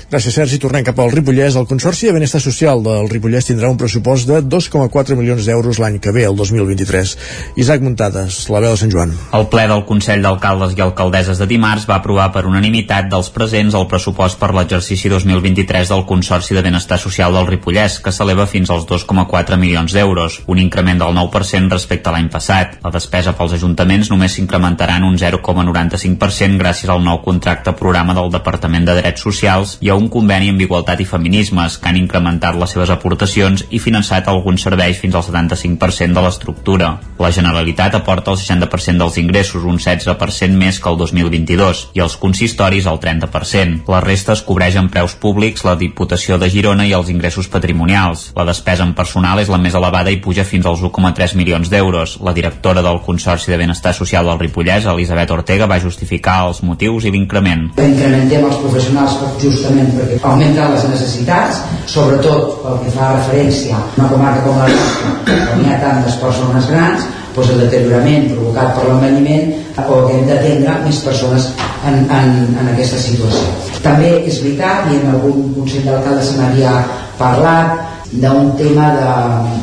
Gràcies, 0.07 0.37
Sergi. 0.39 0.61
Tornem 0.63 0.85
cap 0.87 1.01
al 1.03 1.09
Ripollès. 1.11 1.57
El 1.59 1.65
Consorci 1.67 2.07
de 2.07 2.13
Benestar 2.15 2.39
Social 2.39 2.79
del 2.79 3.09
Ripollès 3.11 3.49
tindrà 3.49 3.67
un 3.67 3.79
pressupost 3.81 4.29
de 4.31 4.37
2,4 4.39 5.17
milions 5.19 5.49
d'euros 5.49 5.81
l'any 5.83 5.97
que 5.99 6.13
ve, 6.15 6.23
el 6.29 6.37
2023. 6.39 7.15
Isaac 7.59 7.83
Muntades, 7.83 8.37
la 8.55 8.61
veu 8.63 8.71
de 8.71 8.79
Sant 8.79 8.93
Joan. 8.95 9.17
El 9.35 9.49
ple 9.51 9.65
del 9.67 9.83
Consell 9.89 10.23
d'Alcaldes 10.23 10.77
i 10.79 10.85
Alcaldesses 10.85 11.41
de 11.43 11.49
dimarts 11.51 11.89
va 11.91 11.97
aprovar 11.99 12.29
per 12.31 12.45
unanimitat 12.47 13.09
dels 13.11 13.33
presents 13.35 13.75
el 13.75 13.89
pressupost 13.91 14.39
per 14.39 14.53
l'exercici 14.55 15.11
2023 15.11 15.91
del 15.91 16.07
Consorci 16.07 16.55
de 16.55 16.63
Benestar 16.63 17.01
Social 17.03 17.35
del 17.35 17.51
Ripollès, 17.51 17.99
que 17.99 18.15
s'eleva 18.15 18.47
fins 18.47 18.71
als 18.71 18.87
2,4 18.87 19.59
milions 19.59 19.91
d'euros, 19.91 20.39
un 20.47 20.63
increment 20.63 21.03
del 21.03 21.19
9% 21.19 21.75
respecte 21.75 22.13
a 22.13 22.15
l'any 22.15 22.31
passat. 22.31 22.79
La 22.87 22.95
despesa 22.95 23.35
pels 23.35 23.59
ajuntaments 23.59 24.15
només 24.15 24.39
s'incrementaran 24.39 25.03
un 25.03 25.19
0,95% 25.19 26.63
gràcies 26.63 26.95
al 26.95 27.03
nou 27.03 27.25
contracte 27.27 27.75
programa 27.75 28.15
del 28.15 28.31
Departament 28.39 28.87
de 28.87 28.99
Drets 29.03 29.27
Socials 29.27 29.77
i 29.83 29.91
a 29.91 29.96
un 29.99 30.09
conveni 30.13 30.51
amb 30.53 30.61
Igualtat 30.61 31.01
i 31.03 31.07
Feminismes, 31.09 31.79
que 31.81 31.91
han 31.91 31.99
incrementat 32.01 32.57
les 32.59 32.73
seves 32.75 32.91
aportacions 32.93 33.65
i 33.71 33.81
finançat 33.83 34.29
alguns 34.29 34.63
serveis 34.67 35.01
fins 35.01 35.17
al 35.17 35.25
75% 35.27 36.17
de 36.17 36.25
l'estructura. 36.25 36.91
La 37.19 37.31
Generalitat 37.33 37.97
aporta 37.99 38.35
el 38.35 38.39
60% 38.41 39.03
dels 39.03 39.19
ingressos, 39.23 39.65
un 39.65 39.79
16% 39.81 40.57
més 40.57 40.81
que 40.81 40.91
el 40.91 40.99
2022, 41.01 41.83
i 41.97 42.03
els 42.05 42.17
consistoris 42.21 42.87
el 42.87 43.01
30%. 43.01 43.87
La 43.89 44.03
resta 44.05 44.37
es 44.37 44.43
cobreix 44.47 44.77
en 44.77 44.91
preus 44.93 45.17
públics, 45.21 45.65
la 45.65 45.77
Diputació 45.81 46.39
de 46.39 46.51
Girona 46.53 46.87
i 46.87 46.95
els 46.97 47.11
ingressos 47.13 47.49
patrimonials. 47.53 48.31
La 48.37 48.47
despesa 48.49 48.85
en 48.85 48.95
personal 48.99 49.41
és 49.43 49.53
la 49.53 49.61
més 49.63 49.75
elevada 49.75 50.13
i 50.13 50.21
puja 50.23 50.45
fins 50.45 50.67
als 50.67 50.85
1,3 50.85 51.37
milions 51.39 51.71
d'euros. 51.73 52.19
La 52.25 52.35
directora 52.37 52.85
del 52.85 53.01
Consorci 53.07 53.51
de 53.51 53.61
Benestar 53.61 53.95
Social 53.95 54.27
del 54.27 54.41
Ripollès, 54.41 54.87
Elisabet 54.87 55.31
Ortega, 55.31 55.71
va 55.71 55.81
justificar 55.83 56.43
els 56.49 56.63
motius 56.67 57.07
i 57.07 57.15
l'increment. 57.15 57.71
Incrementem 57.77 58.45
els 58.45 58.61
professionals 58.63 59.19
justament 59.43 59.86
perquè 59.95 60.19
augmenten 60.23 60.73
les 60.75 60.87
necessitats, 60.91 61.61
sobretot 61.91 62.57
pel 62.63 62.81
que 62.85 62.95
fa 62.97 63.13
referència 63.15 63.79
a 63.79 63.85
una 63.99 64.09
comarca 64.13 64.45
com 64.47 64.59
la 64.61 64.69
nostra, 64.73 65.15
on 65.55 65.63
hi 65.63 65.73
ha 65.73 65.81
tantes 65.83 66.19
persones 66.23 66.69
grans, 66.73 67.07
doncs 67.37 67.53
el 67.53 67.63
deteriorament 67.67 68.31
provocat 68.33 68.73
per 68.77 68.87
l'envelliment 68.87 69.51
o 69.85 69.99
que 70.07 70.15
hem 70.17 70.25
d'atendre 70.31 70.77
més 70.87 71.03
persones 71.05 71.51
en, 71.85 71.99
en, 72.19 72.33
en 72.57 72.71
aquesta 72.73 73.01
situació. 73.03 73.45
També 73.85 74.15
és 74.25 74.41
veritat, 74.43 74.89
i 74.91 75.03
en 75.03 75.13
algun 75.13 75.53
Consell 75.59 75.85
d'Alcalde 75.87 76.25
se 76.25 76.39
n'havia 76.41 76.73
parlat, 77.21 77.85
d'un 78.13 78.53
tema 78.57 78.89
de, 78.97 79.13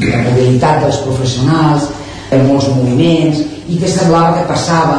de 0.05 0.21
mobilitat 0.27 0.83
dels 0.83 1.01
professionals, 1.05 1.89
de 2.29 2.41
molts 2.45 2.69
moviments, 2.75 3.41
i 3.69 3.79
que 3.79 3.89
semblava 3.89 4.37
que 4.37 4.47
passava 4.51 4.97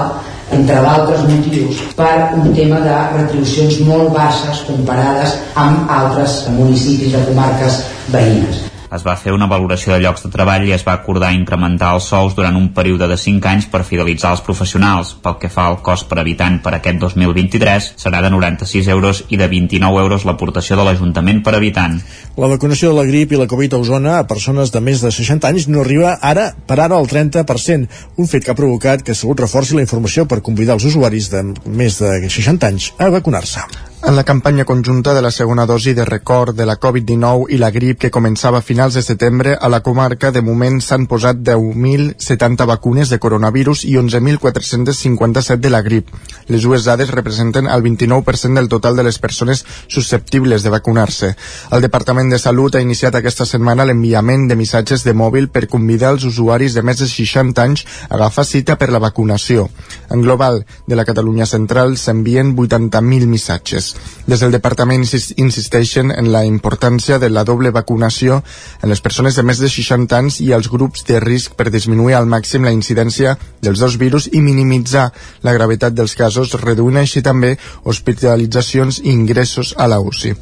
entre 0.52 0.82
d'altres 0.84 1.24
motius, 1.30 1.80
per 1.96 2.12
un 2.36 2.52
tema 2.52 2.82
de 2.84 3.00
retribucions 3.16 3.80
molt 3.88 4.12
baixes 4.16 4.62
comparades 4.68 5.38
amb 5.54 5.90
altres 5.90 6.42
municipis 6.58 7.16
de 7.16 7.24
comarques 7.30 7.82
veïnes. 8.12 8.73
Es 8.94 9.02
va 9.02 9.16
fer 9.18 9.32
una 9.34 9.48
valoració 9.50 9.90
de 9.90 9.98
llocs 10.04 10.22
de 10.22 10.28
treball 10.30 10.68
i 10.68 10.72
es 10.74 10.84
va 10.86 10.92
acordar 10.94 11.32
incrementar 11.34 11.88
els 11.96 12.06
sous 12.12 12.36
durant 12.36 12.54
un 12.54 12.68
període 12.76 13.08
de 13.10 13.16
5 13.18 13.48
anys 13.50 13.64
per 13.72 13.80
fidelitzar 13.88 14.30
els 14.36 14.42
professionals. 14.46 15.10
Pel 15.24 15.34
que 15.42 15.50
fa 15.50 15.64
al 15.66 15.80
cost 15.82 16.06
per 16.10 16.20
habitant 16.22 16.60
per 16.62 16.76
aquest 16.76 17.00
2023, 17.02 17.88
serà 17.98 18.20
de 18.22 18.30
96 18.30 18.90
euros 18.94 19.24
i 19.34 19.38
de 19.40 19.48
29 19.50 20.02
euros 20.04 20.26
l'aportació 20.28 20.78
de 20.78 20.84
l'Ajuntament 20.86 21.42
per 21.42 21.56
habitant. 21.58 21.96
La 22.38 22.50
vacunació 22.52 22.92
de 22.92 23.00
la 23.00 23.06
grip 23.08 23.34
i 23.34 23.40
la 23.40 23.48
Covid 23.50 23.74
a 23.74 23.80
Osona 23.82 24.18
a 24.20 24.28
persones 24.30 24.70
de 24.74 24.84
més 24.84 25.02
de 25.02 25.10
60 25.10 25.50
anys 25.50 25.66
no 25.72 25.82
arriba 25.82 26.14
ara 26.22 26.52
per 26.54 26.78
ara 26.78 27.00
al 27.00 27.10
30%, 27.10 27.90
un 28.14 28.30
fet 28.30 28.46
que 28.46 28.54
ha 28.54 28.60
provocat 28.60 29.02
que 29.02 29.18
Salut 29.18 29.42
reforci 29.42 29.74
la 29.74 29.82
informació 29.82 30.28
per 30.30 30.38
convidar 30.42 30.78
els 30.78 30.86
usuaris 30.92 31.32
de 31.34 31.42
més 31.66 31.98
de 31.98 32.14
60 32.28 32.70
anys 32.70 32.92
a 32.98 33.10
vacunar-se. 33.18 33.93
En 34.06 34.16
la 34.16 34.24
campanya 34.24 34.66
conjunta 34.66 35.14
de 35.14 35.22
la 35.22 35.30
segona 35.30 35.64
dosi 35.64 35.94
de 35.94 36.04
record 36.04 36.54
de 36.54 36.66
la 36.66 36.74
Covid-19 36.78 37.46
i 37.54 37.56
la 37.56 37.70
grip 37.72 38.02
que 38.02 38.10
començava 38.12 38.58
a 38.60 38.64
finals 38.64 38.98
de 38.98 39.02
setembre, 39.02 39.54
a 39.56 39.68
la 39.72 39.80
comarca 39.80 40.28
de 40.30 40.42
moment 40.44 40.76
s'han 40.84 41.06
posat 41.08 41.40
10.070 41.40 42.66
vacunes 42.68 43.08
de 43.08 43.18
coronavirus 43.18 43.86
i 43.88 43.94
11.457 43.96 45.56
de 45.56 45.70
la 45.72 45.80
grip. 45.80 46.12
Les 46.52 46.66
dues 46.68 46.84
dades 46.84 47.14
representen 47.16 47.66
el 47.66 47.82
29% 47.82 48.60
del 48.60 48.68
total 48.68 49.00
de 49.00 49.06
les 49.08 49.18
persones 49.18 49.64
susceptibles 49.88 50.62
de 50.62 50.74
vacunar-se. 50.76 51.32
El 51.72 51.80
Departament 51.80 52.28
de 52.28 52.38
Salut 52.38 52.76
ha 52.76 52.84
iniciat 52.84 53.16
aquesta 53.16 53.48
setmana 53.48 53.88
l'enviament 53.88 54.44
de 54.52 54.60
missatges 54.60 55.06
de 55.08 55.16
mòbil 55.16 55.48
per 55.48 55.64
convidar 55.66 56.12
els 56.12 56.28
usuaris 56.28 56.76
de 56.76 56.84
més 56.84 57.00
de 57.00 57.08
60 57.08 57.64
anys 57.64 57.86
a 58.10 58.18
agafar 58.20 58.44
cita 58.44 58.76
per 58.76 58.92
la 58.92 59.00
vacunació. 59.00 59.70
En 60.10 60.20
global, 60.20 60.66
de 60.86 60.94
la 60.94 61.08
Catalunya 61.08 61.48
Central 61.48 61.96
s'envien 61.96 62.52
80.000 62.54 63.32
missatges. 63.32 63.93
Des 64.26 64.40
del 64.40 64.54
departament 64.54 65.04
insisteixen 65.04 66.10
en 66.14 66.30
la 66.32 66.44
importància 66.48 67.18
de 67.20 67.28
la 67.28 67.44
doble 67.44 67.70
vacunació 67.76 68.40
en 68.80 68.88
les 68.88 69.02
persones 69.04 69.36
de 69.36 69.44
més 69.44 69.60
de 69.60 69.68
60 69.68 70.16
anys 70.16 70.40
i 70.40 70.50
els 70.56 70.70
grups 70.72 71.04
de 71.04 71.20
risc 71.20 71.58
per 71.58 71.68
disminuir 71.70 72.16
al 72.16 72.30
màxim 72.30 72.64
la 72.64 72.72
incidència 72.72 73.36
dels 73.60 73.84
dos 73.84 73.98
virus 74.00 74.30
i 74.32 74.40
minimitzar 74.40 75.10
la 75.42 75.52
gravetat 75.52 75.92
dels 75.92 76.16
casos, 76.16 76.56
reduint 76.64 77.02
així 77.02 77.20
també 77.22 77.58
hospitalitzacions 77.84 79.02
i 79.04 79.10
ingressos 79.12 79.74
a 79.76 79.88
la 79.92 80.00
UCI. 80.00 80.34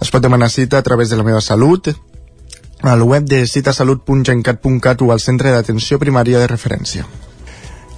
Es 0.00 0.10
pot 0.14 0.22
demanar 0.22 0.48
cita 0.48 0.78
a 0.78 0.86
través 0.86 1.10
de 1.10 1.20
la 1.20 1.26
meva 1.26 1.40
salut, 1.44 1.92
al 2.82 3.02
web 3.02 3.24
de 3.24 3.46
citasalut.gencat.cat 3.46 5.02
o 5.02 5.12
al 5.12 5.20
centre 5.20 5.50
d'atenció 5.52 5.98
primària 5.98 6.38
de 6.38 6.46
referència. 6.46 7.27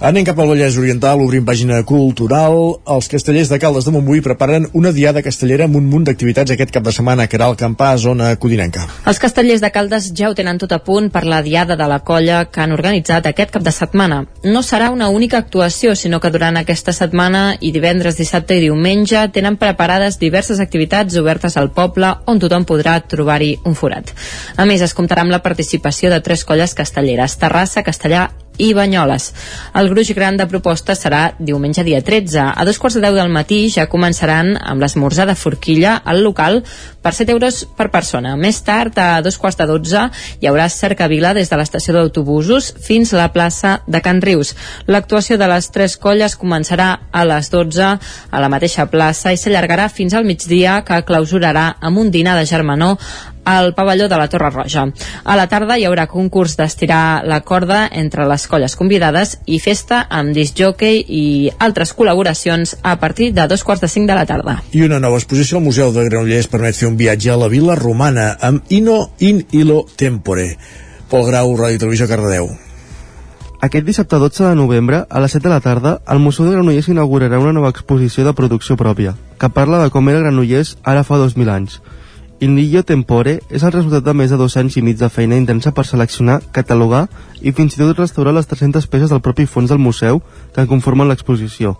Anem 0.01 0.23
cap 0.25 0.39
al 0.41 0.47
Vallès 0.49 0.79
Oriental, 0.81 1.19
obrim 1.21 1.43
pàgina 1.45 1.75
cultural. 1.85 2.55
Els 2.89 3.05
castellers 3.05 3.51
de 3.51 3.59
Caldes 3.61 3.85
de 3.85 3.91
Montbui 3.93 4.23
preparen 4.25 4.63
una 4.73 4.89
diada 4.95 5.21
castellera 5.21 5.67
amb 5.69 5.77
un 5.77 5.85
munt 5.91 6.07
d'activitats 6.07 6.55
aquest 6.55 6.73
cap 6.73 6.87
de 6.87 6.93
setmana 6.95 7.27
que 7.29 7.37
era 7.37 7.45
el 7.51 7.53
campà 7.59 7.91
zona 8.01 8.31
codinenca. 8.41 8.87
Els 9.05 9.21
castellers 9.21 9.61
de 9.61 9.69
Caldes 9.69 10.07
ja 10.17 10.31
ho 10.31 10.33
tenen 10.33 10.57
tot 10.57 10.73
a 10.73 10.81
punt 10.81 11.11
per 11.13 11.21
la 11.29 11.43
diada 11.45 11.77
de 11.77 11.85
la 11.85 12.01
colla 12.01 12.47
que 12.49 12.65
han 12.65 12.73
organitzat 12.73 13.29
aquest 13.29 13.53
cap 13.53 13.61
de 13.61 13.75
setmana. 13.77 14.23
No 14.41 14.65
serà 14.65 14.89
una 14.89 15.13
única 15.13 15.37
actuació, 15.37 15.93
sinó 15.93 16.17
que 16.19 16.33
durant 16.33 16.57
aquesta 16.57 16.97
setmana 16.97 17.59
i 17.61 17.69
divendres, 17.69 18.17
dissabte 18.17 18.57
i 18.57 18.65
diumenge 18.65 19.27
tenen 19.37 19.61
preparades 19.61 20.17
diverses 20.17 20.65
activitats 20.65 21.21
obertes 21.21 21.61
al 21.61 21.69
poble 21.77 22.15
on 22.25 22.41
tothom 22.41 22.65
podrà 22.65 22.97
trobar-hi 23.05 23.59
un 23.69 23.77
forat. 23.77 24.15
A 24.57 24.65
més, 24.65 24.81
es 24.81 24.97
comptarà 24.97 25.21
amb 25.21 25.37
la 25.37 25.45
participació 25.45 26.09
de 26.09 26.23
tres 26.25 26.41
colles 26.41 26.73
castelleres, 26.73 27.37
Terrassa, 27.37 27.85
Castellà 27.85 28.31
i 28.61 28.71
Banyoles. 28.77 29.31
El 29.73 29.89
gruix 29.89 30.11
gran 30.13 30.37
de 30.37 30.45
propostes 30.49 31.01
serà 31.01 31.21
diumenge 31.39 31.83
dia 31.87 32.01
13. 32.05 32.43
A 32.53 32.65
dos 32.67 32.77
quarts 32.79 32.99
de 32.99 33.03
deu 33.03 33.17
del 33.17 33.33
matí 33.33 33.63
ja 33.73 33.89
començaran 33.89 34.53
amb 34.59 34.83
l'esmorzar 34.83 35.25
de 35.29 35.35
forquilla 35.35 35.97
al 36.05 36.21
local 36.21 36.61
per 37.01 37.13
7 37.17 37.33
euros 37.33 37.63
per 37.77 37.89
persona. 37.89 38.35
Més 38.37 38.61
tard, 38.61 38.97
a 39.01 39.21
dos 39.25 39.39
quarts 39.41 39.57
de 39.57 39.67
12, 39.69 40.05
hi 40.41 40.49
haurà 40.49 40.69
cercavila 40.69 41.33
des 41.33 41.49
de 41.49 41.57
l'estació 41.57 41.95
d'autobusos 41.97 42.71
fins 42.85 43.13
a 43.13 43.23
la 43.23 43.31
plaça 43.33 43.79
de 43.87 44.01
Can 44.05 44.21
Rius. 44.21 44.53
L'actuació 44.85 45.39
de 45.41 45.49
les 45.49 45.71
tres 45.73 45.97
colles 45.97 46.37
començarà 46.37 46.91
a 47.11 47.25
les 47.25 47.49
12 47.49 47.89
a 47.89 48.43
la 48.43 48.51
mateixa 48.53 48.85
plaça 48.91 49.33
i 49.33 49.41
s'allargarà 49.41 49.89
fins 49.89 50.13
al 50.13 50.27
migdia 50.27 50.81
que 50.85 51.01
clausurarà 51.07 51.71
amb 51.81 51.97
un 51.97 52.11
dinar 52.13 52.37
de 52.37 52.45
germanor 52.45 52.99
al 53.45 53.73
pavelló 53.73 54.07
de 54.09 54.17
la 54.17 54.27
Torre 54.29 54.49
Roja. 54.49 54.87
A 55.23 55.35
la 55.35 55.47
tarda 55.47 55.77
hi 55.77 55.85
haurà 55.85 56.07
concurs 56.07 56.57
d'estirar 56.57 57.23
la 57.25 57.41
corda 57.41 57.83
entre 57.91 58.27
les 58.29 58.47
colles 58.47 58.75
convidades 58.75 59.37
i 59.45 59.59
festa 59.59 60.05
amb 60.09 60.35
disc 60.35 60.57
jockey 60.57 61.03
i 61.07 61.25
altres 61.59 61.95
col·laboracions 61.97 62.77
a 62.83 62.97
partir 62.99 63.31
de 63.33 63.47
dos 63.47 63.63
quarts 63.63 63.81
de 63.81 63.91
cinc 63.91 64.09
de 64.09 64.17
la 64.17 64.25
tarda. 64.25 64.61
I 64.71 64.85
una 64.87 64.99
nova 64.99 65.19
exposició 65.21 65.59
al 65.59 65.65
Museu 65.65 65.93
de 65.93 66.07
Granollers 66.09 66.49
permet 66.51 66.77
fer 66.77 66.89
un 66.89 66.97
viatge 66.97 67.31
a 67.31 67.39
la 67.39 67.51
vila 67.51 67.75
romana 67.75 68.35
amb 68.41 68.65
Ino 68.69 69.11
in 69.19 69.45
Ilo 69.51 69.85
Tempore. 69.95 70.55
Pol 71.11 71.25
Grau, 71.27 71.55
Ràdio 71.57 71.81
Televisió, 71.81 72.07
Cardedeu. 72.07 72.53
Aquest 73.61 73.85
dissabte 73.85 74.17
12 74.17 74.47
de 74.47 74.55
novembre, 74.55 75.03
a 75.07 75.19
les 75.21 75.35
7 75.35 75.43
de 75.43 75.53
la 75.53 75.59
tarda, 75.61 75.99
el 76.09 76.17
Museu 76.17 76.47
de 76.47 76.55
Granollers 76.55 76.87
inaugurarà 76.89 77.37
una 77.37 77.53
nova 77.53 77.69
exposició 77.69 78.23
de 78.25 78.33
producció 78.33 78.77
pròpia, 78.79 79.13
que 79.37 79.49
parla 79.53 79.83
de 79.83 79.91
com 79.93 80.09
era 80.09 80.23
Granollers 80.23 80.77
ara 80.81 81.03
fa 81.05 81.19
2.000 81.21 81.51
anys. 81.53 81.81
Inillo 82.41 82.81
Tempore 82.81 83.35
és 83.53 83.61
el 83.61 83.69
resultat 83.69 84.01
de 84.01 84.13
més 84.17 84.31
de 84.33 84.37
dos 84.39 84.55
anys 84.57 84.73
i 84.79 84.81
mig 84.81 84.95
de 84.97 85.11
feina 85.13 85.37
intensa 85.37 85.69
per 85.77 85.83
seleccionar, 85.85 86.39
catalogar 86.51 87.03
i 87.37 87.51
fins 87.53 87.75
i 87.75 87.81
tot 87.83 87.99
restaurar 88.01 88.33
les 88.33 88.49
300 88.49 88.87
peces 88.89 89.11
del 89.13 89.21
propi 89.21 89.45
fons 89.45 89.69
del 89.69 89.77
museu 89.77 90.23
que 90.55 90.65
conformen 90.65 91.05
l'exposició. 91.11 91.75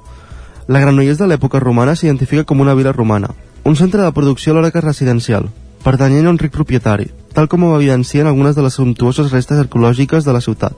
La 0.68 0.84
Granollers 0.84 1.18
de 1.18 1.32
l'època 1.32 1.64
romana 1.66 1.96
s'identifica 1.98 2.46
com 2.46 2.62
una 2.62 2.78
vila 2.78 2.94
romana, 2.94 3.34
un 3.66 3.76
centre 3.76 4.06
de 4.06 4.14
producció 4.14 4.54
alhora 4.54 4.70
que 4.70 4.86
residencial, 4.86 5.50
pertanyent 5.82 6.30
a 6.30 6.36
un 6.36 6.38
ric 6.38 6.54
propietari, 6.54 7.10
tal 7.34 7.50
com 7.50 7.66
ho 7.66 7.74
evidencien 7.80 8.30
algunes 8.30 8.54
de 8.54 8.62
les 8.62 8.78
sumptuoses 8.78 9.34
restes 9.34 9.66
arqueològiques 9.66 10.30
de 10.30 10.38
la 10.38 10.46
ciutat. 10.46 10.78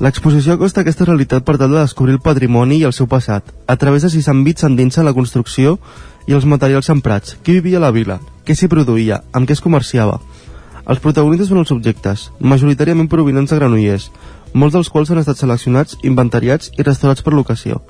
L'exposició 0.00 0.54
acosta 0.56 0.80
aquesta 0.80 1.04
realitat 1.04 1.44
per 1.44 1.58
tal 1.60 1.74
de 1.76 1.82
descobrir 1.82 2.14
el 2.16 2.24
patrimoni 2.24 2.78
i 2.80 2.86
el 2.88 2.96
seu 2.96 3.04
passat, 3.06 3.44
a 3.68 3.76
través 3.76 4.08
de 4.08 4.08
sis 4.08 4.32
àmbits 4.32 4.64
s'endinsa 4.64 5.04
la 5.04 5.12
construcció 5.12 5.76
i 6.26 6.34
els 6.36 6.44
materials 6.44 6.90
emprats, 6.90 7.36
qui 7.42 7.56
vivia 7.58 7.78
a 7.78 7.86
la 7.86 7.92
vila, 7.94 8.20
què 8.44 8.56
s'hi 8.56 8.68
produïa, 8.68 9.22
amb 9.32 9.48
què 9.48 9.56
es 9.56 9.64
comerciava. 9.64 10.20
Els 10.90 11.00
protagonistes 11.00 11.48
són 11.48 11.60
els 11.62 11.70
subjectes, 11.70 12.30
majoritàriament 12.40 13.08
provinents 13.08 13.50
de 13.50 13.58
Granollers, 13.60 14.10
molts 14.52 14.74
dels 14.74 14.88
quals 14.90 15.10
han 15.10 15.20
estat 15.20 15.38
seleccionats, 15.38 15.96
inventariats 16.02 16.72
i 16.76 16.82
restaurats 16.82 17.22
per 17.22 17.34
l'ocasió. 17.34 17.80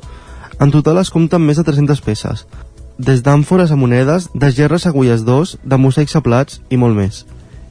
En 0.60 0.70
total 0.70 1.00
es 1.00 1.10
compten 1.10 1.40
més 1.40 1.56
de 1.56 1.64
300 1.64 2.00
peces. 2.04 2.46
des 3.00 3.22
d'àmfores 3.24 3.70
a 3.72 3.76
monedes, 3.80 4.28
de 4.34 4.50
gerres 4.52 4.84
a 4.84 4.90
agulles 4.90 5.22
d'os, 5.24 5.56
de 5.64 5.76
mosaics 5.80 6.16
a 6.16 6.20
plats 6.20 6.60
i 6.68 6.76
molt 6.76 6.94
més. 6.94 7.24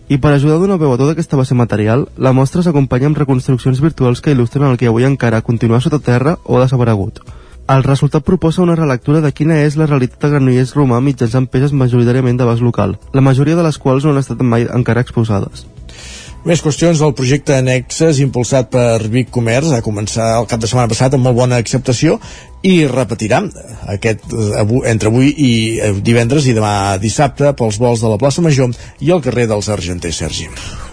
I 0.09 0.17
per 0.17 0.31
ajudar 0.33 0.55
a 0.55 0.61
donar 0.63 0.79
veu 0.81 0.91
a 0.91 0.97
tota 0.97 1.11
aquesta 1.13 1.37
base 1.37 1.53
material, 1.53 2.07
la 2.17 2.31
mostra 2.33 2.63
s'acompanya 2.65 3.11
amb 3.11 3.19
reconstruccions 3.21 3.77
virtuals 3.79 4.21
que 4.25 4.33
il·lustren 4.33 4.71
el 4.71 4.77
que 4.81 4.89
avui 4.89 5.05
encara 5.05 5.43
continua 5.45 5.81
sota 5.85 5.99
terra 5.99 6.39
o 6.45 6.57
desaparegut. 6.57 7.21
El 7.69 7.83
resultat 7.83 8.23
proposa 8.25 8.63
una 8.63 8.73
relectura 8.73 9.19
de 9.21 9.29
quina 9.29 9.59
és 9.61 9.75
la 9.77 9.85
realitat 9.85 10.23
de 10.23 10.29
Granollers 10.31 10.71
romà 10.73 10.97
mitjançant 11.05 11.45
peces 11.53 11.75
majoritàriament 11.77 12.39
d'abast 12.39 12.63
local, 12.65 12.95
la 13.13 13.21
majoria 13.21 13.59
de 13.59 13.65
les 13.67 13.77
quals 13.77 14.07
no 14.07 14.15
han 14.15 14.21
estat 14.23 14.41
mai 14.41 14.65
encara 14.65 15.03
exposades. 15.05 15.67
Més 16.49 16.63
qüestions 16.65 16.97
del 17.03 17.13
projecte 17.13 17.53
Annexes 17.53 18.23
impulsat 18.23 18.71
per 18.73 19.05
Vic 19.13 19.29
Comerç 19.35 19.69
a 19.75 19.83
començar 19.85 20.31
el 20.39 20.49
cap 20.49 20.63
de 20.63 20.71
setmana 20.71 20.89
passat 20.89 21.13
amb 21.13 21.29
molt 21.29 21.37
bona 21.37 21.59
acceptació 21.61 22.17
i 22.61 22.83
repetirà 22.87 23.39
aquest, 23.87 24.25
eh, 24.33 24.65
entre 24.91 25.09
avui 25.09 25.31
i 25.31 25.53
eh, 25.79 25.93
divendres 26.03 26.47
i 26.47 26.55
demà 26.57 26.97
dissabte 26.99 27.53
pels 27.55 27.79
vols 27.79 28.03
de 28.03 28.11
la 28.11 28.19
plaça 28.19 28.43
Major 28.43 28.75
i 28.99 29.11
al 29.11 29.23
carrer 29.23 29.47
dels 29.47 29.69
Argenters 29.69 30.19
Sergi. 30.19 30.49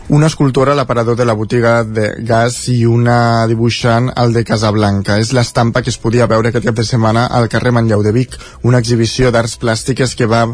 Una 0.09 0.29
escultora 0.31 0.73
a 0.73 0.79
l'aparador 0.79 1.17
de 1.19 1.25
la 1.27 1.35
botiga 1.35 1.83
de 1.83 2.13
gas 2.23 2.61
i 2.71 2.85
una 2.87 3.47
dibuixant 3.51 4.13
al 4.15 4.33
de 4.33 4.45
Casablanca. 4.47 5.19
És 5.19 5.33
l'estampa 5.35 5.83
que 5.83 5.91
es 5.91 5.99
podia 5.99 6.29
veure 6.31 6.53
aquest 6.53 6.69
cap 6.69 6.77
de 6.79 6.87
setmana 6.87 7.27
al 7.27 7.49
carrer 7.51 7.73
Manlleu 7.75 8.05
de 8.07 8.15
Vic, 8.15 8.39
una 8.63 8.79
exhibició 8.79 9.33
d'arts 9.35 9.59
plàstiques 9.59 10.15
que 10.15 10.31
va 10.31 10.47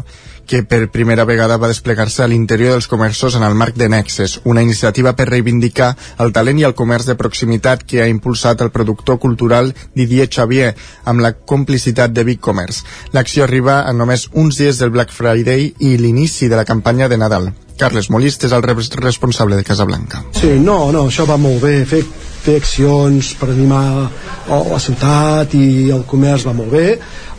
que 0.45 0.63
per 0.63 0.89
primera 0.91 1.23
vegada 1.25 1.57
va 1.57 1.69
desplegar-se 1.71 2.23
a 2.23 2.27
l'interior 2.27 2.73
dels 2.75 2.89
comerços 2.91 3.35
en 3.35 3.43
el 3.47 3.55
marc 3.55 3.77
de 3.79 3.87
Nexes, 3.89 4.41
una 4.43 4.61
iniciativa 4.61 5.15
per 5.15 5.29
reivindicar 5.29 5.93
el 6.19 6.33
talent 6.35 6.59
i 6.59 6.67
el 6.67 6.75
comerç 6.75 7.07
de 7.07 7.15
proximitat 7.19 7.85
que 7.87 8.01
ha 8.03 8.09
impulsat 8.11 8.61
el 8.61 8.71
productor 8.71 9.19
cultural 9.23 9.73
Didier 9.95 10.27
Xavier 10.29 10.73
amb 11.05 11.23
la 11.23 11.33
complicitat 11.33 12.13
de 12.13 12.23
Big 12.27 12.39
Commerce. 12.39 12.83
L'acció 13.13 13.43
arriba 13.43 13.81
a 13.83 13.93
només 13.93 14.29
uns 14.33 14.59
dies 14.61 14.79
del 14.79 14.93
Black 14.93 15.11
Friday 15.11 15.73
i 15.79 15.97
l'inici 15.97 16.49
de 16.49 16.59
la 16.59 16.65
campanya 16.65 17.09
de 17.09 17.17
Nadal. 17.17 17.51
Carles 17.77 18.09
Molist 18.13 18.45
és 18.45 18.53
el 18.53 18.63
responsable 18.63 19.57
de 19.57 19.65
Casablanca. 19.65 20.21
Sí, 20.37 20.59
no, 20.61 20.91
no, 20.93 21.07
això 21.09 21.25
va 21.29 21.39
molt 21.41 21.63
bé. 21.63 21.79
Fer, 21.89 22.03
fer 22.43 22.59
accions 22.61 23.33
per 23.39 23.49
animar 23.51 24.09
la 24.47 24.79
ciutat 24.79 25.55
i 25.57 25.89
el 25.91 26.05
comerç 26.09 26.45
va 26.47 26.53
molt 26.57 26.71
bé. 26.73 26.87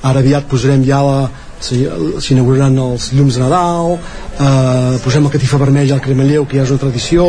Ara 0.04 0.20
aviat 0.20 0.48
posarem 0.50 0.82
ja 0.84 1.00
la, 1.06 1.18
s'inauguraran 1.64 2.76
els 2.86 3.10
llums 3.14 3.38
de 3.38 3.44
Nadal 3.44 3.94
eh, 3.94 4.98
posem 5.04 5.24
el 5.24 5.32
catifa 5.32 5.60
vermella 5.62 5.96
al 5.96 6.02
cremalleu 6.04 6.46
que 6.48 6.58
ja 6.58 6.66
és 6.66 6.74
una 6.74 6.82
tradició 6.82 7.28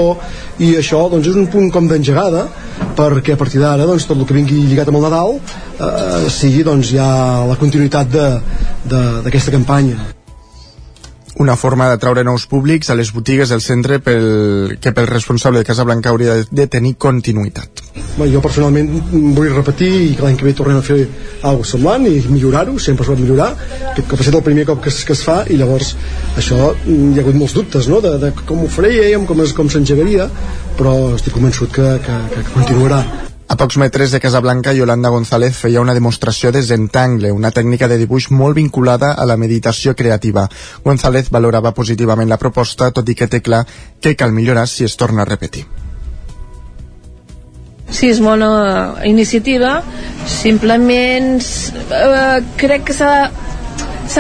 i 0.59 0.73
això 0.79 1.05
doncs, 1.11 1.29
és 1.31 1.39
un 1.39 1.47
punt 1.51 1.71
com 1.73 1.87
d'engegada 1.91 2.47
perquè 2.97 3.35
a 3.35 3.39
partir 3.39 3.63
d'ara 3.63 3.87
doncs, 3.87 4.07
tot 4.09 4.19
el 4.19 4.27
que 4.27 4.37
vingui 4.37 4.65
lligat 4.65 4.91
amb 4.91 4.99
el 5.01 5.07
Nadal 5.07 5.39
eh, 5.39 6.27
sigui 6.33 6.65
doncs, 6.67 6.91
ja 6.97 7.07
la 7.47 7.57
continuïtat 7.61 8.11
d'aquesta 8.85 9.55
campanya 9.55 10.24
una 11.41 11.55
forma 11.59 11.89
d'atraure 11.89 12.23
nous 12.23 12.45
públics 12.47 12.89
a 12.89 12.95
les 12.95 13.11
botigues 13.13 13.49
del 13.51 13.61
centre 13.61 13.99
pel, 13.99 14.77
que 14.81 14.93
pel 14.95 15.07
responsable 15.07 15.59
de 15.59 15.67
Casa 15.67 15.83
Blanca 15.83 16.09
hauria 16.13 16.37
de, 16.39 16.45
de 16.49 16.67
tenir 16.71 16.95
continuïtat. 16.95 17.83
Bé, 18.15 18.29
jo 18.31 18.41
personalment 18.43 18.87
vull 19.35 19.51
repetir 19.51 19.91
i 19.91 20.13
que 20.15 20.23
l'any 20.23 20.39
que 20.39 20.47
ve 20.47 20.55
tornem 20.55 20.79
a 20.79 20.85
fer 20.85 21.01
alguna 21.41 21.67
semblant 21.67 22.07
i 22.07 22.15
millorar-ho, 22.31 22.77
sempre 22.79 23.03
es 23.03 23.11
pot 23.11 23.19
millorar 23.19 23.51
que, 23.95 24.03
que 24.03 24.15
va 24.15 24.23
ser 24.23 24.35
el 24.35 24.45
primer 24.47 24.65
cop 24.71 24.81
que 24.83 24.91
es, 24.93 25.03
que 25.07 25.15
es 25.17 25.23
fa 25.27 25.41
i 25.51 25.59
llavors 25.59 25.93
això 26.39 26.71
hi 26.87 27.19
ha 27.19 27.23
hagut 27.25 27.39
molts 27.39 27.55
dubtes 27.57 27.91
no? 27.91 28.01
de, 28.05 28.15
de 28.21 28.31
com 28.45 28.63
ho 28.63 28.71
farèiem, 28.71 29.27
com, 29.27 29.43
com 29.59 29.71
s'engegaria 29.71 30.29
però 30.79 30.97
estic 31.15 31.35
convençut 31.35 31.71
que, 31.75 31.95
que, 32.05 32.19
que 32.35 32.49
continuarà 32.55 33.03
a 33.47 33.55
pocs 33.55 33.77
metres 33.77 34.11
de 34.11 34.19
Casablanca, 34.19 34.73
Yolanda 34.73 35.09
González 35.13 35.53
feia 35.53 35.81
una 35.81 35.93
demostració 35.93 36.51
de 36.51 36.63
Zentangle, 36.65 37.31
una 37.31 37.51
tècnica 37.53 37.87
de 37.87 37.99
dibuix 38.01 38.31
molt 38.33 38.57
vinculada 38.57 39.11
a 39.13 39.25
la 39.29 39.37
meditació 39.37 39.93
creativa. 39.95 40.47
González 40.83 41.29
valorava 41.29 41.75
positivament 41.77 42.29
la 42.29 42.41
proposta, 42.41 42.89
tot 42.91 43.09
i 43.09 43.15
que 43.15 43.29
té 43.29 43.43
clar 43.45 43.61
que 44.01 44.15
cal 44.17 44.33
millorar 44.33 44.65
si 44.67 44.83
es 44.83 44.97
torna 44.97 45.21
a 45.21 45.29
repetir. 45.29 45.65
Sí, 47.85 48.09
és 48.09 48.19
bona 48.19 48.97
iniciativa, 49.05 49.77
simplement 50.25 51.37
eh, 51.37 52.41
crec 52.57 52.89
que 52.89 52.97
s'ha 52.97 53.29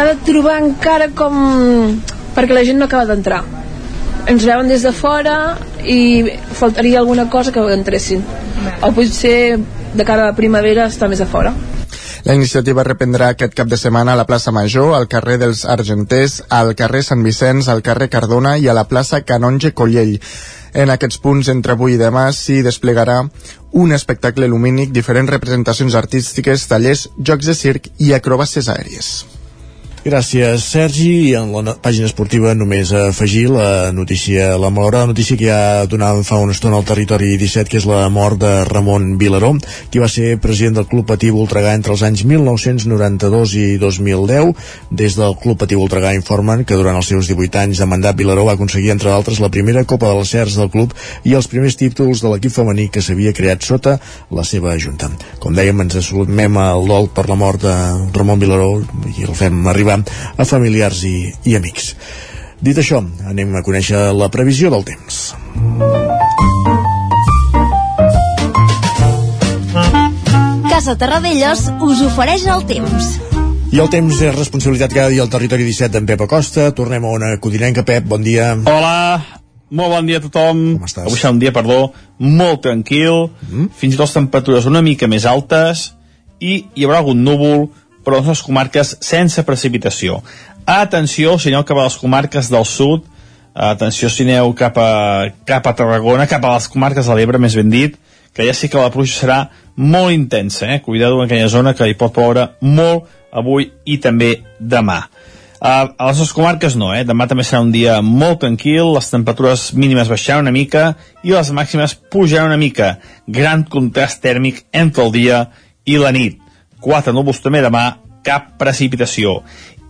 de, 0.05 0.17
trobar 0.27 0.61
encara 0.61 1.09
com... 1.17 1.97
perquè 2.35 2.53
la 2.53 2.65
gent 2.67 2.77
no 2.77 2.85
acaba 2.85 3.09
d'entrar 3.09 3.41
ens 4.27 4.45
veuen 4.45 4.67
des 4.67 4.83
de 4.85 4.91
fora 4.95 5.55
i 5.83 6.25
faltaria 6.57 6.99
alguna 6.99 7.29
cosa 7.29 7.53
que 7.53 7.63
entressin 7.73 8.23
o 8.81 8.91
potser 8.91 9.57
de 9.95 10.03
cara 10.05 10.25
a 10.25 10.31
la 10.31 10.37
primavera 10.37 10.89
està 10.89 11.09
més 11.11 11.21
a 11.21 11.29
fora 11.29 11.53
la 12.25 12.33
iniciativa 12.33 12.83
reprendrà 12.83 13.27
aquest 13.29 13.53
cap 13.53 13.69
de 13.69 13.77
setmana 13.77 14.15
a 14.15 14.17
la 14.17 14.25
plaça 14.25 14.49
Major, 14.51 14.95
al 14.97 15.05
carrer 15.07 15.35
dels 15.37 15.61
Argenters, 15.69 16.39
al 16.49 16.73
carrer 16.73 17.03
Sant 17.05 17.21
Vicenç, 17.21 17.69
al 17.69 17.83
carrer 17.85 18.07
Cardona 18.09 18.55
i 18.57 18.65
a 18.65 18.73
la 18.73 18.87
plaça 18.89 19.21
Canonge 19.21 19.75
Collell. 19.77 20.15
En 20.73 20.89
aquests 20.89 21.21
punts, 21.21 21.53
entre 21.53 21.77
avui 21.77 21.93
i 21.93 22.01
demà, 22.01 22.25
s'hi 22.33 22.63
desplegarà 22.65 23.19
un 23.77 23.93
espectacle 23.93 24.49
lumínic, 24.49 24.89
diferents 24.89 25.29
representacions 25.37 26.01
artístiques, 26.01 26.65
tallers, 26.65 27.07
jocs 27.21 27.45
de 27.45 27.59
circ 27.61 27.93
i 28.01 28.15
acrobàcies 28.17 28.73
aèries. 28.73 29.13
Gràcies, 30.05 30.61
Sergi. 30.69 31.07
I 31.25 31.29
en 31.33 31.49
la 31.49 31.73
pàgina 31.81 32.05
esportiva 32.05 32.51
només 32.53 32.91
afegir 32.93 33.47
la 33.49 33.89
notícia, 33.89 34.51
la 34.61 34.69
malorada 34.69 35.07
notícia 35.09 35.33
que 35.33 35.47
ja 35.47 35.87
donàvem 35.89 36.21
fa 36.21 36.37
una 36.37 36.53
estona 36.53 36.77
al 36.77 36.85
territori 36.85 37.31
17, 37.41 37.71
que 37.71 37.79
és 37.79 37.87
la 37.89 38.03
mort 38.13 38.37
de 38.37 38.51
Ramon 38.69 39.15
Vilaró, 39.17 39.55
qui 39.89 39.97
va 40.03 40.05
ser 40.05 40.35
president 40.43 40.77
del 40.77 40.85
Club 40.91 41.07
Patí 41.09 41.31
Voltregà 41.33 41.71
entre 41.73 41.95
els 41.95 42.03
anys 42.05 42.21
1992 42.21 43.55
i 43.57 43.63
2010. 43.81 44.51
Des 44.91 45.17
del 45.17 45.33
Club 45.41 45.57
Patí 45.63 45.79
Voltregà 45.81 46.13
informen 46.13 46.61
que 46.69 46.77
durant 46.77 47.01
els 47.01 47.09
seus 47.09 47.25
18 47.33 47.63
anys 47.63 47.81
de 47.81 47.89
mandat 47.89 48.21
Vilaró 48.21 48.45
va 48.45 48.53
aconseguir, 48.59 48.93
entre 48.93 49.09
d'altres, 49.09 49.41
la 49.41 49.49
primera 49.49 49.87
Copa 49.89 50.13
de 50.13 50.19
les 50.21 50.35
Cers 50.35 50.59
del 50.61 50.69
club 50.69 50.93
i 51.25 51.33
els 51.33 51.49
primers 51.49 51.79
títols 51.81 52.21
de 52.21 52.29
l'equip 52.29 52.53
femení 52.53 52.91
que 52.93 53.01
s'havia 53.01 53.33
creat 53.33 53.65
sota 53.65 53.97
la 54.29 54.45
seva 54.45 54.77
junta. 54.77 55.09
Com 55.41 55.57
dèiem, 55.57 55.81
ens 55.81 55.97
assolmem 56.03 56.61
el 56.61 56.93
dol 56.93 57.09
per 57.09 57.25
la 57.25 57.41
mort 57.41 57.65
de 57.65 57.75
Ramon 58.13 58.45
Vilaró 58.45 58.69
i 59.17 59.25
el 59.25 59.33
fem 59.33 59.65
arribar 59.65 59.94
a 60.03 60.47
familiars 60.47 61.03
i, 61.07 61.31
i 61.45 61.55
amics. 61.59 61.93
Dit 62.65 62.79
això, 62.81 63.01
anem 63.27 63.55
a 63.55 63.63
conèixer 63.65 64.09
la 64.15 64.31
previsió 64.33 64.71
del 64.73 64.85
temps. 64.87 65.35
Casa 70.71 70.95
Terradellos 70.99 71.67
us 71.85 72.03
ofereix 72.07 72.47
el 72.51 72.65
temps. 72.67 73.15
I 73.75 73.79
el 73.83 73.89
temps 73.91 74.19
és 74.23 74.35
responsabilitat 74.35 74.93
cada 74.93 75.11
dia 75.11 75.23
al 75.23 75.31
territori 75.31 75.65
17 75.67 75.91
d'en 75.91 76.05
Pep 76.07 76.21
Acosta. 76.23 76.69
Tornem 76.75 77.03
a 77.03 77.11
una 77.15 77.31
codinenca. 77.43 77.83
Pep, 77.83 78.05
bon 78.07 78.23
dia. 78.23 78.53
Hola, 78.55 79.19
molt 79.75 79.91
bon 79.91 80.07
dia 80.07 80.21
a 80.21 80.23
tothom. 80.23 80.61
Com 80.77 80.85
estàs? 80.87 81.07
Avui 81.09 81.19
serà 81.19 81.33
un 81.33 81.41
dia, 81.41 81.51
perdó, 81.55 81.79
molt 82.19 82.61
tranquil, 82.63 83.29
mm. 83.49 83.71
fins 83.75 83.97
i 83.97 83.99
tot 83.99 84.13
temperatures 84.15 84.67
una 84.69 84.83
mica 84.85 85.09
més 85.11 85.25
altes 85.27 85.89
i 86.39 86.59
hi 86.75 86.85
haurà 86.85 87.01
algun 87.01 87.23
núvol, 87.25 87.69
però 88.05 88.21
les 88.23 88.43
comarques 88.45 88.95
sense 89.03 89.43
precipitació. 89.43 90.21
Atenció, 90.65 91.35
aneu 91.49 91.65
cap 91.65 91.77
a 91.81 91.89
les 91.89 91.97
comarques 92.01 92.49
del 92.53 92.65
sud, 92.65 93.05
atenció 93.55 94.09
si 94.09 94.23
aneu 94.23 94.53
cap 94.53 94.77
a, 94.77 95.31
cap 95.45 95.67
a 95.67 95.75
Tarragona, 95.75 96.27
cap 96.27 96.45
a 96.45 96.55
les 96.55 96.67
comarques 96.69 97.07
de 97.07 97.15
l'Ebre, 97.17 97.41
més 97.41 97.55
ben 97.57 97.69
dit, 97.73 97.95
que 98.35 98.45
ja 98.45 98.53
sí 98.53 98.67
que 98.67 98.81
la 98.81 98.91
pluja 98.91 99.15
serà 99.15 99.39
molt 99.75 100.11
intensa, 100.11 100.67
eh? 100.73 100.81
Cuidado 100.83 101.21
en 101.21 101.25
aquella 101.25 101.47
zona 101.49 101.73
que 101.73 101.87
hi 101.87 101.95
pot 101.95 102.13
ploure 102.13 102.49
molt 102.61 103.07
avui 103.31 103.69
i 103.85 103.97
també 104.03 104.41
demà. 104.59 105.05
A 105.65 105.75
les 105.87 106.19
nostres 106.19 106.33
comarques 106.35 106.75
no, 106.75 106.91
eh? 106.93 107.05
Demà 107.07 107.29
també 107.31 107.45
serà 107.47 107.63
un 107.63 107.71
dia 107.71 108.01
molt 108.03 108.41
tranquil, 108.43 108.91
les 108.97 109.07
temperatures 109.09 109.69
mínimes 109.73 110.11
baixaran 110.11 110.43
una 110.43 110.53
mica 110.55 110.91
i 111.23 111.31
les 111.31 111.51
màximes 111.55 111.95
pujaran 112.11 112.51
una 112.51 112.59
mica. 112.59 112.97
Gran 113.25 113.63
contrast 113.63 114.21
tèrmic 114.21 114.65
entre 114.75 115.07
el 115.07 115.15
dia 115.15 115.45
i 115.85 115.97
la 116.01 116.11
nit. 116.11 116.44
Quatre 116.85 117.13
núvols 117.15 117.41
també 117.41 117.63
demà, 117.65 117.85
cap 118.25 118.53
precipitació. 118.61 119.39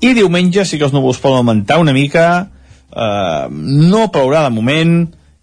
I 0.04 0.14
diumenge 0.16 0.64
sí 0.68 0.80
que 0.80 0.88
els 0.88 0.96
núvols 0.96 1.20
poden 1.20 1.42
augmentar 1.42 1.80
una 1.82 1.94
mica, 1.96 2.26
eh, 2.92 3.46
no 3.52 4.08
plourà 4.12 4.44
de 4.46 4.54
moment, 4.56 4.96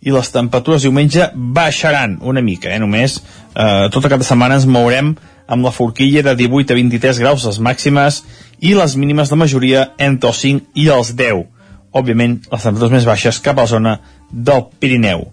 i 0.03 0.11
les 0.11 0.33
temperatures 0.35 0.83
diumenge 0.83 1.29
baixaran 1.35 2.19
una 2.23 2.43
mica, 2.43 2.73
eh, 2.73 2.79
només. 2.79 3.21
Eh, 3.55 3.89
tota 3.95 4.09
cap 4.09 4.19
de 4.19 4.27
setmana 4.27 4.59
ens 4.59 4.67
mourem 4.67 5.15
amb 5.47 5.65
la 5.65 5.71
forquilla 5.71 6.23
de 6.23 6.35
18 6.37 6.73
a 6.73 6.79
23 6.79 7.19
graus 7.19 7.45
les 7.45 7.61
màximes 7.61 8.23
i 8.61 8.75
les 8.75 8.97
mínimes 8.97 9.29
de 9.29 9.37
majoria 9.37 9.91
entre 9.99 10.31
els 10.31 10.41
5 10.41 10.73
i 10.75 10.89
els 10.89 11.15
10. 11.17 11.45
Òbviament, 11.93 12.41
les 12.51 12.63
temperatures 12.63 12.93
més 12.93 13.07
baixes 13.07 13.39
cap 13.45 13.59
a 13.59 13.67
la 13.67 13.67
zona 13.69 14.01
del 14.33 14.65
Pirineu. 14.81 15.29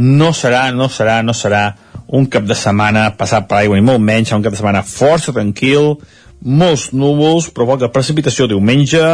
No 0.00 0.32
serà, 0.36 0.70
no 0.72 0.88
serà, 0.88 1.20
no 1.22 1.34
serà 1.36 1.64
un 2.10 2.26
cap 2.26 2.46
de 2.48 2.56
setmana 2.58 3.10
passat 3.18 3.46
per 3.50 3.60
aigua 3.60 3.76
ni 3.78 3.84
molt 3.86 4.02
menys, 4.02 4.32
un 4.34 4.42
cap 4.42 4.54
de 4.54 4.58
setmana 4.58 4.82
força 4.86 5.34
tranquil, 5.36 5.92
molts 6.40 6.90
núvols, 6.96 7.50
però 7.52 7.68
poca 7.68 7.90
precipitació 7.92 8.48
diumenge 8.50 9.04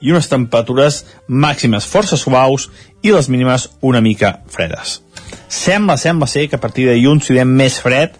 i 0.00 0.12
unes 0.14 0.30
temperatures 0.30 1.02
màximes 1.26 1.88
força 1.90 2.16
suaus 2.16 2.68
i 3.02 3.12
les 3.12 3.28
mínimes 3.28 3.68
una 3.82 4.00
mica 4.00 4.38
fredes. 4.48 5.00
Sembla, 5.48 5.98
sembla 5.98 6.28
ser 6.30 6.46
que 6.48 6.56
a 6.56 6.62
partir 6.62 6.86
de 6.86 6.96
dilluns 6.96 7.26
tindrem 7.26 7.50
més 7.58 7.80
fred 7.82 8.14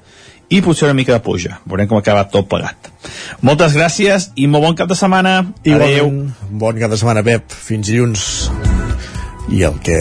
i 0.48 0.62
potser 0.64 0.88
una 0.88 0.96
mica 0.96 1.14
de 1.14 1.22
pluja. 1.24 1.60
Veurem 1.68 1.88
com 1.88 2.00
acaba 2.00 2.26
tot 2.32 2.48
plegat. 2.50 2.90
Moltes 3.44 3.76
gràcies 3.76 4.30
i 4.36 4.48
molt 4.48 4.64
bon 4.64 4.78
cap 4.80 4.90
de 4.90 4.96
setmana. 4.98 5.38
Adéu. 5.60 6.08
Igualment, 6.08 6.34
bon 6.50 6.80
cap 6.80 6.92
de 6.92 7.00
setmana, 7.00 7.24
Pep. 7.24 7.52
Fins 7.52 7.92
dilluns. 7.92 8.26
I 9.52 9.64
el 9.68 9.80
que... 9.84 10.00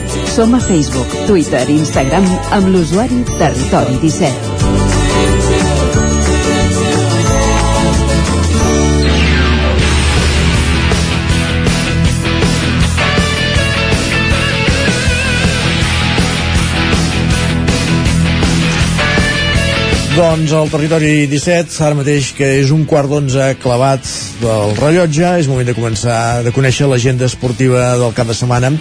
Som 0.31 0.53
a 0.55 0.59
Facebook, 0.59 1.11
Twitter 1.27 1.65
i 1.67 1.73
Instagram 1.75 2.23
amb 2.55 2.69
l'usuari 2.71 3.17
Territori 3.35 3.97
17. 3.99 4.71
Doncs 20.15 20.51
el 20.55 20.71
territori 20.71 21.11
17, 21.27 21.75
ara 21.83 21.95
mateix 21.99 22.31
que 22.37 22.47
és 22.61 22.71
un 22.71 22.85
quart 22.87 23.11
d'onze 23.11 23.51
clavat 23.59 24.07
del 24.39 24.75
rellotge, 24.79 25.27
és 25.43 25.47
moment 25.51 25.67
de 25.67 25.75
començar 25.75 26.39
de 26.45 26.55
conèixer 26.55 26.87
l'agenda 26.87 27.27
esportiva 27.27 27.97
del 27.99 28.15
cap 28.15 28.31
de 28.31 28.35
setmana 28.37 28.71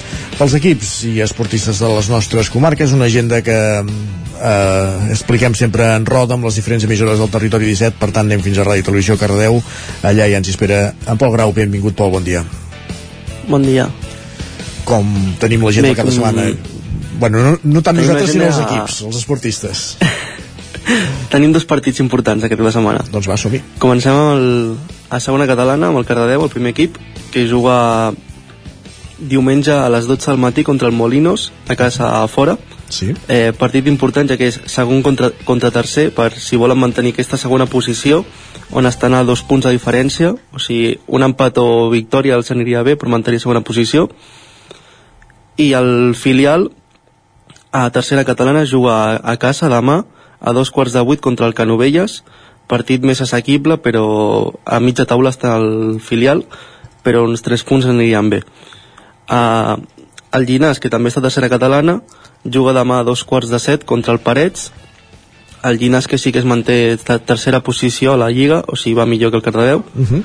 pels 0.41 0.55
equips 0.57 0.91
i 1.05 1.19
esportistes 1.21 1.83
de 1.83 1.89
les 1.93 2.07
nostres 2.09 2.49
comarques, 2.49 2.95
una 2.97 3.11
agenda 3.11 3.43
que 3.45 3.53
eh, 3.53 5.11
expliquem 5.13 5.53
sempre 5.53 5.91
en 5.93 6.07
roda 6.09 6.33
amb 6.39 6.47
les 6.49 6.57
diferents 6.57 6.87
emissores 6.87 7.21
del 7.21 7.29
territori 7.29 7.69
17, 7.69 7.99
per 8.01 8.09
tant 8.09 8.25
anem 8.25 8.41
fins 8.41 8.57
a 8.57 8.65
Ràdio 8.65 8.87
Televisió 8.87 9.19
Cardeu, 9.21 9.59
allà 10.01 10.29
ja 10.33 10.41
ens 10.41 10.49
hi 10.49 10.55
espera 10.55 10.79
en 11.05 11.21
Pol 11.21 11.35
Grau, 11.35 11.53
benvingut 11.53 11.99
Pol, 11.99 12.15
bon 12.15 12.25
dia. 12.25 12.41
Bon 13.51 13.67
dia. 13.67 13.85
Com 14.89 15.13
tenim 15.43 15.67
l'agenda 15.67 15.91
Bé, 15.91 15.93
del 15.93 16.01
cap 16.01 16.09
de 16.09 16.15
com- 16.15 16.23
setmana? 16.23 16.79
Bueno, 17.21 17.45
no, 17.45 17.53
no 17.61 17.85
tant 17.85 18.01
nosaltres, 18.01 18.33
sinó 18.33 18.49
els 18.49 18.63
equips, 18.65 19.03
els 19.11 19.21
esportistes. 19.21 19.85
Tenim 21.35 21.53
dos 21.53 21.69
partits 21.69 22.01
importants 22.01 22.49
aquest 22.49 22.57
cap 22.57 22.71
de 22.71 22.73
setmana. 22.79 23.05
Doncs 23.13 23.29
va, 23.29 23.37
som 23.37 23.53
-hi. 23.53 23.61
Comencem 23.79 24.17
amb 24.17 24.41
el, 24.41 24.77
a 25.11 25.21
segona 25.21 25.47
catalana, 25.47 25.93
amb 25.93 26.01
el 26.01 26.09
Cardedeu, 26.09 26.43
el 26.43 26.51
primer 26.51 26.73
equip, 26.73 26.97
que 27.31 27.45
juga 27.47 28.15
diumenge 29.21 29.73
a 29.73 29.89
les 29.93 30.07
12 30.09 30.31
del 30.31 30.41
matí 30.41 30.65
contra 30.65 30.89
el 30.89 30.95
Molinos, 30.95 31.53
a 31.69 31.77
casa 31.77 32.23
a 32.23 32.29
fora. 32.29 32.59
Sí. 32.89 33.13
Eh, 33.29 33.53
partit 33.57 33.87
important, 33.87 34.27
ja 34.27 34.37
que 34.37 34.49
és 34.51 34.59
segon 34.67 35.03
contra, 35.07 35.31
contra 35.45 35.71
tercer, 35.71 36.09
per 36.15 36.33
si 36.35 36.59
volen 36.59 36.81
mantenir 36.81 37.13
aquesta 37.15 37.39
segona 37.39 37.69
posició, 37.71 38.25
on 38.73 38.87
estan 38.87 39.15
a 39.15 39.23
dos 39.25 39.43
punts 39.47 39.67
de 39.67 39.75
diferència, 39.77 40.33
o 40.33 40.59
sigui, 40.59 40.99
un 41.07 41.23
empat 41.23 41.59
o 41.63 41.91
victòria 41.93 42.39
els 42.39 42.51
aniria 42.51 42.83
bé 42.83 42.97
per 42.97 43.11
mantenir 43.13 43.41
segona 43.41 43.63
posició. 43.63 44.09
I 45.57 45.73
el 45.79 46.17
filial, 46.17 46.71
a 47.71 47.91
tercera 47.95 48.25
catalana, 48.25 48.67
juga 48.67 48.97
a, 48.97 49.21
a 49.23 49.37
casa 49.37 49.71
demà, 49.71 50.03
a 50.41 50.53
dos 50.57 50.71
quarts 50.73 50.97
de 50.97 51.05
vuit 51.05 51.21
contra 51.21 51.47
el 51.47 51.55
Canovelles, 51.55 52.25
partit 52.71 53.05
més 53.05 53.21
assequible, 53.21 53.77
però 53.83 54.05
a 54.65 54.81
mitja 54.81 55.07
taula 55.07 55.31
està 55.35 55.57
el 55.59 55.99
filial, 56.03 56.45
però 57.05 57.25
uns 57.27 57.43
tres 57.43 57.65
punts 57.67 57.87
anirien 57.87 58.31
bé. 58.31 58.43
Uh, 59.31 59.79
el 60.35 60.47
Llinàs, 60.47 60.81
que 60.83 60.91
també 60.91 61.11
està 61.11 61.23
a 61.23 61.27
tercera 61.27 61.49
catalana, 61.51 62.01
juga 62.45 62.75
demà 62.75 63.01
a 63.01 63.07
dos 63.07 63.23
quarts 63.25 63.51
de 63.51 63.59
set 63.63 63.85
contra 63.87 64.15
el 64.15 64.21
Parets, 64.23 64.71
el 65.63 65.79
Llinàs 65.79 66.09
que 66.09 66.19
sí 66.19 66.33
que 66.33 66.41
es 66.41 66.49
manté 66.49 66.97
a 66.97 67.19
tercera 67.19 67.61
posició 67.63 68.15
a 68.15 68.21
la 68.21 68.31
Lliga, 68.31 68.63
o 68.67 68.77
sigui 68.77 68.97
va 68.99 69.07
millor 69.07 69.31
que 69.31 69.39
el 69.39 69.43
Cardedeu, 69.43 69.85
Uh 69.95 70.07
-huh. 70.07 70.23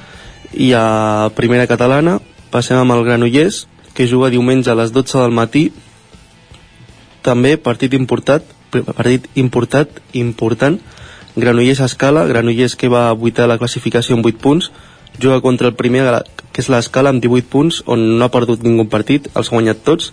i 0.54 0.74
a 0.74 1.32
primera 1.36 1.68
catalana 1.68 2.20
passem 2.52 2.78
amb 2.78 2.92
el 2.92 3.04
Granollers, 3.04 3.68
que 3.94 4.08
juga 4.08 4.30
diumenge 4.30 4.70
a 4.70 4.76
les 4.76 4.92
12 4.92 5.18
del 5.18 5.32
matí, 5.32 5.72
també 7.22 7.58
partit 7.58 7.94
importat, 7.94 8.44
partit 8.72 9.28
importat, 9.36 9.90
important, 10.14 10.80
Granollers 11.36 11.82
a 11.82 11.86
escala, 11.86 12.26
Granollers 12.26 12.76
que 12.76 12.88
va 12.88 13.14
de 13.14 13.48
la 13.48 13.58
classificació 13.58 14.16
amb 14.16 14.26
8 14.26 14.38
punts, 14.40 14.72
juga 15.22 15.42
contra 15.42 15.68
el 15.68 15.76
primer, 15.76 16.24
que 16.52 16.62
és 16.62 16.70
l'escala, 16.70 17.10
amb 17.10 17.22
18 17.24 17.50
punts, 17.50 17.84
on 17.86 18.18
no 18.20 18.26
ha 18.26 18.32
perdut 18.32 18.64
ningú 18.64 18.88
partit, 18.90 19.30
els 19.36 19.50
ha 19.52 19.56
guanyat 19.56 19.84
tots, 19.84 20.12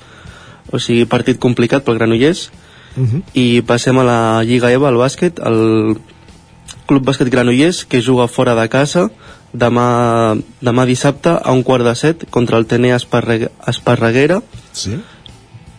o 0.73 0.79
sigui, 0.79 1.05
partit 1.07 1.39
complicat 1.39 1.85
pel 1.85 1.99
Granollers, 1.99 2.51
Uh 2.95 3.07
-huh. 3.09 3.23
i 3.33 3.63
passem 3.63 3.97
a 3.99 4.05
la 4.05 4.43
Lliga 4.45 4.71
EVA, 4.71 4.89
al 4.89 4.97
bàsquet, 4.97 5.41
el 5.41 5.97
Club 6.87 7.07
Bàsquet 7.07 7.31
Granollers, 7.31 7.85
que 7.87 8.03
juga 8.03 8.29
fora 8.29 8.55
de 8.55 8.69
casa, 8.69 9.11
demà, 9.55 10.37
demà 10.61 10.85
dissabte 10.85 11.31
a 11.31 11.53
un 11.53 11.63
quart 11.63 11.85
de 11.85 11.95
set 11.95 12.29
contra 12.31 12.59
el 12.59 12.67
TNE 12.67 12.95
Esparre, 12.95 13.51
Esparreguera, 13.67 14.43
Sí. 14.73 15.01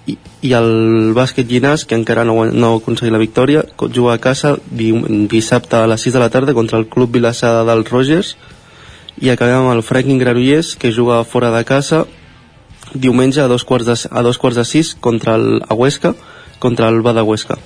i, 0.07 0.17
i 0.41 0.53
el 0.53 1.13
bàsquet 1.13 1.47
Llinàs, 1.47 1.85
que 1.85 1.95
encara 1.95 2.25
no, 2.25 2.45
no 2.45 2.73
ha 2.73 2.77
aconseguit 2.77 3.13
la 3.13 3.19
victòria, 3.19 3.63
juga 3.93 4.13
a 4.13 4.17
casa 4.17 4.57
di, 4.69 4.91
dissabte 5.29 5.75
a 5.75 5.87
les 5.87 6.01
6 6.01 6.13
de 6.13 6.19
la 6.19 6.29
tarda 6.29 6.53
contra 6.53 6.77
el 6.77 6.87
Club 6.87 7.11
Vilassada 7.11 7.63
dels 7.63 7.89
Rogers, 7.89 8.37
i 9.23 9.31
acabem 9.31 9.61
amb 9.61 9.71
el 9.71 9.83
Franklin 9.87 10.19
Granollers, 10.19 10.75
que 10.75 10.91
juga 10.91 11.23
fora 11.23 11.51
de 11.53 11.63
casa 11.63 12.03
diumenge 12.93 13.39
a 13.41 13.47
dos 13.47 13.63
quarts 13.63 13.87
de, 13.87 13.95
a 14.11 14.21
dos 14.21 14.37
quarts 14.37 14.59
de 14.59 14.65
sis 14.67 14.93
contra 14.99 15.37
el 15.39 15.63
a 15.63 15.73
Huesca, 15.73 16.13
contra 16.59 16.89
el 16.91 17.01
Bada 17.01 17.23
Huesca. 17.23 17.57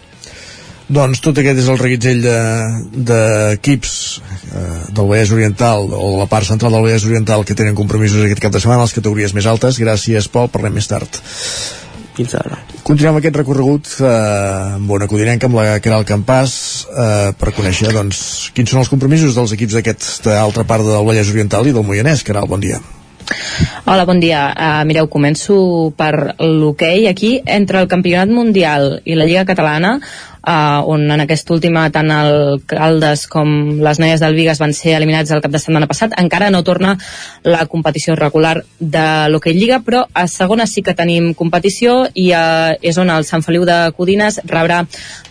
Doncs 0.88 1.20
tot 1.20 1.42
aquest 1.42 1.60
és 1.60 1.68
el 1.68 1.82
reguitzell 1.82 2.22
d'equips 2.24 3.96
de, 4.22 4.62
eh, 4.62 4.78
del 4.94 5.10
Vallès 5.10 5.34
Oriental 5.36 5.90
o 5.90 6.14
de 6.14 6.22
la 6.22 6.30
part 6.32 6.48
central 6.48 6.78
del 6.78 6.86
Vallès 6.86 7.10
Oriental 7.10 7.44
que 7.44 7.58
tenen 7.58 7.76
compromisos 7.76 8.24
aquest 8.24 8.46
cap 8.46 8.54
de 8.54 8.62
setmana 8.64 8.86
a 8.86 8.88
les 8.88 8.96
categories 8.96 9.36
més 9.36 9.50
altes. 9.50 9.82
Gràcies, 9.82 10.30
Pol, 10.32 10.48
parlem 10.54 10.78
més 10.80 10.88
tard. 10.88 11.20
Fins 12.16 12.38
ara. 12.40 12.62
Continuem 12.86 13.18
aquest 13.20 13.36
recorregut 13.40 13.90
eh, 14.00 14.10
amb 14.78 14.92
una 14.96 15.08
codinenca, 15.10 15.50
amb 15.50 15.58
la 15.60 15.80
Caral 15.84 16.06
Campàs, 16.08 16.52
eh, 16.88 17.32
per 17.38 17.56
conèixer 17.56 17.94
doncs, 17.96 18.20
quins 18.56 18.72
són 18.72 18.84
els 18.84 18.92
compromisos 18.92 19.36
dels 19.38 19.56
equips 19.58 19.80
d'aquesta 19.80 20.38
altra 20.42 20.68
part 20.68 20.86
del 20.88 21.08
Vallès 21.08 21.34
Oriental 21.34 21.68
i 21.68 21.76
del 21.76 21.88
Moianès. 21.88 22.24
Caral, 22.28 22.48
bon 22.48 22.64
dia. 22.64 22.80
Hola, 23.86 24.06
bon 24.08 24.22
dia. 24.24 24.42
Uh, 24.56 24.84
mireu, 24.88 25.08
començo 25.12 25.58
per 26.00 26.38
l'hoquei. 26.40 27.08
Aquí, 27.10 27.38
entre 27.44 27.82
el 27.84 27.90
Campionat 27.92 28.32
Mundial 28.32 29.02
i 29.04 29.18
la 29.20 29.28
Lliga 29.28 29.44
Catalana, 29.50 29.98
uh, 30.48 30.82
on 30.88 31.04
en 31.12 31.24
aquesta 31.24 31.54
última 31.54 31.86
tant 31.94 32.10
el 32.14 32.62
Caldes 32.68 33.26
com 33.32 33.82
les 33.84 34.00
noies 34.00 34.24
del 34.24 34.38
Vigas 34.38 34.62
van 34.64 34.74
ser 34.74 34.96
eliminats 34.98 35.34
el 35.36 35.44
cap 35.44 35.52
de 35.52 35.62
setmana 35.62 35.90
passat, 35.90 36.16
encara 36.18 36.50
no 36.54 36.64
torna 36.64 36.96
la 37.44 37.66
competició 37.68 38.16
regular 38.16 38.62
de 38.80 39.08
l'hoquei 39.32 39.58
Lliga, 39.58 39.82
però 39.84 40.06
a 40.14 40.28
segona 40.32 40.68
sí 40.70 40.84
que 40.86 40.96
tenim 40.98 41.34
competició 41.38 42.06
i 42.14 42.30
uh, 42.32 42.78
és 42.82 42.98
on 42.98 43.12
el 43.14 43.28
Sant 43.28 43.44
Feliu 43.46 43.68
de 43.68 43.80
Codines 43.98 44.40
rebrà 44.48 44.84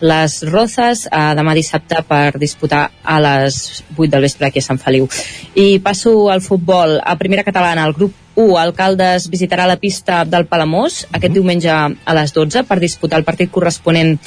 les 0.05 0.39
Rozas 0.51 1.07
uh, 1.09 1.33
demà 1.39 1.57
dissabte 1.57 2.03
per 2.07 2.37
disputar 2.37 2.91
a 3.03 3.19
les 3.23 3.83
8 3.97 4.11
del 4.13 4.29
vespre 4.29 4.51
aquí 4.51 4.61
a 4.61 4.69
Sant 4.69 4.83
Feliu. 4.83 5.09
I 5.55 5.79
passo 5.81 6.29
al 6.31 6.45
futbol. 6.45 6.99
A 7.03 7.17
primera 7.17 7.45
catalana, 7.47 7.87
el 7.87 7.95
grup 7.97 8.15
1, 8.37 8.59
Alcaldes 8.61 9.31
visitarà 9.33 9.67
la 9.67 9.79
pista 9.81 10.21
del 10.29 10.45
Palamós 10.47 11.07
aquest 11.17 11.33
diumenge 11.33 11.73
a 11.73 12.17
les 12.19 12.35
12 12.37 12.67
per 12.69 12.79
disputar 12.83 13.19
el 13.19 13.25
partit 13.25 13.51
corresponent 13.51 14.19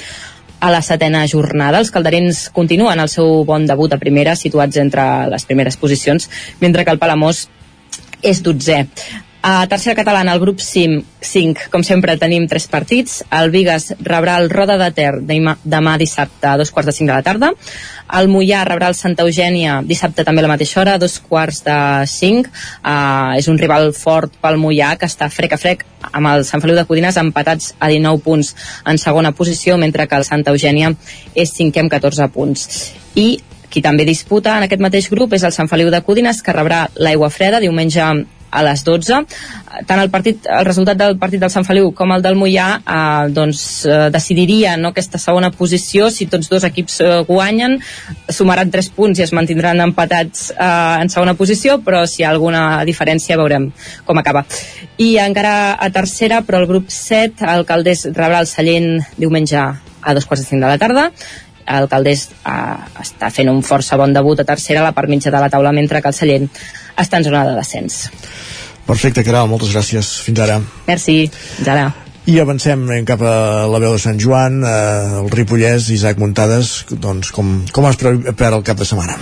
a 0.59 0.71
la 0.71 0.81
setena 0.85 1.25
jornada. 1.27 1.79
Els 1.79 1.91
calderins 1.91 2.47
continuen 2.55 2.99
el 2.99 3.09
seu 3.11 3.43
bon 3.47 3.65
debut 3.69 3.93
a 3.93 4.01
primera, 4.01 4.35
situats 4.35 4.77
entre 4.81 5.05
les 5.31 5.47
primeres 5.47 5.79
posicions, 5.79 6.29
mentre 6.59 6.85
que 6.85 6.95
el 6.95 7.01
Palamós 7.01 7.47
és 8.21 8.43
dotzè. 8.43 8.83
A 9.41 9.65
tercera 9.67 9.95
catalana, 9.95 10.33
el 10.33 10.39
grup 10.41 10.59
5, 10.59 11.05
5, 11.21 11.69
com 11.71 11.83
sempre 11.87 12.17
tenim 12.19 12.43
tres 12.51 12.65
partits. 12.67 13.21
El 13.31 13.53
Vigas 13.53 13.93
rebrà 14.03 14.35
el 14.41 14.49
Roda 14.51 14.75
de 14.81 14.89
Ter 14.91 15.13
demà 15.23 15.93
dissabte 16.01 16.49
a 16.49 16.57
dos 16.59 16.73
quarts 16.75 16.89
de 16.89 16.95
cinc 16.97 17.07
de 17.07 17.13
la 17.15 17.23
tarda. 17.23 17.53
El 18.19 18.27
Mollà 18.27 18.65
rebrà 18.67 18.89
el 18.91 18.97
Santa 18.99 19.23
Eugènia 19.23 19.77
dissabte 19.87 20.25
també 20.27 20.43
a 20.43 20.47
la 20.47 20.51
mateixa 20.51 20.81
hora, 20.81 20.97
a 20.97 20.99
dos 20.99 21.15
quarts 21.23 21.61
de 21.63 21.77
cinc. 22.11 22.49
Uh, 22.83 23.37
és 23.39 23.47
un 23.47 23.59
rival 23.61 23.93
fort 23.95 24.35
pel 24.41 24.59
Mollà 24.59 24.97
que 24.99 25.07
està 25.07 25.29
frec 25.31 25.55
a 25.55 25.61
frec 25.61 25.85
amb 26.11 26.33
el 26.33 26.43
Sant 26.43 26.59
Feliu 26.59 26.75
de 26.75 26.83
Codines 26.89 27.19
empatats 27.21 27.75
a 27.79 27.87
19 27.87 28.19
punts 28.25 28.51
en 28.91 28.99
segona 28.99 29.31
posició, 29.31 29.77
mentre 29.77 30.07
que 30.07 30.19
el 30.19 30.27
Santa 30.27 30.51
Eugènia 30.51 30.91
és 31.31 31.55
cinquè 31.55 31.85
amb 31.85 31.93
14 31.95 32.27
punts. 32.35 32.67
I 33.15 33.37
qui 33.69 33.79
també 33.85 34.03
disputa 34.03 34.57
en 34.57 34.67
aquest 34.67 34.83
mateix 34.83 35.07
grup 35.13 35.31
és 35.37 35.47
el 35.47 35.55
Sant 35.55 35.71
Feliu 35.71 35.93
de 35.93 36.03
Codines, 36.03 36.43
que 36.43 36.55
rebrà 36.57 36.89
l'aigua 36.99 37.31
freda 37.31 37.63
diumenge 37.63 38.03
a 38.49 38.63
les 38.65 38.83
12 38.85 39.23
tant 39.87 40.01
el, 40.01 40.09
partit, 40.11 40.45
el 40.49 40.65
resultat 40.65 40.97
del 40.99 41.17
partit 41.21 41.41
del 41.41 41.51
Sant 41.53 41.65
Feliu 41.67 41.91
com 41.95 42.11
el 42.15 42.23
del 42.25 42.37
Mollà 42.39 42.67
eh, 42.79 43.29
doncs, 43.35 43.63
eh, 43.85 43.99
decidiria 44.13 44.75
no, 44.79 44.91
aquesta 44.93 45.19
segona 45.21 45.51
posició. 45.55 46.09
Si 46.13 46.27
tots 46.31 46.49
dos 46.51 46.65
equips 46.67 46.99
eh, 47.05 47.09
guanyen 47.27 47.77
sumaran 48.33 48.71
3 48.73 48.91
punts 48.95 49.19
i 49.19 49.25
es 49.25 49.33
mantindran 49.35 49.81
empatats 49.85 50.49
eh, 50.55 51.01
en 51.03 51.11
segona 51.13 51.35
posició 51.39 51.79
però 51.85 52.05
si 52.09 52.23
hi 52.23 52.27
ha 52.27 52.33
alguna 52.33 52.83
diferència 52.89 53.37
veurem 53.39 53.69
com 54.05 54.21
acaba. 54.21 54.45
I 54.97 55.15
encara 55.23 55.75
a 55.79 55.91
tercera 55.93 56.41
però 56.45 56.63
el 56.63 56.69
grup 56.69 56.89
7 56.93 57.45
el 57.53 57.67
rebrà 57.69 58.39
el 58.41 58.49
Sallent 58.49 58.99
diumenge 59.17 59.59
a 59.59 60.13
dos 60.15 60.25
quarts 60.25 60.43
de 60.43 60.49
cinc 60.49 60.63
de 60.63 60.67
la 60.67 60.77
tarda 60.81 61.09
el 61.77 61.89
Caldés 61.91 62.29
eh, 62.41 63.01
està 63.03 63.29
fent 63.33 63.51
un 63.51 63.61
força 63.65 63.97
bon 63.99 64.13
debut 64.15 64.39
a 64.39 64.47
tercera 64.47 64.81
a 64.81 64.89
la 64.89 64.95
part 64.97 65.11
mitja 65.11 65.31
de 65.31 65.41
la 65.41 65.49
taula 65.53 65.73
mentre 65.75 66.01
que 66.01 66.09
el 66.09 66.17
Sallent 66.17 66.49
està 66.97 67.19
en 67.19 67.29
zona 67.29 67.45
de 67.47 67.57
descens 67.59 68.07
Perfecte, 68.89 69.21
Caral, 69.21 69.45
moltes 69.45 69.69
gràcies. 69.69 70.15
Fins 70.25 70.39
ara. 70.41 70.55
Merci, 70.87 71.19
fins 71.29 71.67
ara. 71.69 71.91
I 72.29 72.39
avancem 72.41 72.87
cap 73.07 73.21
a 73.21 73.35
la 73.69 73.81
veu 73.81 73.93
de 73.93 74.01
Sant 74.01 74.17
Joan, 74.21 74.63
eh, 74.65 75.21
el 75.21 75.29
Ripollès, 75.33 75.91
Isaac 75.93 76.17
Muntades, 76.21 76.73
doncs 76.89 77.29
com, 77.33 77.59
com 77.73 77.89
es 77.89 78.01
prepara 78.01 78.57
el 78.57 78.65
cap 78.65 78.81
de 78.81 78.89
setmana? 78.89 79.17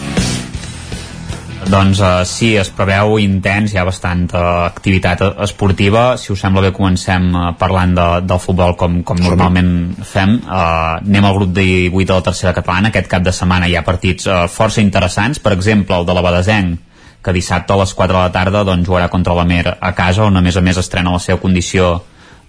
Doncs 1.68 1.99
uh, 1.99 2.22
sí, 2.23 2.53
es 2.56 2.69
preveu 2.72 3.18
intens, 3.19 3.73
hi 3.73 3.80
ha 3.80 3.84
bastanta 3.84 4.39
activitat 4.69 5.19
esportiva. 5.44 6.14
Si 6.15 6.31
us 6.31 6.39
sembla 6.39 6.61
bé, 6.64 6.69
comencem 6.72 7.26
uh, 7.35 7.49
parlant 7.60 7.95
de, 7.98 8.06
del 8.23 8.39
futbol 8.39 8.77
com, 8.80 9.02
com 9.03 9.19
normalment 9.19 9.73
fem. 10.07 10.38
Uh, 10.45 11.02
anem 11.02 11.27
al 11.27 11.35
grup 11.35 11.52
de 11.57 11.65
8 11.91 12.07
de 12.07 12.15
la 12.15 12.26
tercera 12.30 12.53
catalana. 12.56 12.94
Aquest 12.94 13.11
cap 13.11 13.26
de 13.26 13.35
setmana 13.35 13.68
hi 13.68 13.76
ha 13.76 13.84
partits 13.84 14.30
uh, 14.31 14.45
força 14.48 14.80
interessants. 14.80 15.44
Per 15.44 15.52
exemple, 15.57 15.98
el 15.99 16.07
de 16.07 16.15
la 16.15 16.23
Badesenc, 16.23 16.80
que 17.19 17.35
dissabte 17.35 17.76
a 17.76 17.81
les 17.81 17.91
4 17.99 18.15
de 18.15 18.22
la 18.22 18.31
tarda 18.31 18.64
doncs, 18.64 18.88
jugarà 18.88 19.11
contra 19.11 19.35
la 19.35 19.44
Mer 19.49 19.65
a 19.76 19.91
casa, 19.98 20.23
on 20.23 20.39
a 20.39 20.45
més 20.45 20.56
a 20.56 20.64
més 20.64 20.80
estrena 20.80 21.11
la 21.18 21.19
seva 21.19 21.41
condició 21.44 21.98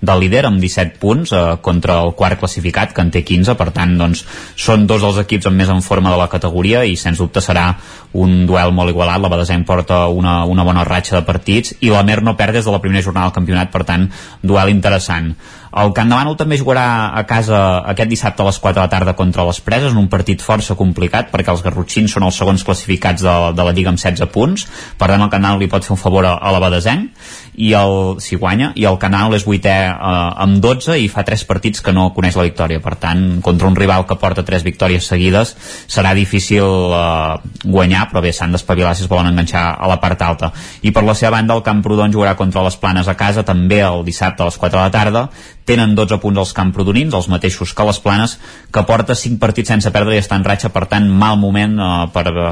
de 0.01 0.15
líder 0.15 0.45
amb 0.47 0.61
17 0.63 0.99
punts 1.03 1.33
eh, 1.35 1.45
contra 1.63 1.99
el 2.05 2.13
quart 2.19 2.39
classificat 2.39 2.95
que 2.95 3.03
en 3.03 3.11
té 3.15 3.25
15, 3.27 3.57
per 3.59 3.71
tant 3.75 3.97
doncs, 3.99 4.25
són 4.57 4.87
dos 4.87 5.03
dels 5.03 5.19
equips 5.25 5.51
amb 5.51 5.59
més 5.59 5.73
en 5.73 5.83
forma 5.83 6.13
de 6.15 6.21
la 6.21 6.29
categoria 6.31 6.85
i 6.87 6.97
sens 6.97 7.19
dubte 7.19 7.43
serà 7.43 7.73
un 8.19 8.47
duel 8.47 8.73
molt 8.73 8.95
igualat, 8.95 9.21
la 9.21 9.31
Badesenc 9.33 9.67
porta 9.67 10.07
una, 10.09 10.45
una 10.49 10.65
bona 10.65 10.85
ratxa 10.87 11.19
de 11.19 11.27
partits 11.27 11.75
i 11.81 11.91
la 11.93 12.05
Mer 12.07 12.23
no 12.23 12.37
perd 12.39 12.57
des 12.57 12.65
de 12.65 12.73
la 12.73 12.81
primera 12.81 13.05
jornada 13.05 13.29
del 13.29 13.37
campionat, 13.37 13.73
per 13.75 13.85
tant 13.85 14.09
duel 14.43 14.71
interessant. 14.73 15.35
El 15.69 15.93
Camp 15.93 16.09
de 16.09 16.17
Bànol 16.17 16.37
també 16.39 16.57
jugarà 16.57 17.13
a 17.13 17.25
casa 17.29 17.59
aquest 17.93 18.09
dissabte 18.09 18.41
a 18.41 18.47
les 18.47 18.59
4 18.59 18.79
de 18.79 18.87
la 18.87 18.89
tarda 18.89 19.13
contra 19.19 19.45
les 19.45 19.61
Preses, 19.61 19.93
en 19.93 20.01
un 20.01 20.09
partit 20.09 20.41
força 20.41 20.79
complicat 20.79 21.29
perquè 21.31 21.53
els 21.53 21.63
garrotxins 21.67 22.15
són 22.15 22.25
els 22.25 22.39
segons 22.41 22.65
classificats 22.65 23.23
de, 23.27 23.35
de 23.53 23.67
la 23.67 23.75
Lliga 23.77 23.93
amb 23.93 24.01
16 24.01 24.33
punts, 24.33 24.65
per 24.97 25.11
tant 25.13 25.21
el 25.21 25.29
Camp 25.29 25.43
de 25.43 25.49
Bànol 25.51 25.63
li 25.63 25.69
pot 25.69 25.85
fer 25.85 25.93
un 25.95 26.01
favor 26.01 26.25
a, 26.25 26.39
a 26.41 26.55
la 26.55 26.63
Badesenc 26.65 27.13
i 27.59 27.73
el, 27.75 28.21
si 28.23 28.39
guanya, 28.39 28.71
i 28.79 28.87
el 28.87 28.99
Canal 29.03 29.35
és 29.35 29.45
vuitè 29.47 29.75
eh, 29.91 30.43
amb 30.45 30.61
12 30.63 30.95
i 31.03 31.09
fa 31.11 31.25
3 31.27 31.43
partits 31.49 31.83
que 31.83 31.95
no 31.95 32.09
coneix 32.15 32.39
la 32.39 32.47
victòria, 32.47 32.81
per 32.85 32.95
tant 33.03 33.43
contra 33.45 33.67
un 33.67 33.77
rival 33.77 34.07
que 34.07 34.19
porta 34.21 34.47
3 34.47 34.65
victòries 34.67 35.11
seguides 35.11 35.55
serà 35.91 36.15
difícil 36.15 36.95
eh, 36.95 37.51
guanyar, 37.65 38.07
però 38.13 38.23
bé, 38.23 38.33
s'han 38.33 38.55
d'espavilar 38.55 38.95
si 38.95 39.07
es 39.07 39.11
volen 39.11 39.33
enganxar 39.33 39.67
a 39.75 39.91
la 39.91 39.99
part 40.03 40.23
alta. 40.23 40.53
I 40.87 40.95
per 40.95 41.03
la 41.05 41.17
seva 41.19 41.35
banda 41.39 41.59
el 41.59 41.67
Camprodon 41.67 42.15
jugarà 42.15 42.37
contra 42.39 42.63
les 42.67 42.79
Planes 42.79 43.11
a 43.11 43.19
casa 43.19 43.43
també 43.43 43.83
el 43.83 44.05
dissabte 44.07 44.45
a 44.45 44.51
les 44.51 44.59
4 44.59 44.79
de 44.79 44.85
la 44.85 44.95
tarda 44.95 45.29
tenen 45.69 45.95
12 45.99 46.19
punts 46.23 46.41
els 46.43 46.55
camprodonins, 46.57 47.15
els 47.15 47.29
mateixos 47.29 47.75
que 47.77 47.87
les 47.87 48.01
planes, 48.03 48.37
que 48.73 48.85
porta 48.89 49.17
5 49.19 49.41
partits 49.43 49.73
sense 49.75 49.93
perdre 49.95 50.17
i 50.17 50.23
està 50.23 50.39
en 50.39 50.47
ratxa, 50.47 50.73
per 50.75 50.87
tant, 50.91 51.07
mal 51.09 51.37
moment 51.41 51.77
uh, 51.79 51.91
per 52.15 52.25
uh, 52.33 52.49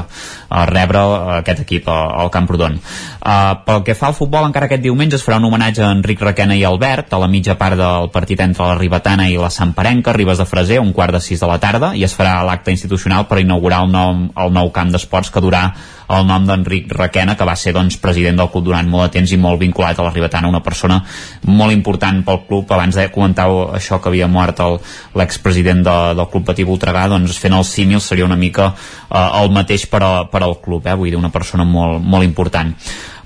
rebre 0.69 1.01
uh, 1.01 1.17
aquest 1.39 1.63
equip, 1.65 1.89
el 1.89 2.31
Camprodon. 2.33 2.77
Uh, 2.77 3.57
pel 3.65 3.83
que 3.87 3.95
fa 3.97 4.11
al 4.11 4.17
futbol, 4.17 4.45
encara 4.47 4.69
aquest 4.69 4.83
diumenge 4.85 5.17
es 5.17 5.25
farà 5.25 5.39
un 5.41 5.47
homenatge 5.49 5.83
a 5.83 5.91
Enric 5.95 6.21
Requena 6.23 6.55
i 6.57 6.63
Albert, 6.67 7.13
a 7.13 7.21
la 7.21 7.29
mitja 7.31 7.57
part 7.59 7.79
del 7.79 8.11
partit 8.13 8.41
entre 8.45 8.69
la 8.69 8.77
Ribetana 8.77 9.29
i 9.31 9.37
la 9.41 9.51
Parenca, 9.75 10.13
Ribes 10.13 10.37
de 10.37 10.45
Freser, 10.45 10.79
un 10.79 10.93
quart 10.93 11.17
de 11.17 11.21
6 11.21 11.41
de 11.41 11.49
la 11.49 11.59
tarda, 11.59 11.93
i 11.95 12.03
es 12.05 12.15
farà 12.15 12.39
l'acte 12.45 12.71
institucional 12.71 13.27
per 13.27 13.41
inaugurar 13.41 13.83
el 13.85 13.91
nou, 13.91 14.27
el 14.37 14.53
nou 14.53 14.71
camp 14.71 14.93
d'esports 14.93 15.33
que 15.33 15.43
durà 15.43 15.71
el 16.07 16.27
nom 16.27 16.45
d'Enric 16.47 16.93
Requena, 16.95 17.35
que 17.37 17.47
va 17.47 17.55
ser 17.59 17.73
doncs, 17.75 17.97
president 18.03 18.39
del 18.39 18.51
club 18.53 18.67
durant 18.69 18.87
molt 18.87 19.07
de 19.07 19.19
temps 19.19 19.33
i 19.33 19.39
molt 19.41 19.59
vinculat 19.59 19.99
a 19.99 20.05
la 20.07 20.13
Ribetana, 20.13 20.47
una 20.47 20.63
persona 20.63 21.01
molt 21.47 21.75
important 21.75 22.23
pel 22.27 22.43
club. 22.47 22.71
Abans 22.71 22.95
de 22.95 23.09
comentar 23.11 23.47
això 23.75 23.99
que 24.01 24.11
havia 24.11 24.29
mort 24.31 24.61
l'expresident 25.17 25.83
de, 25.85 25.97
del 26.17 26.29
Club 26.31 26.47
Patí 26.47 26.63
Voltregà, 26.67 27.07
doncs 27.11 27.37
fent 27.41 27.53
el 27.57 27.67
símil 27.67 28.01
seria 28.01 28.25
una 28.25 28.39
mica 28.39 28.71
eh, 28.71 29.27
el 29.41 29.51
mateix 29.53 29.85
per, 29.91 30.01
a, 30.03 30.13
per 30.31 30.41
al 30.43 30.57
club, 30.63 30.87
eh? 30.87 30.95
vull 30.97 31.11
dir, 31.11 31.19
una 31.19 31.33
persona 31.33 31.67
molt, 31.67 32.01
molt 32.03 32.25
important. 32.25 32.73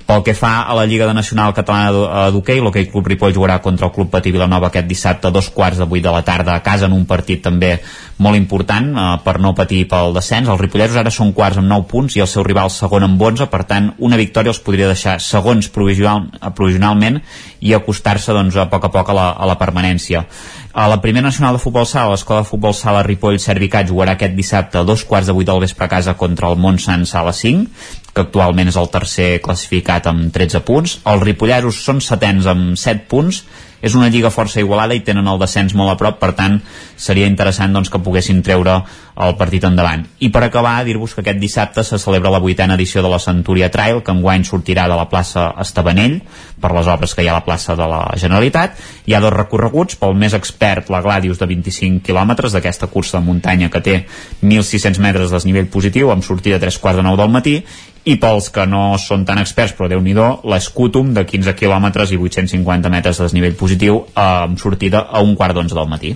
Pel 0.02 0.22
que 0.26 0.34
fa 0.34 0.66
a 0.66 0.74
la 0.74 0.84
Lliga 0.84 1.06
de 1.06 1.14
Nacional 1.14 1.54
Catalana 1.54 2.28
d'Hockey, 2.34 2.60
l'Hockey 2.60 2.88
Club 2.90 3.06
Ripoll 3.06 3.34
jugarà 3.36 3.60
contra 3.62 3.86
el 3.86 3.92
Club 3.94 4.10
Patí 4.10 4.32
Vilanova 4.34 4.68
aquest 4.68 4.88
dissabte 4.90 5.30
a 5.30 5.34
dos 5.34 5.48
quarts 5.54 5.78
de 5.78 5.86
vuit 5.88 6.02
de 6.04 6.12
la 6.12 6.24
tarda 6.26 6.56
a 6.56 6.62
casa 6.62 6.88
en 6.88 6.96
un 6.96 7.06
partit 7.06 7.42
també 7.44 7.76
molt 8.18 8.36
important 8.36 8.90
eh, 8.92 9.04
per 9.24 9.38
no 9.40 9.54
patir 9.56 9.84
pel 9.90 10.12
descens. 10.16 10.48
Els 10.48 10.60
ripollesos 10.60 10.98
ara 11.00 11.12
són 11.14 11.32
quarts 11.36 11.60
amb 11.60 11.70
9 11.70 11.88
punts 11.90 12.16
i 12.16 12.24
el 12.24 12.30
seu 12.30 12.44
rival 12.46 12.70
segon 12.70 13.06
amb 13.06 13.22
11, 13.22 13.48
per 13.52 13.62
tant 13.68 13.92
una 13.98 14.18
victòria 14.20 14.52
els 14.52 14.60
podria 14.62 14.90
deixar 14.90 15.18
segons 15.22 15.70
provisional, 15.72 16.28
provisionalment 16.56 17.20
i 17.60 17.74
acostar-se 17.76 18.34
doncs, 18.34 18.58
a 18.58 18.68
poc 18.70 18.88
a 18.88 18.92
poc 18.92 19.12
a 19.12 19.16
la, 19.16 19.30
a 19.32 19.48
la 19.48 19.58
permanència. 19.60 20.26
A 20.72 20.86
la 20.88 21.00
primera 21.02 21.26
nacional 21.26 21.58
de 21.58 21.60
futbol 21.60 21.84
sala, 21.84 22.14
l'escola 22.14 22.40
de 22.40 22.48
futbol 22.48 22.72
sala 22.72 23.02
Ripoll 23.04 23.36
Servicat 23.42 23.90
jugarà 23.90 24.14
aquest 24.16 24.32
dissabte 24.32 24.80
a 24.80 24.86
dos 24.88 25.04
quarts 25.04 25.28
de 25.28 25.34
vuit 25.36 25.48
del 25.48 25.60
vespre 25.60 25.84
a 25.84 25.90
casa 25.92 26.14
contra 26.16 26.48
el 26.48 26.56
Montsant 26.56 27.04
Sala 27.06 27.34
5, 27.36 27.66
que 28.14 28.24
actualment 28.24 28.72
és 28.72 28.78
el 28.80 28.88
tercer 28.92 29.28
classificat 29.44 30.08
amb 30.08 30.32
13 30.32 30.62
punts. 30.64 30.96
Els 31.04 31.26
ripollesos 31.26 31.82
són 31.84 32.00
setens 32.00 32.48
amb 32.48 32.80
7 32.80 33.04
punts 33.08 33.42
és 33.82 33.96
una 33.98 34.08
lliga 34.08 34.30
força 34.30 34.62
igualada 34.62 34.94
i 34.94 35.02
tenen 35.04 35.28
el 35.28 35.40
descens 35.42 35.74
molt 35.74 35.92
a 35.92 35.98
prop, 35.98 36.20
per 36.22 36.32
tant 36.38 36.60
seria 36.96 37.26
interessant 37.26 37.74
doncs, 37.74 37.90
que 37.90 38.00
poguessin 38.00 38.40
treure 38.46 38.78
el 39.22 39.34
partit 39.36 39.66
endavant. 39.68 40.06
I 40.24 40.30
per 40.32 40.44
acabar, 40.46 40.78
dir-vos 40.86 41.12
que 41.12 41.20
aquest 41.20 41.40
dissabte 41.42 41.84
se 41.84 41.98
celebra 42.00 42.30
la 42.32 42.40
vuitena 42.40 42.78
edició 42.78 43.02
de 43.02 43.10
la 43.12 43.18
Centúria 43.20 43.68
Trail, 43.74 44.00
que 44.06 44.14
enguany 44.14 44.46
sortirà 44.48 44.86
de 44.88 44.96
la 44.96 45.08
plaça 45.10 45.50
Estabanell, 45.60 46.20
per 46.62 46.72
les 46.72 46.88
obres 46.88 47.12
que 47.14 47.26
hi 47.26 47.28
ha 47.28 47.34
a 47.34 47.40
la 47.40 47.44
plaça 47.44 47.76
de 47.76 47.88
la 47.90 48.00
Generalitat. 48.16 48.78
Hi 49.06 49.16
ha 49.16 49.20
dos 49.20 49.34
recorreguts, 49.34 49.98
pel 50.00 50.14
més 50.16 50.36
expert, 50.38 50.88
la 50.94 51.02
Gladius 51.04 51.42
de 51.42 51.50
25 51.50 52.06
quilòmetres, 52.06 52.54
d'aquesta 52.54 52.88
cursa 52.92 53.18
de 53.18 53.26
muntanya 53.26 53.68
que 53.68 53.82
té 53.82 53.96
1.600 54.40 55.02
metres 55.02 55.30
de 55.30 55.40
desnivell 55.40 55.68
positiu, 55.72 56.12
amb 56.14 56.24
sortida 56.24 56.56
a 56.56 56.62
3 56.62 56.78
quarts 56.78 57.02
de 57.02 57.08
9 57.10 57.20
del 57.20 57.34
matí, 57.34 57.56
i 58.04 58.16
pels 58.18 58.50
que 58.50 58.66
no 58.66 58.96
són 58.98 59.24
tan 59.28 59.38
experts, 59.42 59.76
però 59.78 59.88
déu 59.90 60.02
nhi 60.02 60.14
l'escútum 60.14 61.14
de 61.14 61.24
15 61.28 61.54
quilòmetres 61.58 62.12
i 62.12 62.18
850 62.18 62.90
metres 62.90 63.18
de 63.18 63.28
desnivell 63.28 63.56
positiu 63.56 64.02
eh, 64.04 64.20
amb 64.20 64.58
sortida 64.58 65.06
a 65.08 65.22
un 65.22 65.36
quart 65.36 65.54
d'onze 65.54 65.74
del 65.74 65.88
matí. 65.88 66.14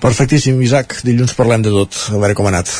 Perfectíssim, 0.00 0.60
Isaac. 0.62 1.00
Dilluns 1.04 1.32
parlem 1.36 1.62
de 1.64 1.72
tot, 1.72 1.96
a 2.12 2.20
veure 2.20 2.36
com 2.36 2.48
ha 2.48 2.54
anat. 2.56 2.72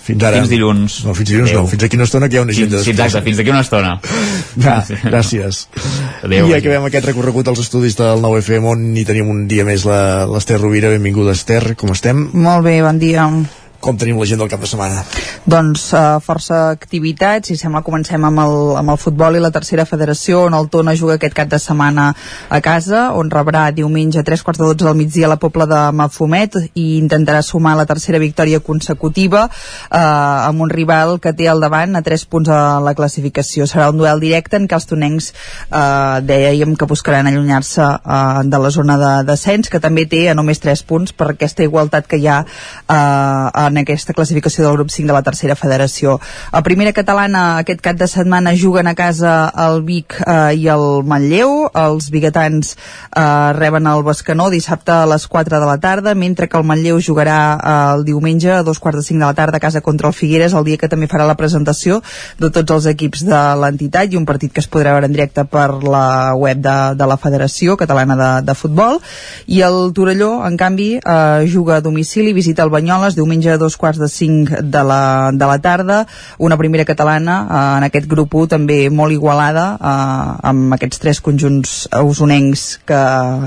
Fins 0.00 0.24
ara. 0.24 0.40
Fins 0.40 0.50
dilluns. 0.50 0.96
No, 1.04 1.14
fins 1.14 1.28
dilluns 1.28 1.50
Adeu. 1.50 1.62
no, 1.62 1.70
fins 1.70 1.84
aquí 1.86 1.98
una 1.98 2.06
estona 2.08 2.28
que 2.28 2.36
hi 2.36 2.40
ha 2.40 2.42
una 2.46 2.54
agenda. 2.56 2.80
Sí, 2.82 2.94
exacte, 2.94 3.22
fins 3.26 3.42
aquí 3.42 3.52
una 3.52 3.60
estona. 3.66 3.94
Va, 4.64 4.80
gràcies. 5.04 5.62
Adéu. 6.24 6.48
I 6.50 6.56
acabem 6.56 6.88
aquest 6.88 7.10
recorregut 7.12 7.52
als 7.52 7.62
estudis 7.66 7.98
del 8.00 8.24
9FM 8.24 8.68
on 8.72 8.84
hi 8.96 9.06
tenim 9.08 9.30
un 9.30 9.46
dia 9.50 9.66
més 9.68 9.84
l'Ester 9.86 10.60
Rovira. 10.60 10.92
Benvinguda, 10.96 11.36
Ester, 11.36 11.76
com 11.80 11.92
estem? 11.94 12.30
Molt 12.32 12.66
bé, 12.66 12.80
bon 12.86 13.00
dia 13.02 13.28
com 13.80 13.96
tenim 13.96 14.18
la 14.20 14.26
gent 14.28 14.40
del 14.40 14.50
cap 14.52 14.60
de 14.60 14.68
setmana? 14.68 15.02
Doncs 15.48 15.86
uh, 15.96 16.20
força 16.22 16.68
activitats 16.70 17.50
i 17.50 17.56
sembla 17.58 17.82
comencem 17.86 18.24
amb 18.28 18.42
el, 18.42 18.56
amb 18.80 18.92
el 18.92 18.98
futbol 19.00 19.36
i 19.36 19.42
la 19.42 19.50
tercera 19.54 19.86
federació 19.88 20.44
on 20.46 20.56
el 20.56 20.68
Tona 20.70 20.94
juga 20.98 21.16
aquest 21.16 21.34
cap 21.36 21.48
de 21.50 21.58
setmana 21.58 22.10
a 22.48 22.60
casa 22.64 23.08
on 23.16 23.30
rebrà 23.32 23.70
diumenge 23.74 24.20
a 24.20 24.26
3 24.26 24.44
quarts 24.44 24.60
de 24.60 24.68
12 24.68 24.84
del 24.84 24.98
migdia 24.98 25.26
a 25.26 25.32
la 25.32 25.38
Pobla 25.40 25.66
de 25.70 25.80
Mafumet 25.96 26.58
i 26.74 26.98
intentarà 26.98 27.40
sumar 27.42 27.74
la 27.78 27.86
tercera 27.88 28.20
victòria 28.22 28.60
consecutiva 28.60 29.46
uh, 29.48 29.96
amb 29.96 30.66
un 30.66 30.70
rival 30.70 31.16
que 31.22 31.32
té 31.36 31.48
al 31.48 31.64
davant 31.64 31.96
a 31.96 32.04
3 32.04 32.26
punts 32.30 32.52
a 32.52 32.60
la 32.84 32.94
classificació. 32.94 33.66
Serà 33.66 33.88
un 33.90 33.98
duel 34.00 34.20
directe 34.20 34.60
en 34.60 34.68
què 34.68 34.76
els 34.76 34.88
tonencs 34.90 35.30
uh, 35.32 36.20
dèiem 36.20 36.76
que 36.76 36.88
buscaran 36.90 37.30
allunyar-se 37.30 37.86
uh, 37.86 38.44
de 38.44 38.60
la 38.60 38.70
zona 38.70 38.98
de 39.00 39.12
descens 39.32 39.72
que 39.72 39.80
també 39.80 40.04
té 40.10 40.26
a 40.30 40.36
només 40.36 40.60
3 40.60 40.84
punts 40.84 41.16
per 41.16 41.32
aquesta 41.32 41.64
igualtat 41.64 42.08
que 42.10 42.20
hi 42.20 42.28
ha 42.28 42.42
uh, 42.44 43.69
en 43.70 43.80
aquesta 43.80 44.14
classificació 44.14 44.66
del 44.66 44.76
grup 44.76 44.90
5 44.90 45.08
de 45.08 45.16
la 45.16 45.22
tercera 45.22 45.56
federació. 45.56 46.18
A 46.52 46.62
primera 46.66 46.92
catalana 46.92 47.58
aquest 47.62 47.80
cap 47.84 47.96
de 47.96 48.08
setmana 48.10 48.52
juguen 48.58 48.90
a 48.90 48.94
casa 48.98 49.50
el 49.66 49.82
Vic 49.86 50.18
eh, 50.20 50.54
i 50.58 50.68
el 50.72 51.02
Manlleu, 51.06 51.70
els 51.74 52.10
biguetans 52.12 52.74
eh, 52.74 53.52
reben 53.56 53.88
el 53.90 54.04
Bescanó 54.06 54.50
dissabte 54.50 54.92
a 54.92 55.06
les 55.10 55.26
4 55.26 55.60
de 55.60 55.66
la 55.66 55.78
tarda, 55.80 56.14
mentre 56.14 56.48
que 56.48 56.58
el 56.58 56.66
Manlleu 56.66 57.00
jugarà 57.00 57.40
eh, 57.56 57.76
el 57.94 58.04
diumenge 58.04 58.52
a 58.52 58.62
dos 58.66 58.78
quarts 58.78 59.00
de 59.00 59.06
5 59.08 59.20
de 59.20 59.26
la 59.26 59.34
tarda 59.34 59.56
a 59.58 59.64
casa 59.64 59.80
contra 59.80 60.08
el 60.08 60.14
Figueres, 60.14 60.54
el 60.54 60.66
dia 60.66 60.78
que 60.80 60.90
també 60.90 61.08
farà 61.10 61.26
la 61.28 61.38
presentació 61.38 62.00
de 62.38 62.50
tots 62.50 62.76
els 62.76 62.90
equips 62.90 63.24
de 63.28 63.40
l'entitat 63.62 64.12
i 64.12 64.18
un 64.18 64.26
partit 64.28 64.52
que 64.52 64.62
es 64.62 64.68
podrà 64.70 64.94
veure 64.96 65.08
en 65.08 65.14
directe 65.14 65.44
per 65.48 65.68
la 65.84 66.34
web 66.34 66.60
de, 66.60 66.76
de 66.98 67.06
la 67.06 67.18
Federació 67.20 67.76
Catalana 67.80 68.16
de, 68.18 68.30
de 68.46 68.56
Futbol 68.58 68.98
i 69.46 69.62
el 69.66 69.92
Torelló, 69.94 70.32
en 70.46 70.56
canvi, 70.60 70.90
eh, 70.98 71.46
juga 71.50 71.78
a 71.78 71.84
domicili, 71.84 72.34
visita 72.36 72.64
el 72.66 72.72
Banyoles 72.74 73.16
diumenge 73.18 73.56
dos 73.60 73.76
quarts 73.80 74.00
de 74.00 74.08
cinc 74.08 74.50
de 74.50 74.82
la, 74.84 75.30
de 75.32 75.46
la 75.46 75.58
tarda, 75.60 76.00
una 76.38 76.56
primera 76.56 76.86
catalana 76.88 77.36
eh, 77.44 77.62
en 77.78 77.88
aquest 77.90 78.08
grup 78.10 78.34
1 78.34 78.54
també 78.56 78.78
molt 78.90 79.14
igualada 79.14 79.66
eh, 79.76 80.48
amb 80.50 80.76
aquests 80.76 81.02
tres 81.02 81.20
conjunts 81.24 81.74
usonencs 82.00 82.66
que, 82.88 83.00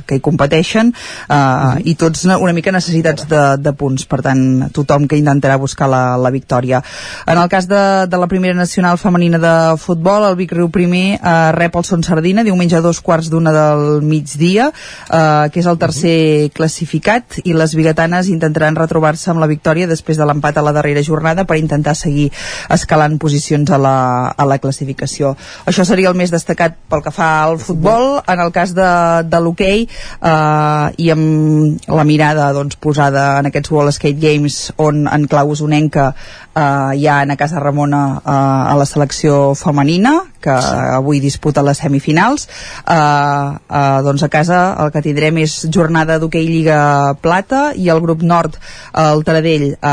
que 0.08 0.20
hi 0.20 0.24
competeixen 0.24 0.94
eh, 0.94 1.84
i 1.90 1.96
tots 2.00 2.26
una 2.30 2.54
mica 2.54 2.74
necessitats 2.74 3.28
de, 3.30 3.44
de 3.60 3.74
punts, 3.78 4.06
per 4.10 4.22
tant 4.26 4.70
tothom 4.76 5.08
que 5.10 5.20
intentarà 5.20 5.58
buscar 5.62 5.90
la, 5.90 6.04
la 6.20 6.32
victòria. 6.34 6.82
En 7.28 7.40
el 7.40 7.50
cas 7.50 7.68
de, 7.70 7.84
de 8.10 8.20
la 8.20 8.30
primera 8.32 8.56
nacional 8.58 9.00
femenina 9.02 9.40
de 9.42 9.54
futbol, 9.82 10.28
el 10.30 10.38
Vic 10.40 10.54
Riu 10.56 10.70
primer 10.74 11.18
eh, 11.18 11.52
rep 11.56 11.78
el 11.80 11.88
Son 11.88 12.04
Sardina 12.04 12.44
diumenge 12.44 12.78
a 12.78 12.84
dos 12.86 13.02
quarts 13.02 13.30
d'una 13.32 13.54
del 13.56 14.04
migdia, 14.06 14.70
eh, 15.10 15.50
que 15.54 15.62
és 15.64 15.70
el 15.70 15.80
tercer 15.82 16.52
classificat 16.56 17.40
i 17.44 17.56
les 17.58 17.76
bigatanes 17.76 18.30
intentaran 18.32 18.78
retrobar-se 18.80 19.32
amb 19.32 19.44
la 19.44 19.50
victòria 19.50 19.88
després 19.88 20.03
de 20.04 20.28
l'empat 20.28 20.58
a 20.60 20.66
la 20.66 20.74
darrera 20.76 21.04
jornada 21.04 21.46
per 21.48 21.58
intentar 21.58 21.96
seguir 21.96 22.30
escalant 22.70 23.16
posicions 23.18 23.72
a 23.72 23.80
la, 23.80 23.96
a 24.36 24.46
la 24.46 24.60
classificació. 24.60 25.34
Això 25.66 25.86
seria 25.88 26.12
el 26.12 26.20
més 26.20 26.34
destacat 26.34 26.76
pel 26.90 27.04
que 27.06 27.14
fa 27.16 27.30
al 27.44 27.58
futbol. 27.64 28.20
En 28.28 28.44
el 28.44 28.52
cas 28.52 28.76
de, 28.76 28.90
de 29.24 29.40
l'hoquei 29.40 29.88
eh, 29.88 30.88
i 30.98 31.10
amb 31.14 31.88
la 31.88 32.04
mirada 32.08 32.52
doncs, 32.54 32.76
posada 32.76 33.40
en 33.40 33.50
aquests 33.50 33.72
World 33.72 33.96
Skate 33.96 34.20
Games 34.20 34.74
on 34.78 35.08
en 35.08 35.28
clau 35.32 35.54
usonenca 35.56 36.12
eh, 36.56 36.98
hi 37.00 37.08
ha 37.08 37.22
Ana 37.22 37.38
Casa 37.40 37.60
Ramona 37.64 38.04
eh, 38.20 38.74
a 38.74 38.76
la 38.78 38.86
selecció 38.86 39.54
femenina 39.56 40.20
que 40.44 40.52
avui 40.52 41.22
disputa 41.24 41.64
les 41.64 41.80
semifinals 41.80 42.48
eh, 42.48 42.96
eh, 42.96 44.00
doncs 44.06 44.26
a 44.26 44.30
casa 44.30 44.60
el 44.84 44.92
que 44.94 45.04
tindrem 45.06 45.40
és 45.44 45.56
jornada 45.74 46.20
d'hoquei 46.20 46.48
Lliga 46.50 46.80
Plata 47.24 47.64
i 47.80 47.90
el 47.94 48.02
grup 48.04 48.24
nord 48.28 48.58
el 49.00 49.24
Taradell 49.28 49.70
eh, 49.74 49.93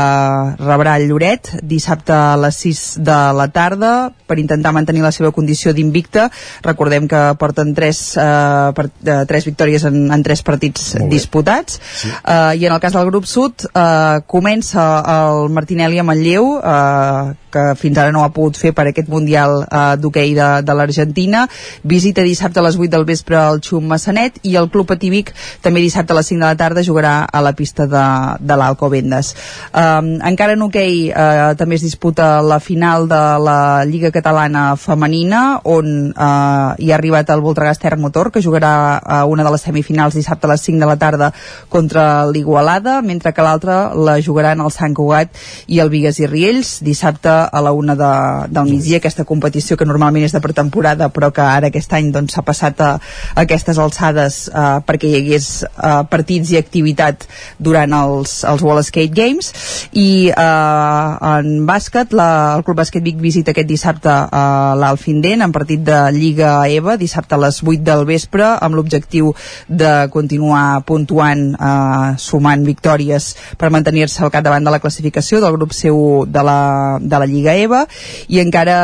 rebrà 0.59 0.97
el 0.99 1.07
Lloret 1.09 1.51
dissabte 1.63 2.13
a 2.13 2.37
les 2.39 2.57
6 2.63 2.81
de 3.05 3.17
la 3.37 3.47
tarda 3.53 3.91
per 4.27 4.39
intentar 4.39 4.73
mantenir 4.75 5.03
la 5.03 5.11
seva 5.15 5.31
condició 5.35 5.73
d'invicta 5.73 6.29
recordem 6.63 7.07
que 7.11 7.21
porten 7.39 7.73
3, 7.75 8.01
eh, 8.17 8.71
per, 8.77 8.87
eh, 9.05 9.19
3 9.27 9.49
victòries 9.51 9.85
en, 9.89 10.01
en 10.11 10.23
3 10.23 10.43
partits 10.47 10.95
disputats 11.11 11.79
sí. 11.81 12.09
eh, 12.09 12.61
i 12.61 12.65
en 12.67 12.73
el 12.73 12.81
cas 12.83 12.95
del 12.97 13.09
grup 13.09 13.29
sud 13.29 13.67
eh, 13.71 14.21
comença 14.27 14.87
el 15.17 15.49
Martinelli 15.53 15.99
a 16.01 16.07
Manlleu 16.07 16.57
eh, 16.61 17.37
que 17.51 17.63
fins 17.75 17.99
ara 17.99 18.13
no 18.15 18.23
ha 18.23 18.31
pogut 18.33 18.57
fer 18.57 18.71
per 18.73 18.87
aquest 18.89 19.11
Mundial 19.11 19.65
eh, 19.65 19.81
d'hoquei 19.99 20.33
de, 20.37 20.49
de 20.63 20.75
l'Argentina. 20.77 21.43
Visita 21.83 22.23
dissabte 22.23 22.61
a 22.61 22.65
les 22.65 22.77
8 22.79 22.89
del 22.95 23.05
vespre 23.05 23.37
al 23.37 23.59
Xum 23.65 23.89
Massanet 23.91 24.39
i 24.47 24.55
el 24.59 24.69
Club 24.71 24.93
Atívic 24.95 25.33
també 25.61 25.83
dissabte 25.83 26.15
a 26.15 26.19
les 26.21 26.31
5 26.31 26.39
de 26.39 26.47
la 26.47 26.57
tarda 26.57 26.85
jugarà 26.87 27.15
a 27.27 27.43
la 27.43 27.53
pista 27.57 27.87
de, 27.91 28.05
de 28.39 28.57
l'Alcobendes. 28.57 29.33
Um, 29.75 29.90
encara 29.99 30.55
en 30.55 30.63
hoquei 30.65 31.09
uh, 31.11 31.51
també 31.59 31.75
es 31.77 31.83
disputa 31.85 32.41
la 32.41 32.59
final 32.63 33.07
de 33.11 33.21
la 33.43 33.83
Lliga 33.85 34.11
Catalana 34.11 34.75
Femenina 34.79 35.61
on 35.67 36.11
uh, 36.11 36.73
hi 36.79 36.91
ha 36.91 36.97
arribat 36.97 37.29
el 37.33 37.43
Voltregà 37.43 37.73
Ester 37.75 37.97
Motor 37.99 38.31
que 38.31 38.43
jugarà 38.43 38.97
a 38.97 39.23
una 39.25 39.43
de 39.43 39.51
les 39.53 39.65
semifinals 39.67 40.15
dissabte 40.17 40.47
a 40.47 40.51
les 40.53 40.61
5 40.61 40.79
de 40.79 40.89
la 40.89 40.97
tarda 40.97 41.31
contra 41.69 42.25
l'Igualada, 42.25 43.01
mentre 43.01 43.33
que 43.33 43.45
l'altra 43.45 43.93
la 43.95 44.17
jugaran 44.21 44.61
el 44.61 44.71
Sant 44.71 44.95
Cugat 44.97 45.35
i 45.67 45.81
el 45.83 45.91
Vigues 45.93 46.19
i 46.21 46.27
Riells 46.29 46.79
dissabte 46.85 47.31
a 47.31 47.61
la 47.61 47.71
una 47.71 47.95
de, 47.95 48.11
del 48.51 48.69
migdia 48.69 49.01
aquesta 49.01 49.25
competició 49.27 49.77
que 49.77 49.87
normalment 49.87 50.25
és 50.27 50.35
de 50.35 50.43
pretemporada 50.43 51.09
però 51.13 51.31
que 51.35 51.43
ara 51.43 51.71
aquest 51.71 51.93
any 51.97 52.11
doncs, 52.11 52.35
s'ha 52.35 52.41
doncs, 52.41 52.49
passat 52.51 52.81
a, 52.81 52.91
a 53.35 53.45
aquestes 53.45 53.79
alçades 53.81 54.41
eh, 54.49 54.67
perquè 54.87 55.09
hi 55.09 55.19
hagués 55.21 55.49
eh, 55.63 56.01
partits 56.11 56.51
i 56.53 56.59
activitat 56.59 57.27
durant 57.59 57.93
els, 58.01 58.41
els 58.47 58.63
World 58.65 58.87
Skate 58.87 59.13
Games 59.15 59.51
i 59.91 60.29
eh, 60.29 61.31
en 61.31 61.65
bàsquet 61.67 62.15
la, 62.17 62.29
el 62.57 62.65
Club 62.67 62.81
Bàsquet 62.81 63.03
Vic 63.05 63.19
visita 63.21 63.53
aquest 63.55 63.69
dissabte 63.69 64.11
a 64.11 64.73
l'Alfindent 64.77 65.45
en 65.45 65.55
partit 65.55 65.83
de 65.83 65.99
Lliga 66.15 66.53
EVA 66.69 66.97
dissabte 67.01 67.35
a 67.35 67.41
les 67.41 67.61
8 67.63 67.83
del 67.87 68.05
vespre 68.09 68.47
amb 68.59 68.77
l'objectiu 68.77 69.33
de 69.67 69.91
continuar 70.13 70.81
puntuant 70.87 71.45
eh, 71.55 72.13
sumant 72.21 72.65
victòries 72.65 73.31
per 73.57 73.71
mantenir-se 73.73 74.23
al 74.23 74.33
capdavant 74.33 74.65
de 74.65 74.73
la 74.73 74.81
classificació 74.83 75.41
del 75.41 75.57
grup 75.57 75.75
seu 75.75 76.25
de 76.27 76.43
la, 76.43 76.99
de 77.01 77.21
la 77.21 77.29
Lliga 77.29 77.55
EVA 77.57 77.85
i 78.31 78.39
encara 78.41 78.77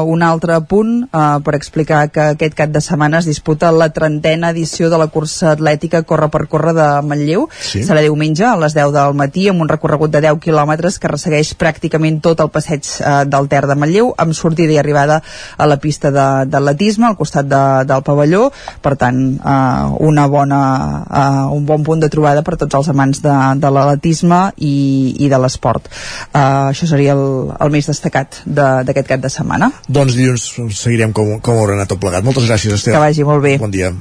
uh, 0.00 0.10
un 0.10 0.22
altre 0.22 0.58
punt 0.68 1.04
uh, 1.04 1.38
per 1.44 1.54
explicar 1.58 2.06
que 2.12 2.30
aquest 2.34 2.56
cap 2.58 2.72
de 2.72 2.82
setmana 2.84 3.20
es 3.20 3.28
disputa 3.28 3.72
la 3.72 3.90
trentena 3.94 4.50
edició 4.54 4.90
de 4.90 4.98
la 5.00 5.08
cursa 5.12 5.52
atlètica 5.54 6.02
Corre 6.08 6.30
per 6.32 6.46
Corre 6.50 6.74
de 6.76 6.88
Manlleu 7.06 7.48
sí. 7.50 7.84
serà 7.86 8.02
diumenge 8.04 8.46
a 8.46 8.56
les 8.60 8.76
10 8.76 8.94
del 8.96 9.16
matí 9.18 9.48
amb 9.50 9.64
un 9.64 9.70
recorregut 9.70 9.89
de 10.10 10.20
10 10.22 10.38
quilòmetres 10.42 10.98
que 11.00 11.10
ressegueix 11.10 11.54
pràcticament 11.58 12.20
tot 12.22 12.40
el 12.40 12.50
passeig 12.52 12.86
uh, 13.00 13.24
del 13.26 13.48
Ter 13.50 13.64
de 13.66 13.76
Manlleu 13.78 14.12
amb 14.18 14.36
sortida 14.36 14.72
i 14.74 14.78
arribada 14.78 15.20
a 15.56 15.66
la 15.66 15.78
pista 15.82 16.10
d'atletisme 16.10 17.08
al 17.08 17.16
costat 17.18 17.48
de, 17.50 17.62
del 17.88 18.04
pavelló 18.06 18.50
per 18.82 18.96
tant 19.00 19.20
uh, 19.38 19.96
una 20.06 20.26
bona, 20.30 20.60
uh, 21.06 21.56
un 21.56 21.66
bon 21.66 21.84
punt 21.86 22.00
de 22.02 22.10
trobada 22.12 22.44
per 22.46 22.56
tots 22.60 22.78
els 22.78 22.90
amants 22.92 23.22
de, 23.24 23.36
de 23.60 23.70
l'atletisme 23.70 24.40
i, 24.56 24.76
i 25.18 25.30
de 25.32 25.40
l'esport 25.42 25.90
uh, 25.90 26.70
això 26.70 26.88
seria 26.90 27.16
el, 27.16 27.50
el 27.58 27.74
més 27.74 27.88
destacat 27.90 28.42
d'aquest 28.46 29.08
cap 29.08 29.24
de 29.24 29.32
setmana. 29.32 29.70
Doncs 29.88 30.16
dilluns 30.16 30.46
seguirem 30.78 31.14
com, 31.16 31.36
com 31.44 31.58
haurà 31.58 31.76
anat 31.78 31.90
tot 31.92 32.02
plegat. 32.02 32.26
Moltes 32.26 32.48
gràcies, 32.48 32.78
Esther. 32.78 32.94
Que 32.96 33.02
vagi 33.02 33.26
molt 33.26 33.44
bé. 33.44 33.56
Bon 33.60 33.72
dia. 33.72 33.92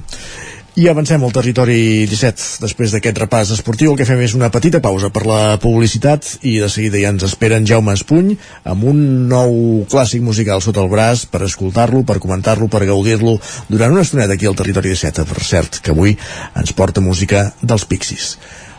I 0.79 0.85
avancem 0.87 1.19
al 1.25 1.33
territori 1.35 2.05
17. 2.07 2.61
Després 2.63 2.93
d'aquest 2.93 3.17
repàs 3.19 3.49
esportiu, 3.51 3.89
el 3.91 3.97
que 3.99 4.05
fem 4.07 4.21
és 4.23 4.31
una 4.37 4.47
petita 4.53 4.79
pausa 4.79 5.09
per 5.11 5.25
la 5.27 5.57
publicitat 5.59 6.37
i 6.47 6.53
de 6.61 6.69
seguida 6.71 7.01
ja 7.01 7.09
ens 7.11 7.25
esperen 7.27 7.65
Jaume 7.67 7.91
Espuny 7.97 8.37
amb 8.63 8.85
un 8.87 9.01
nou 9.27 9.57
clàssic 9.91 10.23
musical 10.23 10.63
sota 10.63 10.79
el 10.79 10.87
braç 10.93 11.25
per 11.33 11.41
escoltar-lo, 11.49 12.05
per 12.07 12.21
comentar-lo, 12.23 12.69
per 12.71 12.85
gaudir-lo 12.87 13.35
durant 13.67 13.97
una 13.97 14.05
estoneta 14.07 14.37
aquí 14.37 14.47
al 14.47 14.55
territori 14.55 14.93
17. 14.93 15.27
Per 15.27 15.43
cert, 15.49 15.81
que 15.83 15.91
avui 15.91 16.15
ens 16.55 16.71
porta 16.79 17.03
música 17.03 17.49
dels 17.59 17.83
Pixies. 17.89 18.31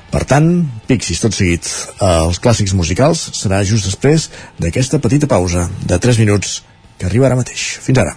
Per 0.09 0.25
tant, 0.25 0.49
Pixis 0.89 1.21
tot 1.21 1.37
seguit, 1.37 1.69
eh, 1.69 2.17
els 2.31 2.41
clàssics 2.41 2.73
musicals 2.73 3.29
serà 3.43 3.61
just 3.61 3.93
després 3.93 4.31
d'aquesta 4.57 5.05
petita 5.05 5.29
pausa 5.29 5.69
de 5.85 6.01
3 6.01 6.25
minuts 6.25 6.63
que 6.97 7.13
arriba 7.13 7.29
ara 7.29 7.37
mateix. 7.45 7.75
Fins 7.85 8.01
ara. 8.01 8.17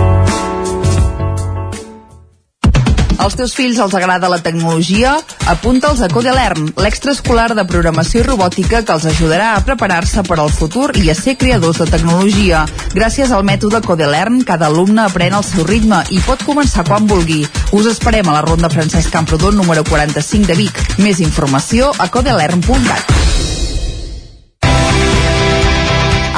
Als 3.21 3.35
teus 3.37 3.53
fills 3.53 3.77
els 3.77 3.93
agrada 3.93 4.29
la 4.31 4.39
tecnologia? 4.41 5.13
Apunta'ls 5.51 6.01
a 6.01 6.09
Codelern, 6.09 6.71
l'extraescolar 6.81 7.51
de 7.57 7.65
programació 7.69 8.23
i 8.23 8.25
robòtica 8.25 8.81
que 8.81 8.95
els 8.95 9.05
ajudarà 9.11 9.51
a 9.53 9.61
preparar-se 9.65 10.23
per 10.25 10.39
al 10.41 10.49
futur 10.49 10.89
i 10.97 11.11
a 11.11 11.15
ser 11.17 11.37
creadors 11.37 11.81
de 11.83 11.87
tecnologia. 11.91 12.63
Gràcies 12.95 13.31
al 13.31 13.45
mètode 13.45 13.83
Codelern, 13.85 14.41
cada 14.47 14.71
alumne 14.71 15.05
aprèn 15.05 15.37
al 15.37 15.45
seu 15.45 15.67
ritme 15.69 16.01
i 16.09 16.21
pot 16.25 16.41
començar 16.47 16.87
quan 16.87 17.05
vulgui. 17.07 17.43
Us 17.77 17.91
esperem 17.93 18.27
a 18.27 18.39
la 18.39 18.41
Ronda 18.47 18.73
Francesc 18.73 19.13
Camprodon 19.13 19.55
número 19.59 19.85
45 19.85 20.49
de 20.49 20.57
Vic. 20.57 20.81
Més 20.97 21.21
informació 21.21 21.93
a 21.99 22.09
codelern.cat. 22.09 23.13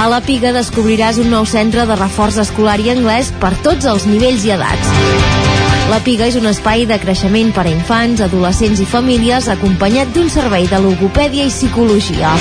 A 0.03 0.09
la 0.11 0.19
Piga 0.19 0.51
descobriràs 0.51 1.21
un 1.23 1.31
nou 1.31 1.47
centre 1.47 1.87
de 1.87 1.95
reforç 1.95 2.41
escolar 2.43 2.75
i 2.83 2.91
anglès 2.91 3.31
per 3.39 3.55
tots 3.63 3.87
els 3.87 4.09
nivells 4.09 4.43
i 4.43 4.57
edats. 4.57 5.52
La 5.91 5.99
Piga 6.03 6.27
és 6.29 6.37
un 6.39 6.47
espai 6.49 6.85
de 6.89 6.97
creixement 7.01 7.51
per 7.55 7.65
a 7.67 7.71
infants, 7.71 8.21
adolescents 8.23 8.79
i 8.81 8.87
famílies 8.87 9.49
acompanyat 9.51 10.13
d'un 10.15 10.29
servei 10.31 10.67
de 10.71 10.79
logopèdia 10.81 11.45
i 11.45 11.51
psicologia. 11.51 12.31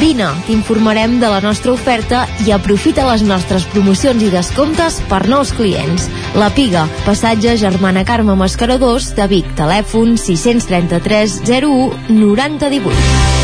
Vine, 0.00 0.28
t'informarem 0.46 1.18
de 1.20 1.30
la 1.30 1.40
nostra 1.40 1.72
oferta 1.72 2.24
i 2.46 2.52
aprofita 2.54 3.06
les 3.08 3.22
nostres 3.26 3.66
promocions 3.72 4.22
i 4.22 4.30
descomptes 4.32 5.00
per 5.10 5.22
nous 5.30 5.54
clients. 5.56 6.10
La 6.38 6.50
Piga, 6.54 6.84
passatge 7.06 7.56
Germana 7.60 8.04
Carme 8.04 8.36
Mascaradors 8.38 9.14
de 9.16 9.28
Vic, 9.30 9.54
telèfon 9.58 10.18
633 10.20 11.40
01 11.46 12.12
9018. 12.20 13.43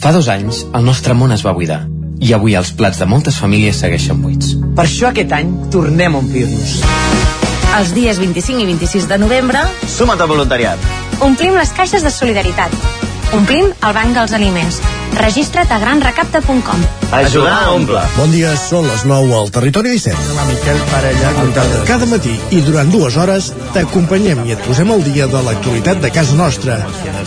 Fa 0.00 0.12
dos 0.16 0.28
anys, 0.32 0.64
el 0.74 0.84
nostre 0.86 1.14
món 1.14 1.32
es 1.34 1.42
va 1.44 1.52
buidar 1.56 1.82
i 2.20 2.32
avui 2.36 2.54
els 2.56 2.70
plats 2.76 3.00
de 3.00 3.06
moltes 3.08 3.38
famílies 3.40 3.80
segueixen 3.80 4.20
buits. 4.22 4.54
Per 4.76 4.84
això 4.84 5.08
aquest 5.10 5.32
any 5.32 5.52
tornem 5.72 6.16
a 6.16 6.20
omplir-nos. 6.20 6.78
Els 7.78 7.92
dies 7.96 8.18
25 8.20 8.64
i 8.64 8.66
26 8.72 9.06
de 9.08 9.20
novembre 9.22 9.62
Suma't 9.88 10.20
al 10.20 10.28
voluntariat. 10.28 10.90
omplim 11.20 11.54
les 11.54 11.72
caixes 11.76 12.02
de 12.02 12.10
solidaritat. 12.10 12.74
Omplim 13.30 13.68
el 13.70 13.92
banc 13.94 14.16
dels 14.16 14.32
aliments. 14.34 14.80
Registra't 15.14 15.70
a 15.70 15.78
granrecapta.com. 15.78 16.80
Ajudar 17.14 17.52
a 17.66 17.74
omple. 17.74 18.00
Bon 18.16 18.30
dia, 18.30 18.56
són 18.58 18.86
les 18.88 19.04
9 19.06 19.34
al 19.38 19.50
Territori 19.54 19.92
17. 19.94 20.16
Hola, 20.32 20.46
Miquel 20.48 20.80
Parella. 20.90 21.30
Cada, 21.54 21.82
cada 21.86 22.08
matí 22.10 22.32
i 22.54 22.60
durant 22.66 22.90
dues 22.90 23.14
hores 23.18 23.50
t'acompanyem 23.74 24.42
i 24.48 24.54
et 24.54 24.64
posem 24.66 24.90
al 24.90 25.02
dia 25.06 25.28
de 25.30 25.42
l'actualitat 25.46 26.00
de 26.02 26.10
casa 26.14 26.38
nostra. 26.38 26.78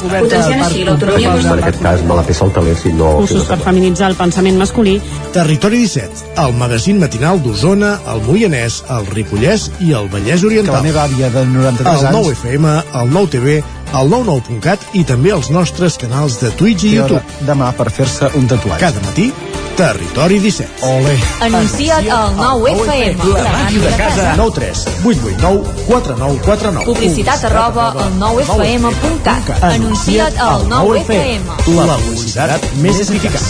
Potenciant 0.02 0.64
així 0.66 0.84
l'autonomia 0.88 1.36
En 1.40 1.64
aquest 1.64 1.80
cas 1.84 2.04
me 2.08 2.18
la 2.20 2.26
pesa 2.28 2.48
el 2.48 2.52
teler, 2.58 2.76
si 2.80 2.92
no... 2.96 3.14
Cursos 3.22 3.48
per 3.52 3.60
feminitzar 3.64 4.12
el 4.12 4.18
pensament 4.20 4.60
masculí. 4.60 4.98
Territori 5.36 5.84
17, 5.86 6.34
el 6.44 6.58
magazín 6.60 7.00
matinal 7.04 7.40
d'Osona, 7.44 7.94
el 8.12 8.24
Moianès, 8.28 8.82
el 8.92 9.08
Ripollès 9.12 9.70
i 9.80 9.96
el 9.96 10.12
Vallès 10.12 10.44
Oriental. 10.44 10.76
Que 10.76 10.82
la 10.82 10.88
meva 10.90 11.08
àvia 11.08 11.32
de 11.32 11.46
93 11.48 11.88
el 11.88 12.12
anys... 12.12 12.20
9 12.20 12.36
FM, 12.40 12.76
el 13.04 13.16
9 13.20 13.34
TV, 13.38 13.58
el 13.94 14.10
99.cat 14.10 14.88
i 14.98 15.04
també 15.06 15.34
els 15.36 15.50
nostres 15.54 15.98
canals 16.02 16.40
de 16.42 16.52
Twitch 16.58 16.88
i 16.90 16.96
YouTube. 16.98 17.22
demà 17.48 17.72
per 17.78 17.90
fer-se 17.94 18.30
un 18.40 18.48
tatuatge. 18.50 18.82
Cada 18.82 19.02
matí, 19.06 19.30
Territori 19.78 20.38
17. 20.40 20.86
Ole. 20.86 21.14
Anuncia't 21.42 22.10
al 22.14 22.36
9FM. 22.38 23.24
La 23.34 23.44
màquina 23.50 23.88
de 23.90 23.96
casa. 23.98 24.36
9 24.38 24.54
3 24.54 24.84
8 25.04 25.20
8 25.34 25.38
9 25.42 25.64
4 25.88 26.18
9 26.18 26.40
4 26.46 26.72
9. 26.72 26.86
Publicitat 26.86 27.46
arroba 27.50 27.88
al 27.92 28.14
9FM.cat. 28.20 29.64
Anuncia't 29.64 30.38
al 30.38 30.68
9FM. 30.70 31.76
La 31.78 31.98
publicitat 31.98 32.70
més 32.86 33.02
eficaç. 33.02 33.42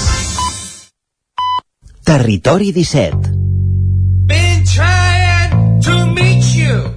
Territori 2.04 2.72
17. 2.72 3.32
Been 4.28 4.64
trying 4.64 5.82
to 5.84 6.06
meet 6.16 6.44
you. 6.56 6.94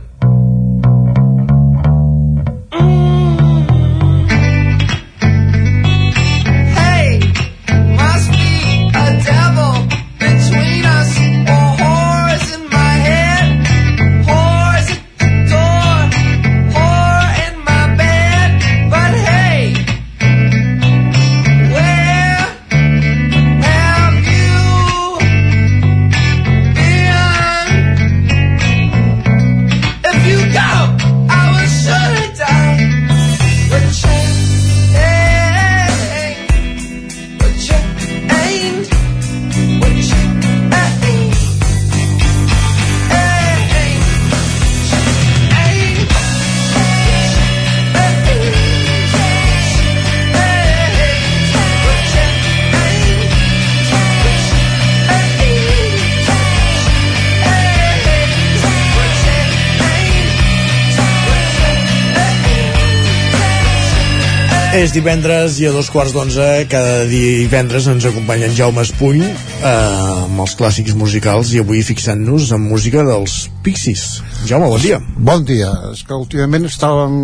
És 64.86 64.92
divendres 64.94 65.56
i 65.58 65.64
a 65.66 65.72
dos 65.74 65.88
quarts 65.90 66.12
d'onze 66.14 66.44
cada 66.70 67.00
divendres 67.10 67.88
ens 67.90 68.04
acompanya 68.06 68.46
en 68.46 68.52
Jaume 68.54 68.84
Espuny 68.86 69.24
eh, 69.24 69.66
amb 69.66 70.38
els 70.44 70.52
clàssics 70.54 70.94
musicals 70.94 71.50
i 71.56 71.58
avui 71.58 71.80
fixant-nos 71.82 72.52
en 72.54 72.62
música 72.62 73.02
dels 73.02 73.34
Pixies. 73.66 74.04
Jaume, 74.46 74.68
bon 74.70 74.78
dia. 74.84 75.00
Bon 75.18 75.42
dia. 75.48 75.72
És 75.90 76.04
que 76.06 76.14
últimament 76.14 76.68
estàvem, 76.70 77.16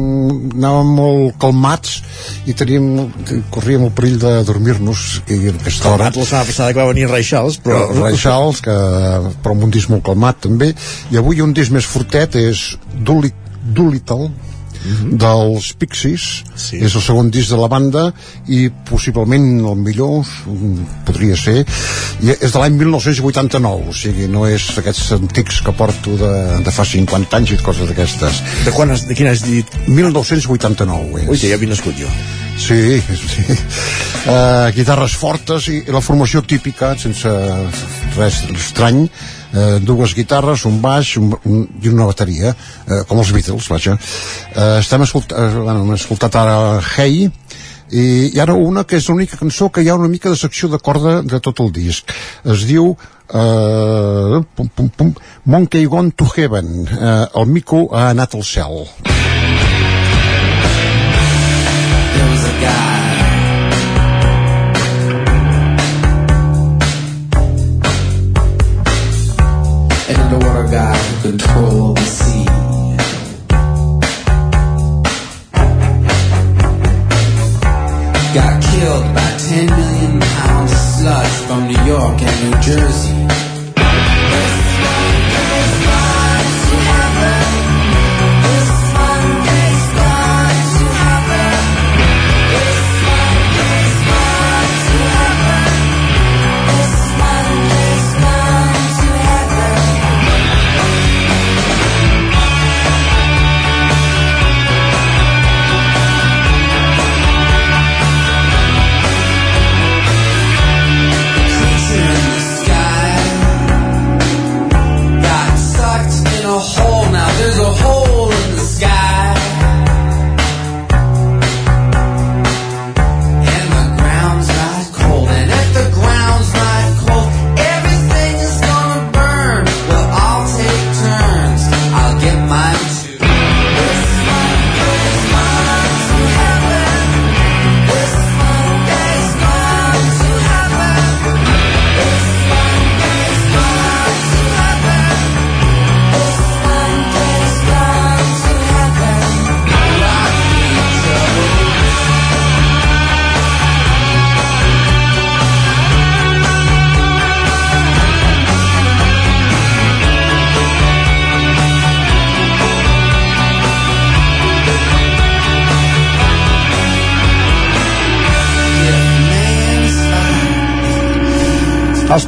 anàvem 0.57 0.91
molt 0.99 1.39
calmats 1.45 2.01
i 2.51 2.57
teníem, 2.59 2.89
corríem 3.55 3.87
el 3.87 3.95
perill 3.95 4.19
de 4.25 4.33
dormir-nos 4.49 5.05
i 5.31 5.39
en 5.53 5.61
aquesta 5.63 5.93
hora... 5.93 6.11
Calmat 6.11 6.19
la 6.19 6.27
setmana 6.33 6.51
passada 6.51 6.73
que 6.75 6.83
va 6.83 6.91
venir 6.91 7.07
Charles, 7.23 7.61
però... 7.63 7.85
Charles, 8.19 8.65
que, 8.67 8.75
però 9.39 9.55
amb 9.55 9.69
un 9.69 9.77
disc 9.79 9.93
molt 9.93 10.03
calmat 10.11 10.43
també, 10.49 10.73
i 11.15 11.23
avui 11.23 11.47
un 11.47 11.55
disc 11.55 11.71
més 11.71 11.87
fortet 11.87 12.35
és 12.43 12.73
Dooli- 13.07 13.31
Doolittle, 13.63 14.33
Mhm. 14.83 15.17
dels 15.23 15.73
Pixies 15.79 16.23
sí. 16.57 16.81
és 16.83 16.95
el 16.95 17.05
segon 17.05 17.31
disc 17.31 17.53
de 17.53 17.59
la 17.61 17.69
banda 17.71 18.09
i 18.49 18.69
possiblement 18.89 19.47
el 19.61 19.79
millor 19.79 20.23
mm, 20.23 21.05
podria 21.07 21.37
ser 21.39 21.63
i 21.63 22.33
és 22.35 22.51
de 22.51 22.59
l'any 22.59 22.79
1989 22.81 23.93
o 23.93 23.97
sigui, 23.97 24.29
no 24.33 24.47
és 24.51 24.67
aquests 24.79 25.13
antics 25.19 25.63
que 25.63 25.75
porto 25.77 26.17
de, 26.19 26.33
de 26.67 26.75
fa 26.75 26.87
50 26.89 27.39
anys 27.39 27.55
i 27.55 27.61
coses 27.63 27.89
d'aquestes 27.89 28.43
de, 28.67 28.75
quan 28.75 28.91
has, 28.91 29.07
de 29.09 29.15
quin 29.19 29.31
has 29.31 29.45
dit? 29.47 29.77
1989 29.87 31.23
és. 31.23 31.29
Ui, 31.29 31.39
ja 31.39 31.55
havia 31.57 31.73
nascut 31.73 31.97
jo. 31.99 32.11
Sí, 32.59 33.01
sí. 33.01 33.45
Uh, 34.23 34.69
guitarres 34.77 35.15
fortes 35.19 35.69
i, 35.73 35.81
i 35.87 35.95
la 35.95 36.03
formació 36.05 36.43
típica, 36.47 36.93
sense 37.01 37.31
res 38.17 38.43
estrany, 38.53 39.07
uh, 39.53 39.79
dues 39.85 40.17
guitarres, 40.19 40.67
un 40.69 40.81
baix 40.83 41.17
un, 41.21 41.33
un, 41.45 41.67
i 41.83 41.93
una 41.93 42.09
bateria, 42.09 42.55
uh, 42.55 43.03
com 43.09 43.23
els 43.23 43.33
Beatles, 43.35 43.69
vaja. 43.73 43.99
Uh, 44.57 44.79
estem 44.81 45.05
escolt 45.07 45.33
uh, 45.37 45.49
bueno, 45.63 45.85
hem 45.85 45.95
escoltat 45.97 46.41
ara 46.41 46.57
Hey, 46.97 47.29
i, 47.93 48.05
i 48.33 48.41
ara 48.41 48.57
una 48.57 48.87
que 48.89 48.97
és 48.97 49.09
l'única 49.11 49.39
cançó 49.41 49.69
que 49.69 49.85
hi 49.85 49.91
ha 49.93 49.99
una 49.99 50.09
mica 50.09 50.33
de 50.33 50.41
secció 50.41 50.71
de 50.73 50.81
corda 50.81 51.21
de 51.23 51.41
tot 51.45 51.61
el 51.61 51.73
disc. 51.77 52.13
Es 52.45 52.65
diu 52.69 52.95
uh, 52.95 54.41
pum, 54.57 54.73
pum, 54.73 54.89
pum, 54.97 55.15
Monkey 55.45 55.85
Gone 55.87 56.17
to 56.17 56.29
Heaven. 56.33 56.73
Uh, 56.89 57.27
el 57.43 57.53
mico 57.53 57.89
ha 57.93 58.09
anat 58.15 58.39
al 58.39 58.49
cel. 58.49 58.87
Who 71.23 71.95
the 71.95 72.01
sea. 72.01 72.45
Got 78.35 78.63
killed 78.63 79.15
by 79.15 79.37
10 79.39 79.67
million 79.67 80.21
pounds 80.21 80.73
of 80.73 80.79
sludge 80.79 81.37
from 81.47 81.69
New 81.69 81.83
York 81.85 82.21
and 82.21 82.51
New 82.51 82.61
Jersey. 82.61 83.52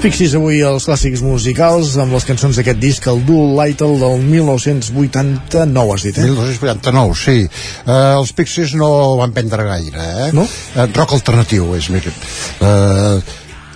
Pixies 0.05 0.35
avui 0.37 0.59
els 0.61 0.85
clàssics 0.85 1.23
musicals 1.25 1.95
amb 2.03 2.13
les 2.13 2.27
cançons 2.29 2.59
d'aquest 2.59 2.77
disc, 2.77 3.07
el 3.09 3.23
Dual 3.25 3.55
Lightle 3.57 3.95
del 4.03 4.19
1989, 4.21 5.95
has 5.95 6.05
dit, 6.05 6.19
eh? 6.21 6.27
1989, 6.29 7.15
sí. 7.17 7.47
Uh, 7.87 7.95
els 8.19 8.35
Pixies 8.37 8.75
no 8.77 8.91
van 9.17 9.33
prendre 9.33 9.65
gaire, 9.65 10.05
eh? 10.27 10.29
No? 10.37 10.45
Uh, 10.75 10.85
rock 10.93 11.17
alternatiu, 11.17 11.71
és 11.79 11.89
més... 11.95 12.11
Uh, 12.61 13.17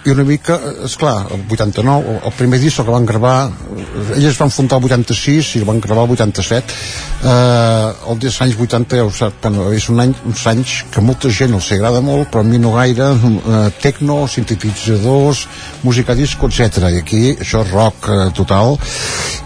i 0.09 0.13
una 0.15 0.25
mica, 0.25 0.57
és 0.87 0.95
clar, 0.97 1.27
el 1.35 1.43
89, 1.53 2.15
el 2.25 2.35
primer 2.39 2.59
disc 2.63 2.81
que 2.81 2.93
van 2.95 3.07
gravar, 3.09 3.51
ells 4.17 4.39
van 4.41 4.53
fundar 4.55 4.79
el 4.81 4.87
86 4.89 5.51
i 5.57 5.61
el 5.61 5.67
van 5.69 5.83
gravar 5.85 6.07
el 6.07 6.15
87. 6.17 6.77
Eh, 7.19 8.11
el 8.13 8.21
dels 8.23 8.39
anys 8.45 8.57
80, 8.57 8.97
ja 8.97 9.05
ho 9.05 9.13
sap, 9.13 9.37
bueno, 9.45 9.69
és 9.77 9.89
un 9.93 10.01
any, 10.05 10.15
uns 10.29 10.45
anys 10.49 10.75
que 10.95 11.05
molta 11.05 11.31
gent 11.35 11.57
els 11.59 11.71
agrada 11.77 12.01
molt, 12.05 12.31
però 12.33 12.45
a 12.45 12.49
mi 12.49 12.61
no 12.63 12.73
gaire, 12.79 13.11
eh, 13.13 13.63
tecno, 13.83 14.21
sintetitzadors, 14.29 15.47
música 15.85 16.17
disco, 16.17 16.49
etc. 16.49 16.89
I 16.89 17.03
aquí 17.03 17.25
això 17.37 17.65
és 17.67 17.73
rock 17.75 18.09
eh, 18.09 18.21
total. 18.37 18.79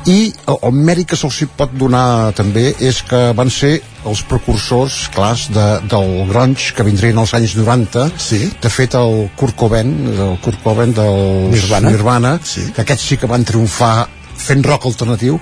I 0.06 0.18
el, 0.46 0.60
el 0.62 0.84
mèrit 0.90 1.10
que 1.10 1.18
se'ls 1.18 1.42
pot 1.58 1.74
donar 1.74 2.32
també 2.38 2.70
és 2.78 3.02
que 3.08 3.30
van 3.38 3.50
ser 3.50 3.80
els 4.08 4.22
precursors, 4.28 5.08
clars, 5.14 5.46
de, 5.54 5.66
del 5.90 6.14
grunge 6.30 6.72
que 6.76 6.86
vindrien 6.86 7.18
als 7.22 7.34
anys 7.38 7.54
90. 7.58 8.08
Sí. 8.20 8.40
De 8.62 8.72
fet, 8.72 8.96
el 8.98 9.28
Kurt 9.38 9.56
Cobain, 9.58 9.92
el 10.12 10.34
Kurt 10.44 10.62
Cobain 10.64 10.94
del 10.96 11.52
Nirvana. 11.52 11.92
Nirvana 11.92 12.34
sí. 12.44 12.68
que 12.74 12.84
aquests 12.84 13.12
sí 13.12 13.20
que 13.20 13.30
van 13.30 13.46
triomfar 13.48 13.94
fent 14.42 14.64
rock 14.66 14.88
alternatiu 14.88 15.36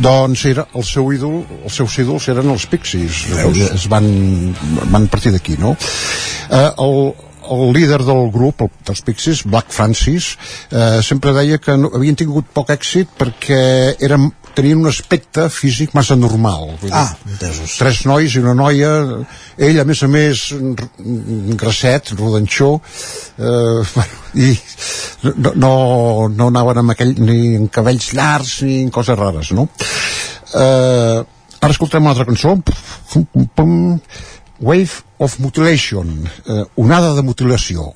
doncs 0.00 0.44
era 0.48 0.64
el 0.78 0.84
seu 0.86 1.10
ídol 1.12 1.42
els 1.58 1.74
seus 1.74 1.98
ídols 2.00 2.28
eren 2.32 2.48
els 2.54 2.64
Pixies 2.70 3.24
Veus? 3.34 3.58
es 3.74 3.88
van, 3.92 4.06
van 4.88 5.08
partir 5.12 5.34
d'aquí 5.34 5.58
no? 5.60 5.74
eh, 5.74 6.70
el, 6.78 7.12
el 7.50 7.72
líder 7.72 8.02
del 8.04 8.30
grup, 8.30 8.62
el, 8.62 8.70
dels 8.86 9.02
Pixies, 9.02 9.42
Black 9.44 9.72
Francis, 9.72 10.36
eh, 10.70 11.00
sempre 11.02 11.32
deia 11.36 11.58
que 11.62 11.76
no, 11.80 11.90
havien 11.96 12.18
tingut 12.18 12.50
poc 12.54 12.72
èxit 12.74 13.10
perquè 13.18 13.60
eren, 14.04 14.28
tenien 14.54 14.78
un 14.80 14.88
aspecte 14.90 15.48
físic 15.50 15.92
massa 15.94 16.16
normal. 16.16 16.70
Vull 16.80 16.90
dir, 16.90 16.94
Ah, 16.96 17.14
entesos. 17.26 17.76
tres 17.78 18.04
nois 18.06 18.34
i 18.34 18.38
una 18.42 18.54
noia 18.54 18.90
ell 19.58 19.80
a 19.80 19.84
més 19.84 20.02
a 20.02 20.08
més 20.08 20.42
grasset, 21.60 22.12
rodanxó 22.18 22.80
eh, 23.38 23.82
bueno, 23.94 24.20
i 24.34 24.52
no, 25.36 25.52
no, 25.54 25.72
no 26.28 26.48
anaven 26.48 26.78
amb 26.82 26.94
aquell 26.94 27.14
ni 27.18 27.54
en 27.56 27.68
cabells 27.68 28.12
llargs 28.16 28.62
ni 28.66 28.82
en 28.84 28.90
coses 28.94 29.18
rares 29.18 29.52
no? 29.52 29.68
eh, 30.54 31.22
ara 31.60 31.72
escoltem 31.74 32.02
una 32.02 32.10
altra 32.14 32.24
cançó. 32.28 32.54
Wave 34.60 34.90
of 35.18 35.38
Mutilation 35.38 36.28
eh, 36.46 36.64
onada 36.76 37.14
de 37.14 37.22
mutilació 37.22 37.92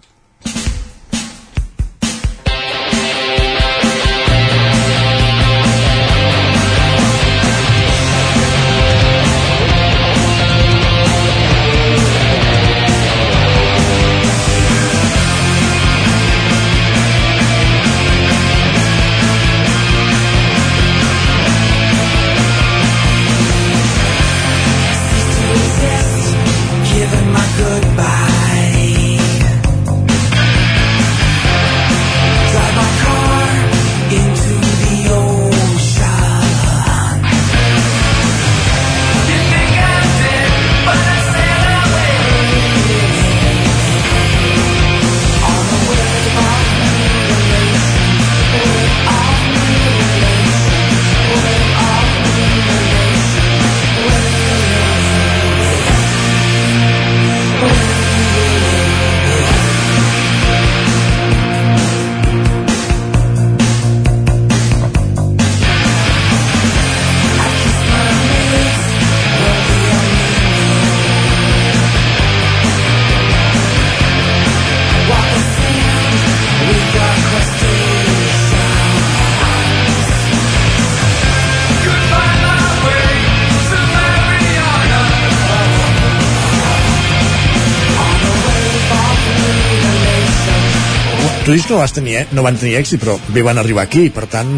Que 91.52 91.72
no, 91.74 91.78
vas 91.78 91.92
tenir, 91.92 92.16
eh? 92.16 92.26
no 92.32 92.42
van 92.42 92.56
tenir 92.56 92.76
èxit, 92.78 93.00
però 93.02 93.18
bé 93.28 93.42
van 93.44 93.58
arribar 93.60 93.82
aquí, 93.84 94.08
per 94.10 94.26
tant... 94.26 94.52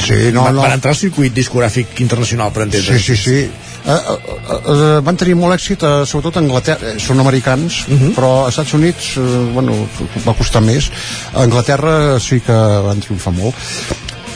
Sí, 0.00 0.30
no, 0.32 0.44
van, 0.46 0.54
no. 0.56 0.62
van 0.62 0.72
entrar 0.78 0.94
al 0.94 0.98
circuit 1.00 1.34
discogràfic 1.34 2.00
internacional, 2.00 2.52
per 2.52 2.62
Sí, 2.64 2.68
entendre. 2.68 2.98
sí, 3.04 3.16
sí. 3.16 3.50
Uh, 3.88 3.92
uh, 3.92 4.56
uh, 4.56 5.00
van 5.04 5.16
tenir 5.16 5.36
molt 5.38 5.54
èxit, 5.54 5.82
uh, 5.82 6.04
sobretot 6.08 6.36
a 6.36 6.42
Anglaterra. 6.42 6.94
Eh, 6.94 6.98
Són 7.00 7.20
americans, 7.20 7.84
uh 7.88 7.94
-huh. 7.94 8.14
però 8.16 8.32
als 8.44 8.56
Estats 8.58 8.74
Units, 8.74 9.16
uh, 9.16 9.22
bueno, 9.54 9.76
va 10.26 10.34
costar 10.34 10.62
més. 10.62 10.90
A 11.34 11.42
Anglaterra 11.42 12.18
sí 12.20 12.40
que 12.40 12.52
van 12.52 13.00
triomfar 13.00 13.32
molt. 13.32 13.54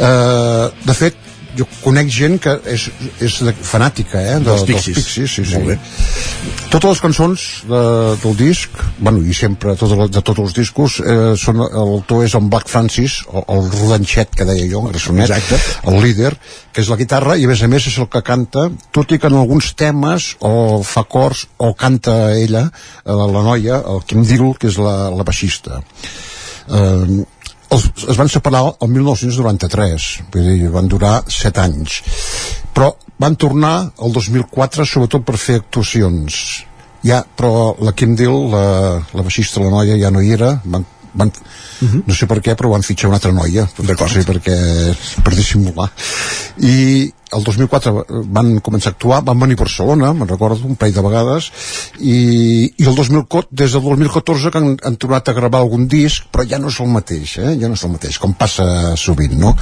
Uh, 0.00 0.70
de 0.84 0.94
fet, 0.94 1.14
jo 1.58 1.66
conec 1.82 2.08
gent 2.12 2.38
que 2.42 2.54
és, 2.72 2.86
és 3.20 3.38
de, 3.44 3.52
fanàtica, 3.66 4.20
eh? 4.20 4.38
De, 4.40 4.48
Dels 4.48 4.64
Pixies. 4.68 4.96
Dels 4.96 5.00
Pixies 5.02 5.34
sí, 5.36 5.44
sí. 5.48 6.60
Totes 6.72 6.94
les 6.94 7.02
cançons 7.04 7.44
de, 7.68 7.82
del 8.22 8.36
disc, 8.38 8.78
bueno, 8.98 9.20
i 9.20 9.36
sempre 9.36 9.74
totes, 9.80 10.08
de 10.14 10.22
tots 10.24 10.42
els 10.46 10.56
discos, 10.56 10.98
eh, 11.04 11.34
són, 11.40 11.60
l'autor 11.64 12.24
és 12.26 12.36
en 12.38 12.48
Black 12.52 12.72
Francis, 12.72 13.20
el, 13.32 13.44
el 13.56 13.68
rodanxet 13.74 14.32
que 14.38 14.48
deia 14.48 14.68
jo, 14.70 14.84
en 14.86 14.94
grassonet, 14.94 15.28
Exacte. 15.28 15.60
el 15.92 16.00
líder, 16.04 16.32
que 16.72 16.84
és 16.84 16.88
la 16.92 16.98
guitarra, 17.00 17.36
i 17.36 17.44
a 17.44 17.52
més 17.52 17.62
a 17.62 17.70
més 17.72 17.90
és 17.90 18.00
el 18.00 18.08
que 18.12 18.24
canta, 18.24 18.68
tot 18.96 19.12
i 19.12 19.20
que 19.20 19.28
en 19.28 19.36
alguns 19.42 19.74
temes 19.76 20.32
o 20.40 20.80
fa 20.86 21.04
cors 21.04 21.46
o 21.60 21.74
canta 21.76 22.16
ella, 22.38 22.68
eh, 23.04 23.12
la 23.12 23.44
noia, 23.44 23.82
el 23.92 24.02
Kim 24.08 24.24
Dill, 24.24 24.54
que 24.58 24.72
és 24.72 24.80
la, 24.80 24.96
la 25.12 25.28
baixista. 25.28 25.82
Eh, 26.72 27.22
els, 27.72 27.86
es 28.12 28.18
van 28.18 28.30
separar 28.32 28.62
el 28.72 28.90
1993 28.92 30.08
vull 30.32 30.50
dir, 30.50 30.70
van 30.72 30.90
durar 30.90 31.14
7 31.28 31.62
anys. 31.62 32.00
Però 32.72 32.92
van 33.22 33.36
tornar 33.36 33.74
el 34.02 34.12
2004 34.14 34.86
sobretot 34.88 35.24
per 35.26 35.38
fer 35.40 35.60
actuacions. 35.60 36.42
Ja, 37.02 37.22
però 37.22 37.72
la 37.82 37.94
Kim 37.98 38.14
Dill 38.18 38.50
la, 38.52 38.64
la 39.12 39.24
baixista, 39.26 39.62
la 39.62 39.72
noia 39.72 39.98
ja 39.98 40.10
no 40.14 40.22
hi 40.22 40.32
era. 40.36 40.54
Van, 40.64 40.84
van, 41.18 41.32
no 42.06 42.14
sé 42.16 42.28
per 42.30 42.38
què 42.44 42.54
però 42.58 42.70
van 42.72 42.86
fitxar 42.86 43.10
una 43.10 43.18
altra 43.18 43.34
noia. 43.34 43.66
No 43.82 44.08
sé 44.08 44.22
perquè, 44.28 44.56
per 45.24 45.34
dissimular. 45.34 45.88
I 46.62 47.10
el 47.32 47.44
2004 47.46 47.92
van 48.36 48.54
començar 48.64 48.92
a 48.92 48.94
actuar, 48.96 49.22
van 49.24 49.38
venir 49.40 49.56
a 49.58 49.62
Barcelona 49.62 50.12
me'n 50.16 50.28
recordo 50.28 50.66
un 50.68 50.76
parell 50.76 50.94
de 50.98 51.04
vegades 51.06 51.48
i, 52.00 52.16
i 52.76 52.86
el 52.88 52.94
2004, 52.98 53.48
des 53.62 53.72
del 53.76 53.82
2014 53.86 54.50
que 54.52 54.60
han, 54.62 54.76
han 54.82 54.96
tornat 55.00 55.28
a 55.28 55.36
gravar 55.36 55.62
algun 55.64 55.86
disc 55.88 56.28
però 56.32 56.44
ja 56.48 56.58
no 56.62 56.68
és 56.72 56.78
el 56.84 56.90
mateix, 56.92 57.36
eh? 57.42 57.54
ja 57.60 57.70
no 57.70 57.78
és 57.78 57.84
el 57.88 57.94
mateix 57.94 58.18
com 58.22 58.34
passa 58.38 58.66
sovint, 59.00 59.36
no? 59.40 59.54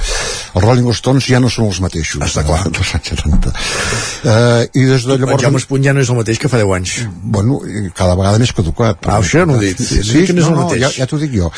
els 0.55 0.63
Rolling 0.65 0.91
Stones 0.97 1.27
ja 1.31 1.39
no 1.43 1.49
són 1.49 1.69
els 1.71 1.81
mateixos 1.83 2.23
està 2.27 2.43
clar 2.47 2.63
dels 2.69 2.93
anys 2.99 3.13
70 3.15 3.53
eh, 3.55 4.69
i 4.81 4.87
des 4.91 5.07
de 5.07 5.17
llavors 5.21 5.41
Jaume 5.43 5.61
Espuny 5.61 5.85
ja 5.87 5.93
no 5.95 6.03
és 6.03 6.11
el 6.11 6.19
mateix 6.19 6.39
que 6.41 6.51
fa 6.51 6.59
10 6.61 6.75
anys. 6.77 6.97
bueno, 7.23 7.61
cada 7.97 8.15
vegada 8.19 8.39
més 8.41 8.51
caducat 8.55 8.99
Ah, 9.07 9.19
això 9.19 9.45
no 9.47 9.55
ho 9.57 9.61
he 9.61 9.71
dit. 9.71 9.79
sí, 9.81 10.03
sí, 10.03 10.25
que 10.27 10.33
no 10.33 10.47
el 10.47 10.55
mateix. 10.65 10.81
ja, 10.83 10.91
ja 11.01 11.07
t'ho 11.09 11.17
dic 11.21 11.31
jo 11.35 11.51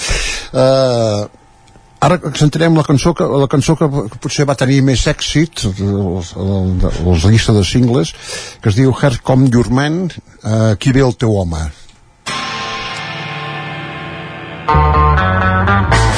eh, 0.54 1.24
ara 2.04 2.20
sentirem 2.36 2.76
la 2.76 2.84
cançó 2.84 3.14
que, 3.18 3.28
la 3.44 3.48
cançó 3.52 3.78
que 3.80 3.88
potser 4.24 4.48
va 4.50 4.58
tenir 4.60 4.82
més 4.84 5.06
èxit 5.08 5.66
la 5.70 7.32
llista 7.32 7.56
de 7.56 7.64
singles 7.68 8.14
que 8.62 8.70
es 8.74 8.80
diu 8.80 8.92
Here 9.00 9.22
Come 9.24 9.50
Your 9.54 9.72
Man 9.72 10.04
eh, 10.10 10.76
qui 10.80 10.92
ve 10.92 11.06
el 11.08 11.16
teu 11.16 11.40
home? 11.40 11.64
Outside 14.66 15.92
there's 15.92 16.13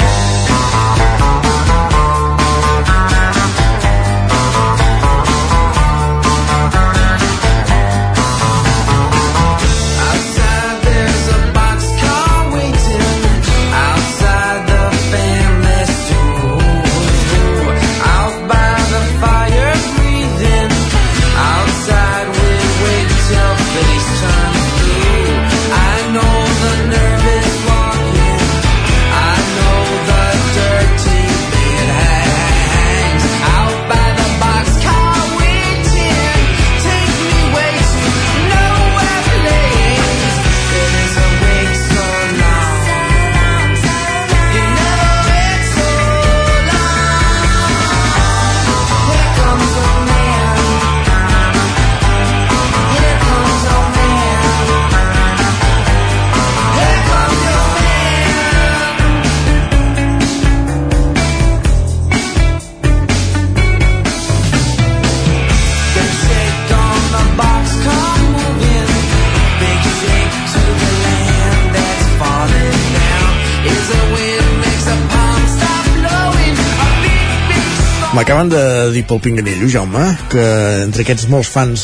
M'acaben 78.16 78.48
de 78.48 78.60
dir 78.94 79.02
pel 79.04 79.18
Pinganillo, 79.20 79.66
Jaume, 79.68 80.06
que 80.32 80.42
entre 80.86 81.04
aquests 81.04 81.26
molts 81.28 81.50
fans 81.52 81.82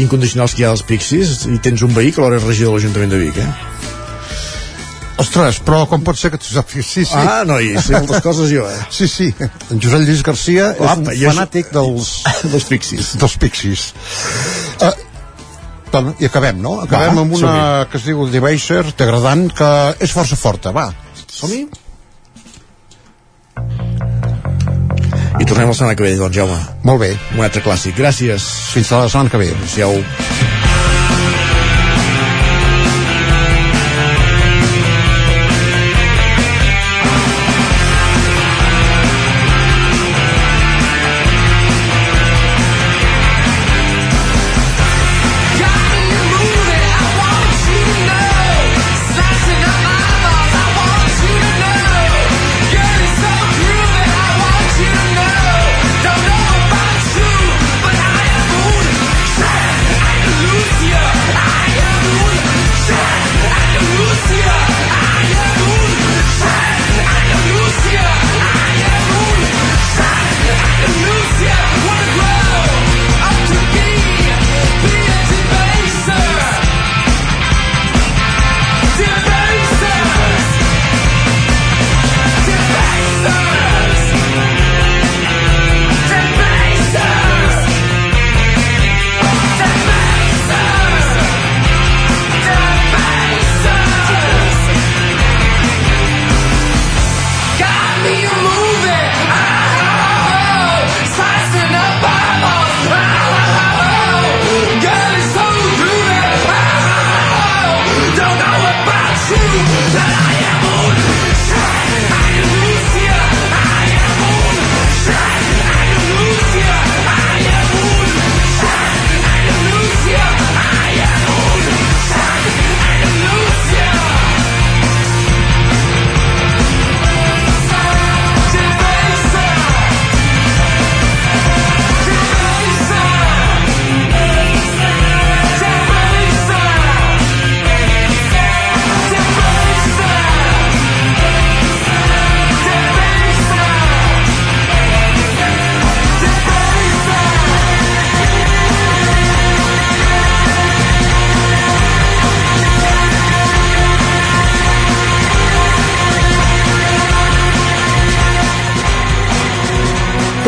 incondicionals 0.00 0.54
que 0.56 0.62
hi 0.62 0.64
ha 0.64 0.70
dels 0.72 0.84
Pixies, 0.88 1.42
hi 1.52 1.58
tens 1.64 1.82
un 1.84 1.92
veí 1.92 2.12
que 2.14 2.22
alhora 2.22 2.38
és 2.40 2.46
regidor 2.48 2.72
de 2.72 2.78
l'Ajuntament 2.78 3.12
de 3.12 3.18
Vic, 3.20 3.40
eh? 3.44 3.50
Ostres, 5.20 5.58
però 5.64 5.82
com 5.88 6.00
pot 6.04 6.16
ser 6.20 6.30
que 6.32 6.40
tu 6.40 6.48
sàpigues? 6.48 6.88
Sí, 6.94 7.04
sí. 7.08 7.16
Ah, 7.20 7.42
noi, 7.48 7.74
sé 7.84 7.92
moltes 7.96 8.24
coses 8.24 8.50
jo, 8.52 8.64
eh? 8.68 8.80
Sí, 8.92 9.08
sí. 9.08 9.28
En 9.72 9.80
Josep 9.80 10.04
Lluís 10.04 10.24
Garcia 10.24 10.70
és 10.74 10.80
Apa, 10.80 10.96
un 11.02 11.12
i 11.12 11.22
és- 11.22 11.28
fanàtic 11.32 11.70
dels... 11.76 12.12
dels 12.52 12.68
Pixies. 12.72 13.12
Dels 13.20 13.36
Pixies. 13.44 13.86
Uh, 14.80 14.92
bueno, 15.92 16.16
I 16.20 16.28
acabem, 16.28 16.60
no? 16.64 16.78
Acabem 16.84 17.16
Va, 17.20 17.24
amb 17.26 17.36
una 17.36 17.56
que 17.92 18.00
es 18.00 18.08
diu 18.08 18.24
Devicer, 18.32 18.82
degradant, 18.96 19.48
que 19.56 19.70
és 20.04 20.12
força 20.12 20.36
forta. 20.40 20.72
Va, 20.76 20.88
som-hi? 21.28 21.66
I 25.36 25.44
tornem 25.44 25.68
la 25.68 25.76
setmana 25.76 25.96
que 25.98 26.06
ve, 26.06 26.14
doncs, 26.16 26.36
Jaume. 26.36 26.58
Molt 26.88 27.02
bé. 27.04 27.12
Un 27.36 27.44
altre 27.44 27.60
clàssic. 27.64 27.96
Gràcies. 27.98 28.50
Fins 28.72 28.92
a 28.92 29.04
la 29.04 29.12
setmana 29.12 29.32
que 29.32 29.44
ve. 29.44 29.52
Adéu. 29.52 30.45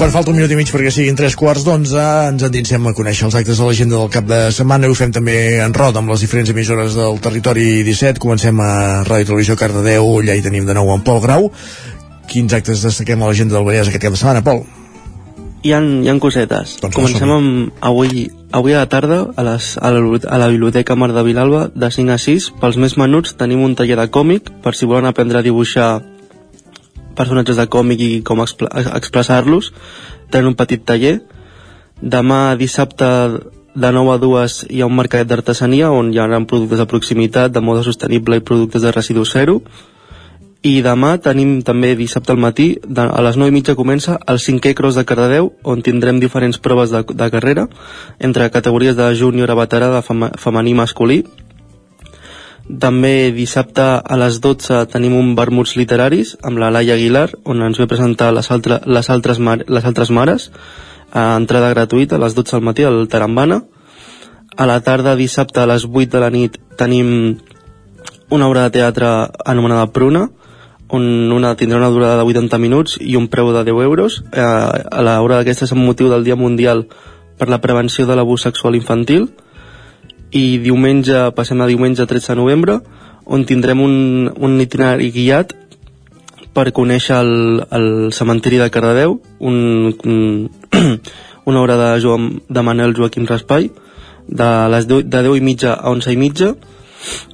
Quan 0.00 0.12
falta 0.14 0.30
un 0.32 0.38
minut 0.38 0.48
i 0.48 0.56
mig 0.56 0.70
perquè 0.72 0.88
siguin 0.88 1.16
tres 1.18 1.34
quarts 1.36 1.60
d'onze, 1.60 2.00
ens 2.30 2.40
endinsem 2.46 2.86
a 2.88 2.92
conèixer 2.96 3.26
els 3.26 3.34
actes 3.36 3.58
de 3.60 3.66
l'agenda 3.66 3.98
del 3.98 4.08
cap 4.08 4.24
de 4.24 4.38
setmana 4.56 4.88
i 4.88 4.92
ho 4.94 4.94
fem 4.96 5.10
també 5.12 5.34
en 5.60 5.74
roda 5.76 6.00
amb 6.00 6.08
les 6.08 6.22
diferents 6.24 6.48
emissores 6.48 6.94
del 6.96 7.18
territori 7.20 7.82
17. 7.84 8.16
Comencem 8.16 8.62
a 8.64 8.70
Ràdio 9.04 9.28
Televisió 9.28 9.58
Cardedeu, 9.60 10.06
allà 10.22 10.38
hi 10.38 10.44
tenim 10.46 10.64
de 10.64 10.76
nou 10.78 10.88
en 10.94 11.04
Pol 11.04 11.20
Grau. 11.20 11.50
Quins 12.32 12.54
actes 12.56 12.80
destaquem 12.86 13.20
a 13.20 13.28
l'agenda 13.28 13.58
del 13.58 13.66
Vallès 13.66 13.90
aquest 13.90 14.06
cap 14.06 14.16
de 14.16 14.20
setmana, 14.22 14.40
Pol? 14.46 14.62
Hi 15.68 15.74
ha, 15.76 15.82
hi 15.84 16.08
ha 16.08 16.14
cosetes. 16.22 16.78
Doncs 16.80 16.96
Comencem 16.96 17.34
amb 17.34 17.84
avui, 17.84 18.24
avui 18.56 18.72
a 18.78 18.86
la 18.86 18.88
tarda 18.88 19.26
a, 19.34 19.44
les, 19.50 19.74
a, 19.76 19.90
la, 19.92 20.00
a 20.16 20.38
la 20.40 20.48
Biblioteca 20.54 20.96
Mar 20.96 21.10
de 21.12 21.26
Vilalba 21.28 21.66
de 21.74 21.92
5 21.92 22.16
a 22.16 22.16
6. 22.24 22.48
Pels 22.62 22.80
més 22.80 22.96
menuts 22.96 23.36
tenim 23.36 23.60
un 23.68 23.76
taller 23.76 24.00
de 24.00 24.08
còmic 24.08 24.48
per 24.64 24.72
si 24.72 24.88
volen 24.88 25.12
aprendre 25.12 25.42
a 25.42 25.44
dibuixar 25.44 25.98
personatges 27.20 27.60
de 27.60 27.68
còmic 27.68 28.00
i 28.00 28.10
com 28.24 28.40
expressar-los. 28.42 29.70
Tenen 30.32 30.54
un 30.54 30.58
petit 30.58 30.82
taller. 30.88 31.18
Demà 32.00 32.56
dissabte 32.56 33.06
de 33.74 33.92
9 33.92 34.12
a 34.14 34.18
2 34.18 34.66
hi 34.70 34.80
ha 34.80 34.88
un 34.88 34.96
mercat 34.96 35.28
d'artesania 35.28 35.92
on 35.94 36.10
hi 36.10 36.18
haurà 36.18 36.40
productes 36.46 36.80
de 36.80 36.86
proximitat, 36.90 37.52
de 37.52 37.60
moda 37.60 37.84
sostenible 37.86 38.40
i 38.40 38.44
productes 38.44 38.82
de 38.82 38.92
residu 38.92 39.24
zero. 39.24 39.60
I 40.62 40.82
demà 40.84 41.14
tenim 41.24 41.62
també 41.64 41.94
dissabte 41.96 42.34
al 42.34 42.40
matí, 42.40 42.74
de, 42.84 43.00
a 43.00 43.20
les 43.24 43.38
9 43.40 43.48
i 43.48 43.54
mitja 43.54 43.76
comença 43.78 44.18
el 44.28 44.36
cinquè 44.36 44.74
cross 44.76 44.98
de 44.98 45.06
Cardedeu, 45.08 45.54
on 45.64 45.80
tindrem 45.80 46.20
diferents 46.20 46.58
proves 46.60 46.92
de, 46.92 47.00
de 47.00 47.30
carrera, 47.32 47.64
entre 48.18 48.50
categories 48.52 48.96
de 48.96 49.06
júnior 49.16 49.50
a 49.50 49.56
veterà, 49.56 49.88
de 49.94 50.02
femení 50.36 50.74
masculí. 50.74 51.22
També 52.78 53.32
dissabte 53.34 53.82
a 53.82 54.16
les 54.20 54.38
12 54.38 54.84
tenim 54.92 55.16
un 55.18 55.32
vermuts 55.34 55.74
literaris 55.74 56.36
amb 56.46 56.60
la 56.62 56.70
Laia 56.70 56.94
Aguilar, 56.94 57.30
on 57.44 57.64
ens 57.66 57.80
ve 57.80 57.88
presentar 57.90 58.30
les, 58.36 58.50
altre, 58.50 58.78
les, 58.86 59.10
altres, 59.10 59.40
mar, 59.42 59.58
les 59.66 59.84
altres 59.88 60.10
mares, 60.14 60.50
a 61.10 61.34
entrada 61.34 61.72
gratuïta 61.74 62.14
a 62.14 62.22
les 62.22 62.36
12 62.36 62.56
del 62.56 62.66
matí 62.68 62.86
al 62.86 63.08
Tarambana. 63.08 63.62
A 64.56 64.66
la 64.66 64.80
tarda, 64.86 65.16
dissabte, 65.16 65.60
a 65.60 65.66
les 65.66 65.86
8 65.88 66.10
de 66.12 66.20
la 66.22 66.30
nit, 66.30 66.60
tenim 66.78 67.40
una 68.30 68.46
obra 68.46 68.68
de 68.68 68.78
teatre 68.78 69.08
anomenada 69.44 69.90
Pruna, 69.90 70.28
on 70.90 71.02
una 71.32 71.54
tindrà 71.56 71.78
una 71.78 71.90
durada 71.90 72.18
de 72.18 72.26
80 72.26 72.58
minuts 72.58 72.98
i 73.00 73.16
un 73.16 73.28
preu 73.30 73.50
de 73.54 73.64
10 73.66 73.82
euros. 73.82 74.22
Eh, 74.30 74.42
a 74.42 75.02
l'obra 75.02 75.40
d'aquesta 75.40 75.66
és 75.66 75.72
amb 75.74 75.86
motiu 75.86 76.10
del 76.10 76.26
Dia 76.26 76.38
Mundial 76.38 76.86
per 77.38 77.48
la 77.48 77.60
Prevenció 77.62 78.06
de 78.06 78.14
l'Abús 78.18 78.42
Sexual 78.46 78.76
Infantil 78.78 79.30
i 80.32 80.58
diumenge, 80.62 81.30
passem 81.36 81.60
a 81.60 81.68
diumenge 81.70 82.06
13 82.06 82.32
de 82.32 82.38
novembre, 82.38 82.78
on 83.24 83.44
tindrem 83.46 83.80
un, 83.82 84.30
un 84.36 84.60
itinerari 84.62 85.10
guiat 85.14 85.54
per 86.54 86.70
conèixer 86.74 87.18
el, 87.22 87.62
el 87.70 87.88
cementiri 88.14 88.58
de 88.58 88.70
Cardedeu, 88.74 89.20
un, 89.38 89.94
un, 90.04 90.50
una 91.50 91.62
obra 91.62 91.76
de, 91.78 91.90
Joan, 92.02 92.42
de 92.48 92.62
Manel 92.66 92.96
Joaquim 92.96 93.26
Raspai, 93.26 93.70
de, 94.26 94.50
les 94.74 94.86
10, 94.90 95.06
de 95.10 95.22
10 95.26 95.38
i 95.38 95.44
mitja 95.46 95.74
a 95.74 95.94
11 95.94 96.14
i 96.14 96.18
mitja, 96.18 96.54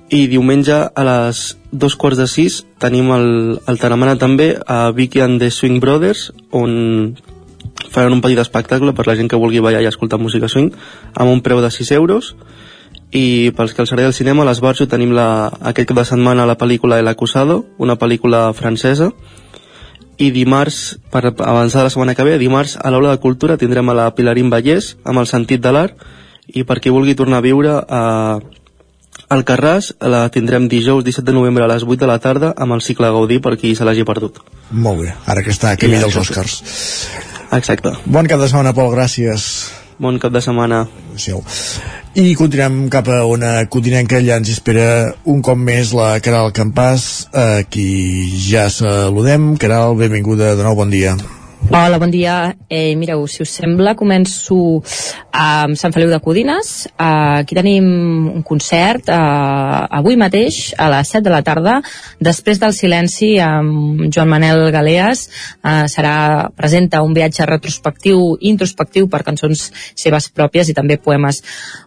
i 0.08 0.26
diumenge 0.30 0.76
a 0.94 1.04
les 1.06 1.56
dos 1.72 1.96
quarts 1.98 2.18
de 2.20 2.26
sis 2.30 2.60
tenim 2.82 3.10
el, 3.10 3.58
el 3.66 3.80
Taramana 3.82 4.14
també 4.18 4.52
a 4.66 4.92
Vicky 4.94 5.22
and 5.24 5.42
the 5.42 5.50
Swing 5.50 5.80
Brothers 5.82 6.30
on 6.54 7.16
faran 7.90 8.14
un 8.14 8.22
petit 8.22 8.38
espectacle 8.38 8.94
per 8.94 9.06
la 9.08 9.16
gent 9.18 9.28
que 9.28 9.40
vulgui 9.40 9.62
ballar 9.64 9.82
i 9.82 9.90
escoltar 9.90 10.20
música 10.22 10.48
swing 10.48 10.70
amb 11.14 11.32
un 11.32 11.42
preu 11.42 11.60
de 11.64 11.72
6 11.74 11.90
euros 11.98 12.36
i 13.12 13.52
pels 13.56 13.74
que 13.74 13.82
els 13.84 13.92
agrada 13.92 14.10
el 14.10 14.16
cinema, 14.16 14.42
a 14.42 14.48
l'Esbarjo 14.48 14.88
tenim 14.90 15.12
la, 15.14 15.48
aquest 15.70 15.88
cap 15.88 16.00
de 16.00 16.04
setmana 16.08 16.46
la 16.46 16.58
pel·lícula 16.58 16.98
El 16.98 17.08
Acusado, 17.08 17.64
una 17.78 17.96
pel·lícula 17.96 18.48
francesa, 18.54 19.12
i 20.16 20.30
dimarts, 20.32 20.96
per 21.12 21.22
avançar 21.28 21.84
la 21.84 21.92
setmana 21.92 22.14
que 22.16 22.24
ve, 22.24 22.38
dimarts 22.40 22.76
a 22.80 22.90
l'Aula 22.90 23.12
de 23.14 23.20
Cultura 23.20 23.58
tindrem 23.60 23.88
a 23.92 23.96
la 23.96 24.10
Pilarín 24.16 24.50
Vallès 24.50 24.94
amb 25.04 25.20
el 25.20 25.28
sentit 25.28 25.60
de 25.60 25.72
l'art 25.72 26.06
i 26.46 26.64
per 26.64 26.78
qui 26.80 26.94
vulgui 26.94 27.16
tornar 27.18 27.42
a 27.42 27.44
viure 27.44 27.74
a, 27.76 28.02
al 29.28 29.44
Carràs 29.44 29.92
la 30.00 30.24
tindrem 30.32 30.70
dijous 30.72 31.04
17 31.04 31.26
de 31.26 31.36
novembre 31.36 31.66
a 31.66 31.70
les 31.70 31.84
8 31.84 32.00
de 32.00 32.10
la 32.10 32.18
tarda 32.18 32.54
amb 32.56 32.78
el 32.78 32.84
cicle 32.86 33.12
Gaudí 33.12 33.40
per 33.44 33.56
qui 33.60 33.74
se 33.76 33.84
l'hagi 33.84 34.06
perdut. 34.08 34.40
Molt 34.70 35.04
bé, 35.04 35.14
ara 35.26 35.44
que 35.44 35.52
està 35.52 35.74
a 35.74 35.80
camí 35.80 36.00
dels 36.00 36.16
Oscars. 36.16 36.62
Exacte. 37.52 37.92
Bon 38.06 38.26
cap 38.26 38.40
de 38.40 38.48
setmana, 38.48 38.72
Pol, 38.74 38.90
gràcies. 38.94 39.50
Bon 39.98 40.18
cap 40.20 40.32
de 40.32 40.42
setmana. 40.44 40.84
Adéu. 41.16 41.40
I 42.16 42.34
continuem 42.36 42.86
cap 42.92 43.08
a 43.12 43.22
una 43.28 43.52
continenca, 43.72 44.18
allà 44.20 44.36
ens 44.40 44.50
espera 44.52 45.14
un 45.24 45.40
cop 45.44 45.56
més 45.56 45.94
la 45.96 46.14
Caral 46.24 46.52
Campàs, 46.56 47.28
a 47.32 47.64
qui 47.64 47.88
ja 48.48 48.68
saludem. 48.72 49.54
Caral, 49.60 49.96
benvinguda 50.00 50.54
de 50.56 50.64
nou, 50.64 50.76
bon 50.76 50.92
dia. 50.92 51.16
Hola, 51.68 51.98
bon 51.98 52.10
dia. 52.10 52.54
Eh, 52.70 52.94
mireu, 52.94 53.26
si 53.26 53.42
us 53.42 53.50
sembla, 53.58 53.96
començo 53.98 54.56
amb 55.36 55.76
Sant 55.76 55.92
Feliu 55.92 56.08
de 56.08 56.18
Codines. 56.22 56.86
Uh, 56.94 57.42
aquí 57.42 57.56
tenim 57.58 57.86
un 58.30 58.44
concert 58.46 59.10
uh, 59.10 59.82
avui 59.98 60.16
mateix 60.16 60.70
a 60.78 60.86
les 60.92 61.10
7 61.10 61.24
de 61.26 61.32
la 61.34 61.42
tarda. 61.44 61.80
Després 62.22 62.60
del 62.62 62.72
silenci 62.72 63.34
amb 63.42 64.06
Joan 64.14 64.30
Manel 64.30 64.62
Galeas 64.72 65.26
uh, 65.26 65.84
serà 65.90 66.48
presenta 66.56 67.02
un 67.04 67.16
viatge 67.16 67.44
retrospectiu 67.50 68.36
i 68.38 68.52
introspectiu 68.54 69.10
per 69.12 69.24
cançons 69.26 69.66
seves 69.98 70.30
pròpies 70.30 70.70
i 70.70 70.76
també 70.76 70.96
poemes 71.02 71.42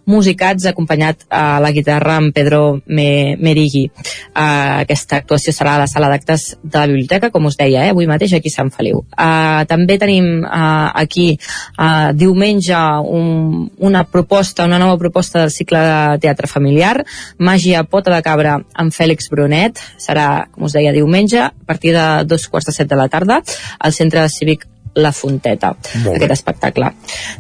musicats 0.10 0.68
acompanyat 0.70 1.26
a 1.30 1.60
la 1.64 1.72
guitarra 1.72 2.18
amb 2.20 2.36
Pedro 2.36 2.82
Me 2.86 3.38
Merigui. 3.40 3.88
Uh, 4.36 4.84
aquesta 4.84 5.24
actuació 5.24 5.56
serà 5.56 5.78
a 5.78 5.84
la 5.86 5.90
sala 5.90 6.12
d'actes 6.12 6.52
de 6.62 6.78
la 6.78 6.88
biblioteca, 6.92 7.32
com 7.32 7.48
us 7.50 7.58
deia, 7.58 7.88
eh, 7.88 7.96
avui 7.96 8.10
mateix 8.10 8.36
aquí 8.38 8.52
a 8.52 8.58
Sant 8.60 8.74
Feliu. 8.76 9.06
Uh, 9.16 9.66
també 9.70 10.00
tenim 10.02 10.42
uh, 10.44 10.90
aquí 10.98 11.28
uh, 11.36 12.10
diumenge 12.18 12.80
un, 13.06 13.70
una 13.86 14.04
proposta, 14.10 14.66
una 14.66 14.82
nova 14.82 14.98
proposta 15.02 15.44
del 15.44 15.54
cicle 15.54 15.84
de 15.86 16.18
teatre 16.26 16.50
familiar, 16.50 16.98
Màgia 17.38 17.86
Pota 17.86 18.14
de 18.16 18.24
Cabra 18.26 18.58
amb 18.74 18.96
Fèlix 18.96 19.30
Brunet, 19.32 19.80
serà, 20.02 20.50
com 20.52 20.68
us 20.68 20.76
deia, 20.76 20.96
diumenge, 20.96 21.46
a 21.46 21.70
partir 21.70 21.94
de 21.96 22.10
dos 22.26 22.50
quarts 22.50 22.72
de 22.72 22.76
set 22.76 22.90
de 22.90 23.00
la 23.00 23.10
tarda, 23.12 23.42
al 23.80 23.96
Centre 23.96 24.28
Cívic 24.34 24.68
la 24.96 25.12
Fonteta, 25.14 25.74
aquest 26.14 26.34
espectacle. 26.34 26.92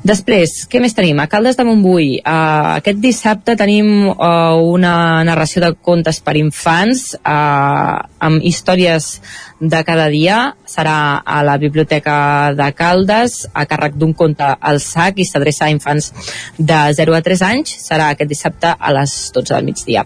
Després, 0.06 0.54
què 0.70 0.82
més 0.82 0.96
tenim? 0.96 1.20
A 1.20 1.28
Caldes 1.32 1.58
de 1.58 1.66
Montbui, 1.68 2.20
uh, 2.20 2.78
aquest 2.78 3.02
dissabte 3.02 3.56
tenim 3.60 4.10
uh, 4.12 4.56
una 4.70 5.24
narració 5.28 5.64
de 5.66 5.74
contes 5.76 6.22
per 6.24 6.38
infants 6.40 7.12
uh, 7.20 7.98
amb 8.30 8.46
històries 8.46 9.16
de 9.60 9.84
cada 9.84 10.08
dia. 10.08 10.56
Serà 10.68 11.22
a 11.26 11.42
la 11.44 11.58
Biblioteca 11.58 12.54
de 12.56 12.70
Caldes, 12.74 13.48
a 13.54 13.66
càrrec 13.70 13.98
d'un 14.00 14.14
conte 14.14 14.46
al 14.46 14.80
sac 14.84 15.20
i 15.20 15.28
s'adreça 15.28 15.68
a 15.68 15.74
infants 15.74 16.12
de 16.58 16.80
0 16.96 17.16
a 17.16 17.22
3 17.26 17.44
anys. 17.50 17.76
Serà 17.84 18.10
aquest 18.14 18.30
dissabte 18.30 18.74
a 18.74 18.94
les 18.96 19.16
12 19.36 19.54
del 19.54 19.68
migdia. 19.68 20.06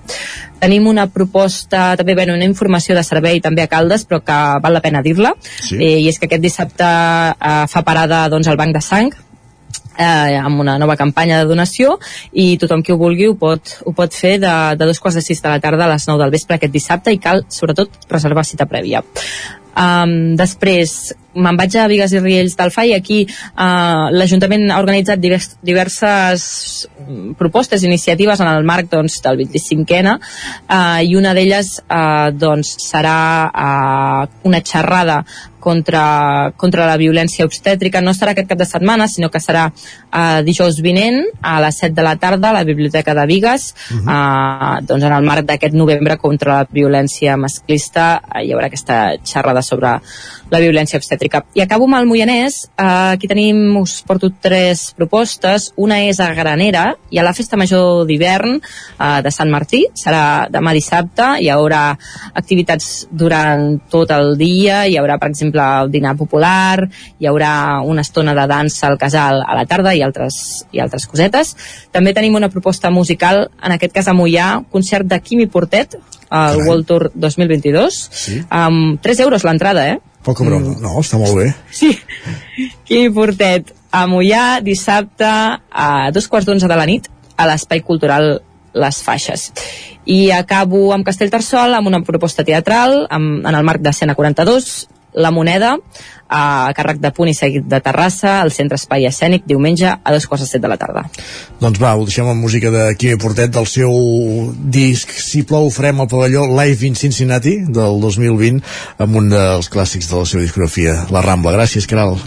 Tenim 0.63 0.87
una 0.87 1.07
proposta, 1.11 1.93
també 1.99 2.15
bueno, 2.15 2.37
una 2.37 2.47
informació 2.47 2.95
de 2.95 3.03
servei 3.03 3.41
també 3.41 3.65
a 3.65 3.69
Caldes, 3.71 4.07
però 4.07 4.21
que 4.23 4.39
val 4.63 4.73
la 4.73 4.81
pena 4.81 5.03
dir-la, 5.03 5.33
sí. 5.43 5.75
eh, 5.77 5.99
i 5.99 6.07
és 6.09 6.19
que 6.19 6.29
aquest 6.29 6.43
dissabte 6.43 6.87
eh, 6.87 7.63
fa 7.67 7.83
parada 7.83 8.25
doncs, 8.31 8.47
al 8.47 8.59
Banc 8.59 8.75
de 8.75 8.81
Sang, 8.81 9.11
eh, 9.97 10.37
amb 10.39 10.59
una 10.63 10.77
nova 10.81 10.97
campanya 10.99 11.41
de 11.41 11.49
donació 11.49 11.97
i 12.31 12.57
tothom 12.61 12.83
qui 12.83 12.93
ho 12.93 12.99
vulgui 13.01 13.29
ho 13.31 13.35
pot, 13.39 13.77
ho 13.85 13.95
pot 13.95 14.13
fer 14.13 14.37
de, 14.43 14.53
de 14.77 14.85
dos 14.89 14.99
quarts 14.99 15.19
de 15.19 15.25
sis 15.25 15.41
de 15.41 15.49
la 15.49 15.59
tarda 15.63 15.87
a 15.87 15.93
les 15.93 16.07
9 16.07 16.21
del 16.21 16.33
vespre 16.33 16.57
aquest 16.57 16.73
dissabte 16.73 17.13
i 17.13 17.21
cal 17.21 17.45
sobretot 17.49 18.07
reservar 18.09 18.45
cita 18.47 18.69
prèvia. 18.69 19.03
Um, 19.73 20.35
després 20.37 21.15
me'n 21.33 21.57
vaig 21.57 21.73
a 21.81 21.87
Vigues 21.89 22.11
i 22.13 22.19
Riells 22.21 22.53
del 22.59 22.69
FAI 22.69 22.91
aquí 22.93 23.23
uh, 23.25 24.11
l'Ajuntament 24.13 24.67
ha 24.69 24.77
organitzat 24.77 25.17
divers, 25.17 25.47
diverses 25.65 26.43
propostes, 27.39 27.81
iniciatives 27.81 28.43
en 28.43 28.51
el 28.51 28.67
marc 28.69 28.91
doncs, 28.91 29.17
del 29.25 29.41
25ena 29.41 30.13
uh, 30.19 31.01
i 31.01 31.17
una 31.17 31.33
d'elles 31.33 31.73
uh, 31.87 32.29
doncs, 32.37 32.75
serà 32.85 33.17
uh, 33.49 34.29
una 34.45 34.61
xerrada 34.61 35.23
contra, 35.63 36.51
contra 36.59 36.87
la 36.89 36.97
violència 36.99 37.47
obstètrica. 37.47 38.01
No 38.03 38.11
serà 38.15 38.33
aquest 38.35 38.49
cap 38.51 38.59
de 38.59 38.67
setmana, 38.67 39.07
sinó 39.07 39.29
que 39.31 39.39
serà 39.39 39.69
uh, 39.71 40.41
dijous 40.43 40.81
vinent 40.83 41.21
a 41.41 41.55
les 41.63 41.79
7 41.85 41.95
de 41.95 42.05
la 42.05 42.17
tarda 42.19 42.51
a 42.51 42.57
la 42.59 42.65
Biblioteca 42.67 43.15
de 43.15 43.25
Vigues. 43.29 43.73
Uh 43.89 43.97
-huh. 43.97 44.11
uh, 44.11 44.85
doncs 44.85 45.03
en 45.03 45.13
el 45.13 45.23
marc 45.23 45.45
d'aquest 45.47 45.73
novembre 45.73 46.17
contra 46.17 46.59
la 46.59 46.67
violència 46.67 47.37
masclista 47.37 48.21
uh, 48.23 48.41
hi 48.43 48.51
haurà 48.51 48.65
aquesta 48.67 49.15
xerrada 49.23 49.61
sobre 49.61 49.99
la 50.49 50.59
violència 50.59 50.97
obstètrica. 50.97 51.43
I 51.53 51.61
acabo 51.61 51.85
amb 51.85 51.97
el 51.97 52.07
Moianès, 52.07 52.69
uh, 52.77 53.13
aquí 53.13 53.27
tenim, 53.27 53.77
us 53.77 54.01
porto 54.05 54.29
tres 54.41 54.93
propostes, 54.97 55.71
una 55.75 56.01
és 56.03 56.19
a 56.19 56.33
Granera, 56.33 56.95
i 57.09 57.19
a 57.19 57.23
la 57.23 57.33
Festa 57.33 57.57
Major 57.57 58.05
d'hivern 58.05 58.57
uh, 58.57 59.21
de 59.21 59.31
Sant 59.31 59.49
Martí, 59.49 59.85
serà 59.93 60.49
demà 60.49 60.73
dissabte, 60.73 61.37
hi 61.39 61.49
haurà 61.49 61.97
activitats 62.33 63.07
durant 63.11 63.79
tot 63.89 64.11
el 64.11 64.35
dia, 64.37 64.85
hi 64.87 64.97
haurà, 64.97 65.17
per 65.21 65.29
exemple, 65.29 65.52
el 65.59 65.91
dinar 65.91 66.15
popular, 66.17 66.87
hi 67.19 67.27
haurà 67.29 67.81
una 67.85 68.01
estona 68.01 68.33
de 68.33 68.47
dansa 68.47 68.87
al 68.87 68.97
casal 68.97 69.43
a 69.45 69.55
la 69.55 69.65
tarda 69.65 69.93
i 69.93 70.01
altres, 70.01 70.65
i 70.71 70.79
altres 70.79 71.05
cosetes. 71.07 71.55
També 71.91 72.13
tenim 72.13 72.35
una 72.35 72.49
proposta 72.49 72.89
musical, 72.89 73.49
en 73.61 73.75
aquest 73.75 73.93
cas 73.93 74.07
a 74.07 74.13
Mollà, 74.17 74.63
concert 74.71 75.05
de 75.07 75.19
Quimi 75.21 75.47
Portet, 75.47 75.97
al 76.29 76.57
World 76.65 76.87
Tour 76.87 77.11
2022, 77.13 78.09
Sí. 78.11 78.41
amb 78.49 78.99
3 79.01 79.19
euros 79.19 79.43
l'entrada, 79.43 79.87
eh? 79.89 79.99
Poca 80.23 80.43
broma. 80.43 80.69
Mm. 80.71 80.81
No, 80.81 80.99
està 81.01 81.19
molt 81.19 81.35
bé. 81.35 81.53
Sí. 81.69 81.91
Quimi 82.87 83.11
Portet, 83.13 83.73
a 83.91 84.07
Mollà, 84.07 84.61
dissabte, 84.63 85.27
a 85.27 86.09
dos 86.11 86.27
quarts 86.27 86.47
d'onze 86.47 86.67
de 86.67 86.75
la 86.75 86.85
nit, 86.89 87.09
a 87.37 87.45
l'Espai 87.47 87.81
Cultural 87.81 88.41
Les 88.73 89.03
Faixes. 89.03 89.51
I 90.05 90.31
acabo 90.31 90.91
amb 90.93 91.05
Castellterçol 91.05 91.75
amb 91.77 91.87
una 91.87 92.01
proposta 92.03 92.43
teatral 92.43 93.05
amb, 93.09 93.45
en 93.45 93.55
el 93.55 93.63
marc 93.63 93.81
de 93.81 93.91
Escena 93.93 94.15
42, 94.15 94.87
La 95.15 95.31
Moneda, 95.31 95.75
a 96.33 96.71
càrrec 96.75 96.99
de 97.01 97.11
Punt 97.13 97.29
i 97.29 97.35
Seguit 97.37 97.65
de 97.69 97.79
Terrassa, 97.83 98.39
al 98.41 98.51
Centre 98.55 98.79
Espai 98.79 99.05
Escènic, 99.09 99.45
diumenge 99.49 99.89
a 99.93 100.13
dos 100.13 100.25
quarts 100.29 100.45
de 100.45 100.49
set 100.49 100.63
de 100.63 100.71
la 100.71 100.77
tarda. 100.81 101.05
Doncs 101.61 101.81
va, 101.81 101.93
ho 101.95 102.05
deixem 102.07 102.27
amb 102.29 102.41
música 102.41 102.71
de 102.73 102.87
Quimi 102.97 103.19
Portet 103.21 103.53
del 103.53 103.67
seu 103.69 103.93
disc 104.73 105.11
Si 105.13 105.43
plou 105.47 105.69
farem 105.73 106.01
al 106.01 106.09
pavelló 106.11 106.45
Live 106.49 106.87
in 106.87 106.97
Cincinnati 106.99 107.59
del 107.67 107.99
2020 108.01 108.63
amb 109.05 109.19
un 109.21 109.29
dels 109.33 109.69
clàssics 109.73 110.09
de 110.09 110.21
la 110.21 110.29
seva 110.29 110.45
discografia 110.45 111.03
La 111.13 111.25
Rambla. 111.25 111.55
Gràcies, 111.57 111.87
Caral. 111.89 112.17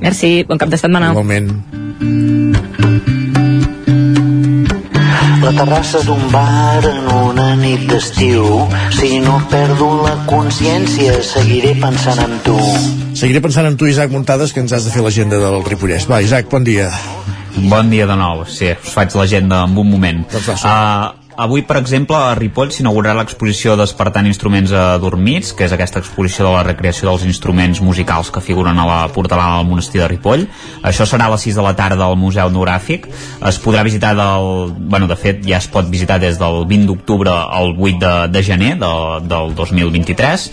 Merci, 0.00 0.44
bon 0.48 0.60
cap 0.60 0.72
de 0.72 0.80
setmana. 0.80 1.12
Igualment. 1.12 3.08
La 5.40 5.52
terrassa 5.56 6.02
d'un 6.04 6.20
bar 6.28 6.84
en 6.84 7.06
una 7.14 7.54
nit 7.56 7.86
d'estiu. 7.88 8.44
Si 8.92 9.20
no 9.24 9.38
perdo 9.48 9.88
la 10.04 10.12
consciència, 10.28 11.14
seguiré 11.24 11.72
pensant 11.80 12.20
en 12.26 12.36
tu. 12.44 12.56
Seguiré 13.16 13.40
pensant 13.40 13.68
en 13.70 13.78
tu, 13.80 13.88
Isaac 13.88 14.12
Muntades, 14.12 14.52
que 14.52 14.60
ens 14.60 14.74
has 14.76 14.84
de 14.84 14.92
fer 14.92 15.04
l'agenda 15.06 15.40
del 15.40 15.64
Ripollès. 15.64 16.04
Va, 16.10 16.20
Isaac, 16.20 16.50
bon 16.52 16.66
dia. 16.68 16.90
Bon 17.56 17.88
dia 17.88 18.06
de 18.06 18.18
nou, 18.20 18.44
sí, 18.48 18.68
us 18.76 18.92
faig 18.94 19.16
l'agenda 19.16 19.64
en 19.64 19.80
un 19.80 19.90
moment. 19.90 20.22
Uh, 20.28 21.19
avui, 21.40 21.62
per 21.64 21.78
exemple, 21.80 22.16
a 22.16 22.34
Ripoll 22.36 22.68
s'inaugurarà 22.74 23.16
l'exposició 23.16 23.72
Despertant 23.80 24.26
Instruments 24.28 24.74
Adormits, 24.76 25.54
que 25.56 25.64
és 25.64 25.72
aquesta 25.72 26.02
exposició 26.02 26.44
de 26.44 26.52
la 26.52 26.64
recreació 26.66 27.08
dels 27.08 27.24
instruments 27.24 27.80
musicals 27.80 28.28
que 28.30 28.42
figuren 28.44 28.76
a 28.78 28.84
la 28.84 28.98
portalada 29.14 29.56
del 29.56 29.70
monestir 29.70 30.02
de 30.02 30.08
Ripoll. 30.12 30.44
Això 30.84 31.06
serà 31.08 31.30
a 31.30 31.34
les 31.34 31.46
6 31.48 31.56
de 31.56 31.64
la 31.64 31.72
tarda 31.78 32.04
al 32.04 32.18
Museu 32.20 32.52
Etnogràfic. 32.52 33.08
Es 33.48 33.60
podrà 33.64 33.86
visitar 33.86 34.12
del... 34.18 34.74
Bueno, 34.92 35.08
de 35.08 35.16
fet, 35.16 35.40
ja 35.46 35.62
es 35.62 35.70
pot 35.72 35.88
visitar 35.88 36.20
des 36.20 36.36
del 36.40 36.66
20 36.68 36.92
d'octubre 36.92 37.32
al 37.32 37.72
8 37.72 37.96
de, 38.04 38.14
de 38.36 38.44
gener 38.44 38.76
de, 38.84 38.92
del 39.32 39.56
2023. 39.56 40.48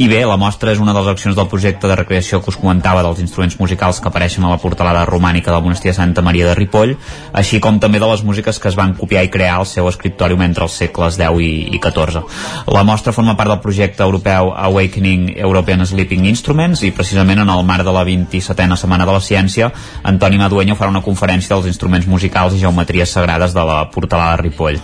I 0.00 0.06
bé, 0.08 0.22
la 0.24 0.38
mostra 0.40 0.72
és 0.72 0.80
una 0.80 0.94
de 0.96 1.00
les 1.02 1.10
accions 1.10 1.36
del 1.36 1.48
projecte 1.52 1.84
de 1.90 1.96
recreació 1.98 2.38
que 2.40 2.48
us 2.48 2.56
comentava 2.56 3.02
dels 3.04 3.18
instruments 3.20 3.58
musicals 3.60 3.98
que 4.00 4.08
apareixen 4.08 4.46
a 4.46 4.52
la 4.54 4.60
portalada 4.62 5.02
romànica 5.04 5.52
del 5.52 5.64
monestir 5.66 5.90
de 5.90 5.96
Santa 5.98 6.22
Maria 6.24 6.46
de 6.48 6.54
Ripoll, 6.56 6.94
així 7.36 7.60
com 7.60 7.76
també 7.82 8.00
de 8.00 8.08
les 8.08 8.22
músiques 8.24 8.56
que 8.56 8.70
es 8.70 8.78
van 8.78 8.94
copiar 8.96 9.26
i 9.26 9.32
crear 9.34 9.58
al 9.58 9.68
seu 9.68 9.90
escriptòrium 10.30 10.42
entre 10.46 10.64
els 10.64 10.76
segles 10.78 11.18
X 11.18 11.40
i, 11.40 11.50
i 11.74 11.78
XIV. 11.78 12.22
La 12.70 12.84
mostra 12.84 13.12
forma 13.12 13.36
part 13.36 13.50
del 13.50 13.60
projecte 13.60 14.02
europeu 14.02 14.52
Awakening 14.54 15.36
European 15.36 15.84
Sleeping 15.86 16.26
Instruments 16.26 16.82
i 16.82 16.92
precisament 16.92 17.40
en 17.40 17.50
el 17.50 17.64
marc 17.64 17.84
de 17.84 17.92
la 17.92 18.04
27a 18.04 18.76
Setmana 18.76 19.06
de 19.06 19.12
la 19.12 19.20
Ciència, 19.20 19.70
Antoni 20.04 20.38
Madueño 20.38 20.76
farà 20.76 20.90
una 20.90 21.02
conferència 21.02 21.54
dels 21.56 21.66
instruments 21.66 22.06
musicals 22.06 22.54
i 22.54 22.62
geometries 22.62 23.10
sagrades 23.10 23.54
de 23.54 23.64
la 23.64 23.82
portalada 23.90 24.36
de 24.36 24.48
Ripoll. 24.48 24.80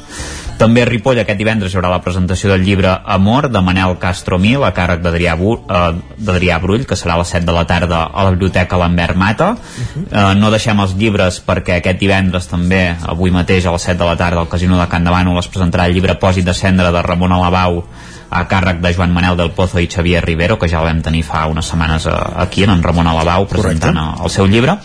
També 0.56 0.80
a 0.80 0.86
Ripoll 0.88 1.18
aquest 1.20 1.36
divendres 1.36 1.74
hi 1.74 1.76
haurà 1.76 1.90
la 1.92 2.00
presentació 2.00 2.48
del 2.48 2.62
llibre 2.64 2.94
Amor 3.14 3.50
de 3.52 3.60
Manel 3.60 3.98
Castro 4.00 4.38
Mil 4.40 4.64
a 4.64 4.70
càrrec 4.76 5.02
d'Adrià 5.04 5.34
eh, 5.36 6.60
Brull 6.62 6.86
que 6.88 6.96
serà 6.96 7.12
a 7.16 7.20
les 7.20 7.32
7 7.34 7.44
de 7.44 7.52
la 7.52 7.66
tarda 7.68 8.06
a 8.08 8.24
la 8.24 8.32
Biblioteca 8.32 8.78
Lambert 8.80 9.20
Mata 9.20 9.50
eh, 9.52 10.32
no 10.40 10.50
deixem 10.54 10.80
els 10.80 10.96
llibres 10.96 11.42
perquè 11.44 11.76
aquest 11.76 12.00
divendres 12.00 12.48
també 12.48 12.82
avui 13.04 13.34
mateix 13.34 13.68
a 13.68 13.76
les 13.76 13.84
7 13.90 14.00
de 14.00 14.08
la 14.08 14.16
tarda 14.16 14.40
al 14.40 14.48
Casino 14.48 14.80
de 14.80 14.88
Can 14.88 15.04
Davano 15.04 15.36
es 15.38 15.50
presentarà 15.52 15.90
el 15.90 15.98
llibre 15.98 16.16
Pòsit 16.16 16.48
de 16.48 16.56
cendra 16.56 16.88
de 16.92 17.04
Ramon 17.04 17.36
Alabau 17.36 17.82
a 18.30 18.46
càrrec 18.48 18.80
de 18.82 18.94
Joan 18.94 19.12
Manel 19.14 19.36
del 19.36 19.52
Pozo 19.54 19.78
i 19.78 19.86
Xavier 19.86 20.24
Rivero, 20.24 20.58
que 20.58 20.68
ja 20.68 20.80
el 20.80 20.88
vam 20.88 21.02
tenir 21.02 21.22
fa 21.22 21.44
unes 21.46 21.68
setmanes 21.70 22.08
eh, 22.10 22.16
aquí, 22.42 22.64
en 22.64 22.82
Ramon 22.82 23.06
Alabau, 23.06 23.46
presentant 23.46 23.94
Correcte. 23.94 24.24
el 24.24 24.34
seu 24.34 24.46
llibre. 24.50 24.78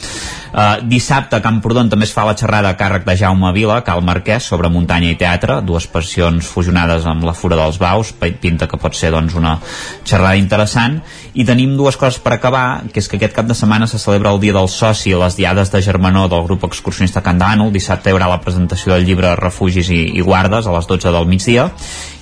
Uh, 0.51 0.81
dissabte 0.83 1.37
a 1.37 1.43
Camprodon 1.43 1.87
també 1.87 2.03
es 2.03 2.11
fa 2.11 2.25
la 2.27 2.35
xerrada 2.35 2.73
a 2.73 2.75
càrrec 2.75 3.05
de 3.07 3.15
Jaume 3.15 3.53
Vila, 3.55 3.77
Cal 3.87 4.01
Marquès, 4.03 4.43
sobre 4.51 4.67
muntanya 4.67 5.13
i 5.13 5.15
teatre, 5.15 5.61
dues 5.63 5.87
passions 5.87 6.43
fusionades 6.43 7.07
amb 7.07 7.23
la 7.23 7.31
Fura 7.31 7.55
dels 7.55 7.79
Baus, 7.79 8.11
pinta 8.19 8.67
que 8.67 8.79
pot 8.81 8.97
ser 8.97 9.13
doncs, 9.15 9.37
una 9.39 9.55
xerrada 10.03 10.35
interessant, 10.35 10.99
i 11.33 11.45
tenim 11.47 11.77
dues 11.79 11.95
coses 11.95 12.19
per 12.19 12.35
acabar, 12.35 12.83
que 12.91 12.99
és 12.99 13.07
que 13.07 13.15
aquest 13.15 13.37
cap 13.37 13.47
de 13.47 13.55
setmana 13.55 13.87
se 13.87 13.99
celebra 14.01 14.35
el 14.35 14.41
Dia 14.43 14.57
del 14.57 14.67
Soci 14.67 15.15
les 15.15 15.39
diades 15.39 15.71
de 15.71 15.81
Germanó 15.81 16.27
del 16.27 16.43
grup 16.43 16.67
excursionista 16.67 17.23
Can 17.23 17.39
dissabte 17.71 18.09
hi 18.09 18.13
haurà 18.13 18.27
la 18.27 18.41
presentació 18.43 18.93
del 18.93 19.05
llibre 19.07 19.35
Refugis 19.39 19.89
i, 19.89 20.03
i 20.19 20.21
Guardes 20.21 20.67
a 20.67 20.75
les 20.75 20.87
12 20.87 21.15
del 21.15 21.27
migdia, 21.31 21.69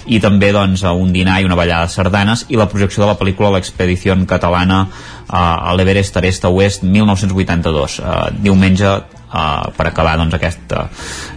i 0.10 0.20
també 0.24 0.52
doncs, 0.56 0.84
un 0.84 1.14
dinar 1.14 1.40
i 1.42 1.48
una 1.48 1.58
ballada 1.60 1.88
de 1.88 1.94
sardanes 1.94 2.46
i 2.50 2.58
la 2.60 2.70
projecció 2.72 3.04
de 3.04 3.12
la 3.12 3.18
pel·lícula 3.20 3.54
L'expedició 3.56 4.18
catalana 4.28 4.84
uh, 4.88 5.38
a 5.38 5.78
l'Everest 5.78 6.18
Arest 6.18 6.46
a 6.46 6.54
Oest 6.54 6.84
1982 6.84 8.02
uh, 8.02 8.20
diumenge 8.42 8.98
Uh, 9.30 9.70
per 9.78 9.86
acabar 9.86 10.16
doncs, 10.18 10.34
aquesta, 10.34 10.88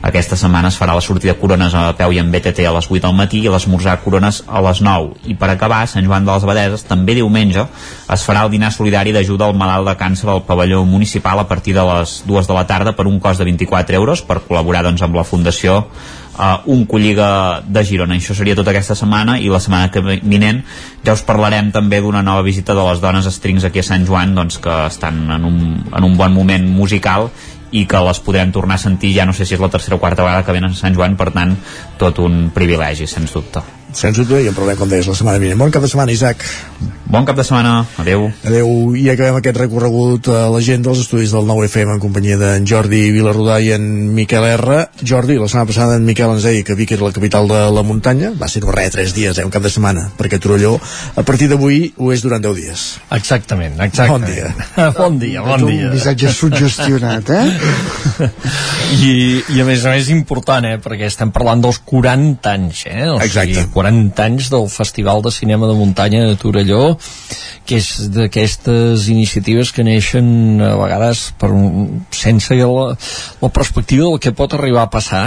aquesta 0.01 0.37
setmana 0.41 0.71
es 0.73 0.79
farà 0.81 0.95
la 0.97 1.03
sortida 1.05 1.35
Corones 1.37 1.75
a 1.77 1.91
peu 1.93 2.15
i 2.17 2.23
en 2.23 2.31
BTT 2.33 2.65
a 2.65 2.71
les 2.73 2.87
8 2.89 3.03
del 3.05 3.19
matí 3.19 3.43
i 3.45 3.51
l'esmorzar 3.53 3.99
Corones 4.01 4.39
a 4.49 4.63
les 4.65 4.81
9 4.81 5.29
i 5.29 5.37
per 5.37 5.51
acabar 5.53 5.83
Sant 5.85 6.09
Joan 6.09 6.25
de 6.25 6.33
les 6.33 6.47
Abadeses 6.49 6.87
també 6.89 7.19
diumenge 7.19 7.67
es 8.17 8.25
farà 8.25 8.47
el 8.47 8.55
dinar 8.55 8.73
solidari 8.73 9.13
d'ajuda 9.13 9.51
al 9.51 9.61
malalt 9.61 9.91
de 9.91 9.97
càncer 10.01 10.31
al 10.33 10.41
pavelló 10.49 10.87
municipal 10.89 11.45
a 11.45 11.45
partir 11.53 11.77
de 11.77 11.85
les 11.85 12.23
2 12.25 12.49
de 12.49 12.57
la 12.57 12.65
tarda 12.65 12.97
per 12.97 13.05
un 13.11 13.21
cost 13.21 13.45
de 13.45 13.51
24 13.51 14.01
euros 14.01 14.25
per 14.25 14.41
col·laborar 14.41 14.87
doncs, 14.89 15.05
amb 15.05 15.21
la 15.21 15.29
Fundació 15.29 15.83
uh, 16.39 16.63
un 16.67 16.85
colliga 16.87 17.63
de 17.67 17.85
Girona. 17.85 18.17
Això 18.17 18.37
seria 18.37 18.57
tota 18.59 18.73
aquesta 18.73 18.97
setmana 18.99 19.39
i 19.41 19.51
la 19.53 19.61
setmana 19.61 19.91
que 19.93 20.03
vinent 20.03 20.63
ja 21.05 21.17
us 21.17 21.25
parlarem 21.27 21.73
també 21.75 22.01
d'una 22.01 22.23
nova 22.23 22.45
visita 22.47 22.77
de 22.79 22.87
les 22.89 23.03
dones 23.03 23.29
strings 23.35 23.65
aquí 23.65 23.83
a 23.83 23.87
Sant 23.87 24.07
Joan 24.09 24.35
doncs, 24.39 24.61
que 24.63 24.79
estan 24.87 25.25
en 25.31 25.45
un, 25.49 25.59
en 25.93 26.09
un 26.09 26.17
bon 26.17 26.35
moment 26.35 26.69
musical 26.69 27.31
i 27.73 27.87
que 27.89 28.01
les 28.05 28.21
podrem 28.21 28.53
tornar 28.53 28.77
a 28.77 28.85
sentir 28.85 29.15
ja 29.17 29.27
no 29.27 29.33
sé 29.33 29.47
si 29.49 29.57
és 29.57 29.63
la 29.63 29.73
tercera 29.73 29.97
o 29.97 30.01
quarta 30.01 30.25
vegada 30.25 30.45
que 30.45 30.57
venen 30.57 30.77
a 30.77 30.81
Sant 30.81 30.97
Joan 30.97 31.17
per 31.17 31.31
tant 31.33 31.57
tot 31.99 32.21
un 32.21 32.51
privilegi 32.55 33.09
sens 33.09 33.33
dubte 33.33 33.82
Sens 33.93 34.17
dubte, 34.17 34.41
i 34.43 34.49
en 34.49 34.57
parlem, 34.57 34.79
com 34.81 34.91
deies, 34.91 35.07
la 35.09 35.17
setmana 35.19 35.43
vinent. 35.43 35.61
Bon 35.61 35.71
cap 35.73 35.85
de 35.85 35.91
setmana, 35.91 36.13
Isaac. 36.13 36.45
Bon 37.13 37.27
cap 37.29 37.37
de 37.37 37.45
setmana, 37.45 37.83
adeu. 38.01 38.23
Adeu, 38.49 38.69
i 38.97 39.03
acabem 39.13 39.37
aquest 39.37 39.59
recorregut 39.61 40.31
a 40.33 40.47
la 40.49 40.63
gent 40.65 40.81
dels 40.87 41.03
estudis 41.03 41.35
del 41.35 41.45
9FM 41.45 41.91
en 41.93 42.01
companyia 42.01 42.39
d'en 42.41 42.65
Jordi 42.65 43.03
Vilarrodà 43.13 43.59
i 43.61 43.69
en 43.75 43.85
Miquel 44.17 44.47
R. 44.49 44.79
Jordi, 45.05 45.37
la 45.37 45.49
setmana 45.51 45.69
passada 45.69 45.99
en 46.01 46.07
Miquel 46.09 46.33
ens 46.33 46.47
deia 46.49 46.65
que 46.65 46.77
Vic 46.79 46.95
era 46.97 47.05
la 47.05 47.13
capital 47.13 47.51
de 47.51 47.59
la 47.77 47.83
muntanya, 47.85 48.31
va 48.41 48.49
ser 48.49 48.63
no 48.65 48.73
res, 48.73 48.95
tres 48.97 49.13
dies, 49.13 49.37
eh, 49.37 49.45
un 49.45 49.53
cap 49.53 49.61
de 49.61 49.73
setmana, 49.75 50.07
perquè 50.17 50.41
Torelló, 50.41 50.79
a 51.13 51.27
partir 51.29 51.51
d'avui, 51.53 51.83
ho 51.99 52.15
és 52.17 52.25
durant 52.25 52.41
10 52.41 52.57
dies. 52.63 52.87
Exactament, 53.19 53.77
exactament. 53.77 54.09
Bon 54.23 54.25
dia. 54.33 54.89
bon 54.97 55.19
dia, 55.21 55.43
bon 55.45 55.67
dia. 55.69 55.91
Un 55.91 55.97
missatge 55.99 56.33
suggestionat, 56.33 57.29
eh? 57.29 58.31
I, 59.05 59.13
I 59.53 59.61
a 59.61 59.69
més 59.69 59.85
a 59.85 59.93
més 59.99 60.09
important, 60.15 60.65
eh? 60.65 60.81
Perquè 60.81 61.13
estem 61.13 61.33
parlant 61.35 61.61
dels 61.65 61.83
40 61.93 62.57
anys, 62.57 62.87
eh? 62.89 63.11
O 63.13 63.21
Exacte. 63.21 63.53
Sigui, 63.53 63.69
40 63.83 64.23
anys 64.23 64.51
del 64.53 64.69
Festival 64.71 65.23
de 65.23 65.33
Cinema 65.35 65.67
de 65.67 65.75
Muntanya 65.75 66.23
de 66.29 66.37
Torelló, 66.39 66.95
que 67.67 67.81
és 67.83 67.89
d'aquestes 68.15 69.09
iniciatives 69.11 69.73
que 69.75 69.83
neixen 69.87 70.63
a 70.63 70.77
vegades 70.79 71.31
per 71.39 71.51
un, 71.51 72.05
sense 72.15 72.55
la, 72.55 72.87
la 73.43 73.51
perspectiva 73.51 74.07
del 74.07 74.23
que 74.23 74.35
pot 74.39 74.55
arribar 74.55 74.87
a 74.87 74.93
passar 74.93 75.25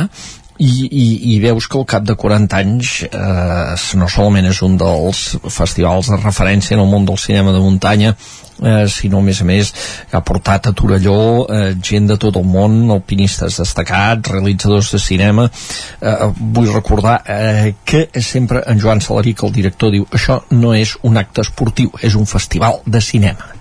i, 0.56 0.72
i, 0.88 1.06
i 1.36 1.40
veus 1.44 1.68
que 1.68 1.80
al 1.82 1.88
cap 1.90 2.06
de 2.08 2.16
40 2.16 2.62
anys 2.64 2.94
eh, 3.10 3.76
no 4.00 4.08
solament 4.08 4.48
és 4.48 4.62
un 4.64 4.78
dels 4.80 5.26
festivals 5.52 6.14
de 6.14 6.22
referència 6.22 6.78
en 6.78 6.86
el 6.86 6.92
món 6.92 7.08
del 7.08 7.20
cinema 7.20 7.52
de 7.52 7.60
muntanya 7.60 8.16
eh, 8.62 8.86
sinó 8.88 9.20
a 9.20 9.26
més 9.26 9.42
a 9.42 9.48
més 9.48 9.72
que 10.10 10.18
ha 10.18 10.24
portat 10.26 10.70
a 10.70 10.74
Torelló 10.78 11.46
eh, 11.50 11.74
gent 11.82 12.10
de 12.12 12.18
tot 12.22 12.38
el 12.40 12.48
món, 12.48 12.78
alpinistes 12.94 13.60
destacats, 13.62 14.32
realitzadors 14.32 14.92
de 14.96 15.02
cinema. 15.02 15.48
Eh, 16.02 16.16
vull 16.40 16.72
recordar 16.74 17.22
eh, 17.26 17.74
que 17.86 18.08
sempre 18.22 18.64
en 18.68 18.82
Joan 18.82 19.02
Salaric 19.02 19.44
el 19.44 19.56
director 19.56 19.94
diu, 19.94 20.08
això 20.12 20.42
no 20.56 20.74
és 20.76 20.96
un 21.04 21.18
acte 21.22 21.46
esportiu 21.46 21.92
és 22.02 22.16
un 22.16 22.26
festival 22.30 22.82
de 22.86 23.02
cinema. 23.02 23.52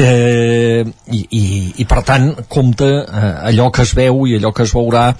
Eh, 0.00 0.84
i, 1.12 1.20
i, 1.36 1.44
i 1.82 1.84
per 1.88 2.00
tant 2.06 2.30
compta 2.48 2.88
eh, 2.88 3.34
allò 3.50 3.70
que 3.70 3.84
es 3.84 3.92
veu 3.96 4.24
i 4.26 4.38
allò 4.38 4.54
que 4.56 4.64
es 4.64 4.72
veurà 4.74 5.10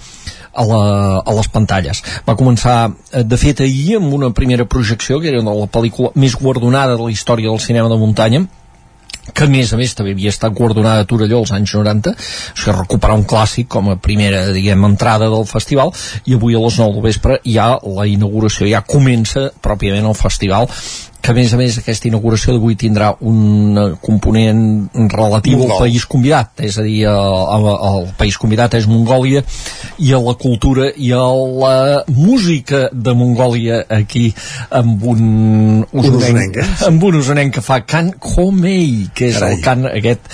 a, 0.55 0.63
la, 0.63 0.81
a 1.21 1.35
les 1.37 1.49
pantalles. 1.51 2.01
Va 2.27 2.37
començar, 2.39 2.77
eh, 3.11 3.23
de 3.23 3.37
fet, 3.37 3.61
ahir 3.61 3.99
amb 3.99 4.13
una 4.17 4.31
primera 4.33 4.65
projecció, 4.65 5.19
que 5.21 5.29
era 5.31 5.43
la 5.43 5.69
pel·lícula 5.71 6.13
més 6.15 6.37
guardonada 6.39 6.95
de 6.95 7.03
la 7.03 7.11
història 7.13 7.51
del 7.51 7.61
cinema 7.63 7.91
de 7.91 7.99
muntanya, 8.01 8.45
que 9.33 9.45
a 9.45 9.49
més 9.51 9.73
a 9.73 9.79
més 9.79 9.95
també 9.97 10.13
havia 10.15 10.33
estat 10.33 10.53
guardonada 10.53 11.05
a 11.05 11.09
Torelló 11.09 11.41
als 11.41 11.53
anys 11.55 11.73
90 11.75 12.13
o 12.13 12.15
sigui, 12.19 12.75
recuperar 12.77 13.17
un 13.17 13.25
clàssic 13.25 13.69
com 13.71 13.89
a 13.89 13.97
primera 13.97 14.45
diguem, 14.53 14.85
entrada 14.85 15.29
del 15.31 15.47
festival 15.49 15.93
i 16.25 16.37
avui 16.37 16.55
a 16.55 16.61
les 16.61 16.79
9 16.81 16.97
del 16.97 17.07
vespre 17.07 17.39
ja 17.45 17.73
la 17.97 18.07
inauguració 18.09 18.69
ja 18.69 18.85
comença 18.85 19.49
pròpiament 19.65 20.05
el 20.05 20.17
festival 20.19 20.69
que 21.25 21.31
a 21.33 21.33
més 21.33 21.53
a 21.55 21.57
més 21.57 21.77
aquesta 21.79 22.05
inauguració 22.05 22.53
d'avui 22.53 22.75
tindrà 22.77 23.09
un 23.25 23.77
eh, 23.81 23.85
component 24.03 24.59
relatiu 25.09 25.57
Mongol. 25.57 25.73
al 25.73 25.87
país 25.87 26.05
convidat, 26.05 26.51
és 26.67 26.77
a 26.77 26.85
dir, 26.85 26.99
el, 27.09 27.69
el 27.73 28.05
país 28.19 28.37
convidat 28.37 28.77
és 28.77 28.85
Mongòlia 28.89 29.41
i 30.05 30.11
a 30.13 30.19
la 30.21 30.35
cultura 30.37 30.91
i 30.93 31.09
a 31.17 31.23
la 31.63 32.03
música 32.13 32.85
de 32.93 33.15
Mongòlia 33.17 33.81
aquí 33.97 34.27
amb 34.69 35.01
un 35.15 35.23
usonenc, 35.91 36.61
eh? 36.61 36.67
amb 36.91 37.09
un 37.09 37.17
usonenc 37.23 37.57
que 37.57 37.65
fa 37.65 37.81
Can 37.89 38.13
Komei, 38.21 39.09
que 39.15 39.31
és 39.31 39.39
Carai. 39.39 39.57
el 39.57 39.65
cant 39.65 39.89
aquest 39.89 40.29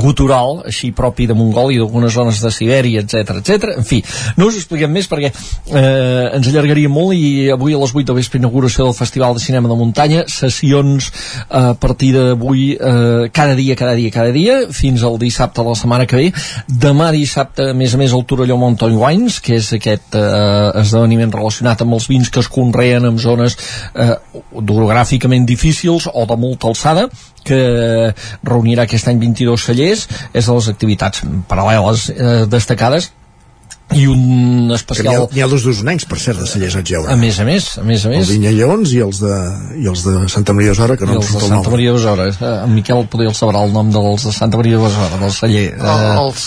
gutural, 0.00 0.62
així 0.68 0.90
propi 0.96 1.26
de 1.30 1.36
Mongòlia, 1.36 1.82
d'algunes 1.82 2.14
zones 2.14 2.40
de 2.42 2.50
Sibèria, 2.54 3.02
etc 3.04 3.38
etc. 3.40 3.74
En 3.78 3.86
fi, 3.86 4.00
no 4.38 4.48
us 4.50 4.58
expliquem 4.58 4.92
més 4.92 5.08
perquè 5.10 5.30
eh, 5.30 6.36
ens 6.36 6.48
allargaria 6.50 6.90
molt 6.92 7.16
i 7.16 7.50
avui 7.54 7.74
a 7.74 7.80
les 7.80 7.94
8 7.94 8.10
de 8.10 8.16
vespre 8.18 8.40
inauguració 8.40 8.88
del 8.88 8.96
Festival 8.96 9.36
de 9.36 9.42
Cinema 9.44 9.70
de 9.70 9.78
Muntanya, 9.78 10.24
sessions 10.30 11.10
eh, 11.10 11.72
a 11.74 11.74
partir 11.80 12.12
d'avui 12.16 12.72
eh, 12.74 13.28
cada 13.34 13.54
dia, 13.58 13.76
cada 13.76 13.94
dia, 13.98 14.12
cada 14.14 14.32
dia, 14.34 14.60
fins 14.72 15.04
al 15.04 15.18
dissabte 15.18 15.62
de 15.62 15.68
la 15.68 15.78
setmana 15.78 16.08
que 16.10 16.20
ve. 16.20 16.28
Demà 16.68 17.10
dissabte, 17.14 17.70
a 17.70 17.76
més 17.76 17.94
a 17.94 18.00
més, 18.00 18.14
el 18.14 18.24
Torelló 18.28 18.58
Mountain 18.60 18.96
Wines, 19.00 19.40
que 19.44 19.58
és 19.58 19.72
aquest 19.78 20.18
eh, 20.18 20.24
esdeveniment 20.82 21.32
relacionat 21.34 21.84
amb 21.84 21.98
els 21.98 22.08
vins 22.10 22.30
que 22.30 22.42
es 22.42 22.50
conreen 22.50 23.08
en 23.08 23.20
zones 23.20 23.56
eh, 23.94 24.14
orogràficament 24.54 25.46
difícils 25.48 26.08
o 26.12 26.26
de 26.28 26.38
molta 26.40 26.70
alçada, 26.70 27.08
que 27.44 27.60
reunirà 28.42 28.88
aquest 28.88 29.10
any 29.10 29.20
22 29.22 29.68
cellers, 29.68 30.06
és 30.32 30.48
de 30.48 30.56
les 30.56 30.70
activitats 30.72 31.24
paral·leles 31.50 32.08
eh, 32.14 32.40
destacades 32.50 33.12
i 33.92 34.06
un 34.08 34.22
Que 34.24 35.04
n'hi 35.04 35.12
ha, 35.12 35.20
especial 35.20 35.28
ha 35.44 35.48
dos 35.50 35.62
d'usonencs, 35.66 36.06
per 36.08 36.16
cert, 36.18 36.40
de 36.40 36.46
cellers 36.48 36.74
vaig 36.74 36.88
a 36.94 37.00
veure. 37.04 37.16
més 37.20 37.36
a 37.38 37.44
més, 37.44 37.66
a 37.78 37.82
més 37.84 38.04
a 38.06 38.08
Els 38.08 38.16
més 38.16 38.30
Vinya 38.32 38.50
Lleons 38.50 38.94
i 38.96 39.00
els 39.04 39.20
de, 39.20 39.34
i 39.76 39.86
els 39.86 40.04
de 40.06 40.14
Santa 40.32 40.54
Maria 40.56 40.72
d'Osora, 40.72 40.96
que 40.96 41.04
i 41.04 41.10
no 41.10 41.12
em 41.14 41.20
els 41.20 41.26
de 41.28 41.32
surt 41.34 41.44
el 41.44 41.50
Santa 41.52 41.68
nom. 41.68 41.74
Maria 41.76 41.92
de 41.92 41.98
Besora 41.98 42.26
eh, 42.32 42.64
en 42.64 42.74
Miquel 42.74 43.04
podria 43.12 43.28
el 43.30 43.36
saber 43.38 43.54
el 43.60 43.74
nom 43.76 43.92
dels 43.94 44.24
de 44.24 44.32
Santa 44.32 44.56
Maria 44.58 44.78
de 44.78 44.82
Besora 44.86 45.20
del 45.20 45.34
celler 45.36 45.66
eh, 45.76 46.16
Els, 46.24 46.46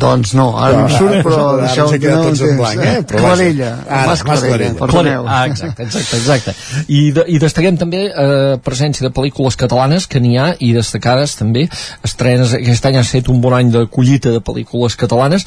doncs 0.00 0.32
no, 0.34 0.46
ara 0.58 0.80
no 0.80 0.86
em 0.88 0.96
surt, 0.96 1.18
però 1.26 1.42
Ara 1.50 1.66
deixeu 1.66 1.84
ens 1.84 1.94
he 1.94 2.00
quedat 2.00 2.18
no 2.18 2.30
tots 2.30 2.42
en 2.48 2.56
blanc, 2.58 2.82
eh? 2.82 2.96
Però 3.12 3.22
Clarella, 3.26 3.70
vaja. 3.70 3.86
Ara, 3.90 4.06
Mas 4.10 4.24
Mas 4.24 4.24
Clarella, 4.24 4.56
Clarella. 4.56 4.80
perdoneu. 4.80 5.28
Ah, 5.28 5.42
exacte, 5.46 5.86
exacte, 5.86 6.16
exacte. 6.16 6.56
I, 6.88 7.02
de, 7.14 7.26
i 7.28 7.38
destaquem 7.44 7.78
també 7.84 8.02
eh, 8.08 8.56
presència 8.64 9.06
de 9.06 9.12
pel·lícules 9.14 9.60
catalanes 9.60 10.08
que 10.10 10.24
n'hi 10.24 10.34
ha 10.40 10.50
i 10.58 10.72
destacades 10.74 11.36
també 11.38 11.68
estrenes, 12.02 12.56
aquest 12.58 12.90
any 12.90 12.98
ha 12.98 13.04
estat 13.06 13.28
un 13.30 13.40
bon 13.44 13.54
any 13.54 13.70
de 13.70 13.84
collita 13.92 14.32
de 14.34 14.40
pel·lícules 14.42 14.96
catalanes 14.98 15.46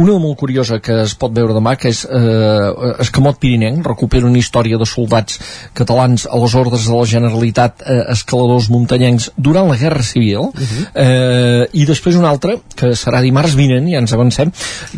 una 0.00 0.14
molt 0.18 0.38
curiosa 0.40 0.78
que 0.80 1.02
es 1.04 1.14
pot 1.18 1.32
veure 1.36 1.54
demà 1.56 1.74
que 1.76 1.90
és 1.92 2.02
eh, 2.06 3.00
Escamot 3.04 3.38
Pirinenc 3.42 3.84
recupera 3.86 4.26
una 4.28 4.38
història 4.40 4.78
de 4.80 4.86
soldats 4.88 5.38
catalans 5.76 6.24
a 6.30 6.38
les 6.40 6.54
ordres 6.56 6.86
de 6.88 6.94
la 6.96 7.06
Generalitat 7.08 7.82
eh, 7.84 7.98
escaladors 8.14 8.70
muntanyencs 8.72 9.30
durant 9.36 9.68
la 9.68 9.76
Guerra 9.76 10.02
Civil. 10.06 10.48
Eh, 10.94 11.66
i 11.72 11.84
després 11.88 12.16
una 12.16 12.30
altra 12.32 12.56
que 12.76 12.92
serà 12.98 13.20
dimarts 13.24 13.54
vinent, 13.58 13.88
ja 13.92 14.00
ens 14.02 14.12
avancem 14.16 14.52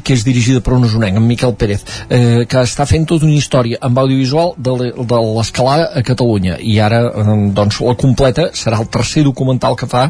que 0.05 0.15
és 0.15 0.25
dirigida 0.27 0.61
per 0.65 0.75
un 0.77 0.87
usonenc, 0.87 1.19
en 1.19 1.27
Miquel 1.27 1.55
Pérez 1.59 1.83
eh, 2.09 2.45
que 2.49 2.63
està 2.63 2.87
fent 2.87 3.07
tota 3.11 3.27
una 3.27 3.35
història 3.39 3.79
amb 3.85 3.99
audiovisual 4.05 4.55
de 4.59 4.77
l'e- 4.79 4.93
de 4.95 5.21
l'escalada 5.39 5.91
a 5.99 6.03
Catalunya. 6.07 6.59
I 6.61 6.79
ara 6.85 7.03
eh, 7.11 7.37
doncs 7.57 7.81
la 7.85 7.97
completa 7.99 8.51
serà 8.55 8.79
el 8.83 8.89
tercer 8.93 9.25
documental 9.27 9.77
que 9.81 9.89
fa 9.91 10.07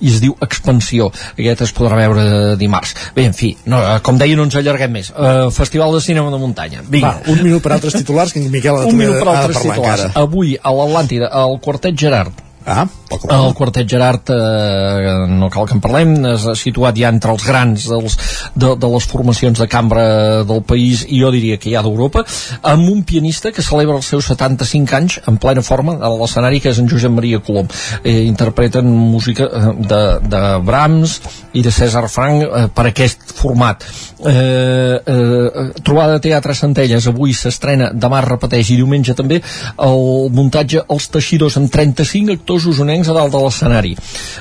i 0.00 0.12
es 0.12 0.20
diu 0.22 0.36
Expansió. 0.40 1.10
Aquest 1.34 1.66
es 1.66 1.74
podrà 1.76 1.98
veure 1.98 2.56
dimarts. 2.60 2.94
Bé, 3.16 3.26
en 3.30 3.34
fi, 3.36 3.54
no, 3.70 3.80
com 4.06 4.19
deia 4.20 4.36
no 4.38 4.46
ens 4.48 4.58
allarguem 4.60 4.92
més. 4.98 5.10
Uh, 5.14 5.48
Festival 5.54 5.96
de 5.96 6.02
Cinema 6.04 6.32
de 6.34 6.40
Muntanya. 6.42 6.84
Vinga. 6.84 7.16
Va, 7.20 7.32
un 7.32 7.42
minut 7.42 7.64
per 7.64 7.74
altres 7.76 7.96
titulars, 7.96 8.34
que 8.34 8.42
en 8.42 8.52
Miquel 8.52 8.76
ha 8.76 8.84
de, 8.84 8.92
un 8.92 9.00
minut 9.00 9.18
per 9.20 9.32
altres 9.32 9.62
titulars. 9.64 10.06
encara. 10.06 10.26
Avui, 10.26 10.54
a 10.60 10.74
l'Atlàntida, 10.76 11.32
el 11.42 11.58
quartet 11.64 11.98
Gerard, 11.98 12.46
Ah, 12.66 12.84
el 13.10 13.54
quartet 13.56 13.88
Gerard 13.88 14.28
eh, 14.28 15.26
no 15.32 15.48
cal 15.50 15.64
que 15.66 15.74
en 15.74 15.80
parlem 15.80 16.12
és 16.34 16.44
situat 16.60 16.98
ja 17.00 17.08
entre 17.08 17.32
els 17.32 17.44
grans 17.46 17.86
dels, 17.88 18.16
de, 18.54 18.74
de 18.76 18.90
les 18.92 19.06
formacions 19.08 19.58
de 19.58 19.66
cambra 19.70 20.04
del 20.46 20.60
país 20.68 21.06
i 21.08 21.22
jo 21.22 21.30
diria 21.32 21.56
que 21.56 21.70
hi 21.70 21.76
ha 21.78 21.82
d'Europa 21.82 22.22
amb 22.60 22.90
un 22.92 23.00
pianista 23.08 23.50
que 23.56 23.64
celebra 23.64 23.96
els 23.96 24.10
seus 24.12 24.28
75 24.28 24.96
anys 24.98 25.18
en 25.26 25.40
plena 25.40 25.64
forma 25.64 25.96
a 25.96 26.12
l'escenari 26.12 26.60
que 26.60 26.70
és 26.74 26.82
en 26.82 26.90
Josep 26.90 27.14
Maria 27.16 27.40
Colom. 27.40 27.70
Eh, 28.04 28.26
interpreten 28.28 28.92
música 28.92 29.48
eh, 29.48 29.72
de, 29.80 30.02
de 30.28 30.42
Brahms 30.66 31.16
i 31.56 31.64
de 31.64 31.72
César 31.72 32.06
Frank 32.12 32.44
eh, 32.44 32.68
per 32.76 32.90
aquest 32.90 33.32
format. 33.40 33.88
Eh, 34.20 35.00
eh, 35.00 35.66
trobada 35.82 36.18
de 36.18 36.24
teatre 36.28 36.54
Centelles 36.54 37.08
avui 37.08 37.32
s'estrena, 37.34 37.90
demà 37.96 38.20
repeteix 38.26 38.74
i 38.74 38.78
diumenge 38.82 39.16
també 39.16 39.40
el 39.80 40.30
muntatge 40.36 40.84
Els 40.92 41.08
Teixidors 41.10 41.56
amb 41.56 41.72
35 41.72 42.36
actors 42.36 42.49
usonencs 42.58 43.08
a 43.08 43.14
dalt 43.14 43.32
de 43.32 43.40
l'escenari. 43.42 43.92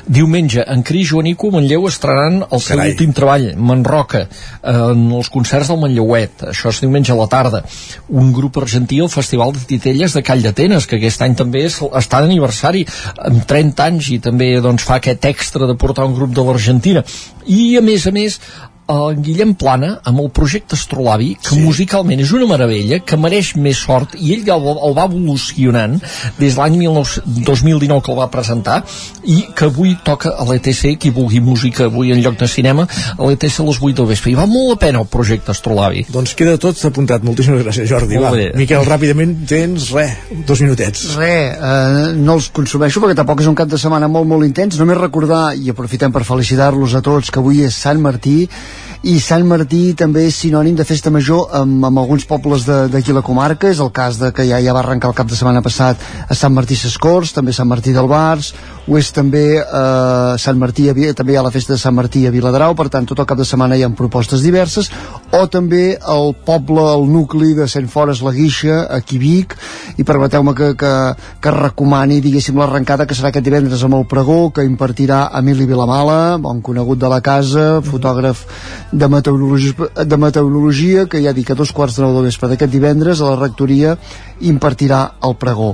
Diumenge 0.08 0.64
en 0.68 0.84
Cris 0.84 1.10
Joanico 1.12 1.52
Manlleu 1.54 1.88
estrenaran 1.88 2.44
el 2.50 2.62
seu 2.62 2.78
Carai. 2.78 2.94
últim 2.94 3.14
treball 3.14 3.46
Manroca 3.56 4.26
en 4.64 5.12
els 5.12 5.30
concerts 5.30 5.70
del 5.70 5.80
Manlleuet. 5.80 6.48
Això 6.50 6.70
és 6.74 6.82
diumenge 6.82 7.14
a 7.14 7.20
la 7.20 7.28
tarda. 7.28 7.64
Un 8.10 8.34
grup 8.34 8.58
argentí 8.58 9.00
al 9.00 9.10
Festival 9.10 9.54
de 9.54 9.66
Titelles 9.70 10.14
de 10.14 10.24
Call 10.24 10.42
d'Atenes 10.42 10.88
que 10.88 10.98
aquest 10.98 11.22
any 11.22 11.36
també 11.36 11.66
és, 11.66 11.80
està 11.82 12.22
d'aniversari 12.22 12.86
amb 13.30 13.46
30 13.46 13.86
anys 13.86 14.10
i 14.16 14.20
també 14.20 14.56
doncs, 14.62 14.84
fa 14.84 14.98
aquest 14.98 15.26
extra 15.26 15.68
de 15.68 15.76
portar 15.76 16.06
un 16.06 16.16
grup 16.16 16.34
de 16.34 16.44
l'Argentina. 16.44 17.04
I 17.46 17.78
a 17.78 17.82
més 17.82 18.06
a 18.08 18.12
més 18.12 18.40
en 18.90 19.24
Guillem 19.24 19.54
Plana 19.60 19.92
amb 20.10 20.24
el 20.24 20.30
projecte 20.36 20.78
Astrolabi 20.80 21.36
que 21.40 21.56
sí. 21.56 21.62
musicalment 21.64 22.24
és 22.24 22.34
una 22.36 22.50
meravella 22.50 23.02
que 23.06 23.20
mereix 23.20 23.54
més 23.56 23.80
sort 23.80 24.16
i 24.20 24.34
ell 24.36 24.50
el, 24.50 24.68
el 24.74 24.98
va 24.98 25.08
evolucionant 25.10 25.98
des 26.40 26.56
de 26.56 26.60
l'any 26.60 26.80
19 26.82 27.46
2019 27.48 28.04
que 28.06 28.14
el 28.14 28.20
va 28.20 28.30
presentar 28.34 28.82
i 29.24 29.40
que 29.56 29.70
avui 29.70 29.96
toca 30.04 30.36
a 30.36 30.48
l'ETC 30.50 30.98
qui 31.00 31.14
vulgui 31.16 31.40
música 31.40 31.88
avui 31.88 32.14
en 32.16 32.24
lloc 32.24 32.40
de 32.40 32.50
cinema 32.50 32.88
a 32.90 33.22
l'ETC 33.24 33.62
a 33.62 33.68
les 33.70 33.82
8 33.82 33.96
del 34.02 34.12
vespre 34.14 34.34
i 34.34 34.38
val 34.40 34.50
molt 34.52 34.74
la 34.74 34.80
pena 34.88 35.04
el 35.04 35.10
projecte 35.12 35.54
Astrolabi 35.56 36.08
Doncs 36.10 36.34
queda 36.38 36.58
tot 36.62 36.80
apuntat. 36.90 37.24
Moltíssimes 37.26 37.62
gràcies, 37.64 37.88
Jordi. 37.90 38.18
Va. 38.22 38.32
Miquel, 38.58 38.84
ràpidament 38.88 39.36
tens, 39.50 39.90
res, 39.96 40.16
dos 40.48 40.62
minutets. 40.66 41.06
Re, 41.20 41.34
eh, 41.54 42.12
no 42.18 42.38
els 42.40 42.50
consumeixo 42.56 43.04
perquè 43.04 43.18
tampoc 43.20 43.44
és 43.44 43.50
un 43.52 43.58
cap 43.58 43.70
de 43.70 43.80
setmana 43.82 44.10
molt, 44.12 44.28
molt 44.30 44.48
intens. 44.48 44.80
Només 44.82 45.00
recordar, 45.00 45.54
i 45.56 45.70
aprofitem 45.74 46.14
per 46.16 46.26
felicitar-los 46.28 46.98
a 46.98 47.04
tots, 47.06 47.32
que 47.32 47.42
avui 47.44 47.64
és 47.68 47.78
Sant 47.78 48.02
Martí, 48.02 48.48
i 49.08 49.16
Sant 49.24 49.46
Martí 49.48 49.94
també 49.96 50.26
és 50.28 50.36
sinònim 50.42 50.76
de 50.76 50.84
festa 50.84 51.12
major 51.14 51.54
amb, 51.56 51.86
amb 51.88 52.02
alguns 52.02 52.26
pobles 52.28 52.66
d'aquí 52.68 53.16
la 53.16 53.24
comarca. 53.24 53.70
És 53.72 53.80
el 53.80 53.94
cas 53.96 54.20
de 54.20 54.34
que 54.36 54.44
ja, 54.50 54.60
ja 54.60 54.76
va 54.76 54.82
arrencar 54.84 55.12
el 55.12 55.16
cap 55.16 55.30
de 55.30 55.38
setmana 55.40 55.64
passat 55.64 56.04
a 56.28 56.36
Sant 56.36 56.54
Martí 56.54 56.76
Sescors 56.76 57.32
també 57.36 57.56
Sant 57.56 57.70
Martí 57.72 57.96
del 57.96 58.12
Bars 58.12 58.54
ho 58.90 58.98
és 58.98 59.12
també 59.14 59.60
eh, 59.62 60.38
Sant 60.42 60.58
Martí 60.58 60.88
a 60.90 60.96
també 61.14 61.34
hi 61.34 61.38
ha 61.38 61.44
la 61.46 61.52
festa 61.54 61.76
de 61.76 61.80
Sant 61.80 61.94
Martí 61.94 62.26
a 62.26 62.32
Viladrau. 62.34 62.74
Per 62.76 62.88
tant 62.90 63.06
tot 63.06 63.20
el 63.22 63.28
cap 63.30 63.38
de 63.38 63.46
setmana 63.46 63.78
hi 63.78 63.84
ha 63.86 63.90
propostes 63.94 64.42
diverses. 64.42 64.90
O 65.32 65.46
també 65.48 65.94
el 65.94 66.34
poble, 66.46 66.82
el 66.96 67.06
nucli 67.08 67.54
de 67.54 67.68
Sant 67.70 67.88
Fores 67.88 68.24
la 68.26 68.34
Guixa 68.34 68.88
a 68.90 69.00
Vic. 69.10 69.56
I 69.98 70.04
permeteu-me 70.04 70.56
que, 70.58 70.74
que, 70.76 70.94
que 71.40 71.52
recomani 71.54 72.20
diguéssim 72.20 72.58
l'arrencada 72.58 73.06
que 73.06 73.14
serà 73.14 73.30
aquest 73.30 73.46
divendres 73.46 73.84
amb 73.84 74.00
el 74.00 74.08
pregó 74.10 74.50
que 74.50 74.66
impartirà 74.66 75.30
Emili 75.38 75.68
Vilamala 75.70 76.38
bon 76.42 76.62
conegut 76.62 76.98
de 76.98 77.10
la 77.12 77.22
casa, 77.22 77.82
fotògraf 77.86 78.46
de 78.92 79.08
meteorologia, 79.08 79.90
de 80.06 80.18
meteorologia 80.18 81.06
que 81.06 81.22
ja 81.22 81.34
dic 81.36 81.52
a 81.52 81.58
dos 81.58 81.72
quarts 81.76 82.00
de 82.00 82.04
nou 82.06 82.16
del 82.16 82.30
vespre 82.30 82.50
d'aquest 82.50 82.74
divendres 82.74 83.22
a 83.22 83.30
la 83.30 83.40
rectoria 83.40 83.98
impartirà 84.42 85.02
el 85.26 85.36
pregó. 85.40 85.74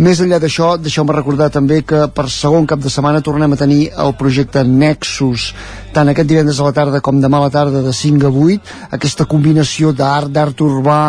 Més 0.00 0.20
enllà 0.22 0.38
d'això, 0.40 0.76
deixeu-me 0.78 1.12
recordar 1.12 1.50
també 1.50 1.80
que 1.82 2.04
per 2.14 2.28
segon 2.30 2.64
cap 2.70 2.80
de 2.80 2.92
setmana 2.92 3.20
tornem 3.26 3.52
a 3.52 3.58
tenir 3.58 3.80
el 3.98 4.14
projecte 4.16 4.62
Nexus, 4.64 5.50
tant 5.92 6.08
aquest 6.08 6.28
divendres 6.30 6.60
a 6.60 6.68
la 6.68 6.72
tarda 6.72 7.00
com 7.02 7.18
demà 7.20 7.40
a 7.40 7.48
la 7.48 7.50
tarda 7.52 7.82
de 7.82 7.92
5 7.92 8.28
a 8.28 8.30
8, 8.30 8.76
aquesta 8.96 9.26
combinació 9.26 9.90
d'art, 9.92 10.30
d'art 10.30 10.62
urbà, 10.62 11.00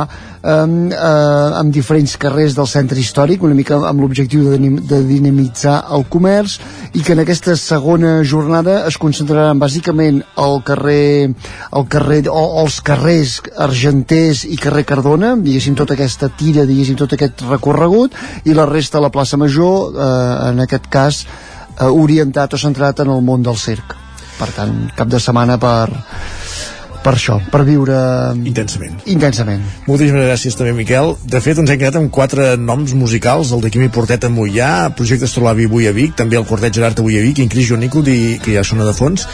eh, 0.41 0.49
eh, 0.49 1.60
amb 1.60 1.72
diferents 1.73 2.18
carrers 2.18 2.56
del 2.57 2.68
centre 2.68 2.99
històric, 2.99 3.44
una 3.45 3.56
mica 3.56 3.78
amb 3.88 4.02
l'objectiu 4.02 4.49
de, 4.49 4.57
de 4.90 5.02
dinamitzar 5.06 5.78
el 5.94 6.07
comerç, 6.10 6.57
i 6.98 7.06
que 7.06 7.14
en 7.14 7.22
aquesta 7.22 7.56
segona 7.56 8.18
jornada 8.26 8.82
es 8.90 8.98
concentraran 8.98 9.61
bàsicament 9.61 10.23
al 10.36 10.60
carrer, 10.65 11.32
al 11.72 11.86
carrer 11.88 12.23
o, 12.28 12.36
o 12.41 12.65
els 12.65 12.82
carrers 12.82 13.38
Argenters 13.61 14.44
i 14.49 14.57
carrer 14.60 14.88
Cardona, 14.90 15.36
diguéssim 15.38 15.78
tota 15.78 15.94
aquesta 15.95 16.32
tira, 16.34 16.65
diguéssim 16.65 16.90
tot 16.99 17.15
aquest 17.15 17.43
recorregut, 17.49 18.15
i 18.45 18.55
la 18.57 18.68
resta 18.69 18.99
a 18.99 19.05
la 19.05 19.11
plaça 19.13 19.38
Major, 19.38 19.91
eh, 19.95 20.49
en 20.51 20.63
aquest 20.65 20.88
cas 20.91 21.23
eh, 21.26 21.88
orientat 21.88 22.53
o 22.53 22.61
centrat 22.61 23.03
en 23.03 23.11
el 23.13 23.22
món 23.26 23.43
del 23.43 23.57
circ. 23.57 23.97
Per 24.39 24.49
tant, 24.55 24.88
cap 24.97 25.09
de 25.11 25.19
setmana 25.22 25.59
per, 25.61 25.89
per 27.03 27.15
això, 27.15 27.38
per 27.52 27.64
viure... 27.68 27.95
Intensament. 28.48 28.99
Intensament. 29.10 29.64
Moltíssimes 29.88 30.26
gràcies 30.28 30.57
també, 30.57 30.73
Miquel. 30.78 31.15
De 31.26 31.41
fet, 31.44 31.60
ens 31.61 31.72
hem 31.72 31.80
quedat 31.82 31.98
amb 31.99 32.11
quatre 32.14 32.56
noms 32.61 32.94
musicals, 32.98 33.52
el 33.56 33.64
de 33.64 33.72
Quimi 33.73 33.90
Portet 33.94 34.28
a 34.28 34.32
Mollà, 34.32 34.91
Projecte 34.98 35.28
Astrolabi 35.30 35.68
avui 35.69 35.90
a 35.90 35.94
Vic, 35.95 36.14
també 36.19 36.38
el 36.40 36.45
Quartet 36.49 36.78
Gerard 36.78 37.02
avui 37.02 37.18
a 37.19 37.23
Vic, 37.26 37.41
i 37.41 37.48
en 37.48 37.52
Cris 37.52 37.69
Joanico, 37.72 38.03
di, 38.06 38.38
que 38.44 38.56
ja 38.56 38.64
sona 38.68 38.86
de 38.88 38.94
fons, 38.98 39.26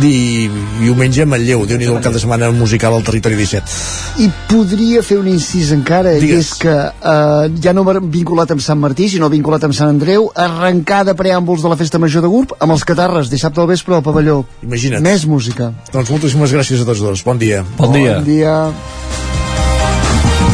di, 0.00 0.48
diumenge 0.80 1.24
a 1.24 1.28
Manlleu, 1.28 1.66
déu 1.68 1.80
nhi 1.80 1.90
el 1.90 2.00
cap 2.04 2.16
de 2.16 2.22
setmana 2.22 2.50
musical 2.56 2.96
al 2.96 3.04
Territori 3.06 3.38
17. 3.38 3.76
I 4.24 4.30
podria 4.50 5.04
fer 5.06 5.20
un 5.20 5.28
incís 5.30 5.74
encara, 5.76 6.16
i 6.16 6.24
Digues. 6.24 6.46
és 6.46 6.62
que 6.64 6.76
eh, 6.88 7.60
ja 7.62 7.76
no 7.76 7.84
vinculat 8.00 8.54
amb 8.54 8.64
Sant 8.64 8.80
Martí, 8.80 9.10
sinó 9.12 9.28
vinculat 9.32 9.64
amb 9.68 9.76
Sant 9.76 9.92
Andreu, 9.92 10.30
arrencada 10.34 11.14
preàmbuls 11.18 11.64
de 11.64 11.72
la 11.72 11.78
Festa 11.80 12.00
Major 12.00 12.24
de 12.24 12.32
Gurb 12.32 12.56
amb 12.58 12.76
els 12.76 12.84
Catarres, 12.88 13.30
dissabte 13.32 13.60
al 13.60 13.68
vespre 13.70 13.98
al 13.98 14.04
pavelló. 14.06 14.40
Imagina't. 14.64 15.04
Més 15.04 15.26
música. 15.28 15.72
Doncs 15.92 16.12
moltíssimes 16.12 16.54
gràcies 16.54 16.82
a 16.82 16.88
tots 16.88 17.02
dos. 17.02 17.09
Bon 17.26 17.38
dia. 17.38 17.64
Bon 17.78 17.92
dia. 17.92 18.18
Bon 18.20 18.24
dia. 18.24 18.54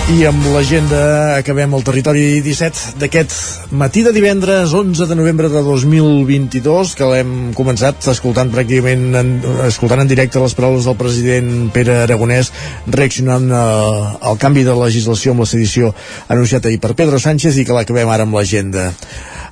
I 0.07 0.23
amb 0.29 0.45
l'agenda 0.55 0.99
acabem 1.35 1.73
el 1.75 1.83
territori 1.83 2.39
17 2.39 2.95
d'aquest 3.01 3.73
matí 3.75 4.05
de 4.07 4.13
divendres 4.15 4.71
11 4.71 5.09
de 5.11 5.17
novembre 5.19 5.51
de 5.51 5.63
2022 5.67 6.93
que 6.95 7.09
l'hem 7.11 7.33
començat 7.59 8.07
escoltant 8.13 8.53
pràcticament 8.55 9.19
en, 9.19 9.33
escoltant 9.67 10.05
en 10.05 10.11
directe 10.13 10.39
les 10.39 10.55
paraules 10.55 10.87
del 10.87 10.99
president 11.01 11.51
Pere 11.75 12.05
Aragonès 12.05 12.53
reaccionant 12.87 13.51
eh, 13.51 13.65
al 14.31 14.39
canvi 14.39 14.63
de 14.69 14.79
legislació 14.79 15.35
amb 15.35 15.43
la 15.43 15.51
sedició 15.51 15.91
anunciat 16.31 16.71
ahir 16.71 16.79
per 16.79 16.95
Pedro 16.95 17.19
Sánchez 17.19 17.59
i 17.59 17.67
que 17.67 17.75
l'acabem 17.75 18.07
ara 18.07 18.29
amb 18.29 18.39
l'agenda 18.39 18.93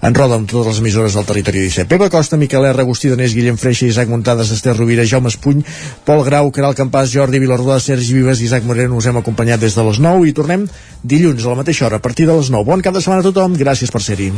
en 0.04 0.12
roda 0.12 0.36
amb 0.36 0.48
totes 0.48 0.68
les 0.68 0.80
emissores 0.82 1.14
del 1.16 1.24
territori 1.24 1.62
17. 1.64 1.88
Pepa 1.88 2.10
Costa, 2.12 2.36
Miquel 2.36 2.66
R, 2.68 2.82
Agustí 2.82 3.08
Donés, 3.08 3.32
Guillem 3.32 3.56
Freixa, 3.56 3.86
Isaac 3.86 4.10
Montades, 4.12 4.50
Esther 4.52 4.76
Rovira, 4.76 5.06
Jaume 5.08 5.32
Espuny, 5.32 5.64
Pol 6.04 6.20
Grau, 6.26 6.50
Caral 6.52 6.76
Campàs, 6.76 7.08
Jordi 7.14 7.40
Vilarrodà, 7.40 7.78
Sergi 7.80 8.12
Vives 8.18 8.42
i 8.42 8.48
Isaac 8.50 8.68
Moreno 8.68 9.00
us 9.00 9.08
hem 9.08 9.16
acompanyat 9.22 9.64
des 9.64 9.74
de 9.74 9.86
les 9.88 10.02
9 10.04 10.28
i 10.28 10.36
tornem 10.36 10.68
dilluns 11.02 11.46
a 11.46 11.54
la 11.54 11.62
mateixa 11.62 11.88
hora, 11.88 11.96
a 11.96 12.04
partir 12.04 12.28
de 12.28 12.36
les 12.36 12.52
9. 12.52 12.68
Bon 12.68 12.84
cap 12.84 12.92
de 12.92 13.00
setmana 13.00 13.24
a 13.24 13.28
tothom, 13.30 13.56
gràcies 13.56 13.90
per 13.90 14.04
ser-hi. 14.04 14.30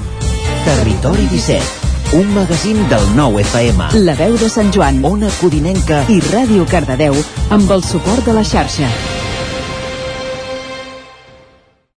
Territori 0.67 1.27
17, 1.35 2.15
un 2.23 2.33
magazín 2.35 2.87
del 2.93 3.11
nou 3.19 3.41
FM. 3.43 3.91
La 4.07 4.15
veu 4.15 4.39
de 4.39 4.51
Sant 4.53 4.71
Joan, 4.71 5.03
Ona 5.03 5.35
Codinenca 5.43 6.05
i 6.07 6.23
Ràdio 6.31 6.67
Cardedeu 6.71 7.19
amb 7.51 7.71
el 7.71 7.83
suport 7.83 8.23
de 8.23 8.39
la 8.39 8.47
xarxa. 8.47 9.16